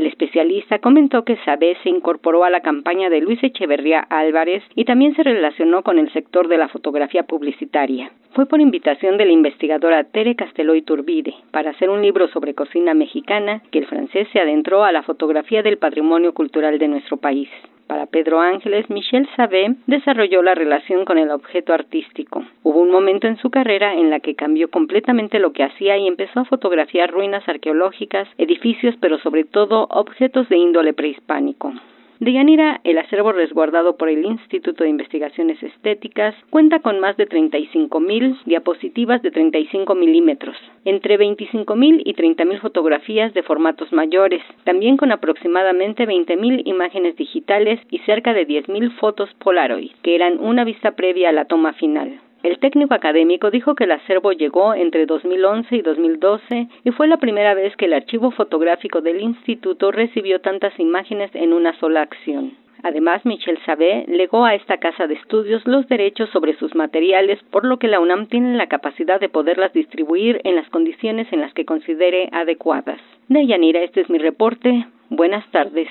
El 0.00 0.06
especialista 0.06 0.78
comentó 0.78 1.26
que 1.26 1.36
Sabé 1.44 1.76
se 1.82 1.90
incorporó 1.90 2.44
a 2.44 2.48
la 2.48 2.62
campaña 2.62 3.10
de 3.10 3.20
Luis 3.20 3.38
Echeverría 3.44 4.00
Álvarez 4.00 4.62
y 4.74 4.86
también 4.86 5.14
se 5.14 5.22
relacionó 5.22 5.82
con 5.82 5.98
el 5.98 6.10
sector 6.14 6.48
de 6.48 6.56
la 6.56 6.68
fotografía 6.68 7.24
publicitaria. 7.24 8.10
Fue 8.32 8.46
por 8.46 8.62
invitación 8.62 9.18
de 9.18 9.26
la 9.26 9.32
investigadora 9.32 10.04
Tere 10.04 10.36
Casteló 10.36 10.72
Turbide 10.84 11.34
para 11.50 11.72
hacer 11.72 11.90
un 11.90 12.00
libro 12.00 12.28
sobre 12.28 12.54
cocina 12.54 12.94
mexicana 12.94 13.60
que 13.70 13.80
el 13.80 13.86
francés 13.88 14.26
se 14.32 14.40
adentró 14.40 14.84
a 14.84 14.92
la 14.92 15.02
fotografía 15.02 15.62
del 15.62 15.76
patrimonio 15.76 16.32
cultural 16.32 16.78
de 16.78 16.88
nuestro 16.88 17.18
país. 17.18 17.50
Para 17.90 18.06
Pedro 18.06 18.38
Ángeles, 18.38 18.88
Michel 18.88 19.28
Sabé 19.34 19.74
desarrolló 19.88 20.42
la 20.42 20.54
relación 20.54 21.04
con 21.04 21.18
el 21.18 21.32
objeto 21.32 21.72
artístico. 21.72 22.44
Hubo 22.62 22.78
un 22.78 22.92
momento 22.92 23.26
en 23.26 23.36
su 23.38 23.50
carrera 23.50 23.94
en 23.94 24.10
la 24.10 24.20
que 24.20 24.36
cambió 24.36 24.70
completamente 24.70 25.40
lo 25.40 25.52
que 25.52 25.64
hacía 25.64 25.98
y 25.98 26.06
empezó 26.06 26.38
a 26.38 26.44
fotografiar 26.44 27.10
ruinas 27.10 27.48
arqueológicas, 27.48 28.28
edificios, 28.38 28.94
pero 29.00 29.18
sobre 29.18 29.42
todo 29.42 29.88
objetos 29.90 30.48
de 30.48 30.58
índole 30.58 30.92
prehispánico. 30.92 31.72
De 32.20 32.34
Yanira, 32.34 32.82
el 32.84 32.98
acervo 32.98 33.32
resguardado 33.32 33.96
por 33.96 34.10
el 34.10 34.26
Instituto 34.26 34.84
de 34.84 34.90
Investigaciones 34.90 35.62
Estéticas 35.62 36.34
cuenta 36.50 36.80
con 36.80 37.00
más 37.00 37.16
de 37.16 37.26
35.000 37.26 38.44
diapositivas 38.44 39.22
de 39.22 39.30
35 39.30 39.94
milímetros, 39.94 40.54
entre 40.84 41.18
25.000 41.18 42.02
y 42.04 42.12
30.000 42.12 42.60
fotografías 42.60 43.32
de 43.32 43.42
formatos 43.42 43.90
mayores, 43.94 44.42
también 44.64 44.98
con 44.98 45.12
aproximadamente 45.12 46.06
20.000 46.06 46.60
imágenes 46.66 47.16
digitales 47.16 47.80
y 47.90 48.00
cerca 48.00 48.34
de 48.34 48.46
10.000 48.46 48.98
fotos 48.98 49.30
Polaroid, 49.38 49.92
que 50.02 50.14
eran 50.14 50.40
una 50.40 50.64
vista 50.64 50.90
previa 50.90 51.30
a 51.30 51.32
la 51.32 51.46
toma 51.46 51.72
final. 51.72 52.20
El 52.42 52.58
técnico 52.58 52.94
académico 52.94 53.50
dijo 53.50 53.74
que 53.74 53.84
el 53.84 53.92
acervo 53.92 54.32
llegó 54.32 54.74
entre 54.74 55.04
2011 55.04 55.76
y 55.76 55.82
2012 55.82 56.68
y 56.84 56.90
fue 56.92 57.06
la 57.06 57.18
primera 57.18 57.52
vez 57.54 57.76
que 57.76 57.84
el 57.84 57.92
archivo 57.92 58.30
fotográfico 58.30 59.02
del 59.02 59.20
instituto 59.20 59.92
recibió 59.92 60.40
tantas 60.40 60.78
imágenes 60.78 61.30
en 61.34 61.52
una 61.52 61.78
sola 61.78 62.00
acción. 62.00 62.52
Además, 62.82 63.26
Michel 63.26 63.58
Sabé 63.66 64.06
legó 64.08 64.46
a 64.46 64.54
esta 64.54 64.78
casa 64.78 65.06
de 65.06 65.14
estudios 65.14 65.60
los 65.66 65.86
derechos 65.88 66.30
sobre 66.30 66.56
sus 66.56 66.74
materiales, 66.74 67.38
por 67.50 67.66
lo 67.66 67.78
que 67.78 67.88
la 67.88 68.00
UNAM 68.00 68.26
tiene 68.28 68.56
la 68.56 68.68
capacidad 68.68 69.20
de 69.20 69.28
poderlas 69.28 69.74
distribuir 69.74 70.40
en 70.44 70.56
las 70.56 70.68
condiciones 70.70 71.30
en 71.32 71.42
las 71.42 71.52
que 71.52 71.66
considere 71.66 72.30
adecuadas. 72.32 73.00
De 73.28 73.46
Yanira, 73.46 73.82
este 73.82 74.00
es 74.00 74.08
mi 74.08 74.18
reporte. 74.18 74.86
Buenas 75.10 75.44
tardes. 75.50 75.88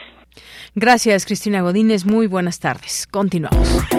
Gracias, 0.73 1.25
Cristina 1.27 1.61
Godínez. 1.61 2.05
Muy 2.05 2.25
buenas 2.25 2.59
tardes. 2.59 3.05
Continuamos. 3.05 3.98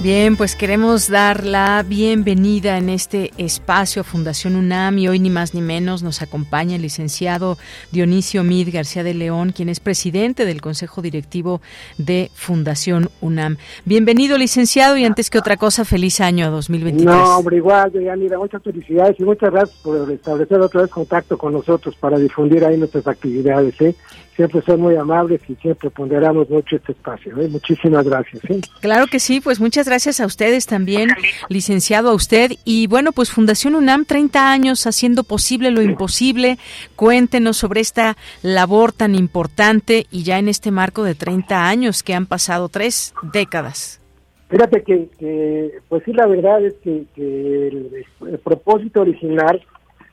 Bien, 0.00 0.36
pues 0.36 0.54
queremos 0.54 1.10
dar 1.10 1.44
la 1.44 1.82
bienvenida 1.82 2.78
en 2.78 2.88
este 2.88 3.32
espacio 3.36 4.02
a 4.02 4.04
Fundación 4.04 4.54
UNAM 4.54 4.96
y 4.98 5.08
hoy 5.08 5.18
ni 5.18 5.28
más 5.28 5.54
ni 5.54 5.60
menos 5.60 6.04
nos 6.04 6.22
acompaña 6.22 6.76
el 6.76 6.82
licenciado 6.82 7.58
Dionisio 7.90 8.44
Mid 8.44 8.68
García 8.72 9.02
de 9.02 9.12
León, 9.12 9.50
quien 9.50 9.68
es 9.68 9.80
presidente 9.80 10.44
del 10.44 10.60
Consejo 10.60 11.02
Directivo 11.02 11.60
de 11.98 12.30
Fundación 12.32 13.08
UNAM. 13.20 13.56
Bienvenido, 13.84 14.38
licenciado, 14.38 14.96
y 14.96 15.04
antes 15.04 15.30
que 15.30 15.38
otra 15.38 15.56
cosa, 15.56 15.84
feliz 15.84 16.20
año 16.20 16.52
2023. 16.52 17.04
No, 17.04 17.38
hombre, 17.38 17.56
igual, 17.56 17.90
mira, 17.92 18.38
muchas 18.38 18.62
felicidades 18.62 19.18
y 19.18 19.24
muchas 19.24 19.50
gracias 19.50 19.80
por 19.82 20.08
establecer 20.12 20.60
otra 20.60 20.82
vez 20.82 20.90
contacto 20.92 21.36
con 21.36 21.52
nosotros 21.52 21.96
para 21.96 22.20
difundir 22.20 22.64
ahí 22.64 22.76
nuestras 22.76 23.04
actividades. 23.08 23.74
¿eh? 23.80 23.96
Siempre 24.38 24.62
son 24.62 24.80
muy 24.80 24.94
amables 24.94 25.40
y 25.48 25.56
siempre 25.56 25.90
ponderamos 25.90 26.48
mucho 26.48 26.76
este 26.76 26.92
espacio. 26.92 27.36
¿eh? 27.40 27.48
Muchísimas 27.48 28.04
gracias. 28.06 28.44
¿eh? 28.44 28.60
Claro 28.80 29.08
que 29.08 29.18
sí, 29.18 29.40
pues 29.40 29.58
muchas 29.58 29.88
gracias 29.88 30.20
a 30.20 30.26
ustedes 30.26 30.66
también, 30.66 31.08
licenciado 31.48 32.10
a 32.10 32.14
usted. 32.14 32.52
Y 32.64 32.86
bueno, 32.86 33.10
pues 33.10 33.32
Fundación 33.32 33.74
UNAM, 33.74 34.04
30 34.04 34.52
años 34.52 34.86
haciendo 34.86 35.24
posible 35.24 35.72
lo 35.72 35.82
imposible. 35.82 36.56
Cuéntenos 36.94 37.56
sobre 37.56 37.80
esta 37.80 38.16
labor 38.42 38.92
tan 38.92 39.16
importante 39.16 40.06
y 40.12 40.22
ya 40.22 40.38
en 40.38 40.46
este 40.46 40.70
marco 40.70 41.02
de 41.02 41.16
30 41.16 41.68
años 41.68 42.04
que 42.04 42.14
han 42.14 42.26
pasado 42.26 42.68
tres 42.68 43.14
décadas. 43.32 44.00
Fíjate 44.50 44.82
que, 44.84 45.72
pues 45.88 46.04
sí, 46.04 46.12
la 46.12 46.28
verdad 46.28 46.64
es 46.64 46.74
que, 46.84 47.06
el 47.16 48.38
propósito 48.44 49.00
original 49.00 49.60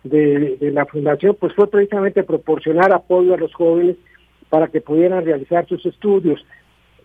de, 0.03 0.57
la 0.73 0.88
fundación 0.88 1.38
pues 1.39 1.53
fue 1.53 1.69
precisamente 1.69 2.23
proporcionar 2.23 2.91
apoyo 2.91 3.35
a 3.35 3.38
los 3.38 3.53
jóvenes 3.53 3.97
para 4.50 4.68
que 4.68 4.82
pudieran 4.82 5.26
realizar 5.26 5.68
sus 5.68 5.86
estudios. 5.86 6.46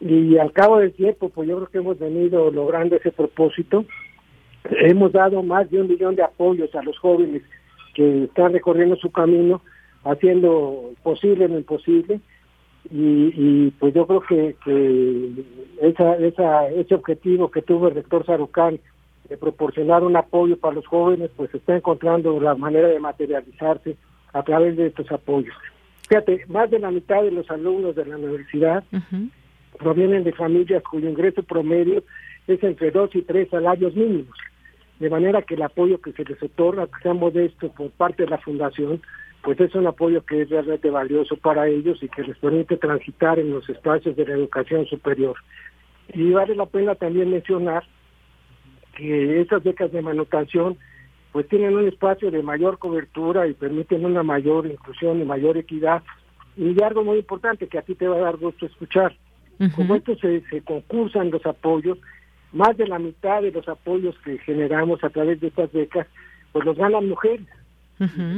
Y 0.01 0.39
al 0.39 0.53
cabo 0.53 0.79
del 0.79 0.93
tiempo, 0.93 1.29
pues 1.29 1.49
yo 1.49 1.57
creo 1.57 1.69
que 1.69 1.79
hemos 1.79 1.99
venido 1.99 2.51
logrando 2.51 2.97
ese 2.97 3.13
propósito 3.13 3.85
hemos 4.65 5.13
dado 5.13 5.43
más 5.43 5.71
de 5.71 5.81
un 5.81 5.89
millón 5.89 6.17
de 6.17 6.23
apoyos 6.23 6.75
a 6.75 6.83
los 6.83 6.99
jóvenes 6.99 7.43
que 7.95 8.25
están 8.25 8.53
recorriendo 8.53 8.97
su 8.97 9.11
camino, 9.11 9.63
haciendo 10.05 10.93
posible 11.03 11.49
lo 11.49 11.59
imposible. 11.59 12.21
Y, 12.91 13.71
pues 13.73 13.95
yo 13.95 14.07
creo 14.07 14.23
que, 14.23 14.57
esa, 15.83 16.17
esa, 16.17 16.69
ese 16.69 16.95
objetivo 16.95 17.51
que 17.51 17.63
tuvo 17.63 17.89
el 17.89 17.95
rector 17.95 18.25
Sarucán 18.25 18.81
de 19.29 19.37
proporcionar 19.37 20.03
un 20.03 20.17
apoyo 20.17 20.57
para 20.57 20.77
los 20.77 20.87
jóvenes, 20.87 21.31
pues 21.37 21.55
está 21.55 21.77
encontrando 21.77 22.41
la 22.41 22.55
manera 22.55 22.89
de 22.89 22.99
materializarse 22.99 23.97
a 24.33 24.43
través 24.43 24.77
de 24.77 24.87
estos 24.87 25.11
apoyos. 25.13 25.55
Fíjate, 26.11 26.45
más 26.49 26.71
de 26.71 26.79
la 26.79 26.91
mitad 26.91 27.23
de 27.23 27.31
los 27.31 27.51
alumnos 27.51 27.97
de 27.97 28.05
la 28.05 28.17
universidad 28.17 28.85
provienen 29.79 30.25
de 30.25 30.33
familias 30.33 30.83
cuyo 30.83 31.09
ingreso 31.09 31.43
promedio 31.43 32.03
es 32.47 32.63
entre 32.63 32.91
dos 32.91 33.15
y 33.15 33.23
tres 33.23 33.49
salarios 33.49 33.95
mínimos 33.95 34.37
de 35.01 35.09
manera 35.09 35.43
que 35.43 35.55
el 35.55 35.63
apoyo 35.63 35.99
que 36.01 36.13
se 36.13 36.25
les 36.25 36.41
otorga, 36.43 36.87
que 36.87 37.03
sea 37.03 37.15
modesto 37.15 37.73
por 37.73 37.91
parte 37.91 38.25
de 38.25 38.29
la 38.29 38.39
Fundación, 38.39 39.01
pues 39.43 39.59
es 39.59 39.75
un 39.75 39.87
apoyo 39.87 40.23
que 40.27 40.43
es 40.43 40.51
realmente 40.51 40.91
valioso 40.91 41.37
para 41.37 41.67
ellos 41.67 42.03
y 42.03 42.09
que 42.09 42.23
les 42.23 42.37
permite 42.37 42.77
transitar 42.77 43.39
en 43.39 43.51
los 43.51 43.67
espacios 43.69 44.15
de 44.15 44.27
la 44.27 44.35
educación 44.35 44.85
superior. 44.87 45.37
Y 46.13 46.31
vale 46.33 46.55
la 46.55 46.67
pena 46.67 46.95
también 46.97 47.31
mencionar 47.31 47.83
que 48.95 49.41
estas 49.41 49.63
becas 49.65 49.91
de 49.91 50.03
manutención 50.03 50.77
pues 51.33 51.49
tienen 51.49 51.77
un 51.77 51.87
espacio 51.87 52.31
de 52.31 52.43
mayor 52.43 52.79
cobertura 52.79 53.47
y 53.47 53.55
permiten 53.55 54.05
una 54.05 54.23
mayor 54.23 54.67
inclusión 54.67 55.21
y 55.21 55.25
mayor 55.25 55.57
equidad. 55.57 56.03
Y 56.57 56.83
algo 56.83 57.05
muy 57.05 57.19
importante 57.19 57.69
que 57.69 57.79
a 57.79 57.83
ti 57.83 57.95
te 57.95 58.09
va 58.09 58.17
a 58.17 58.21
dar 58.21 58.37
gusto 58.37 58.67
escuchar, 58.67 59.17
como 59.77 59.95
esto 59.95 60.17
se, 60.17 60.41
se 60.49 60.63
concursan 60.63 61.31
los 61.31 61.45
apoyos, 61.45 61.99
más 62.53 62.77
de 62.77 62.87
la 62.87 62.99
mitad 62.99 63.43
de 63.43 63.53
los 63.53 63.69
apoyos 63.69 64.17
que 64.25 64.39
generamos 64.39 65.05
a 65.05 65.11
través 65.11 65.41
de 65.41 65.49
estas 65.49 65.71
becas, 65.73 66.07
pues 66.53 66.65
los 66.65 66.77
ganan 66.77 67.09
mujeres, 67.09 67.47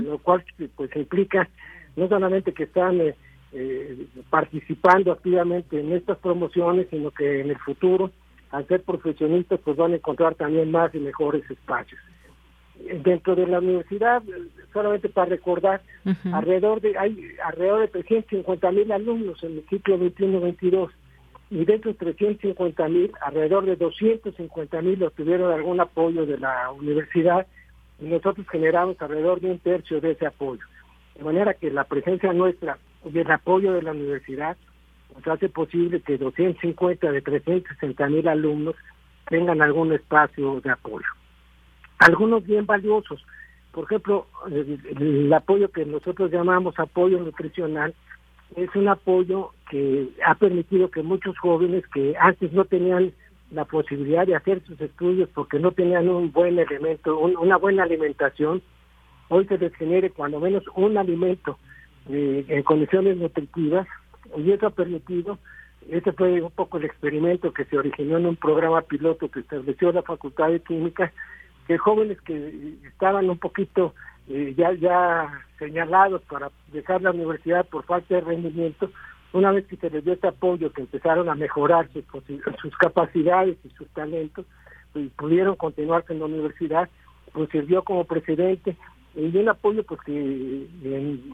lo 0.04 0.18
cual 0.18 0.44
pues 0.76 0.94
implica 0.96 1.48
no 1.96 2.08
solamente 2.08 2.52
que 2.52 2.64
están 2.64 3.00
eh, 3.00 3.14
eh, 3.52 4.06
participando 4.30 5.12
activamente 5.12 5.78
en 5.78 5.92
estas 5.92 6.18
promociones, 6.18 6.88
sino 6.90 7.10
que 7.10 7.40
en 7.40 7.50
el 7.50 7.58
futuro, 7.58 8.10
al 8.50 8.66
ser 8.66 8.82
profesionistas, 8.82 9.60
pues 9.64 9.76
van 9.76 9.92
a 9.92 9.96
encontrar 9.96 10.34
también 10.34 10.70
más 10.70 10.94
y 10.94 10.98
mejores 10.98 11.48
espacios. 11.50 12.00
Dentro 13.04 13.36
de 13.36 13.46
la 13.46 13.58
universidad, 13.58 14.22
solamente 14.72 15.08
para 15.08 15.30
recordar, 15.30 15.82
alrededor 16.32 16.80
de 16.80 16.98
hay 16.98 17.16
alrededor 17.44 17.80
de 17.80 17.88
350 17.88 18.70
mil 18.72 18.90
alumnos 18.92 19.42
en 19.44 19.58
el 19.58 19.64
ciclo 19.68 19.98
21-22 19.98 20.90
y 21.50 21.64
de 21.66 21.74
esos 21.74 21.96
350 21.98 22.88
mil, 22.88 23.12
alrededor 23.20 23.66
de 23.66 23.76
250 23.76 24.82
mil 24.82 25.02
obtuvieron 25.02 25.52
algún 25.52 25.80
apoyo 25.80 26.24
de 26.24 26.38
la 26.38 26.70
universidad 26.70 27.46
y 28.00 28.06
nosotros 28.06 28.46
generamos 28.50 28.96
alrededor 29.00 29.40
de 29.40 29.50
un 29.50 29.58
tercio 29.58 30.00
de 30.00 30.12
ese 30.12 30.26
apoyo. 30.26 30.62
De 31.14 31.22
manera 31.22 31.52
que 31.54 31.70
la 31.70 31.84
presencia 31.84 32.32
nuestra 32.32 32.78
y 33.04 33.18
el 33.18 33.30
apoyo 33.30 33.74
de 33.74 33.82
la 33.82 33.92
universidad 33.92 34.56
nos 35.14 35.26
hace 35.26 35.48
posible 35.50 36.00
que 36.00 36.16
250 36.16 37.12
de 37.12 37.20
360 37.20 38.08
mil 38.08 38.28
alumnos 38.28 38.74
tengan 39.28 39.60
algún 39.60 39.92
espacio 39.92 40.60
de 40.62 40.70
apoyo. 40.70 41.06
Algunos 42.06 42.44
bien 42.44 42.66
valiosos, 42.66 43.24
por 43.72 43.84
ejemplo, 43.84 44.26
el 44.50 45.32
apoyo 45.32 45.70
que 45.70 45.84
nosotros 45.86 46.30
llamamos 46.30 46.78
apoyo 46.78 47.18
nutricional, 47.18 47.94
es 48.56 48.68
un 48.74 48.88
apoyo 48.88 49.52
que 49.70 50.08
ha 50.26 50.34
permitido 50.34 50.90
que 50.90 51.02
muchos 51.02 51.38
jóvenes 51.38 51.84
que 51.94 52.14
antes 52.20 52.52
no 52.52 52.66
tenían 52.66 53.12
la 53.50 53.64
posibilidad 53.64 54.26
de 54.26 54.36
hacer 54.36 54.62
sus 54.66 54.80
estudios 54.80 55.28
porque 55.34 55.58
no 55.58 55.72
tenían 55.72 56.08
un 56.08 56.32
buen 56.32 56.58
elemento, 56.58 57.18
una 57.18 57.56
buena 57.56 57.84
alimentación, 57.84 58.62
hoy 59.28 59.46
se 59.46 59.58
les 59.58 59.74
genere 59.74 60.10
cuando 60.10 60.40
menos 60.40 60.64
un 60.74 60.96
alimento 60.98 61.58
eh, 62.10 62.44
en 62.48 62.62
condiciones 62.62 63.16
nutritivas 63.16 63.86
y 64.36 64.50
eso 64.50 64.66
ha 64.66 64.70
permitido, 64.70 65.38
este 65.90 66.12
fue 66.12 66.40
un 66.42 66.50
poco 66.50 66.78
el 66.78 66.84
experimento 66.84 67.52
que 67.52 67.64
se 67.64 67.78
originó 67.78 68.18
en 68.18 68.26
un 68.26 68.36
programa 68.36 68.82
piloto 68.82 69.30
que 69.30 69.40
estableció 69.40 69.92
la 69.92 70.02
Facultad 70.02 70.50
de 70.50 70.60
Química, 70.60 71.12
que 71.66 71.78
jóvenes 71.78 72.20
que 72.22 72.76
estaban 72.84 73.28
un 73.28 73.38
poquito 73.38 73.94
eh, 74.28 74.54
ya 74.56 74.72
ya 74.74 75.30
señalados 75.58 76.22
para 76.22 76.50
dejar 76.72 77.02
la 77.02 77.10
universidad 77.10 77.66
por 77.66 77.84
falta 77.84 78.14
de 78.14 78.20
rendimiento, 78.20 78.90
una 79.32 79.50
vez 79.50 79.66
que 79.66 79.76
se 79.76 79.90
les 79.90 80.04
dio 80.04 80.12
este 80.12 80.28
apoyo, 80.28 80.72
que 80.72 80.82
empezaron 80.82 81.28
a 81.28 81.34
mejorar 81.34 81.88
sus, 81.92 82.04
sus 82.60 82.76
capacidades 82.76 83.56
y 83.64 83.70
sus 83.70 83.88
talentos, 83.88 84.46
y 84.94 85.08
pudieron 85.08 85.56
continuar 85.56 86.04
con 86.04 86.18
la 86.18 86.26
universidad, 86.26 86.88
pues 87.32 87.48
sirvió 87.50 87.82
como 87.82 88.04
precedente. 88.04 88.76
Y 89.14 89.36
un 89.36 89.48
apoyo 89.48 89.84
pues 89.84 90.00
que 90.02 90.66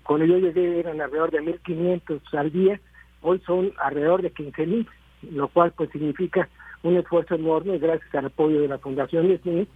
cuando 0.02 0.26
yo 0.26 0.38
llegué 0.38 0.80
eran 0.80 1.00
alrededor 1.00 1.30
de 1.30 1.42
1.500 1.42 2.20
al 2.38 2.52
día, 2.52 2.80
hoy 3.22 3.40
son 3.46 3.72
alrededor 3.78 4.22
de 4.22 4.32
15.000, 4.32 4.86
lo 5.32 5.48
cual 5.48 5.72
pues 5.76 5.90
significa 5.90 6.48
un 6.82 6.96
esfuerzo 6.96 7.34
enorme 7.34 7.78
gracias 7.78 8.12
al 8.14 8.26
apoyo 8.26 8.60
de 8.60 8.68
la 8.68 8.78
Fundación 8.78 9.26
Smith 9.42 9.68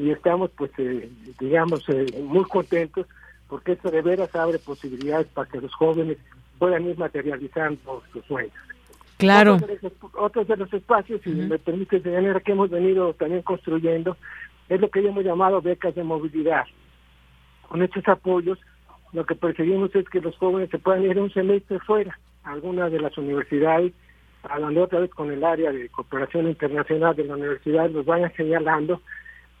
y 0.00 0.10
estamos 0.10 0.50
pues 0.56 0.70
eh, 0.78 1.10
digamos 1.38 1.86
eh, 1.88 2.06
muy 2.22 2.44
contentos 2.44 3.06
porque 3.48 3.72
esto 3.72 3.90
de 3.90 4.00
veras 4.00 4.34
abre 4.34 4.58
posibilidades 4.58 5.26
para 5.28 5.48
que 5.50 5.60
los 5.60 5.74
jóvenes 5.74 6.16
puedan 6.58 6.86
ir 6.86 6.96
materializando 6.96 8.02
sus 8.12 8.24
sueños. 8.24 8.52
Claro. 9.18 9.58
Otros 10.16 10.48
de 10.48 10.56
los, 10.56 10.72
espacios, 10.72 11.20
si 11.22 11.30
me 11.30 11.58
permite, 11.58 12.00
de 12.00 12.12
manera 12.12 12.40
que 12.40 12.52
hemos 12.52 12.70
venido 12.70 13.12
también 13.14 13.42
construyendo, 13.42 14.16
es 14.68 14.80
lo 14.80 14.88
que 14.88 15.00
hemos 15.00 15.24
llamado 15.24 15.60
becas 15.60 15.94
de 15.94 16.04
movilidad. 16.04 16.64
Con 17.68 17.82
estos 17.82 18.06
apoyos, 18.08 18.58
lo 19.12 19.26
que 19.26 19.34
perseguimos 19.34 19.94
es 19.94 20.08
que 20.08 20.20
los 20.20 20.36
jóvenes 20.38 20.70
se 20.70 20.78
puedan 20.78 21.02
ir 21.02 21.18
un 21.18 21.32
semestre 21.32 21.80
fuera 21.80 22.18
a 22.44 22.52
alguna 22.52 22.88
de 22.88 23.00
las 23.00 23.18
universidades, 23.18 23.92
hablando 24.44 24.84
otra 24.84 25.00
vez 25.00 25.10
con 25.10 25.30
el 25.30 25.44
área 25.44 25.70
de 25.72 25.88
cooperación 25.90 26.48
internacional 26.48 27.14
de 27.14 27.24
la 27.24 27.34
universidad, 27.34 27.90
los 27.90 28.06
vayan 28.06 28.32
señalando 28.36 29.02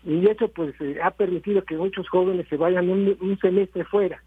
y 0.04 0.26
eso 0.26 0.48
pues 0.48 0.74
eh, 0.80 0.98
ha 1.02 1.10
permitido 1.10 1.64
que 1.64 1.76
muchos 1.76 2.08
jóvenes 2.08 2.46
se 2.48 2.56
vayan 2.56 2.88
un, 2.88 3.38
semestre 3.40 3.84
fuera. 3.84 4.22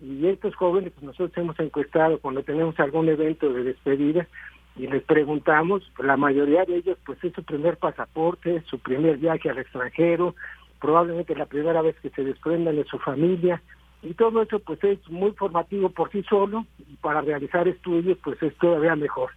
Y 0.00 0.26
estos 0.26 0.54
jóvenes 0.54 0.92
pues, 0.92 1.04
nosotros 1.04 1.36
hemos 1.36 1.58
encuestado 1.58 2.18
cuando 2.18 2.42
tenemos 2.42 2.78
algún 2.78 3.08
evento 3.08 3.52
de 3.52 3.64
despedida 3.64 4.28
y 4.76 4.86
les 4.86 5.02
preguntamos 5.02 5.82
la 5.98 6.16
mayoría 6.16 6.64
de 6.64 6.76
ellos 6.76 6.98
pues 7.04 7.18
es 7.24 7.32
su 7.32 7.42
primer 7.42 7.78
pasaporte 7.78 8.62
su 8.66 8.78
primer 8.78 9.16
viaje 9.16 9.50
al 9.50 9.58
extranjero 9.58 10.36
probablemente 10.78 11.34
la 11.34 11.46
primera 11.46 11.82
vez 11.82 11.96
que 12.00 12.10
se 12.10 12.24
desprendan 12.24 12.76
de 12.76 12.84
su 12.84 12.98
familia. 12.98 13.62
Y 14.02 14.14
todo 14.14 14.42
eso 14.42 14.60
pues 14.60 14.82
es 14.84 14.98
muy 15.10 15.32
formativo 15.32 15.90
por 15.90 16.10
sí 16.12 16.22
solo 16.28 16.64
y 16.78 16.94
para 16.96 17.20
realizar 17.20 17.66
estudios 17.66 18.18
pues 18.22 18.40
es 18.42 18.54
todavía 18.58 18.94
mejor. 18.94 19.30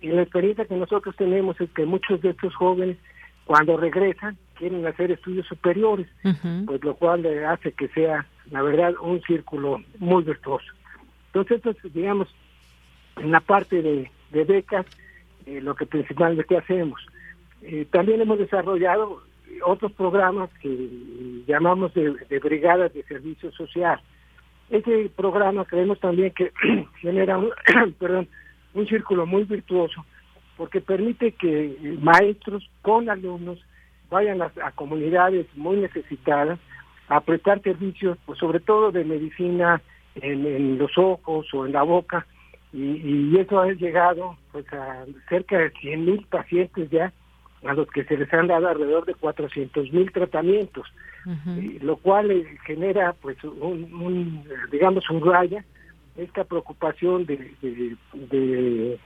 Y 0.00 0.08
la 0.08 0.22
experiencia 0.22 0.66
que 0.66 0.76
nosotros 0.76 1.16
tenemos 1.16 1.60
es 1.60 1.70
que 1.70 1.86
muchos 1.86 2.20
de 2.20 2.30
estos 2.30 2.54
jóvenes 2.54 2.98
cuando 3.46 3.78
regresan 3.78 4.36
quieren 4.58 4.86
hacer 4.86 5.10
estudios 5.10 5.46
superiores, 5.46 6.06
pues 6.66 6.84
lo 6.84 6.94
cual 6.94 7.22
le 7.22 7.46
hace 7.46 7.72
que 7.72 7.88
sea, 7.88 8.26
la 8.50 8.62
verdad, 8.62 8.94
un 9.00 9.22
círculo 9.22 9.82
muy 9.98 10.24
virtuoso. 10.24 10.66
Entonces, 11.32 11.76
digamos, 11.94 12.28
en 13.16 13.30
la 13.30 13.40
parte 13.40 13.80
de, 13.82 14.44
becas, 14.44 14.86
eh, 15.46 15.60
lo 15.60 15.74
que 15.74 15.86
principalmente 15.86 16.56
hacemos. 16.56 17.00
Eh, 17.62 17.86
también 17.90 18.20
hemos 18.20 18.38
desarrollado 18.38 19.22
otros 19.64 19.92
programas 19.92 20.50
que 20.60 20.90
llamamos 21.46 21.94
de, 21.94 22.38
brigadas 22.42 22.92
de 22.92 23.02
servicio 23.04 23.50
social. 23.52 24.00
Este 24.70 25.08
programa 25.16 25.64
creemos 25.64 25.98
también 26.00 26.32
que 26.32 26.52
genera 27.00 27.38
un, 27.38 27.50
perdón, 27.98 28.28
un 28.74 28.86
círculo 28.86 29.26
muy 29.26 29.44
virtuoso 29.44 30.04
porque 30.56 30.80
permite 30.80 31.32
que 31.32 31.96
maestros 32.02 32.68
con 32.82 33.08
alumnos 33.08 33.60
vayan 34.10 34.42
a, 34.42 34.50
comunidades 34.72 35.46
muy 35.54 35.76
necesitadas 35.76 36.58
a 37.08 37.20
prestar 37.20 37.62
servicios, 37.62 38.18
pues 38.26 38.38
sobre 38.38 38.60
todo 38.60 38.90
de 38.90 39.04
medicina 39.04 39.80
en, 40.14 40.78
los 40.78 40.96
ojos 40.98 41.46
o 41.54 41.66
en 41.66 41.72
la 41.72 41.82
boca, 41.82 42.26
y, 42.72 43.36
eso 43.38 43.60
ha 43.60 43.72
llegado 43.72 44.36
pues 44.52 44.70
a 44.72 45.04
cerca 45.28 45.58
de 45.58 45.70
100 45.70 46.04
mil 46.04 46.26
pacientes 46.26 46.90
ya 46.90 47.12
a 47.64 47.72
los 47.72 47.88
que 47.88 48.04
se 48.04 48.16
les 48.16 48.32
han 48.32 48.46
dado 48.46 48.68
alrededor 48.68 49.04
de 49.06 49.14
400 49.14 49.92
mil 49.92 50.12
tratamientos, 50.12 50.86
lo 51.80 51.96
cual 51.96 52.30
eh, 52.30 52.46
genera 52.64 53.14
pues 53.14 53.42
un, 53.42 54.44
digamos 54.70 55.08
un 55.10 55.24
raya 55.24 55.64
esta 56.16 56.44
preocupación 56.44 57.26
de 57.26 58.98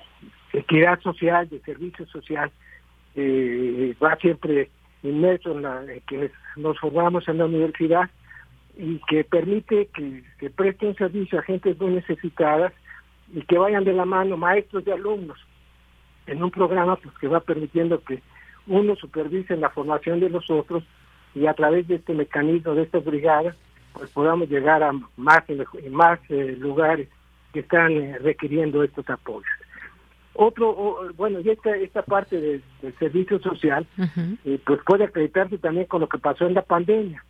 equidad 0.52 1.00
social, 1.00 1.48
de 1.48 1.60
servicio 1.60 2.06
social, 2.06 2.50
eh, 3.14 3.94
va 4.02 4.16
siempre 4.16 4.70
inmerso 5.02 5.52
en, 5.52 5.62
la, 5.62 5.82
que 6.06 6.30
nos 6.56 6.78
formamos 6.78 7.26
en 7.28 7.38
la 7.38 7.46
universidad 7.46 8.10
y 8.76 9.00
que 9.08 9.24
permite 9.24 9.86
que 9.94 10.22
se 10.40 10.50
preste 10.50 10.86
un 10.86 10.96
servicio 10.96 11.38
a 11.38 11.42
gente 11.42 11.74
muy 11.78 11.92
necesitadas 11.92 12.72
y 13.32 13.42
que 13.42 13.58
vayan 13.58 13.84
de 13.84 13.92
la 13.92 14.04
mano 14.04 14.36
maestros 14.36 14.84
y 14.86 14.90
alumnos 14.90 15.38
en 16.26 16.42
un 16.42 16.50
programa 16.50 16.96
pues 16.96 17.14
que 17.18 17.28
va 17.28 17.40
permitiendo 17.40 18.02
que 18.02 18.22
unos 18.66 18.98
supervisen 18.98 19.60
la 19.60 19.70
formación 19.70 20.20
de 20.20 20.30
los 20.30 20.48
otros 20.50 20.84
y 21.34 21.46
a 21.46 21.54
través 21.54 21.88
de 21.88 21.96
este 21.96 22.14
mecanismo, 22.14 22.74
de 22.74 22.82
estas 22.82 23.04
brigadas, 23.04 23.56
pues 23.92 24.10
podamos 24.10 24.48
llegar 24.48 24.82
a 24.82 24.92
más 25.16 25.42
más 25.90 26.20
eh, 26.28 26.56
lugares 26.58 27.08
que 27.52 27.60
están 27.60 27.92
eh, 27.92 28.18
requiriendo 28.18 28.82
estos 28.82 29.08
apoyos. 29.10 29.50
Otro, 30.34 31.12
bueno, 31.16 31.40
y 31.40 31.50
esta, 31.50 31.76
esta 31.76 32.02
parte 32.02 32.40
del 32.40 32.62
servicio 32.98 33.38
social, 33.40 33.86
eh, 34.44 34.58
pues 34.64 34.80
puede 34.86 35.04
acreditarse 35.04 35.58
también 35.58 35.86
con 35.86 36.00
lo 36.00 36.08
que 36.08 36.18
pasó 36.18 36.46
en 36.46 36.54
la 36.54 36.62
pandemia. 36.62 37.22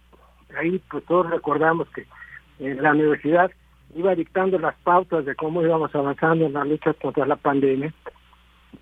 Ahí 0.57 0.81
pues 0.91 1.05
todos 1.05 1.29
recordamos 1.29 1.89
que 1.91 2.07
la 2.59 2.93
universidad 2.93 3.51
iba 3.95 4.15
dictando 4.15 4.59
las 4.59 4.77
pautas 4.77 5.25
de 5.25 5.35
cómo 5.35 5.63
íbamos 5.63 5.95
avanzando 5.95 6.47
en 6.47 6.53
la 6.53 6.65
lucha 6.65 6.95
contra 6.95 7.27
la 7.27 7.37
pandemia, 7.37 7.93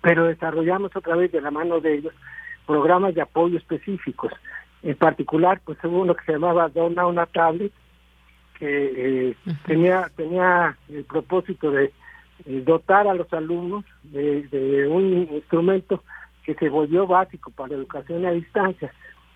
pero 0.01 0.25
desarrollamos 0.25 0.95
otra 0.95 1.15
vez 1.15 1.31
de 1.31 1.41
la 1.41 1.51
mano 1.51 1.79
de 1.79 1.95
ellos 1.95 2.13
programas 2.65 3.15
de 3.15 3.21
apoyo 3.21 3.57
específicos. 3.57 4.31
En 4.83 4.95
particular, 4.95 5.61
pues 5.63 5.77
hubo 5.83 6.01
uno 6.01 6.15
que 6.15 6.25
se 6.25 6.33
llamaba 6.33 6.69
Dona 6.69 7.05
una 7.05 7.25
tablet, 7.25 7.71
que 8.57 9.29
eh, 9.29 9.35
tenía, 9.65 10.09
tenía 10.15 10.77
el 10.89 11.03
propósito 11.05 11.71
de 11.71 11.91
eh, 12.45 12.61
dotar 12.65 13.07
a 13.07 13.13
los 13.13 13.31
alumnos 13.33 13.85
de, 14.03 14.87
un 14.89 15.27
instrumento 15.31 16.03
que 16.43 16.55
se 16.55 16.69
volvió 16.69 17.05
básico 17.07 17.51
para 17.51 17.69
la 17.69 17.75
educación 17.75 18.25
a 18.25 18.31
distancia. 18.31 18.93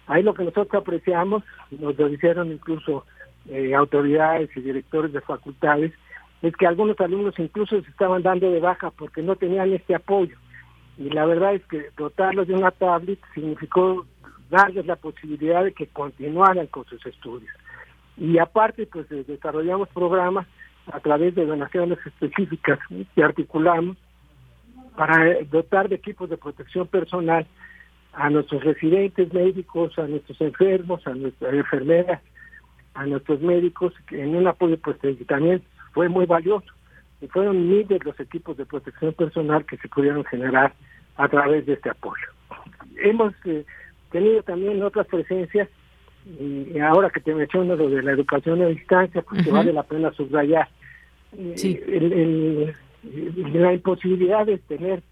Ahí 0.08 0.24
lo 0.24 0.34
que 0.34 0.44
nosotros 0.44 0.74
apreciamos, 0.82 1.44
nos 1.72 1.98
lo 1.98 2.10
hicieron 2.10 2.52
incluso 2.52 3.06
eh, 3.50 3.74
autoridades 3.76 4.50
y 4.56 4.62
directores 4.62 5.14
de 5.14 5.22
facultades, 5.22 5.94
es 6.42 6.56
que 6.56 6.68
algunos 6.68 7.00
alumnos 7.00 7.38
incluso 7.38 7.82
se 7.82 7.90
estaban 7.90 8.22
dando 8.22 8.50
de 8.52 8.60
baja 8.60 8.92
porque 8.92 9.22
no 9.22 9.36
tenían 9.36 9.72
este 9.74 9.96
apoyo. 9.96 10.36
Y 10.98 11.10
la 11.10 11.26
verdad 11.26 11.56
es 11.56 11.66
que 11.66 11.90
dotarlos 11.98 12.48
de 12.48 12.54
una 12.54 12.72
tablet 12.72 13.20
significó 13.34 14.06
darles 14.50 14.86
la 14.86 14.96
posibilidad 14.96 15.64
de 15.64 15.74
que 15.74 15.88
continuaran 15.88 16.68
con 16.68 16.86
sus 16.86 17.06
estudios. 17.06 17.52
Y 18.18 18.38
aparte, 18.38 18.88
pues 18.88 19.10
desarrollamos 19.10 19.90
programas 19.90 20.48
a 20.92 21.00
través 21.00 21.36
de 21.36 21.46
donaciones 21.46 22.00
específicas 22.06 22.80
que 23.16 23.24
articulamos 23.24 23.98
para 24.96 25.44
dotar 25.46 25.90
de 25.90 25.96
equipos 25.96 26.30
de 26.30 26.38
protección 26.38 26.88
personal 26.88 27.46
a 28.14 28.30
nuestros 28.30 28.64
residentes 28.64 29.34
médicos, 29.34 29.98
a 30.00 30.08
nuestros 30.08 30.40
enfermos, 30.40 31.06
a 31.06 31.14
nuestras 31.14 31.54
enfermeras, 31.54 32.22
a 32.94 33.06
nuestros 33.06 33.42
médicos, 33.42 33.94
en 34.12 34.36
un 34.36 34.48
apoyo 34.48 34.78
pues 34.80 34.98
que 34.98 35.14
también 35.26 35.62
fue 35.94 36.08
muy 36.08 36.26
valioso. 36.26 36.72
Y 37.22 37.28
fueron 37.28 37.70
miles 37.70 38.04
los 38.04 38.20
equipos 38.20 38.58
de 38.58 38.66
protección 38.66 39.14
personal 39.14 39.66
que 39.66 39.78
se 39.78 39.90
pudieron 39.90 40.24
generar 40.26 40.74
a 41.18 41.28
través 41.28 41.66
de 41.66 41.74
este 41.74 41.90
apoyo. 41.90 42.28
Hemos 42.98 43.34
eh, 43.46 43.66
tenido 44.12 44.44
también 44.44 44.82
otras 44.82 45.08
presencias, 45.08 45.70
y 46.26 46.80
ahora 46.80 47.12
que 47.12 47.20
te 47.20 47.36
menciono 47.36 47.76
lo 47.76 47.90
de 47.90 48.02
la 48.02 48.12
educación 48.12 48.62
a 48.62 48.68
distancia, 48.68 49.22
pues 49.22 49.50
vale 49.50 49.72
la 49.72 49.84
pena 49.84 50.12
subrayar. 50.14 50.68
Eh, 51.38 52.74
la 53.54 53.74
imposibilidad 53.74 54.46
de 54.46 54.58
tener 54.58 55.04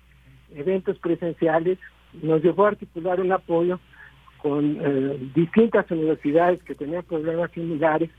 eventos 0.56 0.98
presenciales 1.00 1.78
nos 2.22 2.44
llevó 2.44 2.66
a 2.66 2.70
articular 2.70 3.20
un 3.20 3.32
apoyo 3.32 3.80
con 4.38 4.78
eh, 4.82 5.32
distintas 5.36 5.90
universidades 5.92 6.62
que 6.64 6.76
tenían 6.76 7.04
problemas 7.04 7.52
similares 7.52 8.10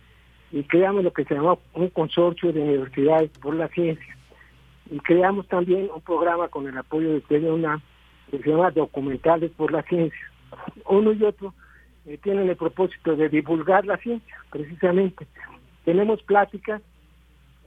y 0.52 0.62
creamos 0.62 1.02
lo 1.02 1.12
que 1.12 1.24
se 1.24 1.34
llamó 1.34 1.58
un 1.74 1.88
consorcio 1.88 2.52
de 2.52 2.62
universidades 2.62 3.30
por 3.40 3.54
la 3.54 3.68
ciencia. 3.68 4.16
Y 4.90 4.98
creamos 5.00 5.48
también 5.48 5.88
un 5.92 6.00
programa 6.00 6.48
con 6.48 6.68
el 6.68 6.78
apoyo 6.78 7.12
de 7.12 7.20
TEDUNA 7.22 7.82
que 8.30 8.38
se 8.38 8.50
llama 8.50 8.70
Documentales 8.70 9.50
por 9.52 9.72
la 9.72 9.82
Ciencia. 9.82 10.30
Uno 10.88 11.12
y 11.12 11.24
otro 11.24 11.54
eh, 12.06 12.18
tienen 12.22 12.48
el 12.48 12.56
propósito 12.56 13.16
de 13.16 13.28
divulgar 13.28 13.86
la 13.86 13.96
ciencia, 13.98 14.36
precisamente. 14.50 15.26
Tenemos 15.84 16.22
pláticas 16.22 16.82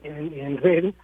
en, 0.03 0.57
redes 0.57 0.95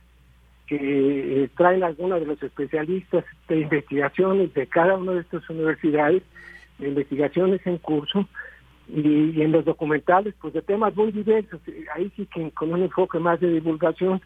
que 0.68 1.44
eh, 1.44 1.50
traen 1.58 1.84
algunos 1.84 2.20
de 2.20 2.28
los 2.28 2.42
especialistas 2.42 3.26
de 3.48 3.62
investigaciones 3.62 4.54
de 4.54 4.68
cada 4.68 4.96
una 4.96 5.14
de 5.14 5.22
estas 5.22 5.50
universidades 5.50 6.24
investigaciones 6.80 7.62
en 7.66 7.78
curso 7.78 8.28
y, 8.88 9.42
en 9.42 9.52
los 9.52 9.66
documentales, 9.66 10.34
pues 10.42 10.54
de 10.54 10.62
temas 10.62 10.96
muy 10.96 11.12
diversos. 11.12 11.62
Ahí 11.96 12.12
sí 12.16 12.28
que 12.28 12.52
con 12.52 12.74
un 12.74 12.84
enfoque 12.84 13.20
más 13.20 13.40
de 13.40 13.50
divulgación, 13.50 14.22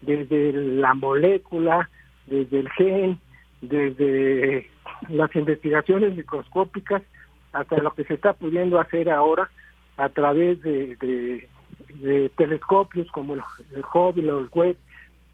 desde 0.00 0.52
la 0.52 0.94
molécula, 0.94 1.88
desde 2.26 2.60
el 2.60 2.70
gen, 2.70 3.20
desde 3.60 4.68
las 5.08 5.34
investigaciones 5.36 6.16
microscópicas, 6.16 7.02
hasta 7.52 7.76
lo 7.78 7.92
que 7.92 8.04
se 8.04 8.14
está 8.14 8.32
pudiendo 8.32 8.80
hacer 8.80 9.10
ahora 9.10 9.50
a 9.96 10.08
través 10.08 10.62
de, 10.62 10.96
de, 10.96 12.30
telescopios 12.36 13.10
como 13.10 13.34
el, 13.34 13.42
el 13.74 13.84
Hubble 13.92 14.32
o 14.32 14.40
el 14.40 14.48
Webb, 14.52 14.76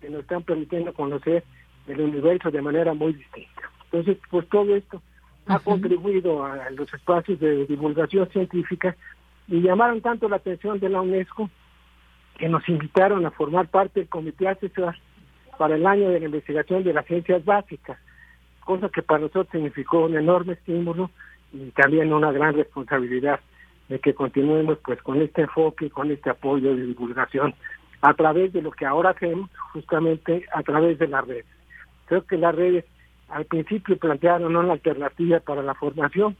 que 0.01 0.10
nos 0.10 0.22
están 0.22 0.43
permitiendo 0.43 0.93
conocer 0.93 1.44
el 1.86 2.01
universo 2.01 2.51
de 2.51 2.62
manera 2.62 2.94
muy 2.94 3.12
distinta. 3.12 3.70
Entonces, 3.84 4.18
pues 4.30 4.48
todo 4.48 4.74
esto 4.74 5.01
ha 5.47 5.59
contribuido 5.60 6.44
a 6.44 6.70
los 6.70 6.93
espacios 6.93 7.38
de 7.38 7.66
divulgación 7.66 8.28
científica 8.30 8.97
y 9.47 9.60
llamaron 9.60 10.01
tanto 10.01 10.28
la 10.28 10.36
atención 10.36 10.80
de 10.80 10.88
la 10.88 11.01
UNESCO 11.01 11.48
que 12.36 12.48
nos 12.48 12.68
invitaron 12.68 13.24
a 13.24 13.30
formar 13.30 13.68
parte 13.68 14.01
del 14.01 14.09
comité 14.09 14.48
asesor 14.48 14.97
para 15.56 15.76
el 15.76 15.86
año 15.86 16.10
de 16.10 16.20
la 16.20 16.26
investigación 16.26 16.82
de 16.82 16.93
las 16.93 17.06
ciencias 17.06 17.44
básicas, 17.44 17.98
cosa 18.60 18.88
que 18.88 19.02
para 19.02 19.20
nosotros 19.20 19.48
significó 19.52 20.05
un 20.05 20.16
enorme 20.16 20.55
estímulo 20.55 21.10
y 21.56 21.70
también 21.70 22.12
una 22.12 22.32
gran 22.32 22.54
responsabilidad 22.54 23.40
de 23.88 23.98
que 23.98 24.14
continuemos 24.14 24.78
pues 24.84 25.00
con 25.02 25.20
este 25.22 25.42
enfoque 25.42 25.90
con 25.90 26.10
este 26.10 26.30
apoyo 26.30 26.74
de 26.74 26.86
divulgación 26.86 27.54
a 28.02 28.14
través 28.14 28.52
de 28.52 28.62
lo 28.62 28.70
que 28.70 28.86
ahora 28.86 29.10
hacemos, 29.10 29.50
justamente 29.72 30.44
a 30.52 30.62
través 30.62 30.98
de 30.98 31.08
las 31.08 31.26
redes. 31.26 31.46
Creo 32.06 32.24
que 32.24 32.36
las 32.36 32.54
redes 32.54 32.84
al 33.28 33.44
principio 33.46 33.96
plantearon 33.96 34.54
una 34.54 34.72
alternativa 34.72 35.40
para 35.40 35.62
la 35.62 35.74
formación, 35.74 36.36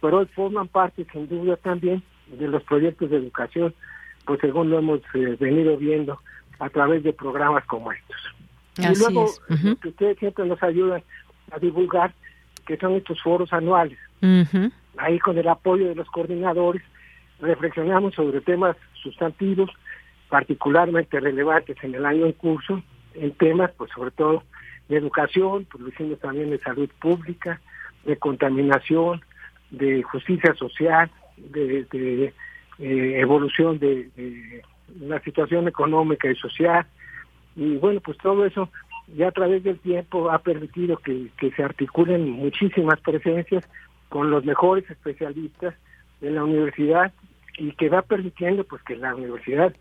pero 0.00 0.18
hoy 0.18 0.26
forman 0.26 0.68
parte 0.68 1.06
sin 1.12 1.28
duda 1.28 1.56
también 1.56 2.02
de 2.28 2.46
los 2.46 2.62
proyectos 2.62 3.10
de 3.10 3.16
educación, 3.16 3.74
pues 4.26 4.38
según 4.40 4.70
lo 4.70 4.78
hemos 4.78 5.00
eh, 5.14 5.36
venido 5.40 5.76
viendo 5.76 6.20
a 6.60 6.68
través 6.68 7.02
de 7.02 7.12
programas 7.12 7.64
como 7.64 7.90
estos. 7.90 8.16
y 8.76 8.98
luego, 8.98 9.26
que 9.80 9.88
ustedes 9.88 10.18
siempre 10.18 10.46
nos 10.46 10.62
ayudan 10.62 11.02
a 11.50 11.58
divulgar, 11.58 12.12
que 12.66 12.76
son 12.76 12.92
estos 12.92 13.20
foros 13.22 13.52
anuales. 13.52 13.98
Ahí 14.96 15.18
con 15.18 15.38
el 15.38 15.48
apoyo 15.48 15.88
de 15.88 15.94
los 15.94 16.08
coordinadores 16.08 16.82
reflexionamos 17.40 18.14
sobre 18.14 18.40
temas 18.40 18.76
sustantivos 18.94 19.70
particularmente 20.28 21.20
relevantes 21.20 21.76
en 21.82 21.94
el 21.94 22.04
año 22.04 22.26
en 22.26 22.32
curso, 22.32 22.82
en 23.14 23.32
temas, 23.32 23.70
pues 23.76 23.90
sobre 23.92 24.10
todo 24.10 24.42
de 24.88 24.96
educación, 24.96 25.66
pues 25.70 26.00
lo 26.00 26.16
también 26.16 26.50
de 26.50 26.58
salud 26.58 26.88
pública, 27.00 27.60
de 28.04 28.16
contaminación, 28.16 29.22
de 29.70 30.02
justicia 30.02 30.54
social, 30.54 31.10
de, 31.36 31.86
eh, 32.78 33.20
evolución 33.20 33.78
de, 33.78 34.62
la 35.00 35.20
situación 35.20 35.68
económica 35.68 36.30
y 36.30 36.36
social. 36.36 36.86
Y 37.56 37.76
bueno, 37.76 38.00
pues 38.00 38.16
todo 38.18 38.46
eso 38.46 38.70
ya 39.16 39.28
a 39.28 39.32
través 39.32 39.62
del 39.64 39.78
tiempo 39.78 40.30
ha 40.30 40.38
permitido 40.38 40.96
que, 40.98 41.28
que 41.38 41.50
se 41.52 41.62
articulen 41.62 42.30
muchísimas 42.30 43.00
presencias 43.00 43.68
con 44.08 44.30
los 44.30 44.44
mejores 44.44 44.88
especialistas 44.90 45.74
de 46.20 46.30
la 46.30 46.44
universidad 46.44 47.12
y 47.56 47.72
que 47.72 47.88
va 47.88 48.02
permitiendo 48.02 48.64
pues 48.64 48.82
que 48.82 48.96
la 48.96 49.14
universidad 49.14 49.74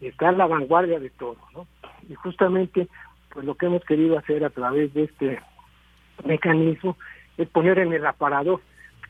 está 0.00 0.28
a 0.28 0.32
la 0.32 0.46
vanguardia 0.46 1.00
de 1.00 1.10
todo, 1.10 1.36
¿no? 1.54 1.66
Y 2.08 2.14
justamente 2.14 2.88
pues 3.30 3.44
lo 3.44 3.54
que 3.56 3.66
hemos 3.66 3.84
querido 3.84 4.18
hacer 4.18 4.44
a 4.44 4.50
través 4.50 4.92
de 4.94 5.04
este 5.04 5.40
mecanismo 6.24 6.96
es 7.36 7.48
poner 7.48 7.78
en 7.78 7.92
el 7.92 8.06
aparador 8.06 8.60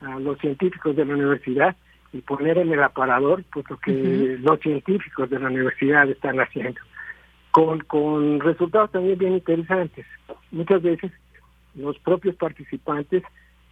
a 0.00 0.18
los 0.18 0.38
científicos 0.38 0.96
de 0.96 1.04
la 1.04 1.14
universidad 1.14 1.76
y 2.12 2.20
poner 2.20 2.58
en 2.58 2.72
el 2.72 2.82
aparador 2.82 3.44
pues 3.52 3.68
lo 3.68 3.76
que 3.78 4.38
los 4.40 4.60
científicos 4.60 5.28
de 5.28 5.38
la 5.38 5.48
universidad 5.48 6.08
están 6.08 6.40
haciendo 6.40 6.80
con, 7.54 7.78
con 7.80 8.40
resultados 8.40 8.90
también 8.90 9.16
bien 9.16 9.34
interesantes. 9.34 10.04
Muchas 10.50 10.82
veces 10.82 11.12
los 11.76 11.96
propios 12.00 12.34
participantes 12.34 13.22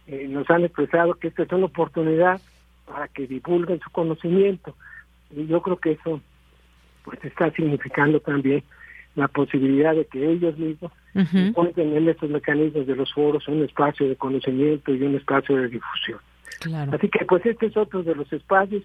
eh, 0.07 0.27
nos 0.27 0.49
han 0.49 0.63
expresado 0.63 1.15
que 1.15 1.29
esta 1.29 1.43
es 1.43 1.51
una 1.51 1.65
oportunidad 1.65 2.41
para 2.85 3.07
que 3.07 3.27
divulguen 3.27 3.79
su 3.79 3.89
conocimiento 3.91 4.75
y 5.31 5.47
yo 5.47 5.61
creo 5.61 5.77
que 5.77 5.91
eso 5.91 6.21
pues 7.03 7.23
está 7.23 7.51
significando 7.51 8.19
también 8.19 8.63
la 9.15 9.27
posibilidad 9.27 9.95
de 9.95 10.05
que 10.05 10.31
ellos 10.31 10.57
mismos 10.57 10.91
encuentren 11.13 11.95
en 11.95 12.09
estos 12.09 12.29
mecanismos 12.29 12.87
de 12.87 12.95
los 12.95 13.13
foros 13.13 13.47
un 13.47 13.63
espacio 13.63 14.07
de 14.07 14.15
conocimiento 14.15 14.93
y 14.93 15.03
un 15.03 15.15
espacio 15.15 15.55
de 15.57 15.67
difusión. 15.67 16.19
Así 16.91 17.09
que 17.09 17.25
pues 17.25 17.45
este 17.45 17.67
es 17.67 17.77
otro 17.77 18.03
de 18.03 18.15
los 18.15 18.31
espacios. 18.31 18.83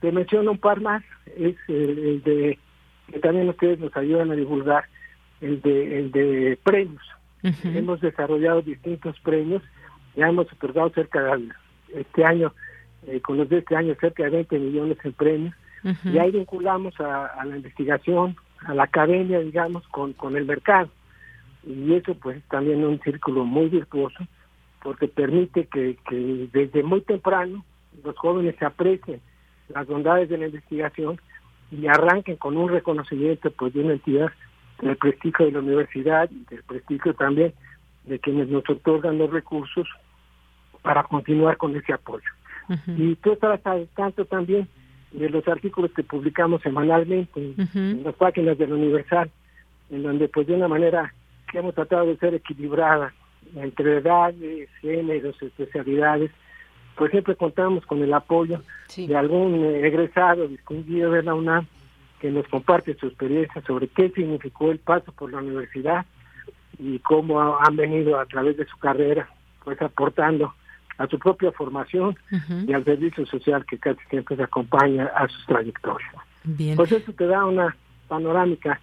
Te 0.00 0.12
menciono 0.12 0.52
un 0.52 0.58
par 0.58 0.80
más, 0.80 1.02
es 1.36 1.56
el, 1.68 2.22
de 2.22 2.58
que 3.12 3.18
también 3.20 3.48
ustedes 3.48 3.78
nos 3.78 3.94
ayudan 3.96 4.30
a 4.30 4.34
divulgar, 4.34 4.84
el 5.40 5.60
de, 5.60 5.98
el 5.98 6.12
de 6.12 6.58
premios. 6.62 7.02
Hemos 7.64 8.00
desarrollado 8.00 8.62
distintos 8.62 9.18
premios, 9.20 9.62
ya 10.16 10.28
hemos 10.28 10.50
otorgado 10.52 10.90
cerca 10.90 11.38
este 11.94 12.24
año, 12.24 12.52
eh, 13.06 13.20
con 13.20 13.36
los 13.36 13.48
de 13.48 13.58
este 13.58 13.76
año, 13.76 13.94
cerca 14.00 14.24
de 14.24 14.30
20 14.30 14.58
millones 14.58 14.98
en 15.04 15.12
premios. 15.12 15.54
Y 16.04 16.18
ahí 16.18 16.32
vinculamos 16.32 16.98
a, 16.98 17.44
la 17.44 17.56
investigación, 17.56 18.34
a 18.64 18.74
la 18.74 18.84
academia, 18.84 19.38
digamos, 19.38 19.86
con, 19.88 20.14
con 20.14 20.36
el 20.36 20.44
mercado. 20.44 20.88
Y 21.64 21.94
eso 21.94 22.14
pues 22.14 22.42
también 22.48 22.84
un 22.84 22.98
círculo 23.00 23.44
muy 23.44 23.68
virtuoso 23.68 24.26
porque 24.82 25.06
permite 25.06 25.66
que, 25.66 25.96
que 26.08 26.48
desde 26.52 26.82
muy 26.82 27.02
temprano 27.02 27.64
los 28.04 28.16
jóvenes 28.16 28.60
aprecien 28.62 29.20
las 29.68 29.86
bondades 29.86 30.28
de 30.28 30.38
la 30.38 30.46
investigación 30.46 31.20
y 31.70 31.86
arranquen 31.86 32.36
con 32.36 32.56
un 32.56 32.68
reconocimiento 32.68 33.50
pues 33.50 33.74
de 33.74 33.80
una 33.80 33.94
entidad 33.94 34.30
del 34.80 34.96
prestigio 34.96 35.46
de 35.46 35.52
la 35.52 35.58
universidad 35.58 36.30
y 36.30 36.44
del 36.44 36.62
prestigio 36.62 37.14
también 37.14 37.52
de 38.04 38.18
quienes 38.18 38.48
nos 38.48 38.68
otorgan 38.68 39.18
los 39.18 39.30
recursos 39.30 39.88
para 40.86 41.02
continuar 41.02 41.56
con 41.56 41.74
ese 41.74 41.92
apoyo. 41.92 42.30
Y 42.86 43.16
tú 43.16 43.32
estarás 43.32 43.60
al 43.66 43.88
tanto 43.88 44.24
también 44.24 44.68
de 45.10 45.28
los 45.28 45.46
artículos 45.48 45.90
que 45.90 46.04
publicamos 46.04 46.62
semanalmente 46.62 47.54
en 47.74 48.04
las 48.04 48.14
páginas 48.14 48.56
del 48.56 48.72
Universal, 48.72 49.28
en 49.90 50.04
donde 50.04 50.28
pues 50.28 50.46
de 50.46 50.54
una 50.54 50.68
manera 50.68 51.12
que 51.50 51.58
hemos 51.58 51.74
tratado 51.74 52.06
de 52.06 52.16
ser 52.18 52.34
equilibrada 52.34 53.12
entre 53.56 53.98
edades, 53.98 54.68
géneros, 54.80 55.34
especialidades, 55.42 56.30
pues 56.94 57.10
siempre 57.10 57.34
contamos 57.34 57.84
con 57.84 58.00
el 58.00 58.14
apoyo 58.14 58.60
de 58.96 59.16
algún 59.16 59.64
egresado 59.64 60.46
distinguido 60.46 61.10
de 61.10 61.24
la 61.24 61.34
UNAM 61.34 61.66
que 62.20 62.30
nos 62.30 62.46
comparte 62.46 62.94
su 62.94 63.08
experiencia 63.08 63.60
sobre 63.62 63.88
qué 63.88 64.10
significó 64.10 64.70
el 64.70 64.78
paso 64.78 65.10
por 65.10 65.32
la 65.32 65.38
universidad 65.38 66.06
y 66.78 67.00
cómo 67.00 67.58
han 67.58 67.74
venido 67.74 68.20
a 68.20 68.26
través 68.26 68.56
de 68.56 68.66
su 68.66 68.78
carrera 68.78 69.28
pues 69.64 69.82
aportando 69.82 70.54
a 70.98 71.06
su 71.06 71.18
propia 71.18 71.52
formación 71.52 72.16
y 72.66 72.72
al 72.72 72.84
servicio 72.84 73.26
social 73.26 73.64
que 73.66 73.78
casi 73.78 74.00
siempre 74.08 74.36
se 74.36 74.42
acompaña 74.42 75.06
a 75.14 75.28
sus 75.28 75.44
trayectorias. 75.46 76.14
Pues 76.76 76.92
eso 76.92 77.12
te 77.12 77.26
da 77.26 77.44
una 77.44 77.76
panorámica 78.08 78.80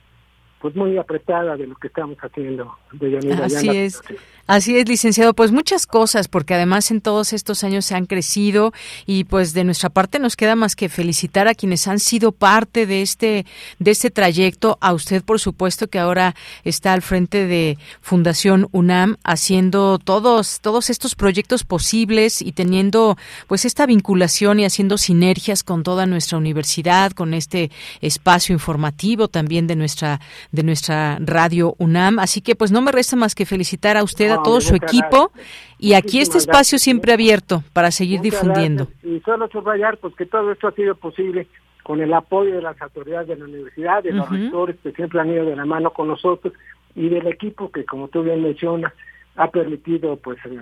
pues 0.63 0.77
muy 0.77 0.97
apretada 0.97 1.57
de 1.57 1.67
lo 1.67 1.75
que 1.75 1.87
estamos 1.87 2.17
haciendo. 2.19 2.77
De 2.93 3.17
Así 3.43 3.67
es. 3.67 4.01
Así 4.47 4.77
es, 4.77 4.87
licenciado. 4.87 5.33
Pues 5.33 5.51
muchas 5.51 5.85
cosas, 5.85 6.29
porque 6.29 6.53
además 6.53 6.89
en 6.89 7.01
todos 7.01 7.33
estos 7.33 7.65
años 7.65 7.85
se 7.85 7.95
han 7.95 8.05
crecido 8.05 8.71
y 9.05 9.25
pues 9.25 9.53
de 9.53 9.65
nuestra 9.65 9.89
parte 9.89 10.19
nos 10.19 10.37
queda 10.37 10.55
más 10.55 10.77
que 10.77 10.87
felicitar 10.87 11.49
a 11.49 11.53
quienes 11.53 11.87
han 11.89 11.99
sido 11.99 12.31
parte 12.31 12.85
de 12.85 13.01
este 13.01 13.45
de 13.79 13.91
este 13.91 14.09
trayecto. 14.09 14.77
A 14.79 14.93
usted, 14.93 15.21
por 15.21 15.41
supuesto, 15.41 15.87
que 15.87 15.99
ahora 15.99 16.33
está 16.63 16.93
al 16.93 17.01
frente 17.01 17.45
de 17.45 17.77
Fundación 17.99 18.69
UNAM 18.71 19.17
haciendo 19.25 19.99
todos 19.99 20.61
todos 20.61 20.89
estos 20.89 21.15
proyectos 21.15 21.65
posibles 21.65 22.41
y 22.41 22.53
teniendo 22.53 23.17
pues 23.47 23.65
esta 23.65 23.85
vinculación 23.85 24.61
y 24.61 24.65
haciendo 24.65 24.97
sinergias 24.97 25.63
con 25.63 25.83
toda 25.83 26.05
nuestra 26.05 26.37
universidad, 26.37 27.11
con 27.11 27.33
este 27.33 27.69
espacio 27.99 28.53
informativo 28.53 29.27
también 29.27 29.67
de 29.67 29.75
nuestra 29.75 30.21
de 30.53 30.63
nuestra 30.63 31.17
radio 31.19 31.75
UNAM. 31.79 32.19
Así 32.19 32.39
que 32.39 32.55
pues 32.55 32.71
no 32.71 32.81
me 32.81 32.91
resta 32.91 33.15
más 33.15 33.33
que 33.33 33.45
felicitar 33.45 33.97
a 33.97 34.03
usted 34.03 34.29
a 34.29 34.41
todo 34.43 34.61
su 34.61 34.75
equipo 34.75 35.31
y 35.79 35.95
aquí 35.95 36.19
este 36.19 36.37
espacio 36.37 36.77
siempre 36.77 37.11
abierto 37.11 37.63
para 37.73 37.89
seguir 37.89 38.21
difundiendo. 38.21 38.87
Y 39.03 39.19
solo 39.21 39.49
subrayar 39.49 39.97
pues 39.97 40.15
que 40.15 40.27
todo 40.27 40.51
esto 40.51 40.67
ha 40.67 40.71
sido 40.73 40.95
posible 40.95 41.47
con 41.81 42.01
el 42.01 42.13
apoyo 42.13 42.55
de 42.55 42.61
las 42.61 42.79
autoridades 42.81 43.27
de 43.29 43.35
la 43.35 43.45
universidad, 43.45 44.03
de 44.03 44.13
los 44.13 44.29
rectores 44.29 44.77
que 44.83 44.91
siempre 44.91 45.19
han 45.19 45.31
ido 45.31 45.43
de 45.43 45.55
la 45.55 45.65
mano 45.65 45.91
con 45.91 46.07
nosotros 46.07 46.53
y 46.95 47.09
del 47.09 47.25
equipo 47.25 47.71
que 47.71 47.83
como 47.83 48.07
tú 48.07 48.21
bien 48.21 48.43
mencionas 48.43 48.93
ha 49.35 49.49
permitido 49.49 50.17
pues 50.17 50.37
eh, 50.45 50.59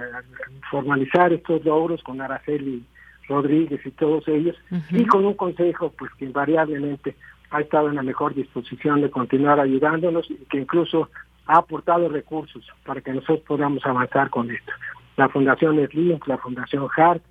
formalizar 0.70 1.34
estos 1.34 1.66
logros 1.66 2.02
con 2.02 2.22
Araceli 2.22 2.82
Rodríguez 3.28 3.86
y 3.86 3.92
todos 3.92 4.26
ellos 4.30 4.56
y 4.90 5.06
con 5.06 5.26
un 5.26 5.34
consejo 5.34 5.92
pues 5.98 6.12
que 6.18 6.24
invariablemente 6.24 7.18
ha 7.52 7.60
estado 7.60 7.90
en 7.90 7.96
la 7.96 8.04
mejor 8.04 8.34
disposición 8.34 9.02
de 9.02 9.12
continuar 9.12 9.60
ayudándonos 9.60 10.30
y 10.32 10.36
que 10.50 10.58
incluso 10.58 11.10
ha 11.48 11.58
aportado 11.58 12.08
recursos 12.10 12.66
para 12.86 13.02
que 13.02 13.12
nosotros 13.12 13.42
podamos 13.42 13.86
avanzar 13.86 14.30
con 14.30 14.50
esto. 14.50 14.72
La 15.18 15.28
Fundación 15.30 15.86
Slink, 15.88 16.26
la 16.28 16.38
Fundación 16.38 16.88
Hart 16.96 17.22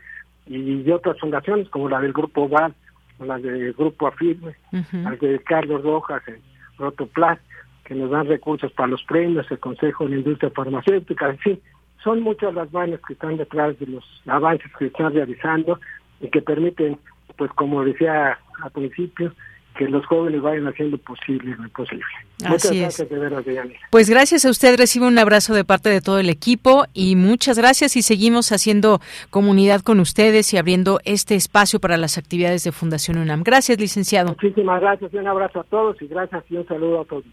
y 0.47 0.91
otras 0.91 1.19
fundaciones 1.19 1.69
como 1.71 1.89
la 1.89 2.01
del 2.01 2.13
Grupo 2.13 2.49
VAL, 2.49 2.75
la 3.19 3.39
del 3.39 3.73
Grupo 3.73 4.07
Afirme, 4.07 4.55
la 4.93 5.13
de 5.13 5.41
Carlos 5.41 5.83
Rojas 5.83 6.23
en 6.29 6.41
Rotoplas, 6.79 7.39
que 7.85 7.95
nos 7.95 8.11
dan 8.11 8.27
recursos 8.27 8.71
para 8.73 8.89
los 8.89 9.03
premios, 9.05 9.51
el 9.51 9.59
Consejo 9.59 10.05
de 10.05 10.11
la 10.11 10.17
Industria 10.17 10.51
Farmacéutica, 10.51 11.31
en 11.31 11.39
fin, 11.39 11.61
son 12.03 12.21
muchas 12.21 12.55
las 12.55 12.73
manos 12.73 13.01
que 13.07 13.15
están 13.15 13.37
detrás 13.37 13.79
de 13.79 13.87
los 13.87 14.05
avances 14.27 14.71
que 14.79 14.87
están 14.87 15.13
realizando 15.13 15.79
y 16.21 16.29
que 16.29 16.43
permiten, 16.43 16.99
pues 17.37 17.51
como 17.53 17.85
decía 17.85 18.39
al 18.63 18.71
principio, 18.71 19.33
que 19.77 19.89
los 19.89 20.05
jóvenes 20.07 20.43
vayan 20.43 20.67
haciendo 20.67 20.99
posible 20.99 21.57
lo 21.59 21.69
posible. 21.71 22.05
muchas 22.47 22.73
gracias 22.73 23.09
de 23.09 23.19
veras, 23.19 23.45
Pues 23.91 24.11
gracias 24.11 24.45
a 24.45 24.51
usted, 24.51 24.77
recibe 24.77 25.07
un 25.07 25.19
abrazo 25.19 25.55
de 25.55 25.65
parte 25.65 25.89
de 25.89 26.01
todo 26.01 26.19
el 26.19 26.29
equipo 26.29 26.85
y 26.93 27.17
muchas 27.17 27.59
gracias 27.59 27.97
y 27.97 28.03
seguimos 28.03 28.53
haciendo 28.53 29.01
comunidad 29.31 29.81
con 29.81 30.01
ustedes 30.01 30.53
y 30.53 30.59
abriendo 30.59 31.01
este 31.05 31.35
espacio 31.35 31.81
para 31.81 31.97
las 31.97 32.19
actividades 32.19 32.65
de 32.65 32.73
Fundación 32.73 33.19
UNAM. 33.19 33.43
Gracias, 33.43 33.79
licenciado. 33.79 34.29
Muchísimas 34.31 34.81
gracias 34.81 35.13
y 35.15 35.17
un 35.17 35.29
abrazo 35.29 35.61
a 35.61 35.65
todos 35.65 36.01
y 36.03 36.07
gracias 36.07 36.45
y 36.51 36.57
un 36.57 36.67
saludo 36.67 37.01
a 37.03 37.05
todos. 37.05 37.25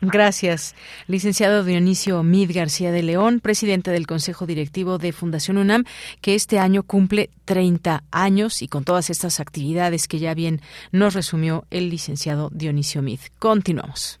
Gracias. 0.00 0.74
Licenciado 1.06 1.64
Dionisio 1.64 2.22
Mid 2.22 2.50
García 2.54 2.90
de 2.90 3.02
León, 3.02 3.40
presidente 3.40 3.90
del 3.90 4.06
Consejo 4.06 4.46
Directivo 4.46 4.98
de 4.98 5.12
Fundación 5.12 5.58
UNAM, 5.58 5.84
que 6.20 6.34
este 6.34 6.58
año 6.58 6.82
cumple 6.82 7.30
30 7.44 8.04
años 8.10 8.62
y 8.62 8.68
con 8.68 8.84
todas 8.84 9.10
estas 9.10 9.40
actividades 9.40 10.08
que 10.08 10.18
ya 10.18 10.34
bien 10.34 10.62
nos 10.90 11.14
resumió 11.14 11.66
el 11.70 11.90
licenciado 11.90 12.50
Dionisio 12.52 13.02
Mid. 13.02 13.20
Continuamos. 13.38 14.20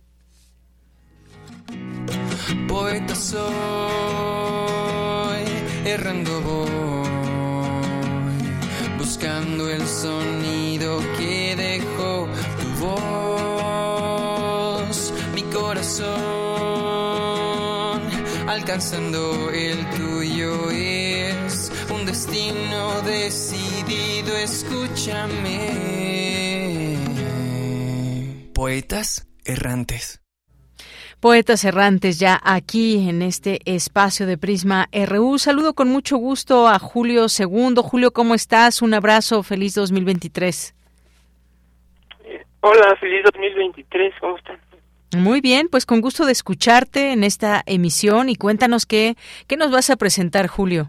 Poeta 2.68 3.14
soy, 3.14 3.40
errando 5.84 6.40
buscando 8.98 9.68
el 9.68 9.86
sonido 9.86 10.59
corazón, 15.90 16.08
alcanzando 18.48 19.50
el 19.50 19.84
tuyo 19.90 20.70
es 20.70 21.72
un 21.92 22.06
destino 22.06 23.02
decidido, 23.02 24.36
escúchame. 24.36 25.70
Poetas 28.54 29.26
errantes. 29.44 30.20
Poetas 31.18 31.64
errantes 31.64 32.20
ya 32.20 32.40
aquí 32.42 33.08
en 33.08 33.20
este 33.22 33.58
espacio 33.66 34.26
de 34.26 34.38
Prisma 34.38 34.88
RU. 34.92 35.38
Saludo 35.38 35.74
con 35.74 35.88
mucho 35.88 36.16
gusto 36.16 36.66
a 36.68 36.78
Julio 36.78 37.28
Segundo. 37.28 37.82
Julio, 37.82 38.12
¿cómo 38.12 38.34
estás? 38.34 38.80
Un 38.80 38.94
abrazo, 38.94 39.42
feliz 39.42 39.74
2023. 39.74 40.74
Hola, 42.62 42.96
feliz 42.96 43.22
2023, 43.24 44.14
¿cómo 44.20 44.36
están? 44.36 44.69
Muy 45.16 45.40
bien, 45.40 45.68
pues 45.68 45.86
con 45.86 46.00
gusto 46.00 46.24
de 46.24 46.32
escucharte 46.32 47.12
en 47.12 47.24
esta 47.24 47.62
emisión 47.66 48.28
y 48.28 48.36
cuéntanos 48.36 48.86
qué, 48.86 49.16
qué 49.48 49.56
nos 49.56 49.72
vas 49.72 49.90
a 49.90 49.96
presentar, 49.96 50.46
Julio. 50.46 50.88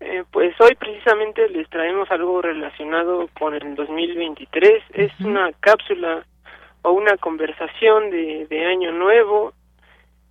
Eh, 0.00 0.24
pues 0.32 0.54
hoy 0.60 0.74
precisamente 0.74 1.48
les 1.48 1.68
traemos 1.70 2.10
algo 2.10 2.42
relacionado 2.42 3.28
con 3.38 3.54
el 3.54 3.76
2023. 3.76 4.82
Es 4.94 5.12
una 5.20 5.52
cápsula 5.60 6.26
o 6.82 6.90
una 6.90 7.16
conversación 7.16 8.10
de, 8.10 8.46
de 8.48 8.66
Año 8.66 8.90
Nuevo 8.90 9.54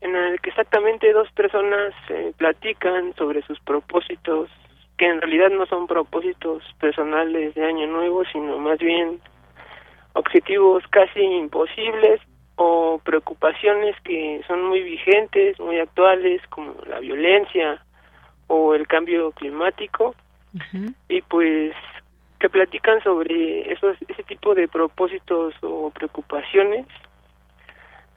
en 0.01 0.15
el 0.15 0.41
que 0.41 0.49
exactamente 0.49 1.13
dos 1.13 1.31
personas 1.31 1.93
eh, 2.09 2.33
platican 2.35 3.13
sobre 3.15 3.43
sus 3.43 3.59
propósitos, 3.61 4.49
que 4.97 5.05
en 5.05 5.21
realidad 5.21 5.49
no 5.51 5.65
son 5.67 5.87
propósitos 5.87 6.63
personales 6.79 7.53
de 7.53 7.63
Año 7.63 7.87
Nuevo, 7.87 8.23
sino 8.31 8.57
más 8.57 8.79
bien 8.79 9.19
objetivos 10.13 10.83
casi 10.89 11.21
imposibles 11.21 12.21
o 12.55 12.99
preocupaciones 13.03 13.95
que 14.03 14.41
son 14.47 14.63
muy 14.67 14.81
vigentes, 14.83 15.59
muy 15.59 15.79
actuales, 15.79 16.41
como 16.49 16.75
la 16.87 16.99
violencia 16.99 17.83
o 18.47 18.75
el 18.75 18.87
cambio 18.87 19.31
climático, 19.31 20.13
y 21.07 21.21
pues 21.21 21.73
que 22.39 22.49
platican 22.49 23.01
sobre 23.03 23.71
esos, 23.71 23.95
ese 24.07 24.23
tipo 24.23 24.53
de 24.53 24.67
propósitos 24.67 25.53
o 25.61 25.91
preocupaciones 25.91 26.85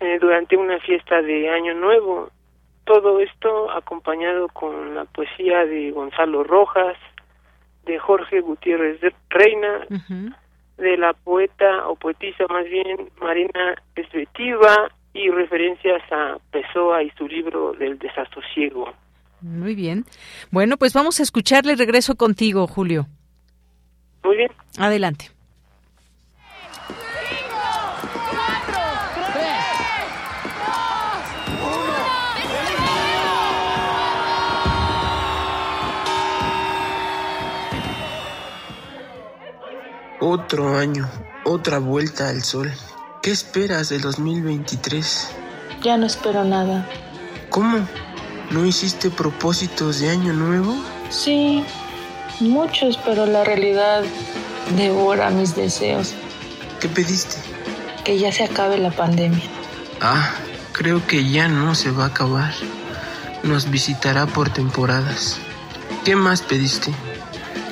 eh, 0.01 0.19
durante 0.21 0.57
una 0.57 0.81
fiesta 0.81 1.23
de 1.23 1.51
Año 1.51 1.75
Nuevo. 1.75 2.31
Todo 2.85 3.21
esto 3.21 3.71
acompañado 3.71 4.49
con 4.49 4.95
la 4.95 5.05
poesía 5.05 5.65
de 5.67 5.91
Gonzalo 5.93 6.43
Rojas, 6.43 6.97
de 7.85 7.99
Jorge 7.99 8.41
Gutiérrez 8.41 9.01
Reina, 9.31 9.87
de 10.77 10.97
la 10.97 11.13
poeta 11.13 11.89
o 11.89 11.97
poetisa 11.97 12.45
más 12.49 12.65
bien 12.65 13.11
Marina 13.21 13.75
Esvetiva 13.95 14.91
y 15.13 15.31
referencias 15.31 16.03
a 16.11 16.39
Pessoa 16.51 17.03
y 17.03 17.11
su 17.11 17.29
libro 17.29 17.73
del 17.73 17.99
desasosiego. 17.99 18.93
Muy 19.41 19.75
bien. 19.75 20.05
Bueno, 20.51 20.77
pues 20.77 20.95
vamos 20.95 21.21
a 21.21 21.23
escucharle. 21.23 21.77
Regreso 21.77 22.17
contigo, 22.17 22.67
Julio. 22.67 23.07
Muy 24.25 24.37
bien. 24.39 24.51
Adelante. 24.79 25.34
Otro 40.27 40.79
año, 40.79 41.07
otra 41.45 41.79
vuelta 41.79 42.31
al 42.31 42.43
sol. 42.45 42.73
¿Qué 43.21 43.31
esperas 43.31 43.91
del 43.91 44.01
2023? 44.01 45.29
Ya 45.83 45.99
no 45.99 46.07
espero 46.07 46.45
nada. 46.45 46.89
¿Cómo? 47.51 47.87
¿No 48.51 48.65
hiciste 48.65 49.11
propósitos 49.11 50.01
de 50.01 50.09
año 50.09 50.33
nuevo? 50.33 50.75
Sí, 51.11 51.63
muchos, 52.41 52.99
pero 53.05 53.27
la 53.27 53.45
realidad 53.45 54.03
devora 54.79 55.29
mis 55.29 55.55
deseos. 55.55 56.15
¿Qué 56.81 56.89
pediste? 56.89 57.37
Que 58.03 58.19
ya 58.19 58.33
se 58.33 58.45
acabe 58.45 58.79
la 58.79 58.93
pandemia. 58.93 59.45
Ah, 60.01 60.31
creo 60.73 61.07
que 61.07 61.29
ya 61.29 61.49
no 61.49 61.75
se 61.75 61.91
va 61.91 62.05
a 62.05 62.09
acabar. 62.09 62.55
Nos 63.43 63.71
visitará 63.71 64.25
por 64.25 64.49
temporadas. 64.49 65.37
¿Qué 66.03 66.17
más 66.17 66.41
pediste? 66.41 66.95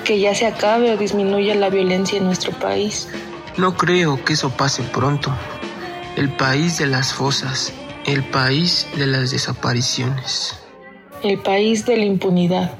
Que 0.04 0.20
ya 0.20 0.34
se 0.34 0.46
acabe 0.46 0.92
o 0.92 0.96
disminuya 0.96 1.54
la 1.54 1.70
violencia 1.70 2.18
en 2.18 2.24
nuestro 2.24 2.52
país. 2.52 3.08
No 3.56 3.76
creo 3.76 4.24
que 4.24 4.32
eso 4.32 4.50
pase 4.50 4.82
pronto. 4.82 5.32
El 6.16 6.34
país 6.36 6.78
de 6.78 6.86
las 6.86 7.12
fosas, 7.12 7.72
el 8.06 8.24
país 8.24 8.86
de 8.96 9.06
las 9.06 9.30
desapariciones. 9.30 10.58
El 11.22 11.38
país 11.38 11.86
de 11.86 11.96
la 11.96 12.04
impunidad. 12.04 12.72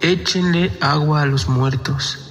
Échenle 0.00 0.72
agua 0.80 1.22
a 1.22 1.26
los 1.26 1.48
muertos. 1.48 2.30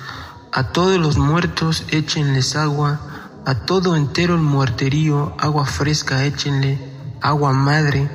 A 0.52 0.72
todos 0.72 0.98
los 0.98 1.18
muertos 1.18 1.86
échenles 1.92 2.56
agua. 2.56 3.00
A 3.46 3.66
todo 3.66 3.96
entero 3.96 4.36
el 4.36 4.42
muerterío, 4.42 5.34
agua 5.40 5.66
fresca 5.66 6.26
échenle, 6.26 6.78
agua 7.22 7.54
madre, 7.54 8.10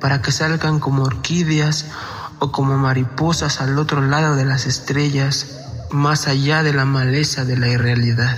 para 0.00 0.22
que 0.22 0.32
salgan 0.32 0.80
como 0.80 1.04
orquídeas 1.04 1.86
o 2.40 2.50
como 2.50 2.76
mariposas 2.76 3.60
al 3.60 3.78
otro 3.78 4.00
lado 4.00 4.34
de 4.34 4.44
las 4.44 4.66
estrellas, 4.66 5.60
más 5.90 6.26
allá 6.26 6.62
de 6.62 6.72
la 6.72 6.84
maleza 6.84 7.44
de 7.44 7.56
la 7.56 7.68
irrealidad. 7.68 8.36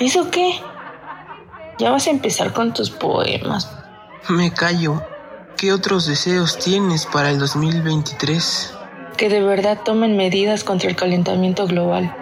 ¿Eso 0.00 0.30
qué? 0.30 0.60
Ya 1.78 1.90
vas 1.90 2.06
a 2.06 2.10
empezar 2.10 2.52
con 2.52 2.74
tus 2.74 2.90
poemas. 2.90 3.70
Me 4.28 4.52
callo. 4.52 5.02
¿Qué 5.56 5.72
otros 5.72 6.06
deseos 6.06 6.58
tienes 6.58 7.04
para 7.06 7.30
el 7.30 7.38
2023? 7.38 8.74
Que 9.16 9.28
de 9.28 9.42
verdad 9.42 9.80
tomen 9.84 10.16
medidas 10.16 10.64
contra 10.64 10.88
el 10.88 10.96
calentamiento 10.96 11.66
global. 11.66 12.14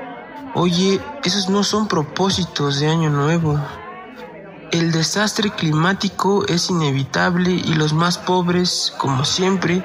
Oye, 0.55 1.01
esos 1.23 1.49
no 1.49 1.63
son 1.63 1.87
propósitos 1.87 2.81
de 2.81 2.89
año 2.89 3.11
nuevo. 3.11 3.61
El 4.73 4.91
desastre 4.91 5.51
climático 5.51 6.47
es 6.47 6.69
inevitable 6.69 7.51
y 7.53 7.75
los 7.75 7.93
más 7.93 8.19
pobres, 8.19 8.93
como 8.99 9.25
siempre, 9.25 9.85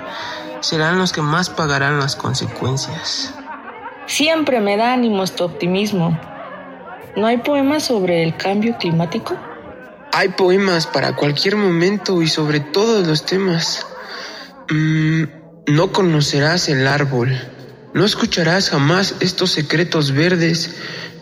serán 0.64 0.98
los 0.98 1.11
que 1.11 1.22
más 1.22 1.49
pagarán 1.49 1.99
las 1.99 2.15
consecuencias. 2.15 3.34
Siempre 4.07 4.61
me 4.61 4.77
da 4.77 4.94
ánimos 4.94 5.35
tu 5.35 5.44
optimismo. 5.44 6.18
¿No 7.18 7.27
hay 7.27 7.38
poemas 7.38 7.84
sobre 7.84 8.23
el 8.23 8.35
cambio 8.38 8.77
climático? 8.77 9.38
Hay 10.14 10.30
poemas 10.30 10.88
para 10.88 11.15
cualquier 11.15 11.57
momento 11.57 12.22
y 12.22 12.27
sobre 12.27 12.60
todos 12.61 13.06
los 13.06 13.26
temas. 13.26 13.85
Mm, 14.69 15.23
no 15.68 15.91
conocerás 15.91 16.69
el 16.69 16.88
árbol, 16.88 17.38
no 17.94 18.06
escucharás 18.06 18.69
jamás 18.69 19.15
estos 19.19 19.52
secretos 19.52 20.14
verdes 20.14 20.76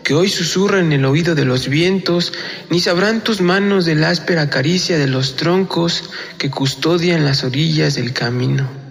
que 0.04 0.14
hoy 0.14 0.28
susurran 0.28 0.86
en 0.86 0.92
el 0.92 1.04
oído 1.04 1.34
de 1.34 1.44
los 1.44 1.68
vientos, 1.68 2.32
ni 2.70 2.80
sabrán 2.80 3.22
tus 3.22 3.40
manos 3.40 3.84
de 3.84 3.94
la 3.94 4.10
áspera 4.10 4.50
caricia 4.50 4.98
de 4.98 5.06
los 5.06 5.36
troncos 5.36 6.10
que 6.38 6.50
custodian 6.50 7.24
las 7.24 7.44
orillas 7.44 7.94
del 7.94 8.12
camino. 8.12 8.81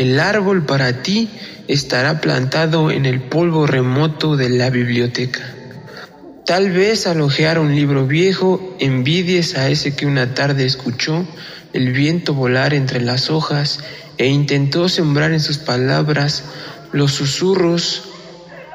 El 0.00 0.18
árbol 0.18 0.64
para 0.64 1.02
ti 1.02 1.28
estará 1.68 2.22
plantado 2.22 2.90
en 2.90 3.04
el 3.04 3.20
polvo 3.20 3.66
remoto 3.66 4.34
de 4.34 4.48
la 4.48 4.70
biblioteca. 4.70 5.42
Tal 6.46 6.70
vez 6.70 7.06
al 7.06 7.20
ojear 7.20 7.58
un 7.58 7.74
libro 7.74 8.06
viejo 8.06 8.74
envidies 8.78 9.58
a 9.58 9.68
ese 9.68 9.94
que 9.94 10.06
una 10.06 10.32
tarde 10.32 10.64
escuchó 10.64 11.26
el 11.74 11.92
viento 11.92 12.32
volar 12.32 12.72
entre 12.72 13.02
las 13.02 13.28
hojas 13.28 13.80
e 14.16 14.28
intentó 14.28 14.88
sembrar 14.88 15.32
en 15.32 15.40
sus 15.40 15.58
palabras 15.58 16.44
los 16.92 17.12
susurros 17.12 18.04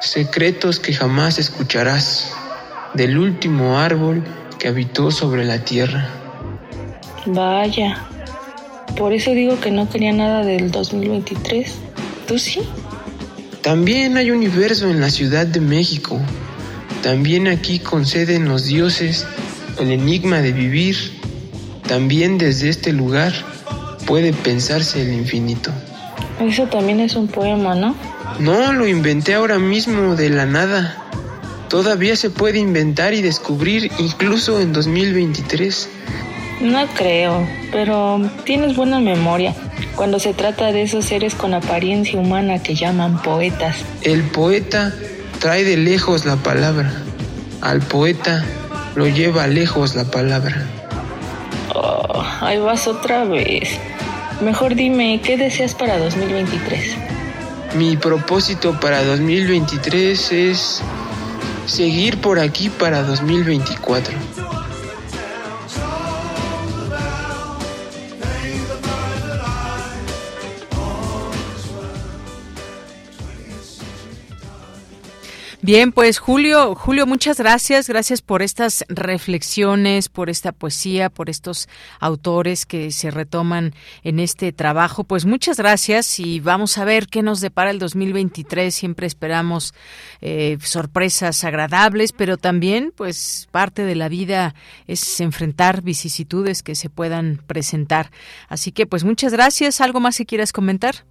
secretos 0.00 0.78
que 0.78 0.94
jamás 0.94 1.40
escucharás 1.40 2.30
del 2.94 3.18
último 3.18 3.80
árbol 3.80 4.22
que 4.60 4.68
habitó 4.68 5.10
sobre 5.10 5.44
la 5.44 5.64
tierra. 5.64 6.08
Vaya, 7.26 8.06
por 8.96 9.12
eso 9.12 9.32
digo 9.32 9.58
que 9.60 9.70
no 9.70 9.88
quería 9.88 10.12
nada 10.12 10.44
del 10.44 10.70
2023. 10.70 11.72
¿Tú 12.26 12.38
sí? 12.38 12.60
También 13.62 14.16
hay 14.16 14.30
universo 14.30 14.88
en 14.88 15.00
la 15.00 15.10
Ciudad 15.10 15.46
de 15.46 15.60
México. 15.60 16.20
También 17.02 17.48
aquí 17.48 17.78
conceden 17.78 18.46
los 18.46 18.66
dioses 18.66 19.26
el 19.78 19.90
enigma 19.90 20.40
de 20.40 20.52
vivir. 20.52 20.96
También 21.86 22.38
desde 22.38 22.68
este 22.68 22.92
lugar 22.92 23.32
puede 24.06 24.32
pensarse 24.32 25.02
el 25.02 25.12
infinito. 25.12 25.70
Eso 26.40 26.66
también 26.66 27.00
es 27.00 27.16
un 27.16 27.28
poema, 27.28 27.74
¿no? 27.74 27.94
No, 28.40 28.72
lo 28.72 28.86
inventé 28.86 29.34
ahora 29.34 29.58
mismo 29.58 30.14
de 30.14 30.30
la 30.30 30.46
nada. 30.46 31.02
Todavía 31.68 32.16
se 32.16 32.30
puede 32.30 32.58
inventar 32.58 33.14
y 33.14 33.22
descubrir 33.22 33.90
incluso 33.98 34.60
en 34.60 34.72
2023. 34.72 35.88
No 36.60 36.86
creo, 36.88 37.46
pero 37.70 38.20
tienes 38.44 38.76
buena 38.76 38.98
memoria 38.98 39.54
cuando 39.94 40.18
se 40.18 40.32
trata 40.32 40.72
de 40.72 40.82
esos 40.82 41.04
seres 41.04 41.34
con 41.34 41.52
apariencia 41.52 42.18
humana 42.18 42.62
que 42.62 42.74
llaman 42.74 43.20
poetas. 43.22 43.84
El 44.02 44.22
poeta 44.22 44.94
trae 45.38 45.64
de 45.64 45.76
lejos 45.76 46.24
la 46.24 46.36
palabra. 46.36 46.92
Al 47.60 47.80
poeta 47.80 48.44
lo 48.94 49.06
lleva 49.06 49.46
lejos 49.46 49.94
la 49.94 50.04
palabra. 50.04 50.66
Oh, 51.74 52.24
ahí 52.40 52.58
vas 52.58 52.86
otra 52.88 53.24
vez. 53.24 53.78
Mejor 54.40 54.74
dime, 54.74 55.20
¿qué 55.22 55.36
deseas 55.36 55.74
para 55.74 55.98
2023? 55.98 56.96
Mi 57.74 57.96
propósito 57.96 58.78
para 58.80 59.02
2023 59.04 60.32
es 60.32 60.82
seguir 61.66 62.20
por 62.20 62.38
aquí 62.38 62.70
para 62.70 63.02
2024. 63.02 64.45
Bien, 75.66 75.90
pues 75.90 76.20
Julio, 76.20 76.76
Julio, 76.76 77.08
muchas 77.08 77.38
gracias, 77.38 77.88
gracias 77.88 78.22
por 78.22 78.40
estas 78.40 78.84
reflexiones, 78.88 80.08
por 80.08 80.30
esta 80.30 80.52
poesía, 80.52 81.10
por 81.10 81.28
estos 81.28 81.68
autores 81.98 82.66
que 82.66 82.92
se 82.92 83.10
retoman 83.10 83.74
en 84.04 84.20
este 84.20 84.52
trabajo. 84.52 85.02
Pues 85.02 85.24
muchas 85.24 85.56
gracias 85.56 86.20
y 86.20 86.38
vamos 86.38 86.78
a 86.78 86.84
ver 86.84 87.08
qué 87.08 87.20
nos 87.20 87.40
depara 87.40 87.70
el 87.70 87.80
2023. 87.80 88.72
Siempre 88.72 89.08
esperamos 89.08 89.74
eh, 90.20 90.56
sorpresas 90.62 91.42
agradables, 91.42 92.12
pero 92.12 92.36
también, 92.36 92.92
pues 92.94 93.48
parte 93.50 93.84
de 93.84 93.96
la 93.96 94.08
vida 94.08 94.54
es 94.86 95.20
enfrentar 95.20 95.82
vicisitudes 95.82 96.62
que 96.62 96.76
se 96.76 96.90
puedan 96.90 97.42
presentar. 97.44 98.12
Así 98.48 98.70
que, 98.70 98.86
pues 98.86 99.02
muchas 99.02 99.32
gracias. 99.32 99.80
¿Algo 99.80 99.98
más 99.98 100.16
que 100.16 100.26
quieras 100.26 100.52
comentar? 100.52 101.04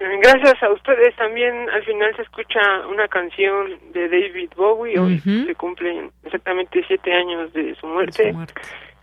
Gracias 0.00 0.62
a 0.62 0.72
ustedes 0.72 1.14
también 1.16 1.68
al 1.68 1.84
final 1.84 2.16
se 2.16 2.22
escucha 2.22 2.58
una 2.90 3.06
canción 3.06 3.78
de 3.92 4.08
David 4.08 4.50
Bowie, 4.56 4.98
hoy 4.98 5.18
se 5.18 5.54
cumplen 5.56 6.10
exactamente 6.24 6.82
siete 6.88 7.12
años 7.12 7.52
de 7.52 7.74
su 7.74 7.86
muerte. 7.86 8.34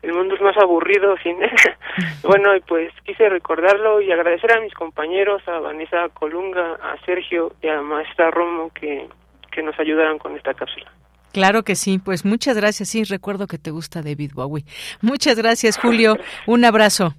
El 0.02 0.14
mundo 0.14 0.36
es 0.36 0.42
más 0.42 0.58
aburrido 0.58 1.16
sin 1.22 1.42
él. 1.44 1.52
bueno, 2.24 2.56
y 2.56 2.62
pues 2.62 2.92
quise 3.06 3.30
recordarlo 3.30 4.02
y 4.02 4.12
agradecer 4.12 4.52
a 4.52 4.62
mis 4.62 4.74
compañeros, 4.74 5.42
a 5.48 5.60
Vanessa 5.60 6.10
Colunga, 6.14 6.74
a 6.82 6.98
Sergio 7.06 7.54
y 7.62 7.68
a 7.68 7.82
Maestra 7.82 8.32
Romo 8.32 8.72
que, 8.74 9.08
que 9.52 9.62
nos 9.62 9.78
ayudaron 9.80 10.18
con 10.18 10.36
esta 10.36 10.54
cápsula. 10.56 10.92
Claro 11.32 11.64
que 11.64 11.76
sí, 11.76 12.00
pues 12.00 12.26
muchas 12.26 12.58
gracias. 12.58 12.90
Sí, 12.90 13.04
recuerdo 13.04 13.46
que 13.46 13.60
te 13.60 13.70
gusta 13.70 14.02
David 14.02 14.32
Bowie. 14.34 14.66
Muchas 15.02 15.38
gracias, 15.38 15.78
Julio. 15.78 16.16
Un 16.48 16.66
abrazo. 16.66 17.14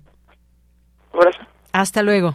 Un 1.12 1.20
abrazo. 1.20 1.40
Hasta 1.72 2.02
luego. 2.02 2.34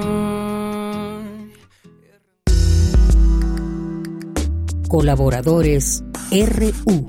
Colaboradores 4.91 6.03
RU. 6.31 7.07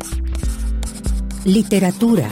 Literatura. 1.45 2.29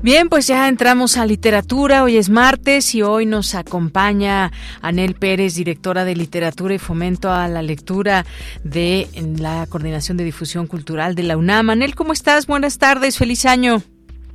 Bien, 0.00 0.28
pues 0.28 0.46
ya 0.46 0.68
entramos 0.68 1.16
a 1.16 1.26
literatura. 1.26 2.04
Hoy 2.04 2.16
es 2.16 2.30
martes 2.30 2.94
y 2.94 3.02
hoy 3.02 3.26
nos 3.26 3.56
acompaña 3.56 4.52
Anel 4.82 5.16
Pérez, 5.16 5.56
directora 5.56 6.04
de 6.04 6.14
literatura 6.14 6.74
y 6.74 6.78
fomento 6.78 7.32
a 7.32 7.48
la 7.48 7.62
lectura 7.62 8.24
de 8.62 9.08
la 9.40 9.66
Coordinación 9.68 10.16
de 10.16 10.22
Difusión 10.22 10.68
Cultural 10.68 11.16
de 11.16 11.24
la 11.24 11.36
UNAM. 11.36 11.70
Anel, 11.70 11.96
¿cómo 11.96 12.12
estás? 12.12 12.46
Buenas 12.46 12.78
tardes, 12.78 13.18
feliz 13.18 13.44
año. 13.46 13.82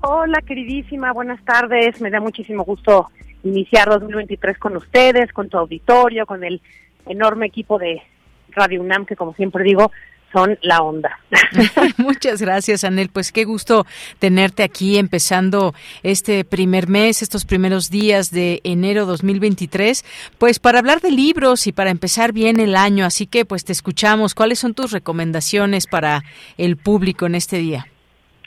Hola, 0.02 0.42
queridísima, 0.42 1.14
buenas 1.14 1.42
tardes. 1.46 2.02
Me 2.02 2.10
da 2.10 2.20
muchísimo 2.20 2.66
gusto 2.66 3.08
iniciar 3.44 3.90
2023 3.90 4.58
con 4.58 4.76
ustedes, 4.76 5.32
con 5.32 5.48
tu 5.48 5.58
auditorio, 5.58 6.26
con 6.26 6.44
el 6.44 6.62
enorme 7.08 7.48
equipo 7.48 7.78
de 7.78 8.02
Radio 8.50 8.82
UNAM, 8.82 9.06
que 9.06 9.16
como 9.16 9.34
siempre 9.34 9.64
digo, 9.64 9.92
son 10.34 10.58
la 10.62 10.82
onda. 10.82 11.20
Muchas 11.98 12.42
gracias, 12.42 12.84
Anel. 12.84 13.10
Pues 13.10 13.32
qué 13.32 13.46
gusto 13.46 13.86
tenerte 14.20 14.64
aquí 14.64 14.98
empezando 14.98 15.74
este 16.02 16.44
primer 16.44 16.88
mes, 16.88 17.22
estos 17.22 17.46
primeros 17.46 17.90
días 17.90 18.32
de 18.32 18.60
enero 18.64 19.06
2023, 19.06 20.04
pues 20.40 20.60
para 20.60 20.80
hablar 20.80 21.00
de 21.02 21.12
libros 21.12 21.68
y 21.68 21.72
para 21.72 21.92
empezar 21.92 22.34
bien 22.34 22.60
el 22.60 22.76
año. 22.76 23.06
Así 23.06 23.28
que 23.28 23.46
pues 23.46 23.64
te 23.64 23.72
escuchamos. 23.72 24.34
¿Cuáles 24.34 24.60
son 24.60 24.74
tus 24.74 24.92
recomendaciones 24.92 25.88
para 25.88 26.24
el 26.58 26.78
público 26.78 27.28
en 27.28 27.36
este 27.36 27.58
día? 27.58 27.86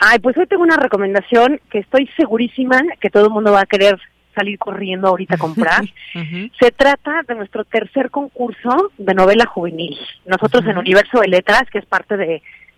Ay, 0.00 0.18
pues 0.18 0.36
hoy 0.36 0.46
tengo 0.46 0.62
una 0.62 0.76
recomendación 0.76 1.60
que 1.70 1.78
estoy 1.78 2.10
segurísima 2.16 2.82
que 3.00 3.08
todo 3.08 3.26
el 3.26 3.30
mundo 3.30 3.52
va 3.52 3.60
a 3.60 3.66
querer 3.66 3.98
salir 4.36 4.58
corriendo 4.58 5.08
ahorita 5.08 5.34
a 5.34 5.38
comprar. 5.38 5.82
Se 6.60 6.70
trata 6.70 7.22
de 7.26 7.34
nuestro 7.34 7.64
tercer 7.64 8.10
concurso 8.10 8.92
de 8.98 9.14
novela 9.14 9.46
juvenil. 9.46 9.96
Nosotros 10.26 10.64
en 10.66 10.78
Universo 10.78 11.20
de 11.20 11.28
Letras, 11.28 11.64
que 11.72 11.78
es 11.78 11.86
parte 11.86 12.16
de 12.16 12.34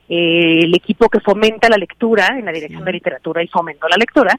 eh, 0.08 0.60
el 0.62 0.74
equipo 0.74 1.10
que 1.10 1.20
fomenta 1.20 1.68
la 1.68 1.76
lectura 1.76 2.28
en 2.38 2.46
la 2.46 2.52
Dirección 2.52 2.84
de 2.84 2.92
Literatura 2.92 3.42
y 3.42 3.48
Fomento 3.48 3.86
la 3.88 3.96
Lectura, 3.96 4.34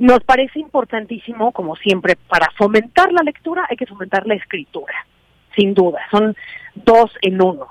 nos 0.00 0.20
parece 0.24 0.58
importantísimo, 0.58 1.52
como 1.52 1.76
siempre, 1.76 2.16
para 2.16 2.50
fomentar 2.56 3.12
la 3.12 3.22
lectura 3.22 3.66
hay 3.68 3.76
que 3.76 3.86
fomentar 3.86 4.26
la 4.26 4.34
escritura, 4.34 4.94
sin 5.54 5.74
duda, 5.74 6.00
son 6.10 6.34
dos 6.74 7.10
en 7.20 7.40
uno. 7.40 7.66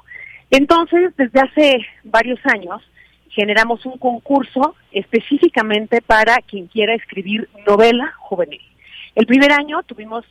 Entonces, 0.52 1.12
desde 1.18 1.40
hace 1.40 1.86
varios 2.04 2.40
años, 2.46 2.82
generamos 3.30 3.86
un 3.86 3.98
concurso 3.98 4.76
específicamente 4.92 6.02
para 6.02 6.38
quien 6.38 6.68
quiera 6.68 6.94
escribir 6.94 7.50
novela 7.68 8.14
juvenil. 8.20 8.62
El 9.16 9.26
primer 9.26 9.52
año 9.52 9.84
tuvimos 9.84 10.26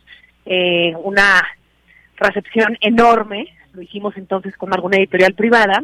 eh, 0.45 0.93
una 1.03 1.47
recepción 2.17 2.77
enorme, 2.81 3.47
lo 3.73 3.81
hicimos 3.81 4.17
entonces 4.17 4.55
con 4.57 4.73
alguna 4.73 4.97
editorial 4.97 5.33
privada. 5.33 5.83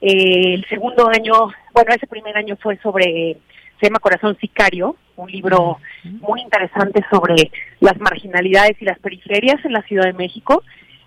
Eh, 0.00 0.54
el 0.54 0.64
segundo 0.66 1.08
año, 1.08 1.34
bueno, 1.72 1.94
ese 1.94 2.06
primer 2.06 2.36
año 2.36 2.56
fue 2.56 2.76
sobre, 2.78 3.36
se 3.80 3.86
llama 3.86 3.98
Corazón 3.98 4.36
Sicario, 4.40 4.96
un 5.16 5.30
libro 5.30 5.78
muy 6.04 6.40
interesante 6.40 7.04
sobre 7.10 7.50
las 7.80 7.98
marginalidades 7.98 8.80
y 8.80 8.84
las 8.84 8.98
periferias 8.98 9.64
en 9.64 9.72
la 9.72 9.82
Ciudad 9.82 10.04
de 10.04 10.12
México. 10.12 10.62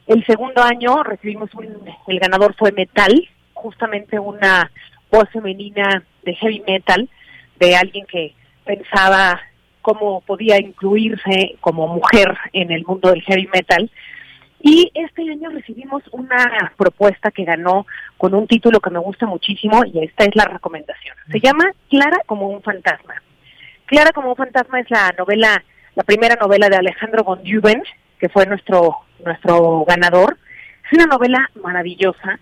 El 0.07 0.25
segundo 0.25 0.61
año 0.61 1.03
recibimos 1.03 1.53
un, 1.53 1.67
el 2.07 2.19
ganador 2.19 2.53
fue 2.55 2.71
Metal, 2.71 3.29
justamente 3.53 4.19
una 4.19 4.69
voz 5.11 5.29
femenina 5.29 6.03
de 6.23 6.33
heavy 6.35 6.63
metal, 6.65 7.09
de 7.59 7.75
alguien 7.75 8.05
que 8.05 8.33
pensaba 8.65 9.39
cómo 9.81 10.21
podía 10.21 10.57
incluirse 10.59 11.57
como 11.59 11.87
mujer 11.87 12.37
en 12.53 12.71
el 12.71 12.85
mundo 12.85 13.09
del 13.09 13.21
heavy 13.23 13.47
metal. 13.53 13.89
Y 14.63 14.91
este 14.93 15.23
año 15.23 15.49
recibimos 15.49 16.03
una 16.11 16.71
propuesta 16.77 17.31
que 17.31 17.45
ganó 17.45 17.87
con 18.17 18.35
un 18.35 18.47
título 18.47 18.79
que 18.79 18.91
me 18.91 18.99
gusta 18.99 19.25
muchísimo 19.25 19.83
y 19.85 20.03
esta 20.03 20.25
es 20.25 20.35
la 20.35 20.45
recomendación. 20.45 21.15
Se 21.31 21.39
llama 21.39 21.65
Clara 21.89 22.21
como 22.27 22.47
un 22.47 22.61
fantasma. 22.61 23.15
Clara 23.85 24.11
como 24.11 24.29
un 24.29 24.35
fantasma 24.35 24.79
es 24.79 24.89
la 24.91 25.13
novela, 25.17 25.63
la 25.95 26.03
primera 26.03 26.35
novela 26.39 26.69
de 26.69 26.77
Alejandro 26.77 27.23
von 27.23 27.39
Juven, 27.39 27.81
que 28.19 28.29
fue 28.29 28.45
nuestro, 28.45 28.97
nuestro 29.25 29.83
ganador. 29.85 30.37
Es 30.85 30.93
una 30.93 31.07
novela 31.07 31.49
maravillosa 31.61 32.39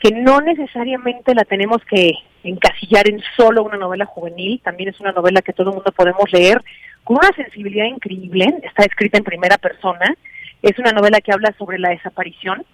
que 0.00 0.10
no 0.10 0.40
necesariamente 0.40 1.34
la 1.34 1.44
tenemos 1.44 1.82
que 1.88 2.12
encasillar 2.44 3.08
en 3.08 3.22
solo 3.36 3.64
una 3.64 3.76
novela 3.76 4.04
juvenil, 4.04 4.60
también 4.62 4.90
es 4.90 5.00
una 5.00 5.12
novela 5.12 5.42
que 5.42 5.52
todo 5.52 5.70
el 5.70 5.76
mundo 5.76 5.92
podemos 5.92 6.30
leer 6.32 6.62
con 7.02 7.18
una 7.18 7.32
sensibilidad 7.34 7.86
increíble, 7.86 8.46
está 8.62 8.84
escrita 8.84 9.18
en 9.18 9.24
primera 9.24 9.58
persona, 9.58 10.14
es 10.62 10.78
una 10.78 10.92
novela 10.92 11.20
que 11.20 11.32
habla 11.32 11.54
sobre 11.58 11.78
la 11.78 11.90
desaparición 11.90 12.64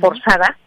forzada 0.00 0.58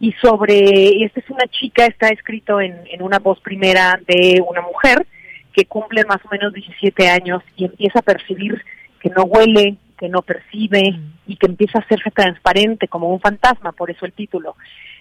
y 0.00 0.12
sobre, 0.22 1.04
esta 1.04 1.20
es 1.20 1.30
una 1.30 1.46
chica, 1.48 1.84
está 1.86 2.08
escrito 2.08 2.60
en, 2.60 2.74
en 2.90 3.02
una 3.02 3.18
voz 3.18 3.40
primera 3.40 4.00
de 4.06 4.42
una 4.46 4.62
mujer 4.62 5.06
que 5.52 5.66
cumple 5.66 6.04
más 6.04 6.18
o 6.24 6.28
menos 6.30 6.52
17 6.52 7.08
años 7.08 7.42
y 7.56 7.66
empieza 7.66 8.00
a 8.00 8.02
percibir 8.02 8.62
que 9.00 9.10
no 9.10 9.24
huele, 9.24 9.76
que 9.98 10.08
no 10.08 10.22
percibe 10.22 10.98
y 11.26 11.36
que 11.36 11.46
empieza 11.46 11.78
a 11.78 11.82
hacerse 11.82 12.10
transparente 12.10 12.88
como 12.88 13.08
un 13.08 13.20
fantasma, 13.20 13.72
por 13.72 13.90
eso 13.90 14.04
el 14.06 14.12
título 14.12 14.56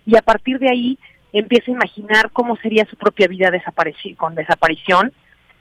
y 0.06 0.15
a 0.15 0.22
partir 0.22 0.60
de 0.60 0.69
ahí 0.69 0.99
empieza 1.34 1.72
a 1.72 1.76
imaginar 1.76 2.32
cómo 2.32 2.56
sería 2.57 2.86
su 2.86 2.95
propia 2.95 3.27
vida 3.27 3.52
con 4.18 4.36
desaparición. 4.36 5.11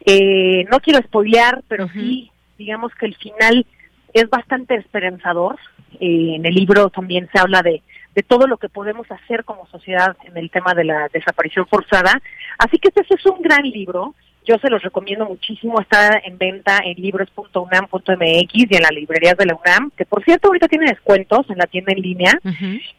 Eh, 0.04 0.64
no 0.70 0.80
quiero 0.80 1.00
spoilear, 1.02 1.62
pero 1.66 1.88
sí, 1.88 2.30
digamos 2.58 2.94
que 2.94 3.06
el 3.06 3.16
final 3.16 3.66
es 4.12 4.28
bastante 4.30 4.76
esperanzador. 4.76 5.58
Eh, 6.00 6.36
en 6.36 6.46
el 6.46 6.54
libro 6.54 6.90
también 6.90 7.28
se 7.32 7.40
habla 7.40 7.62
de, 7.62 7.82
de 8.14 8.22
todo 8.22 8.46
lo 8.46 8.56
que 8.58 8.68
podemos 8.68 9.10
hacer 9.10 9.44
como 9.44 9.66
sociedad 9.66 10.16
en 10.24 10.36
el 10.36 10.50
tema 10.50 10.74
de 10.74 10.84
la 10.84 11.08
desaparición 11.12 11.66
forzada. 11.66 12.20
Así 12.58 12.78
que 12.78 12.88
este 12.88 13.02
es 13.14 13.26
un 13.26 13.42
gran 13.42 13.62
libro. 13.62 14.14
Yo 14.46 14.58
se 14.58 14.68
los 14.68 14.82
recomiendo 14.82 15.24
muchísimo. 15.24 15.80
Está 15.80 16.20
en 16.22 16.36
venta 16.36 16.78
en 16.84 17.00
libros.unam.mx 17.00 18.48
y 18.52 18.76
en 18.76 18.82
las 18.82 18.92
librerías 18.92 19.36
de 19.36 19.46
la 19.46 19.54
UNAM, 19.54 19.90
que 19.96 20.04
por 20.04 20.22
cierto 20.22 20.48
ahorita 20.48 20.68
tiene 20.68 20.90
descuentos 20.90 21.48
en 21.48 21.58
la 21.58 21.66
tienda 21.66 21.92
en 21.92 22.02
línea. 22.02 22.32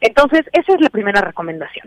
Entonces, 0.00 0.42
esa 0.52 0.74
es 0.74 0.80
la 0.80 0.90
primera 0.90 1.20
recomendación. 1.20 1.86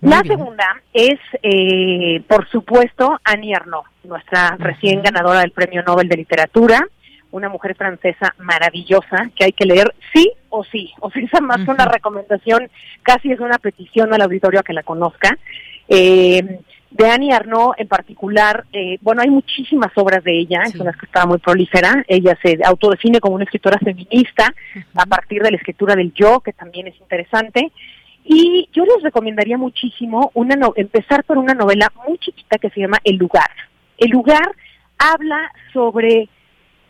la 0.00 0.22
segunda 0.22 0.82
es, 0.94 1.18
eh, 1.42 2.22
por 2.26 2.48
supuesto, 2.48 3.20
Annie 3.24 3.54
Arnaud, 3.54 3.84
nuestra 4.04 4.56
recién 4.58 5.02
ganadora 5.02 5.40
del 5.40 5.52
Premio 5.52 5.82
Nobel 5.82 6.08
de 6.08 6.16
Literatura, 6.16 6.80
una 7.32 7.48
mujer 7.48 7.76
francesa 7.76 8.34
maravillosa 8.38 9.30
que 9.36 9.44
hay 9.44 9.52
que 9.52 9.66
leer 9.66 9.94
sí 10.12 10.32
o 10.48 10.64
sí. 10.64 10.92
O 11.00 11.10
sea, 11.10 11.40
más 11.40 11.64
que 11.64 11.70
una 11.70 11.84
recomendación, 11.84 12.70
casi 13.02 13.30
es 13.30 13.40
una 13.40 13.58
petición 13.58 14.12
al 14.14 14.22
auditorio 14.22 14.60
a 14.60 14.62
que 14.62 14.72
la 14.72 14.82
conozca. 14.82 15.36
Eh, 15.88 16.60
de 16.90 17.08
Annie 17.08 17.32
Arnaud 17.32 17.74
en 17.78 17.86
particular, 17.86 18.64
eh, 18.72 18.98
bueno, 19.00 19.22
hay 19.22 19.30
muchísimas 19.30 19.92
obras 19.94 20.24
de 20.24 20.38
ella, 20.38 20.62
es 20.64 20.74
una 20.74 20.90
escritora 20.90 21.26
muy 21.26 21.38
prolífera, 21.38 22.04
ella 22.08 22.36
se 22.42 22.58
autodefine 22.64 23.20
como 23.20 23.36
una 23.36 23.44
escritora 23.44 23.78
feminista 23.78 24.52
a 24.94 25.06
partir 25.06 25.42
de 25.42 25.52
la 25.52 25.56
escritura 25.56 25.94
del 25.94 26.12
yo, 26.12 26.40
que 26.40 26.52
también 26.52 26.88
es 26.88 26.98
interesante, 27.00 27.70
y 28.24 28.68
yo 28.72 28.84
les 28.84 29.02
recomendaría 29.02 29.56
muchísimo 29.56 30.30
una 30.34 30.56
empezar 30.76 31.24
por 31.24 31.38
una 31.38 31.54
novela 31.54 31.90
muy 32.06 32.18
chiquita 32.18 32.58
que 32.58 32.70
se 32.70 32.80
llama 32.80 32.98
El 33.04 33.16
lugar. 33.16 33.50
El 33.96 34.10
lugar 34.10 34.52
habla 34.98 35.50
sobre 35.72 36.28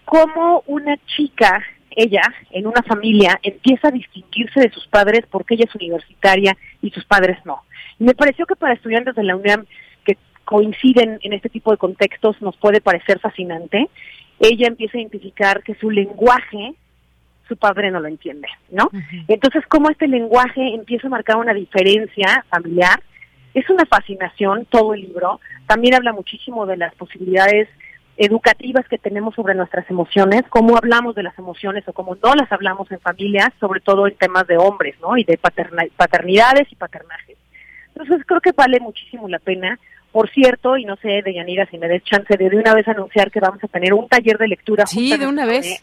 cómo 0.05 0.64
una 0.66 0.97
chica, 1.16 1.62
ella, 1.90 2.22
en 2.51 2.66
una 2.66 2.82
familia, 2.82 3.39
empieza 3.43 3.89
a 3.89 3.93
distinguirse 3.93 4.60
de 4.60 4.70
sus 4.70 4.86
padres 4.89 5.24
porque 5.31 5.55
ella 5.55 5.66
es 5.68 5.74
universitaria 5.74 6.56
y 6.82 6.90
sus 6.90 7.05
padres 7.05 7.39
no. 7.44 7.62
Y 7.98 8.05
me 8.05 8.14
pareció 8.14 8.47
que 8.47 8.56
para 8.56 8.74
estudiantes 8.74 9.14
de 9.14 9.22
la 9.22 9.36
UNAM 9.36 9.66
coinciden 10.51 11.20
en 11.22 11.32
este 11.32 11.48
tipo 11.48 11.70
de 11.70 11.77
contextos 11.77 12.43
nos 12.43 12.56
puede 12.56 12.81
parecer 12.81 13.20
fascinante. 13.20 13.89
Ella 14.40 14.66
empieza 14.66 14.98
a 14.98 15.01
identificar 15.01 15.62
que 15.62 15.77
su 15.77 15.93
lenguaje 15.93 16.74
su 17.47 17.56
padre 17.56 17.93
no 17.93 18.01
lo 18.01 18.09
entiende, 18.09 18.48
¿no? 18.70 18.90
Entonces, 19.28 19.64
cómo 19.68 19.90
este 19.90 20.09
lenguaje 20.09 20.74
empieza 20.74 21.06
a 21.06 21.10
marcar 21.10 21.36
una 21.36 21.55
diferencia 21.55 22.44
familiar, 22.48 23.01
es 23.55 23.68
una 23.70 23.85
fascinación 23.86 24.66
todo 24.66 24.94
el 24.94 25.02
libro. 25.02 25.40
También 25.66 25.94
habla 25.94 26.12
muchísimo 26.12 26.66
de 26.66 26.77
las 26.77 26.94
posibilidades 26.97 27.68
educativas 28.16 28.86
que 28.89 28.98
tenemos 28.98 29.36
sobre 29.36 29.55
nuestras 29.55 29.89
emociones, 29.89 30.43
cómo 30.48 30.77
hablamos 30.77 31.14
de 31.14 31.22
las 31.22 31.39
emociones 31.39 31.86
o 31.86 31.93
cómo 31.93 32.16
no 32.16 32.35
las 32.35 32.51
hablamos 32.51 32.90
en 32.90 33.01
familias, 33.01 33.51
sobre 33.60 33.81
todo 33.81 34.06
en 34.09 34.16
temas 34.16 34.47
de 34.48 34.56
hombres, 34.56 34.97
¿no? 35.01 35.16
Y 35.16 35.22
de 35.22 35.39
paternidades 35.39 36.70
y 36.70 36.77
paternajes. 36.77 37.36
Entonces 37.94 38.24
creo 38.27 38.40
que 38.40 38.52
vale 38.52 38.81
muchísimo 38.81 39.28
la 39.28 39.39
pena 39.39 39.78
Por 40.12 40.28
cierto, 40.30 40.76
y 40.76 40.84
no 40.84 40.96
sé, 40.96 41.22
Deyanira, 41.24 41.66
si 41.66 41.78
me 41.78 41.86
des 41.86 42.02
chance 42.02 42.36
de 42.36 42.50
de 42.50 42.56
una 42.56 42.74
vez 42.74 42.88
anunciar 42.88 43.30
que 43.30 43.38
vamos 43.38 43.62
a 43.62 43.68
tener 43.68 43.94
un 43.94 44.08
taller 44.08 44.38
de 44.38 44.48
lectura. 44.48 44.86
Sí, 44.86 45.16
de 45.16 45.26
una 45.26 45.46
vez. 45.46 45.82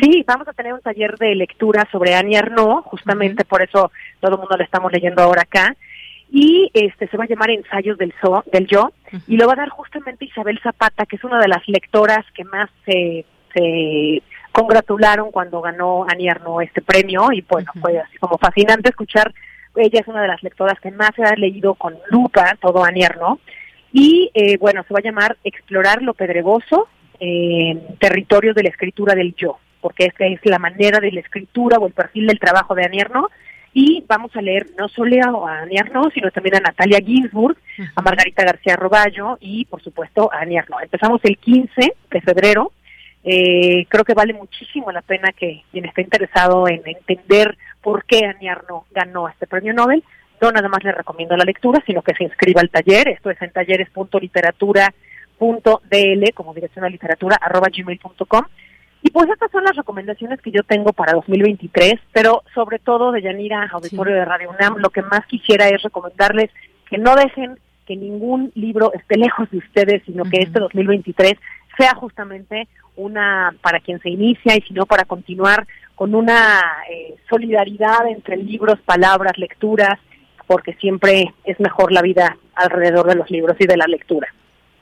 Sí, 0.00 0.24
vamos 0.24 0.46
a 0.46 0.52
tener 0.52 0.72
un 0.72 0.80
taller 0.80 1.16
de 1.18 1.34
lectura 1.34 1.88
sobre 1.90 2.14
Annie 2.14 2.36
Arnaud, 2.36 2.82
justamente 2.82 3.44
por 3.44 3.62
eso 3.62 3.90
todo 4.20 4.34
el 4.34 4.38
mundo 4.38 4.56
lo 4.56 4.62
estamos 4.62 4.92
leyendo 4.92 5.22
ahora 5.22 5.42
acá. 5.42 5.74
Y 6.30 6.70
este 6.74 7.08
se 7.08 7.16
va 7.16 7.24
a 7.24 7.28
llamar 7.28 7.50
Ensayos 7.50 7.98
del, 7.98 8.14
del 8.52 8.66
Yo, 8.66 8.92
y 9.26 9.36
lo 9.36 9.46
va 9.46 9.54
a 9.54 9.56
dar 9.56 9.68
justamente 9.68 10.24
Isabel 10.24 10.60
Zapata, 10.62 11.06
que 11.06 11.16
es 11.16 11.24
una 11.24 11.40
de 11.40 11.48
las 11.48 11.66
lectoras 11.68 12.24
que 12.34 12.44
más 12.44 12.70
se, 12.84 13.24
se 13.52 14.22
congratularon 14.52 15.32
cuando 15.32 15.60
ganó 15.60 16.04
Annie 16.08 16.30
Arnaud 16.30 16.62
este 16.62 16.82
premio, 16.82 17.32
y 17.32 17.42
bueno, 17.42 17.70
fue 17.80 17.98
así 17.98 18.16
como 18.18 18.38
fascinante 18.38 18.90
escuchar 18.90 19.32
ella 19.76 20.00
es 20.00 20.08
una 20.08 20.22
de 20.22 20.28
las 20.28 20.42
lectoras 20.42 20.78
que 20.80 20.90
más 20.90 21.10
se 21.14 21.22
ha 21.22 21.34
leído 21.36 21.74
con 21.74 21.94
lupa 22.10 22.56
todo 22.60 22.84
Annie 22.84 23.04
Arnaud. 23.04 23.38
Y 23.92 24.30
eh, 24.34 24.58
bueno, 24.58 24.84
se 24.86 24.92
va 24.92 25.00
a 25.00 25.02
llamar 25.02 25.36
Explorar 25.44 26.02
lo 26.02 26.14
Pedregoso, 26.14 26.88
en 27.18 27.96
territorio 27.98 28.52
de 28.52 28.64
la 28.64 28.68
escritura 28.68 29.14
del 29.14 29.34
yo, 29.34 29.58
porque 29.80 30.04
esta 30.04 30.26
es 30.26 30.40
la 30.44 30.58
manera 30.58 31.00
de 31.00 31.12
la 31.12 31.20
escritura 31.20 31.78
o 31.78 31.86
el 31.86 31.92
perfil 31.92 32.26
del 32.26 32.38
trabajo 32.38 32.74
de 32.74 32.84
Annie 32.84 33.00
Arnaud. 33.00 33.30
Y 33.72 34.04
vamos 34.08 34.34
a 34.34 34.40
leer 34.40 34.68
no 34.78 34.88
solo 34.88 35.46
a 35.46 35.60
Annie 35.60 35.78
Arnaud, 35.78 36.10
sino 36.12 36.30
también 36.30 36.56
a 36.56 36.60
Natalia 36.60 36.98
Ginsburg, 36.98 37.58
a 37.94 38.00
Margarita 38.00 38.42
García 38.42 38.74
Roballo 38.74 39.36
y, 39.38 39.66
por 39.66 39.82
supuesto, 39.82 40.32
a 40.32 40.40
Annie 40.40 40.58
Arnaud. 40.58 40.82
Empezamos 40.82 41.20
el 41.24 41.36
15 41.36 41.94
de 42.10 42.20
febrero. 42.22 42.72
Eh, 43.22 43.84
creo 43.88 44.04
que 44.04 44.14
vale 44.14 44.32
muchísimo 44.32 44.90
la 44.92 45.02
pena 45.02 45.30
que 45.32 45.62
quien 45.72 45.84
esté 45.84 46.02
interesado 46.02 46.68
en 46.68 46.80
entender 46.86 47.58
por 47.86 48.04
qué 48.04 48.26
Annie 48.26 48.48
Arnaud 48.48 48.82
ganó 48.90 49.28
este 49.28 49.46
premio 49.46 49.72
Nobel, 49.72 50.02
no 50.42 50.50
nada 50.50 50.68
más 50.68 50.82
le 50.82 50.90
recomiendo 50.90 51.36
la 51.36 51.44
lectura, 51.44 51.80
sino 51.86 52.02
que 52.02 52.16
se 52.16 52.24
inscriba 52.24 52.60
al 52.60 52.68
taller. 52.68 53.06
Esto 53.06 53.30
es 53.30 53.40
en 53.40 53.52
talleres.literatura.dl 53.52 56.34
como 56.34 56.52
dirección 56.52 56.84
a 56.84 56.88
literatura 56.88 57.38
arroba 57.40 57.68
gmail.com. 57.72 58.44
Y 59.02 59.10
pues 59.12 59.30
estas 59.30 59.52
son 59.52 59.62
las 59.62 59.76
recomendaciones 59.76 60.40
que 60.40 60.50
yo 60.50 60.64
tengo 60.64 60.92
para 60.92 61.12
2023, 61.12 61.94
pero 62.12 62.42
sobre 62.52 62.80
todo 62.80 63.12
de 63.12 63.22
Yanira, 63.22 63.68
auditorio 63.70 64.16
de 64.16 64.24
Radio 64.24 64.50
UNAM, 64.50 64.78
lo 64.78 64.90
que 64.90 65.02
más 65.02 65.24
quisiera 65.26 65.68
es 65.68 65.80
recomendarles 65.80 66.50
que 66.90 66.98
no 66.98 67.14
dejen 67.14 67.56
que 67.86 67.94
ningún 67.94 68.50
libro 68.56 68.92
esté 68.94 69.16
lejos 69.16 69.48
de 69.52 69.58
ustedes, 69.58 70.02
sino 70.06 70.24
que 70.24 70.38
este 70.38 70.58
2023 70.58 71.34
sea 71.78 71.94
justamente 71.94 72.66
una 72.96 73.54
para 73.62 73.78
quien 73.78 74.00
se 74.00 74.10
inicia 74.10 74.56
y 74.56 74.62
si 74.62 74.74
no 74.74 74.86
para 74.86 75.04
continuar 75.04 75.68
con 75.96 76.14
una 76.14 76.62
eh, 76.88 77.16
solidaridad 77.28 78.06
entre 78.06 78.36
libros, 78.36 78.78
palabras, 78.84 79.36
lecturas 79.38 79.98
porque 80.46 80.74
siempre 80.74 81.34
es 81.44 81.58
mejor 81.58 81.90
la 81.90 82.02
vida 82.02 82.36
alrededor 82.54 83.08
de 83.08 83.16
los 83.16 83.30
libros 83.30 83.56
y 83.58 83.66
de 83.66 83.76
la 83.76 83.86
lectura. 83.86 84.28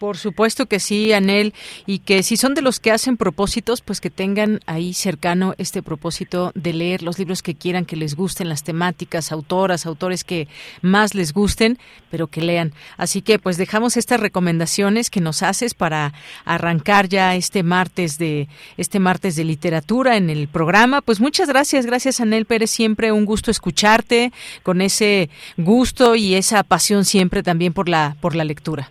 Por 0.05 0.19
supuesto 0.19 0.67
que 0.67 0.81
sí, 0.81 1.15
Anel, 1.15 1.55
y 1.87 2.01
que 2.01 2.23
si 2.23 2.37
son 2.37 2.53
de 2.53 2.61
los 2.61 2.79
que 2.79 2.91
hacen 2.91 3.17
propósitos, 3.17 3.81
pues 3.81 4.03
que 4.03 4.11
tengan 4.11 4.61
ahí 4.67 4.93
cercano 4.93 5.55
este 5.57 5.83
propósito 5.83 6.53
de 6.55 6.75
leer 6.75 7.03
los 7.03 7.19
libros 7.19 7.43
que 7.43 7.55
quieran, 7.55 7.87
que 7.87 7.97
les 7.97 8.15
gusten, 8.15 8.51
las 8.51 8.65
temáticas, 8.65 9.33
autoras, 9.33 9.87
autores 9.87 10.23
que 10.23 10.47
más 10.83 11.15
les 11.15 11.33
gusten, 11.33 11.79
pero 12.11 12.27
que 12.27 12.43
lean. 12.43 12.75
Así 12.99 13.23
que 13.23 13.39
pues 13.39 13.57
dejamos 13.57 13.97
estas 13.97 14.21
recomendaciones 14.21 15.09
que 15.09 15.23
nos 15.23 15.43
haces 15.43 15.73
para 15.73 16.13
arrancar 16.45 17.09
ya 17.09 17.35
este 17.35 17.63
martes 17.63 18.19
de 18.19 18.49
este 18.77 18.99
martes 18.99 19.37
de 19.37 19.45
literatura 19.45 20.19
en 20.19 20.29
el 20.29 20.49
programa. 20.49 21.01
Pues 21.01 21.19
muchas 21.19 21.49
gracias, 21.49 21.87
gracias 21.87 22.21
Anel 22.21 22.45
Pérez, 22.45 22.71
siempre 22.71 23.11
un 23.11 23.25
gusto 23.25 23.51
escucharte 23.51 24.35
con 24.63 24.83
ese 24.83 25.31
gusto 25.57 26.15
y 26.15 26.35
esa 26.35 26.63
pasión 26.63 27.07
siempre 27.07 27.43
también 27.43 27.73
por 27.73 27.89
la 27.89 28.19
por 28.21 28.35
la 28.35 28.45
lectura. 28.45 28.91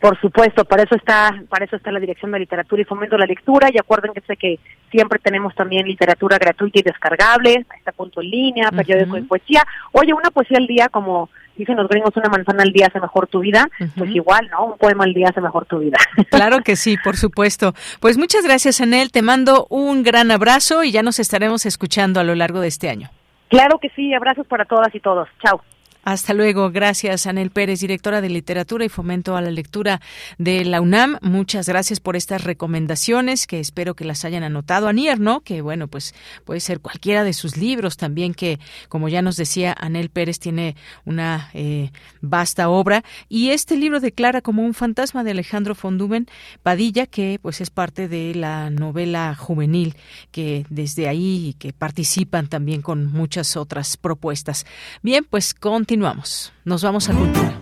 Por 0.00 0.20
supuesto, 0.20 0.64
para 0.64 0.84
eso 0.84 0.94
está, 0.94 1.42
para 1.48 1.64
eso 1.64 1.76
está 1.76 1.90
la 1.90 1.98
Dirección 1.98 2.30
de 2.30 2.38
Literatura 2.38 2.82
y 2.82 2.84
Fomento 2.84 3.18
la 3.18 3.26
Lectura. 3.26 3.68
Y 3.72 3.78
acuérdense 3.78 4.36
que 4.36 4.60
siempre 4.90 5.18
tenemos 5.18 5.54
también 5.54 5.86
literatura 5.86 6.38
gratuita 6.38 6.78
y 6.78 6.82
descargable, 6.82 7.66
está 7.76 7.92
punto 7.92 8.20
en 8.20 8.30
línea, 8.30 8.70
periódico 8.70 9.16
de 9.16 9.22
poesía. 9.22 9.64
Oye, 9.92 10.12
una 10.12 10.30
poesía 10.30 10.58
al 10.58 10.68
día, 10.68 10.88
como 10.88 11.30
dicen 11.56 11.76
los 11.76 11.88
gringos, 11.88 12.16
una 12.16 12.28
manzana 12.28 12.62
al 12.62 12.72
día 12.72 12.86
hace 12.86 13.00
mejor 13.00 13.26
tu 13.26 13.40
vida, 13.40 13.68
pues 13.96 14.10
igual, 14.14 14.48
¿no? 14.52 14.66
Un 14.66 14.78
poema 14.78 15.04
al 15.04 15.12
día 15.12 15.28
hace 15.30 15.40
mejor 15.40 15.66
tu 15.66 15.78
vida. 15.80 15.98
Claro 16.30 16.60
que 16.60 16.76
sí, 16.76 16.96
por 17.02 17.16
supuesto. 17.16 17.74
Pues 18.00 18.16
muchas 18.16 18.44
gracias, 18.44 18.80
Anel. 18.80 19.10
Te 19.10 19.22
mando 19.22 19.66
un 19.70 20.04
gran 20.04 20.30
abrazo 20.30 20.84
y 20.84 20.92
ya 20.92 21.02
nos 21.02 21.18
estaremos 21.18 21.66
escuchando 21.66 22.20
a 22.20 22.24
lo 22.24 22.36
largo 22.36 22.60
de 22.60 22.68
este 22.68 22.88
año. 22.88 23.10
Claro 23.48 23.78
que 23.78 23.88
sí, 23.96 24.14
abrazos 24.14 24.46
para 24.46 24.64
todas 24.66 24.94
y 24.94 25.00
todos. 25.00 25.28
Chao. 25.42 25.60
Hasta 26.04 26.32
luego. 26.32 26.70
Gracias, 26.70 27.26
Anel 27.26 27.50
Pérez, 27.50 27.80
directora 27.80 28.20
de 28.20 28.30
Literatura 28.30 28.84
y 28.84 28.88
Fomento 28.88 29.36
a 29.36 29.42
la 29.42 29.50
Lectura 29.50 30.00
de 30.38 30.64
la 30.64 30.80
UNAM. 30.80 31.18
Muchas 31.22 31.68
gracias 31.68 32.00
por 32.00 32.16
estas 32.16 32.44
recomendaciones 32.44 33.46
que 33.46 33.60
espero 33.60 33.94
que 33.94 34.04
las 34.04 34.24
hayan 34.24 34.42
anotado. 34.42 34.88
Anier, 34.88 35.20
¿no? 35.20 35.40
Que 35.40 35.60
bueno, 35.60 35.88
pues 35.88 36.14
puede 36.44 36.60
ser 36.60 36.80
cualquiera 36.80 37.24
de 37.24 37.32
sus 37.32 37.56
libros 37.56 37.96
también, 37.96 38.32
que 38.32 38.58
como 38.88 39.08
ya 39.08 39.22
nos 39.22 39.36
decía, 39.36 39.74
Anel 39.78 40.08
Pérez 40.08 40.38
tiene 40.38 40.76
una 41.04 41.50
eh, 41.52 41.90
vasta 42.20 42.70
obra. 42.70 43.04
Y 43.28 43.50
este 43.50 43.76
libro 43.76 44.00
declara 44.00 44.40
como 44.40 44.62
un 44.62 44.74
fantasma 44.74 45.24
de 45.24 45.32
Alejandro 45.32 45.74
Fonduben 45.74 46.26
Padilla, 46.62 47.06
que 47.06 47.38
pues 47.42 47.60
es 47.60 47.70
parte 47.70 48.08
de 48.08 48.34
la 48.34 48.70
novela 48.70 49.34
juvenil, 49.34 49.94
que 50.30 50.64
desde 50.70 51.08
ahí 51.08 51.54
que 51.58 51.72
participan 51.72 52.46
también 52.46 52.82
con 52.82 53.12
muchas 53.12 53.56
otras 53.56 53.96
propuestas. 53.96 54.64
Bien, 55.02 55.26
pues 55.28 55.52
continuamos 55.54 55.87
continuamos. 55.88 56.52
Nos 56.66 56.82
vamos 56.82 57.08
a 57.08 57.14
Cultura. 57.14 57.54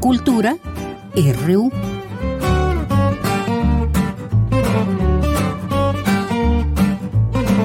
Cultura 0.00 0.56
RU. 1.14 1.70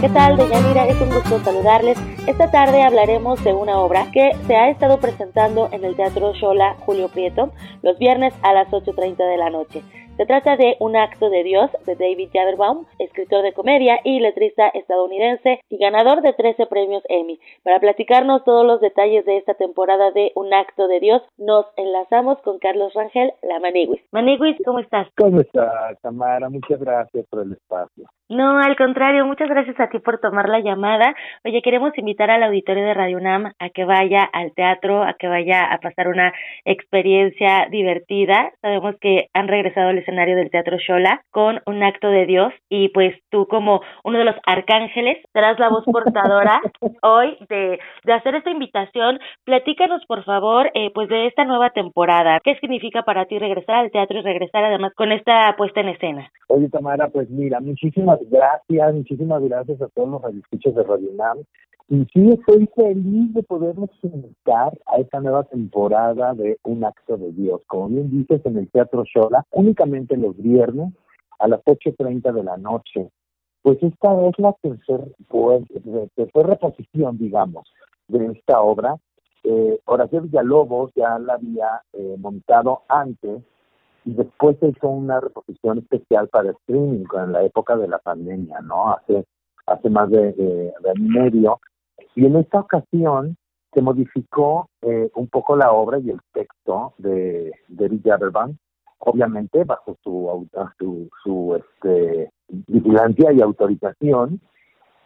¿Qué 0.01 0.09
tal, 0.09 0.37
Deyanira? 0.37 0.85
Es 0.85 1.01
un 1.01 1.09
gusto 1.09 1.43
saludarles. 1.43 1.97
Esta 2.27 2.51
tarde 2.51 2.83
hablaremos 2.83 3.43
de 3.43 3.53
una 3.53 3.79
obra 3.79 4.11
que 4.11 4.33
se 4.45 4.55
ha 4.55 4.69
estado 4.69 4.99
presentando 4.99 5.69
en 5.71 5.83
el 5.83 5.95
Teatro 5.95 6.31
Shola 6.35 6.75
Julio 6.81 7.09
Prieto 7.09 7.51
los 7.81 7.97
viernes 7.97 8.35
a 8.43 8.53
las 8.53 8.67
8.30 8.67 9.17
de 9.17 9.37
la 9.37 9.49
noche. 9.49 9.81
Se 10.17 10.25
trata 10.25 10.57
de 10.57 10.77
Un 10.79 10.95
acto 10.95 11.29
de 11.29 11.43
Dios 11.43 11.69
de 11.85 11.95
David 11.95 12.29
Jaberbaum, 12.33 12.85
escritor 12.97 13.43
de 13.43 13.53
comedia 13.53 13.99
y 14.03 14.19
letrista 14.19 14.67
estadounidense 14.69 15.59
y 15.69 15.77
ganador 15.77 16.23
de 16.23 16.33
13 16.33 16.65
premios 16.65 17.03
Emmy. 17.07 17.39
Para 17.63 17.79
platicarnos 17.79 18.43
todos 18.43 18.65
los 18.65 18.81
detalles 18.81 19.25
de 19.25 19.37
esta 19.37 19.53
temporada 19.53 20.09
de 20.09 20.31
Un 20.33 20.55
acto 20.55 20.87
de 20.87 20.99
Dios, 20.99 21.21
nos 21.37 21.67
enlazamos 21.77 22.41
con 22.41 22.57
Carlos 22.57 22.95
Rangel, 22.95 23.31
la 23.43 23.59
Maniguis. 23.59 24.01
Maniguis, 24.11 24.57
¿cómo 24.65 24.79
estás? 24.79 25.07
¿Cómo 25.15 25.39
estás, 25.39 26.01
Tamara? 26.01 26.49
Muchas 26.49 26.79
gracias 26.79 27.23
por 27.27 27.43
el 27.43 27.51
espacio. 27.51 28.05
No, 28.29 28.59
al 28.59 28.75
contrario, 28.75 29.25
muchas 29.25 29.47
gracias 29.47 29.79
a 29.79 29.87
ti 29.87 29.99
por 29.99 30.19
tomar 30.19 30.49
la 30.49 30.59
llamada. 30.59 31.15
Oye, 31.45 31.61
queremos 31.61 31.97
invitar 31.97 32.29
al 32.29 32.43
auditorio 32.43 32.83
de 32.83 32.93
Radio 32.93 33.17
UNAM 33.17 33.53
a 33.57 33.69
que 33.69 33.85
vaya 33.85 34.23
al 34.23 34.51
teatro, 34.51 35.03
a 35.03 35.13
que 35.13 35.29
vaya 35.29 35.63
a 35.71 35.77
pasar 35.77 36.09
una 36.09 36.33
experiencia 36.65 37.67
divertida. 37.71 38.51
Sabemos 38.61 38.95
que 38.99 39.29
han 39.33 39.47
regresado 39.47 39.89
al 39.89 39.99
escenario 40.07 40.37
del 40.37 40.49
Teatro 40.49 40.77
Shola 40.77 41.21
con 41.31 41.59
un 41.65 41.83
acto 41.83 42.07
de 42.09 42.25
Dios 42.25 42.53
y 42.69 42.89
pues 42.89 43.15
tú 43.29 43.45
como 43.47 43.81
uno 44.03 44.17
de 44.17 44.23
los 44.23 44.35
arcángeles 44.45 45.17
serás 45.33 45.59
la 45.59 45.69
voz 45.69 45.83
portadora 45.85 46.61
hoy 47.01 47.37
de, 47.49 47.79
de 48.05 48.13
hacer 48.13 48.35
esta 48.35 48.49
invitación. 48.49 49.19
Platícanos 49.43 50.05
por 50.07 50.23
favor 50.23 50.71
eh, 50.73 50.91
pues 50.93 51.09
de 51.09 51.27
esta 51.27 51.43
nueva 51.43 51.71
temporada. 51.71 52.39
¿Qué 52.43 52.55
significa 52.59 53.03
para 53.03 53.25
ti 53.25 53.37
regresar 53.37 53.75
al 53.75 53.91
teatro 53.91 54.19
y 54.19 54.21
regresar 54.21 54.63
además 54.63 54.93
con 54.95 55.11
esta 55.11 55.53
puesta 55.57 55.81
en 55.81 55.89
escena? 55.89 56.31
Oye 56.47 56.69
Tamara, 56.69 57.09
pues 57.09 57.29
mira, 57.29 57.59
muchísimas 57.59 58.19
gracias, 58.29 58.93
muchísimas 58.93 59.43
gracias 59.43 59.81
a 59.81 59.89
todos 59.89 60.09
los 60.09 60.21
radioescuchos 60.21 60.73
de 60.73 60.83
Radio. 60.83 61.07
Y 61.89 62.05
sí, 62.13 62.31
estoy 62.31 62.67
feliz 62.75 63.33
de 63.33 63.43
podernos 63.43 63.89
invitar 64.01 64.77
a 64.87 64.99
esta 64.99 65.21
nueva 65.21 65.45
temporada 65.45 66.33
de 66.33 66.57
Un 66.63 66.83
Acto 66.83 67.15
de 67.15 67.31
Dios. 67.31 67.61
Como 67.67 67.87
bien 67.87 68.11
dices, 68.11 68.45
en 68.45 68.57
el 68.57 68.69
Teatro 68.69 69.05
Shola, 69.05 69.45
únicamente 69.51 69.96
los 70.17 70.37
viernes 70.37 70.93
a 71.39 71.47
las 71.47 71.61
8.30 71.61 72.33
de 72.33 72.43
la 72.43 72.57
noche. 72.57 73.09
Pues 73.61 73.81
esta 73.81 74.27
es 74.27 74.39
la 74.39 74.53
tercera 74.61 75.03
pues, 75.27 75.63
tercer 76.15 76.47
reposición, 76.47 77.17
digamos, 77.17 77.71
de 78.07 78.27
esta 78.27 78.61
obra. 78.61 78.95
Eh, 79.43 79.79
Horacio 79.85 80.21
Villalobos 80.21 80.91
ya 80.95 81.17
la 81.19 81.33
había 81.33 81.81
eh, 81.93 82.15
montado 82.19 82.83
antes 82.87 83.41
y 84.05 84.13
después 84.13 84.57
se 84.59 84.69
hizo 84.69 84.89
una 84.89 85.19
reposición 85.19 85.79
especial 85.79 86.27
para 86.29 86.51
streaming 86.51 87.05
en 87.13 87.31
la 87.31 87.43
época 87.43 87.75
de 87.75 87.87
la 87.87 87.99
pandemia, 87.99 88.61
¿no? 88.61 88.91
Hace 88.91 89.25
hace 89.65 89.89
más 89.89 90.09
de, 90.09 90.31
de, 90.31 90.73
de 90.81 90.93
medio 90.97 91.59
y 92.15 92.25
en 92.25 92.35
esta 92.37 92.61
ocasión 92.61 93.37
se 93.73 93.81
modificó 93.81 94.69
eh, 94.81 95.11
un 95.13 95.27
poco 95.27 95.55
la 95.55 95.71
obra 95.71 95.99
y 95.99 96.09
el 96.09 96.19
texto 96.33 96.93
de 96.97 97.51
David 97.67 98.01
Jaberbaum, 98.03 98.57
obviamente 98.99 99.63
bajo 99.63 99.97
su, 100.03 100.47
su, 100.77 101.09
su 101.23 101.55
este, 101.55 102.31
vigilancia 102.67 103.31
y 103.31 103.41
autorización, 103.41 104.41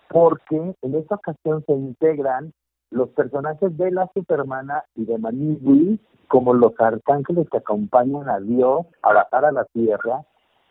porque 0.10 0.76
en 0.82 0.96
esta 0.96 1.16
ocasión 1.16 1.64
se 1.66 1.74
integran 1.74 2.54
los 2.90 3.10
personajes 3.10 3.76
de 3.78 3.92
la 3.92 4.10
Supermana 4.14 4.84
y 4.96 5.06
de 5.06 5.18
Manigui 5.18 6.00
como 6.28 6.54
los 6.54 6.74
arcángeles 6.80 7.48
que 7.50 7.58
acompañan 7.58 8.30
a 8.30 8.40
Dios 8.40 8.86
a 9.02 9.14
bajar 9.14 9.46
a 9.46 9.52
la 9.52 9.66
tierra 9.66 10.24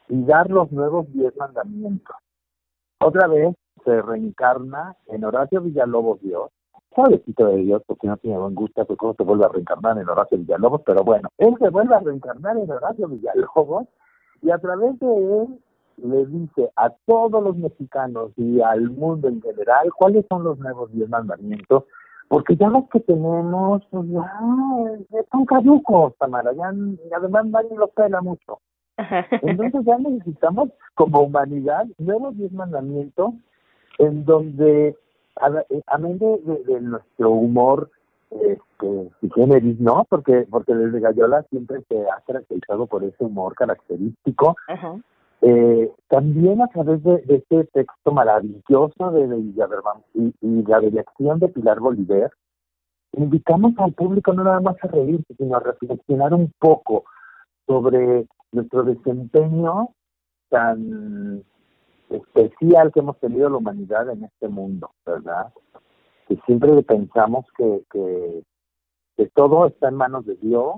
y 0.08 0.24
dar 0.24 0.50
los 0.50 0.70
nuevos 0.72 1.10
diez 1.12 1.34
mandamientos. 1.36 2.16
Otra 3.00 3.26
vez 3.28 3.54
se 3.84 4.02
reencarna 4.02 4.96
en 5.06 5.24
Horacio 5.24 5.62
Villalobos 5.62 6.20
Dios, 6.20 6.50
suavecito 6.94 7.46
de 7.46 7.56
Dios, 7.58 7.82
porque 7.86 8.06
no 8.06 8.16
tiene 8.16 8.38
buen 8.38 8.54
gusto, 8.54 8.84
porque 8.84 8.96
cómo 8.98 9.14
se 9.14 9.22
vuelve 9.22 9.44
a 9.44 9.48
reencarnar 9.48 9.98
en 9.98 10.08
Horacio 10.08 10.38
Villalobos, 10.38 10.82
pero 10.84 11.04
bueno, 11.04 11.28
él 11.38 11.54
se 11.58 11.68
vuelve 11.70 11.94
a 11.94 12.00
reencarnar 12.00 12.56
en 12.56 12.70
Horacio 12.70 13.08
Villalobos 13.08 13.86
y 14.42 14.50
a 14.50 14.58
través 14.58 14.98
de 14.98 15.42
él 15.42 15.58
le 16.02 16.26
dice 16.26 16.70
a 16.76 16.90
todos 17.06 17.42
los 17.42 17.56
mexicanos 17.56 18.32
y 18.36 18.60
al 18.60 18.90
mundo 18.90 19.28
en 19.28 19.40
general 19.42 19.90
cuáles 19.96 20.24
son 20.28 20.44
los 20.44 20.58
nuevos 20.58 20.90
diez 20.92 21.08
mandamientos, 21.08 21.84
porque 22.28 22.56
ya 22.56 22.68
los 22.68 22.88
que 22.88 23.00
tenemos, 23.00 23.82
pues 23.90 24.08
ya, 24.08 24.40
son 25.30 25.44
caducos, 25.46 26.16
Tamara, 26.16 26.52
ya, 26.52 26.72
además 27.16 27.46
nadie 27.46 27.76
los 27.76 27.90
pela 27.90 28.20
mucho. 28.22 28.60
Entonces 29.42 29.84
ya 29.84 29.98
necesitamos 29.98 30.70
como 30.94 31.20
humanidad 31.20 31.86
nuevos 31.98 32.36
diez 32.36 32.52
mandamientos 32.52 33.34
en 33.98 34.24
donde, 34.24 34.96
amén 35.86 36.18
de, 36.18 36.64
de, 36.66 36.80
nuestro 36.80 37.30
humor 37.30 37.90
este, 38.30 39.10
generis, 39.34 39.80
¿no? 39.80 40.06
Porque, 40.08 40.46
porque 40.50 40.74
desde 40.74 41.00
Gallola 41.00 41.44
siempre 41.50 41.82
se 41.88 42.00
ha 42.08 42.20
caracterizado 42.26 42.86
por 42.86 43.04
ese 43.04 43.24
humor 43.24 43.54
característico. 43.54 44.56
Eh, 45.42 45.90
también 46.08 46.60
a 46.60 46.68
través 46.68 47.02
de, 47.02 47.24
este 47.28 47.64
texto 47.72 48.12
maravilloso 48.12 49.10
de, 49.10 49.26
de 49.26 49.38
y, 50.14 50.34
y, 50.42 50.62
la 50.64 50.80
dirección 50.80 51.38
de 51.38 51.48
Pilar 51.48 51.80
Bolívar, 51.80 52.30
invitamos 53.12 53.72
al 53.78 53.92
público 53.92 54.32
no 54.32 54.44
nada 54.44 54.60
más 54.60 54.76
a 54.82 54.88
reírse, 54.88 55.34
sino 55.36 55.56
a 55.56 55.60
reflexionar 55.60 56.34
un 56.34 56.52
poco 56.58 57.04
sobre 57.66 58.26
nuestro 58.52 58.82
desempeño 58.82 59.88
tan 60.50 61.42
especial 62.10 62.92
que 62.92 63.00
hemos 63.00 63.18
tenido 63.18 63.48
la 63.48 63.56
humanidad 63.56 64.10
en 64.10 64.24
este 64.24 64.48
mundo, 64.48 64.90
¿verdad? 65.06 65.52
Que 66.28 66.36
siempre 66.46 66.82
pensamos 66.82 67.46
que, 67.56 67.82
que, 67.90 68.42
que 69.16 69.26
todo 69.34 69.66
está 69.66 69.88
en 69.88 69.94
manos 69.94 70.26
de 70.26 70.36
Dios, 70.36 70.76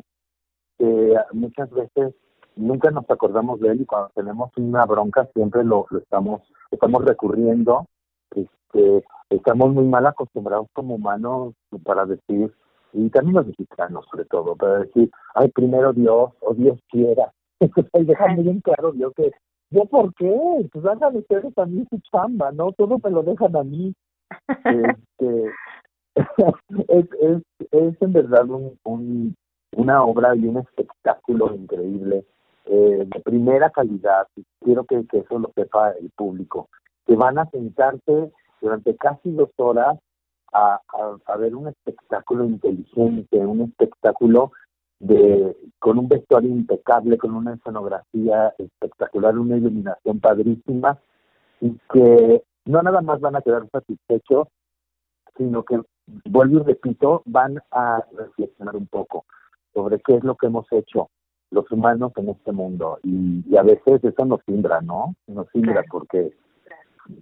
que 0.79 1.17
muchas 1.33 1.71
veces 1.71 2.15
nunca 2.57 2.91
nos 2.91 3.09
acordamos 3.09 3.61
de 3.61 3.71
él 3.71 3.81
y 3.81 3.87
cuando 3.87 4.11
tenemos 4.15 4.51
una 4.57 4.85
bronca 4.85 5.29
siempre 5.35 5.65
lo, 5.65 5.87
lo 5.91 5.99
estamos 5.99 6.43
estamos 6.71 7.05
recurriendo 7.05 7.87
este 8.35 9.05
estamos 9.31 9.73
muy 9.73 9.85
mal 9.85 10.07
acostumbrados 10.07 10.69
como 10.73 10.97
humanos 10.97 11.55
para 11.85 12.05
decir 12.05 12.53
y 12.93 13.09
también 13.09 13.37
los 13.37 13.47
mexicanos 13.47 14.05
sobre 14.11 14.27
todo 14.27 14.55
para 14.55 14.81
decir 14.81 15.11
ay 15.35 15.49
primero 15.49 15.93
Dios 15.93 16.33
o 16.41 16.55
Dios 16.55 16.79
quiera 16.91 17.33
y 17.61 18.05
dejando 18.05 18.43
bien 18.43 18.61
claro 18.61 18.93
Dios 18.93 19.13
que 19.17 19.33
yo 19.73 19.85
por 19.87 20.15
qué 20.15 20.69
pues 20.73 20.85
hagan 20.85 21.17
ustedes 21.17 21.55
también 21.55 21.87
su 21.89 21.99
chamba 22.11 22.53
no 22.53 22.73
todo 22.73 22.99
me 23.03 23.11
lo 23.11 23.23
dejan 23.23 23.57
a 23.57 23.65
mí. 23.65 23.95
Este 24.65 25.51
es, 26.89 27.07
es, 27.21 27.43
es 27.71 28.03
en 28.03 28.13
verdad 28.13 28.49
un, 28.49 28.79
un 28.85 29.35
una 29.77 30.05
obra 30.05 30.35
y 30.37 30.47
un 30.47 30.59
espectáculo 30.59 31.55
increíble 31.55 32.25
eh, 32.67 33.07
de 33.07 33.21
primera 33.21 33.71
calidad, 33.71 34.27
quiero 34.61 34.85
que, 34.85 35.05
eso 35.13 35.39
lo 35.39 35.51
sepa 35.55 35.91
el 35.93 36.11
público, 36.11 36.69
que 37.07 37.17
van 37.17 37.39
a 37.39 37.51
sentarse 37.51 38.31
durante 38.61 38.97
casi 38.97 39.33
dos 39.33 39.51
horas 39.57 39.99
a, 40.53 40.81
a, 41.27 41.37
ver 41.39 41.57
un 41.57 41.69
espectáculo 41.69 42.45
inteligente, 42.45 43.39
un 43.39 43.63
espectáculo 43.63 44.53
de 45.03 45.57
con 45.81 45.99
un 45.99 46.09
vestuario 46.09 46.49
impecable, 46.49 47.19
con 47.19 47.35
una 47.35 47.55
escenografía 47.55 48.55
espectacular, 48.57 49.37
una 49.37 49.57
iluminación 49.57 50.21
padrísima, 50.21 50.97
y 51.61 51.77
que 51.93 52.43
no 52.67 52.83
nada 52.83 53.01
más 53.01 53.21
van 53.21 53.35
a 53.35 53.43
quedar 53.43 53.69
satisfechos, 53.71 54.47
sino 55.37 55.65
que, 55.65 55.81
vuelvo 56.27 56.61
y 56.61 56.63
repito, 56.63 57.23
van 57.27 57.61
a 57.73 58.05
reflexionar 58.17 58.77
un 58.77 58.87
poco 58.87 59.25
sobre 59.75 59.99
qué 60.01 60.15
es 60.15 60.25
lo 60.25 60.37
que 60.37 60.47
hemos 60.47 60.67
hecho, 60.71 61.09
los 61.51 61.71
humanos 61.73 62.13
en 62.17 62.29
este 62.29 62.53
mundo 62.53 63.01
y, 63.03 63.57
a 63.57 63.63
veces 63.63 64.05
eso 64.05 64.25
nos 64.25 64.41
simbra, 64.47 64.81
¿no? 64.81 65.17
Nos 65.27 65.49
simbra 65.53 65.83
porque 65.91 66.33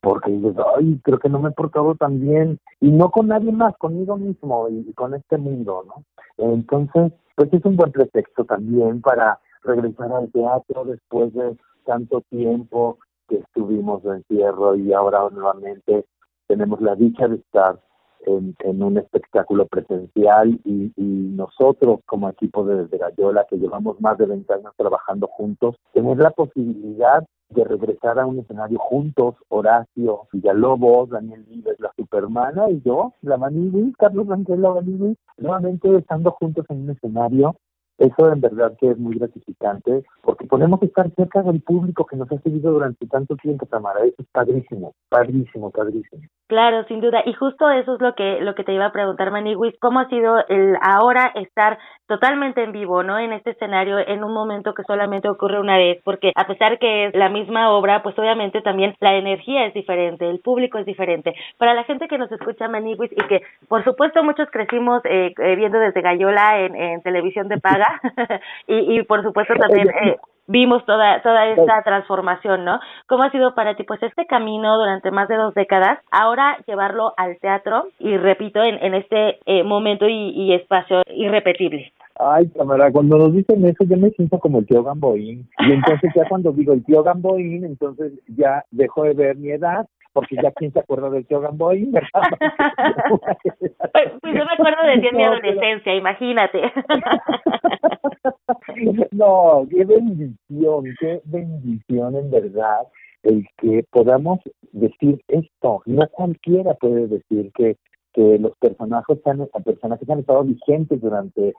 porque 0.01 0.31
dices, 0.31 0.55
ay, 0.77 1.01
creo 1.03 1.19
que 1.19 1.29
no 1.29 1.39
me 1.39 1.51
he 1.51 1.53
portado 1.53 1.95
tan 1.95 2.21
bien 2.21 2.59
y 2.81 2.91
no 2.91 3.11
con 3.11 3.29
nadie 3.29 3.53
más, 3.53 3.77
conmigo 3.79 4.17
mismo 4.17 4.69
y, 4.69 4.93
con 4.95 5.15
este 5.15 5.39
mundo, 5.39 5.85
¿no? 5.87 6.05
Entonces, 6.39 7.13
pues 7.35 7.53
es 7.53 7.65
un 7.65 7.77
buen 7.77 7.93
pretexto 7.93 8.45
también 8.45 9.01
para 9.01 9.39
regresar 9.63 10.13
al 10.13 10.31
teatro 10.31 10.85
después 10.85 11.33
de 11.35 11.57
tanto 11.85 12.23
tiempo 12.31 12.99
que 13.29 13.37
estuvimos 13.37 14.03
de 14.03 14.17
encierro 14.17 14.77
y 14.77 14.93
ahora 14.93 15.29
nuevamente 15.31 16.05
tenemos 16.47 16.81
la 16.81 16.95
dicha 16.97 17.29
de 17.29 17.37
estar 17.37 17.81
en, 18.27 18.83
un 18.83 18.99
espectáculo 18.99 19.67
presencial 19.67 20.61
y, 20.65 20.93
nosotros 21.41 22.01
como 22.05 22.29
equipo 22.29 22.65
de 22.65 22.83
Desde 22.83 22.99
Gallola, 22.99 23.47
que 23.49 23.57
llevamos 23.57 23.99
más 23.99 24.19
de 24.19 24.27
20 24.27 24.53
años 24.53 24.75
trabajando 24.77 25.27
juntos, 25.27 25.77
tener 25.95 26.19
la 26.19 26.31
posibilidad 26.31 27.27
de 27.51 27.65
regresar 27.65 28.19
a 28.19 28.27
un 28.27 28.39
escenario 28.39 28.79
juntos, 28.79 29.35
Horacio 29.49 30.29
Villalobos, 30.33 31.11
Daniel 31.11 31.45
Vives, 31.45 31.79
la 31.81 31.93
Supermana 31.97 32.71
y 32.71 32.81
yo, 32.83 33.13
la 33.23 33.37
Manigui, 33.37 33.93
Carlos 33.99 34.27
Rangel, 34.27 34.63
la 34.63 34.75
Manigui, 34.75 35.17
nuevamente 35.39 35.97
estando 35.97 36.31
juntos 36.33 36.67
en 36.69 36.83
un 36.83 36.91
escenario 36.91 37.57
eso 38.01 38.33
en 38.33 38.41
verdad 38.41 38.73
que 38.81 38.91
es 38.91 38.99
muy 38.99 39.19
gratificante 39.19 40.05
porque 40.23 40.47
podemos 40.47 40.83
estar 40.83 41.11
cerca 41.11 41.43
del 41.43 41.61
público 41.61 42.07
que 42.07 42.17
nos 42.17 42.33
ha 42.33 42.39
seguido 42.39 42.73
durante 42.73 43.07
tanto 43.07 43.37
tiempo, 43.37 43.67
Tamara. 43.67 44.01
Eso 44.01 44.23
es 44.23 44.27
padrísimo, 44.33 44.95
padrísimo, 45.11 45.71
padrísimo. 45.71 46.23
Claro, 46.49 46.85
sin 46.89 47.01
duda. 47.01 47.23
Y 47.27 47.35
justo 47.35 47.71
eso 47.71 47.95
es 47.95 48.01
lo 48.01 48.15
que 48.15 48.41
lo 48.41 48.55
que 48.55 48.65
te 48.65 48.73
iba 48.73 48.87
a 48.87 48.93
preguntar, 48.93 49.31
Maniguis. 49.31 49.79
¿Cómo 49.81 50.01
ha 50.01 50.09
sido 50.09 50.39
el 50.49 50.77
ahora 50.81 51.31
estar 51.35 51.79
totalmente 52.07 52.65
en 52.65 52.73
vivo, 52.73 53.03
no 53.03 53.19
en 53.19 53.33
este 53.33 53.51
escenario, 53.51 53.99
en 53.99 54.25
un 54.25 54.33
momento 54.33 54.75
que 54.75 54.83
solamente 54.85 55.29
ocurre 55.29 55.61
una 55.61 55.77
vez? 55.77 56.01
Porque 56.03 56.33
a 56.35 56.47
pesar 56.47 56.79
que 56.79 57.07
es 57.07 57.15
la 57.15 57.29
misma 57.29 57.71
obra, 57.71 58.03
pues 58.03 58.19
obviamente 58.19 58.63
también 58.63 58.95
la 59.01 59.15
energía 59.15 59.67
es 59.67 59.75
diferente, 59.75 60.29
el 60.29 60.41
público 60.41 60.79
es 60.79 60.87
diferente. 60.87 61.35
Para 61.59 61.75
la 61.75 61.85
gente 61.85 62.09
que 62.09 62.19
nos 62.19 62.33
escucha, 62.33 62.67
Maniguis, 62.67 63.13
y 63.13 63.23
que 63.29 63.43
por 63.69 63.85
supuesto 63.85 64.25
muchos 64.25 64.51
crecimos 64.51 65.03
eh, 65.05 65.35
eh, 65.37 65.57
viendo 65.57 65.79
desde 65.79 66.01
Gallola 66.01 66.61
en 66.61 67.03
televisión 67.03 67.49
de 67.49 67.59
paga, 67.59 67.90
y, 68.67 68.99
y 68.99 69.03
por 69.05 69.23
supuesto 69.23 69.55
también 69.55 69.89
eh, 69.89 70.17
vimos 70.47 70.85
toda 70.85 71.23
toda 71.23 71.47
esta 71.49 71.83
transformación, 71.83 72.65
¿no? 72.65 72.81
¿Cómo 73.07 73.23
ha 73.23 73.31
sido 73.31 73.55
para 73.55 73.77
ti 73.77 73.85
pues 73.85 74.03
este 74.03 74.27
camino 74.27 74.79
durante 74.79 75.11
más 75.11 75.29
de 75.29 75.37
dos 75.37 75.55
décadas, 75.55 75.99
ahora 76.11 76.59
llevarlo 76.67 77.15
al 77.17 77.39
teatro 77.39 77.85
y 77.99 78.17
repito 78.17 78.63
en, 78.63 78.83
en 78.83 78.95
este 78.95 79.39
eh, 79.47 79.63
momento 79.63 80.09
y, 80.09 80.31
y 80.31 80.55
espacio 80.55 81.03
irrepetible? 81.07 81.93
Ay, 82.19 82.49
cámara, 82.51 82.91
cuando 82.93 83.17
nos 83.17 83.33
dicen 83.33 83.65
eso 83.65 83.85
yo 83.85 83.97
me 83.97 84.11
siento 84.11 84.39
como 84.39 84.59
el 84.59 84.67
tío 84.67 84.83
Gamboín. 84.83 85.49
Y 85.59 85.73
entonces 85.73 86.13
ya 86.15 86.29
cuando 86.29 86.53
digo 86.53 86.75
el 86.75 86.85
tío 86.85 87.03
Gamboín, 87.03 87.65
entonces 87.65 88.13
ya 88.27 88.65
dejo 88.71 89.05
de 89.05 89.15
ver 89.15 89.37
mi 89.37 89.51
edad 89.51 89.87
porque 90.13 90.37
ya 90.43 90.51
quién 90.53 90.73
se 90.73 90.81
acuerda 90.81 91.11
del 91.11 91.27
tío 91.27 91.41
Gamboy, 91.41 91.85
¿verdad? 91.87 92.09
pues, 93.93 94.13
pues 94.21 94.35
yo 94.35 94.45
me 94.45 94.53
acuerdo 94.53 94.87
de 94.87 94.99
ti 94.99 95.07
en 95.09 95.17
mi 95.17 95.25
adolescencia, 95.25 95.95
imagínate. 95.95 96.63
no, 99.13 99.67
qué 99.71 99.85
bendición, 99.85 100.85
qué 101.01 101.21
bendición 101.25 102.17
en 102.17 102.31
verdad 102.31 102.87
el 103.23 103.47
que 103.59 103.85
podamos 103.91 104.41
decir 104.73 105.23
esto. 105.29 105.83
No 105.87 106.07
cualquiera 106.09 106.75
puede 106.75 107.07
decir 107.07 107.53
que 107.55 107.77
que 108.13 108.39
los 108.39 108.57
personajes 108.59 109.19
han, 109.27 109.47
personajes 109.65 110.09
han 110.09 110.21
estado 110.21 110.45
vigentes 110.45 111.01
durante 111.01 111.55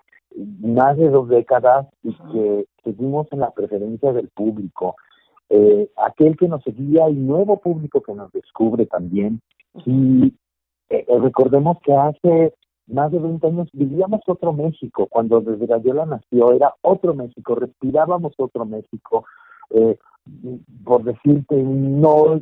más 0.61 0.97
de 0.97 1.09
dos 1.09 1.29
décadas 1.29 1.87
y 2.03 2.13
que 2.13 2.65
seguimos 2.83 3.27
en 3.31 3.39
la 3.39 3.51
preferencia 3.51 4.13
del 4.13 4.29
público 4.29 4.95
eh, 5.53 5.89
aquel 5.97 6.37
que 6.37 6.47
nos 6.47 6.63
seguía 6.63 7.09
y 7.09 7.13
nuevo 7.13 7.59
público 7.59 8.01
que 8.01 8.13
nos 8.13 8.31
descubre 8.31 8.85
también. 8.85 9.41
Y 9.85 10.27
eh, 10.89 11.05
eh, 11.07 11.19
recordemos 11.19 11.77
que 11.83 11.93
hace 11.93 12.53
más 12.87 13.11
de 13.11 13.19
20 13.19 13.47
años 13.47 13.69
vivíamos 13.73 14.21
otro 14.27 14.53
México, 14.53 15.07
cuando 15.07 15.41
desde 15.41 15.65
Gallola 15.65 16.05
nació 16.05 16.53
era 16.53 16.73
otro 16.81 17.13
México, 17.13 17.55
respirábamos 17.55 18.33
otro 18.37 18.65
México. 18.65 19.25
Eh, 19.71 19.97
por 20.85 21.03
decirte, 21.03 21.55
no 21.55 22.39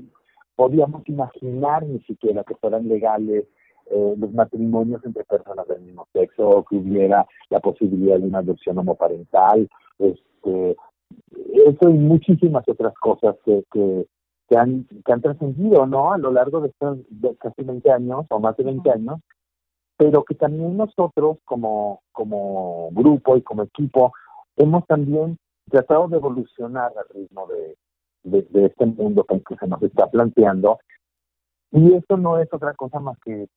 podíamos 0.56 1.02
imaginar 1.10 1.84
ni 1.88 2.00
siquiera 2.02 2.44
que 2.44 2.56
fueran 2.56 2.88
legales 2.88 3.46
los 3.92 4.32
matrimonios 4.34 5.04
entre 5.04 5.24
personas 5.24 5.68
del 5.68 5.82
mismo 5.82 6.08
sexo, 6.14 6.64
que 6.70 6.76
hubiera 6.76 7.26
la 7.50 7.60
posibilidad 7.60 8.20
de 8.20 8.28
una 8.28 8.38
adopción 8.38 8.78
homoparental, 8.78 9.68
este, 9.98 10.78
eso 11.68 11.90
y 11.90 11.94
muchísimas 11.94 12.64
otras 12.68 12.94
cosas 12.96 13.36
que, 13.46 13.64
que, 13.72 14.06
que 14.48 14.58
han, 14.58 14.86
que 15.06 15.12
han 15.12 15.22
trascendido, 15.22 15.86
¿no? 15.86 16.12
A 16.14 16.18
lo 16.18 16.32
largo 16.32 16.62
de 16.62 16.70
estos 16.70 17.00
casi 17.40 17.64
20 17.64 17.92
años 17.92 18.26
o 18.30 18.40
más 18.40 18.56
de 18.58 18.64
20 18.64 18.92
años. 18.92 19.20
pero 19.98 20.24
que 20.24 20.36
también 20.36 20.78
nosotros 20.78 21.38
como, 21.46 22.02
como 22.12 22.90
grupo 22.92 23.36
y 23.38 23.42
como 23.42 23.64
equipo 23.64 24.14
hemos 24.56 24.86
también 24.88 25.38
tratado 25.70 26.08
de 26.08 26.18
evolucionar 26.18 26.92
al 26.98 27.06
ritmo 27.14 27.48
de, 27.48 27.78
de, 28.24 28.66
este 28.66 28.86
mundo 28.86 29.26
que, 29.26 29.56
se 29.56 29.68
nos 29.68 29.82
está 29.84 30.08
planteando. 30.08 30.80
Y 31.72 31.94
eso 31.94 32.18
no 32.18 32.40
es 32.40 32.52
otra 32.52 32.74
cosa 32.74 33.00
más 33.00 33.18
que 33.20 33.48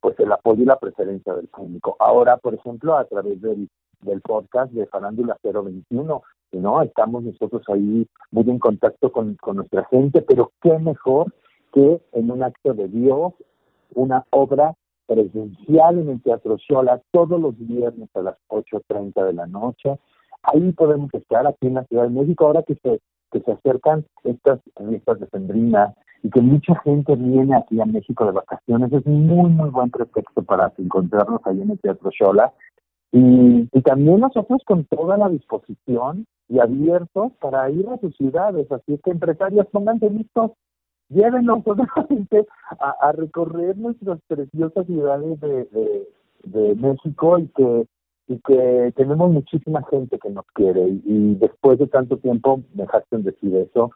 pues 0.00 0.18
el 0.20 0.32
apoyo 0.32 0.62
y 0.62 0.66
la 0.66 0.78
preferencia 0.78 1.34
del 1.34 1.48
público. 1.48 1.96
Ahora, 1.98 2.36
por 2.36 2.54
ejemplo, 2.54 2.96
a 2.96 3.04
través 3.04 3.40
del, 3.40 3.68
del 4.00 4.20
podcast 4.20 4.72
de 4.72 4.86
Farándula 4.86 5.36
021, 5.42 6.22
¿no? 6.52 6.82
Estamos 6.82 7.22
nosotros 7.22 7.62
ahí 7.68 8.06
muy 8.30 8.50
en 8.50 8.58
contacto 8.58 9.12
con, 9.12 9.36
con 9.36 9.56
nuestra 9.56 9.84
gente, 9.90 10.22
pero 10.22 10.52
qué 10.62 10.78
mejor 10.78 11.32
que 11.72 12.00
en 12.12 12.30
un 12.30 12.42
acto 12.42 12.74
de 12.74 12.88
Dios, 12.88 13.34
una 13.94 14.24
obra 14.30 14.74
presencial 15.06 15.98
en 15.98 16.10
el 16.10 16.22
Teatro 16.22 16.56
Xola 16.58 17.00
todos 17.10 17.40
los 17.40 17.56
viernes 17.58 18.08
a 18.14 18.20
las 18.20 18.36
8.30 18.48 19.26
de 19.26 19.32
la 19.32 19.46
noche. 19.46 19.98
Ahí 20.42 20.72
podemos 20.72 21.12
estar 21.14 21.46
aquí 21.46 21.66
en 21.66 21.74
la 21.74 21.84
Ciudad 21.84 22.04
de 22.04 22.10
México, 22.10 22.46
ahora 22.46 22.62
que 22.62 22.74
se, 22.82 23.00
que 23.32 23.40
se 23.40 23.52
acercan 23.52 24.04
estas 24.24 24.60
fiestas 24.76 25.20
de 25.20 25.26
Sendrina 25.28 25.94
y 26.22 26.30
que 26.30 26.40
mucha 26.40 26.74
gente 26.80 27.16
viene 27.16 27.56
aquí 27.56 27.80
a 27.80 27.86
México 27.86 28.26
de 28.26 28.32
vacaciones, 28.32 28.92
es 28.92 29.06
muy, 29.06 29.50
muy 29.50 29.70
buen 29.70 29.90
pretexto 29.90 30.42
para 30.42 30.72
encontrarnos 30.78 31.40
ahí 31.44 31.60
en 31.60 31.70
el 31.70 31.80
Teatro 31.80 32.10
Xola. 32.16 32.52
Y, 33.10 33.68
y 33.72 33.82
también 33.82 34.20
nosotros 34.20 34.60
con 34.66 34.84
toda 34.84 35.16
la 35.16 35.28
disposición 35.28 36.26
y 36.48 36.58
abiertos 36.58 37.32
para 37.40 37.70
ir 37.70 37.88
a 37.88 37.98
sus 37.98 38.16
ciudades. 38.16 38.70
Así 38.72 38.98
que 39.04 39.10
empresarios, 39.10 39.66
pónganse 39.66 40.10
listos, 40.10 40.52
llévenos 41.08 41.62
solamente 41.64 42.46
a, 42.78 43.12
recorrer 43.12 43.76
nuestras 43.76 44.20
preciosas 44.26 44.86
ciudades 44.86 45.40
de, 45.40 46.74
México 46.76 47.38
y 47.38 47.48
que 47.48 47.86
y 48.28 48.38
que 48.40 48.92
tenemos 48.94 49.30
muchísima 49.30 49.82
gente 49.90 50.18
que 50.18 50.28
nos 50.28 50.44
quiere 50.52 50.86
y, 50.86 51.34
después 51.36 51.78
de 51.78 51.86
tanto 51.86 52.18
tiempo 52.18 52.60
me 52.74 52.86
en 53.10 53.24
decir 53.24 53.56
eso 53.56 53.90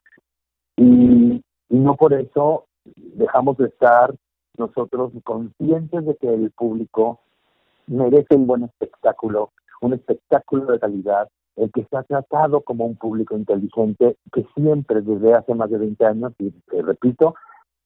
y, 0.76 1.42
y 1.68 1.78
no 1.78 1.94
por 1.96 2.14
eso 2.14 2.66
dejamos 2.86 3.58
de 3.58 3.66
estar 3.66 4.14
nosotros 4.56 5.12
conscientes 5.22 6.04
de 6.04 6.16
que 6.16 6.28
el 6.32 6.50
público 6.50 7.20
merece 7.86 8.34
un 8.34 8.46
buen 8.46 8.64
espectáculo, 8.64 9.50
un 9.80 9.94
espectáculo 9.94 10.66
de 10.72 10.80
calidad 10.80 11.28
el 11.56 11.70
que 11.70 11.84
se 11.84 11.96
ha 11.96 12.02
tratado 12.02 12.62
como 12.62 12.86
un 12.86 12.96
público 12.96 13.36
inteligente 13.36 14.16
que 14.32 14.46
siempre 14.54 15.02
desde 15.02 15.34
hace 15.34 15.54
más 15.54 15.70
de 15.70 15.78
20 15.78 16.04
años, 16.06 16.32
y 16.38 16.52
repito, 16.80 17.34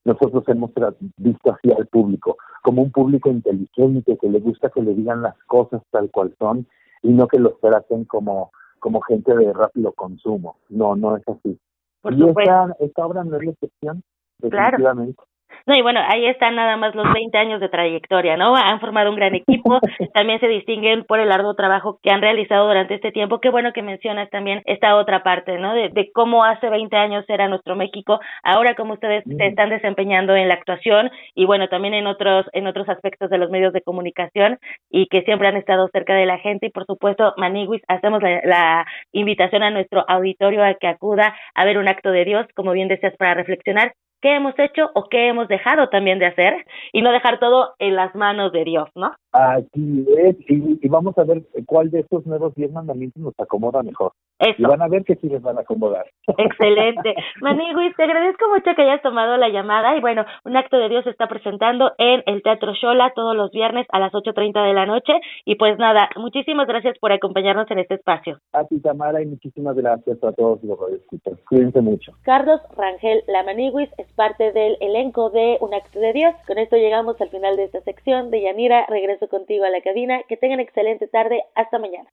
nosotros 0.04 0.44
hemos 0.48 0.70
visto 1.16 1.52
así 1.52 1.72
al 1.72 1.86
público, 1.88 2.36
como 2.62 2.82
un 2.82 2.92
público 2.92 3.28
inteligente 3.28 4.16
que 4.16 4.28
le 4.28 4.38
gusta 4.38 4.70
que 4.70 4.82
le 4.82 4.94
digan 4.94 5.22
las 5.22 5.36
cosas 5.44 5.82
tal 5.90 6.10
cual 6.10 6.32
son 6.38 6.66
y 7.02 7.12
no 7.12 7.26
que 7.26 7.40
los 7.40 7.58
traten 7.60 8.04
como, 8.04 8.52
como 8.78 9.00
gente 9.00 9.34
de 9.34 9.52
rápido 9.52 9.92
consumo. 9.92 10.58
No, 10.68 10.94
no 10.94 11.16
es 11.16 11.24
así. 11.28 11.58
y 12.04 12.28
esta, 12.28 12.76
esta 12.78 13.06
obra 13.06 13.24
no 13.24 13.36
es 13.36 13.44
la 13.46 13.50
excepción, 13.50 14.02
definitivamente. 14.38 15.22
No, 15.66 15.76
y 15.76 15.82
bueno, 15.82 16.00
ahí 16.06 16.26
están 16.26 16.54
nada 16.54 16.76
más 16.76 16.94
los 16.94 17.12
20 17.12 17.36
años 17.36 17.60
de 17.60 17.68
trayectoria, 17.68 18.36
¿no? 18.36 18.54
Han 18.54 18.78
formado 18.78 19.10
un 19.10 19.16
gran 19.16 19.34
equipo, 19.34 19.80
también 20.14 20.38
se 20.38 20.46
distinguen 20.46 21.04
por 21.04 21.18
el 21.18 21.32
arduo 21.32 21.54
trabajo 21.54 21.98
que 22.02 22.10
han 22.10 22.22
realizado 22.22 22.68
durante 22.68 22.94
este 22.94 23.10
tiempo. 23.10 23.40
Qué 23.40 23.50
bueno 23.50 23.72
que 23.72 23.82
mencionas 23.82 24.30
también 24.30 24.62
esta 24.66 24.94
otra 24.94 25.24
parte, 25.24 25.58
¿no? 25.58 25.74
De, 25.74 25.88
de 25.88 26.12
cómo 26.12 26.44
hace 26.44 26.70
20 26.70 26.96
años 26.96 27.24
era 27.28 27.48
nuestro 27.48 27.74
México, 27.74 28.20
ahora 28.44 28.76
cómo 28.76 28.94
ustedes 28.94 29.24
se 29.24 29.46
están 29.46 29.70
desempeñando 29.70 30.36
en 30.36 30.46
la 30.46 30.54
actuación 30.54 31.10
y 31.34 31.46
bueno, 31.46 31.66
también 31.68 31.94
en 31.94 32.06
otros 32.06 32.46
en 32.52 32.68
otros 32.68 32.88
aspectos 32.88 33.28
de 33.28 33.38
los 33.38 33.50
medios 33.50 33.72
de 33.72 33.82
comunicación 33.82 34.58
y 34.88 35.08
que 35.08 35.22
siempre 35.22 35.48
han 35.48 35.56
estado 35.56 35.88
cerca 35.92 36.14
de 36.14 36.26
la 36.26 36.38
gente 36.38 36.66
y 36.66 36.70
por 36.70 36.86
supuesto, 36.86 37.34
Maniguis, 37.38 37.82
hacemos 37.88 38.22
la, 38.22 38.40
la 38.44 38.86
invitación 39.10 39.64
a 39.64 39.70
nuestro 39.70 40.04
auditorio 40.08 40.62
a 40.62 40.74
que 40.74 40.86
acuda 40.86 41.34
a 41.56 41.64
ver 41.64 41.78
un 41.78 41.88
acto 41.88 42.12
de 42.12 42.24
Dios, 42.24 42.46
como 42.54 42.70
bien 42.70 42.86
decías, 42.86 43.16
para 43.16 43.34
reflexionar 43.34 43.94
qué 44.20 44.36
hemos 44.36 44.58
hecho 44.58 44.90
o 44.94 45.08
qué 45.08 45.28
hemos 45.28 45.48
dejado 45.48 45.88
también 45.88 46.18
de 46.18 46.26
hacer 46.26 46.66
y 46.92 47.02
no 47.02 47.12
dejar 47.12 47.38
todo 47.38 47.74
en 47.78 47.96
las 47.96 48.14
manos 48.14 48.52
de 48.52 48.64
Dios, 48.64 48.88
¿no? 48.94 49.14
Aquí 49.36 50.06
es, 50.16 50.36
y, 50.48 50.88
vamos 50.88 51.16
a 51.18 51.24
ver 51.24 51.42
cuál 51.66 51.90
de 51.90 52.00
estos 52.00 52.24
nuevos 52.24 52.54
diez 52.54 52.72
mandamientos 52.72 53.22
nos 53.22 53.34
acomoda 53.38 53.82
mejor. 53.82 54.12
Y 54.38 54.62
van 54.62 54.80
a 54.80 54.88
ver 54.88 55.04
que 55.04 55.16
sí 55.16 55.28
les 55.28 55.42
van 55.42 55.58
a 55.58 55.60
acomodar. 55.60 56.06
Excelente. 56.38 57.14
Maniguis, 57.40 57.94
te 57.96 58.02
agradezco 58.02 58.48
mucho 58.48 58.74
que 58.74 58.82
hayas 58.82 59.02
tomado 59.02 59.36
la 59.36 59.48
llamada 59.48 59.96
y 59.96 60.00
bueno, 60.00 60.24
un 60.44 60.56
acto 60.56 60.78
de 60.78 60.88
Dios 60.88 61.04
se 61.04 61.10
está 61.10 61.26
presentando 61.26 61.92
en 61.98 62.22
el 62.26 62.42
Teatro 62.42 62.72
Shola 62.74 63.12
todos 63.14 63.36
los 63.36 63.50
viernes 63.50 63.86
a 63.90 63.98
las 63.98 64.12
8.30 64.12 64.66
de 64.66 64.74
la 64.74 64.86
noche 64.86 65.12
y 65.44 65.56
pues 65.56 65.78
nada, 65.78 66.08
muchísimas 66.16 66.66
gracias 66.66 66.98
por 66.98 67.12
acompañarnos 67.12 67.70
en 67.70 67.78
este 67.78 67.94
espacio. 67.94 68.38
A 68.52 68.64
ti, 68.64 68.80
Tamara, 68.80 69.22
y 69.22 69.26
muchísimas 69.26 69.76
gracias 69.76 70.22
a 70.22 70.32
todos 70.32 70.62
los 70.62 70.78
radioescuchas. 70.78 71.38
Cuídense 71.48 71.80
mucho. 71.80 72.12
Carlos 72.22 72.60
Rangel 72.76 73.22
Lamaniguis 73.28 73.90
es 73.98 74.10
parte 74.14 74.52
del 74.52 74.76
elenco 74.80 75.30
de 75.30 75.58
Un 75.60 75.74
acto 75.74 75.98
de 75.98 76.12
Dios. 76.12 76.34
Con 76.46 76.58
esto 76.58 76.76
llegamos 76.76 77.20
al 77.20 77.28
final 77.30 77.56
de 77.56 77.64
esta 77.64 77.80
sección. 77.82 78.30
De 78.30 78.42
Yanira, 78.42 78.86
regreso 78.88 79.25
contigo 79.28 79.64
a 79.64 79.70
la 79.70 79.82
cabina. 79.82 80.22
Que 80.28 80.36
tengan 80.36 80.60
excelente 80.60 81.08
tarde. 81.08 81.42
Hasta 81.54 81.78
mañana. 81.78 82.08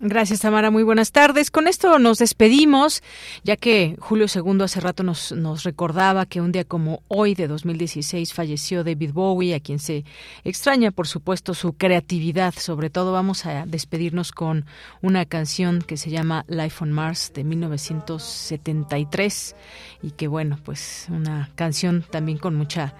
Gracias, 0.00 0.42
Tamara. 0.42 0.70
Muy 0.70 0.84
buenas 0.84 1.10
tardes. 1.10 1.50
Con 1.50 1.66
esto 1.66 1.98
nos 1.98 2.18
despedimos, 2.18 3.02
ya 3.42 3.56
que 3.56 3.96
Julio 3.98 4.26
II 4.32 4.62
hace 4.62 4.78
rato 4.78 5.02
nos, 5.02 5.32
nos 5.32 5.64
recordaba 5.64 6.24
que 6.24 6.40
un 6.40 6.52
día 6.52 6.62
como 6.62 7.02
hoy 7.08 7.34
de 7.34 7.48
2016 7.48 8.32
falleció 8.32 8.84
David 8.84 9.10
Bowie, 9.12 9.56
a 9.56 9.60
quien 9.60 9.80
se 9.80 10.04
extraña, 10.44 10.92
por 10.92 11.08
supuesto, 11.08 11.52
su 11.52 11.72
creatividad. 11.72 12.54
Sobre 12.54 12.90
todo 12.90 13.10
vamos 13.10 13.44
a 13.44 13.66
despedirnos 13.66 14.30
con 14.30 14.66
una 15.02 15.24
canción 15.24 15.82
que 15.82 15.96
se 15.96 16.10
llama 16.10 16.44
Life 16.46 16.84
on 16.84 16.92
Mars 16.92 17.32
de 17.34 17.42
1973 17.42 19.56
y 20.02 20.12
que, 20.12 20.28
bueno, 20.28 20.60
pues 20.64 21.08
una 21.10 21.50
canción 21.56 22.04
también 22.08 22.38
con 22.38 22.54
mucha 22.54 22.94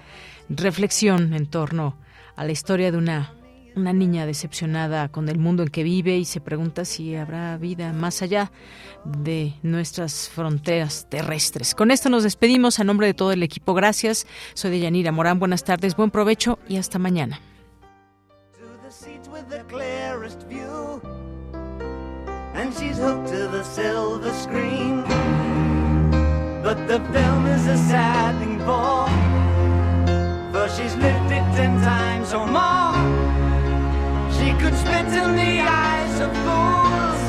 reflexión 0.49 1.33
en 1.33 1.47
torno 1.47 1.97
a 2.35 2.45
la 2.45 2.51
historia 2.51 2.91
de 2.91 2.99
una 2.99 3.38
una 3.79 3.93
niña 3.93 4.27
decepcionada 4.27 5.09
con 5.09 5.29
el 5.29 5.39
mundo 5.39 5.63
en 5.63 5.69
que 5.71 5.83
vive 5.83 6.17
y 6.17 6.25
se 6.25 6.41
pregunta 6.41 6.85
si 6.85 7.15
habrá 7.15 7.57
vida 7.57 7.93
más 7.93 8.23
allá 8.23 8.53
de 9.05 9.55
nuestras 9.63 10.29
fronteras 10.29 11.07
terrestres. 11.09 11.75
Con 11.75 11.91
esto 11.91 12.09
nos 12.11 12.25
despedimos 12.25 12.79
a 12.79 12.85
nombre 12.85 13.07
de 13.07 13.15
todo 13.15 13.33
el 13.33 13.43
equipo. 13.43 13.75
Gracias. 13.75 14.27
Soy 14.55 14.71
de 14.73 14.81
Yanira 14.81 15.13
Morán. 15.13 15.39
Buenas 15.39 15.65
tardes, 15.65 15.97
buen 15.97 16.11
provecho 16.11 16.59
y 16.69 16.77
hasta 16.77 16.99
mañana. 16.99 17.41
She 34.39 34.49
could 34.55 34.77
spit 34.77 35.07
in 35.23 35.35
the 35.37 35.61
eyes 35.61 36.21
of 36.21 36.31
fools 36.45 37.23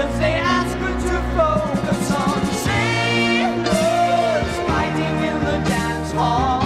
as 0.00 0.18
they 0.20 0.34
ask 0.34 0.76
her 0.78 0.94
to 1.06 1.20
focus 1.36 2.10
on 2.12 2.40
sailors 2.64 3.72
fighting 4.68 5.16
in 5.30 5.38
the 5.44 5.58
dance 5.68 6.12
hall. 6.12 6.60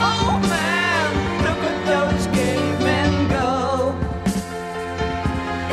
Oh 0.00 0.38
man, 0.54 1.08
look 1.44 1.60
at 1.70 1.78
those 1.92 2.26
cavemen 2.36 3.12
go. 3.28 3.50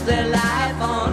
their 0.00 0.26
life 0.30 0.80
on. 0.80 1.12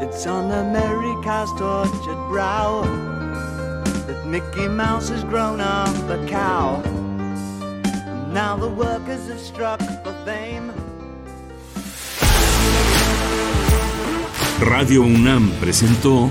It's 0.00 0.26
on 0.26 0.50
America's 0.52 1.50
tortured 1.58 2.28
brow 2.28 2.87
Mickey 4.30 4.68
Mouse 4.68 5.08
has 5.08 5.24
grown 5.24 5.58
up 5.58 5.88
a 6.10 6.18
cow. 6.26 6.82
Now 8.30 8.58
the 8.58 8.68
workers 8.68 9.26
have 9.28 9.40
struck 9.40 9.80
for 10.04 10.12
fame. 10.26 10.70
Radio 14.60 15.00
UNAM 15.04 15.48
presentó 15.60 16.30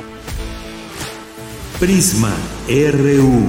Prisma 1.80 2.30
RU. 2.68 3.48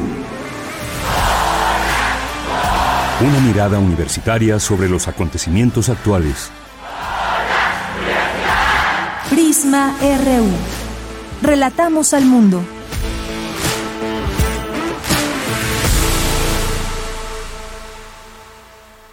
Una 3.20 3.40
mirada 3.40 3.78
universitaria 3.78 4.58
sobre 4.58 4.88
los 4.88 5.08
acontecimientos 5.08 5.90
actuales. 5.90 6.50
Prisma 9.28 9.94
RU. 10.00 10.48
Relatamos 11.42 12.14
al 12.14 12.24
mundo. 12.24 12.77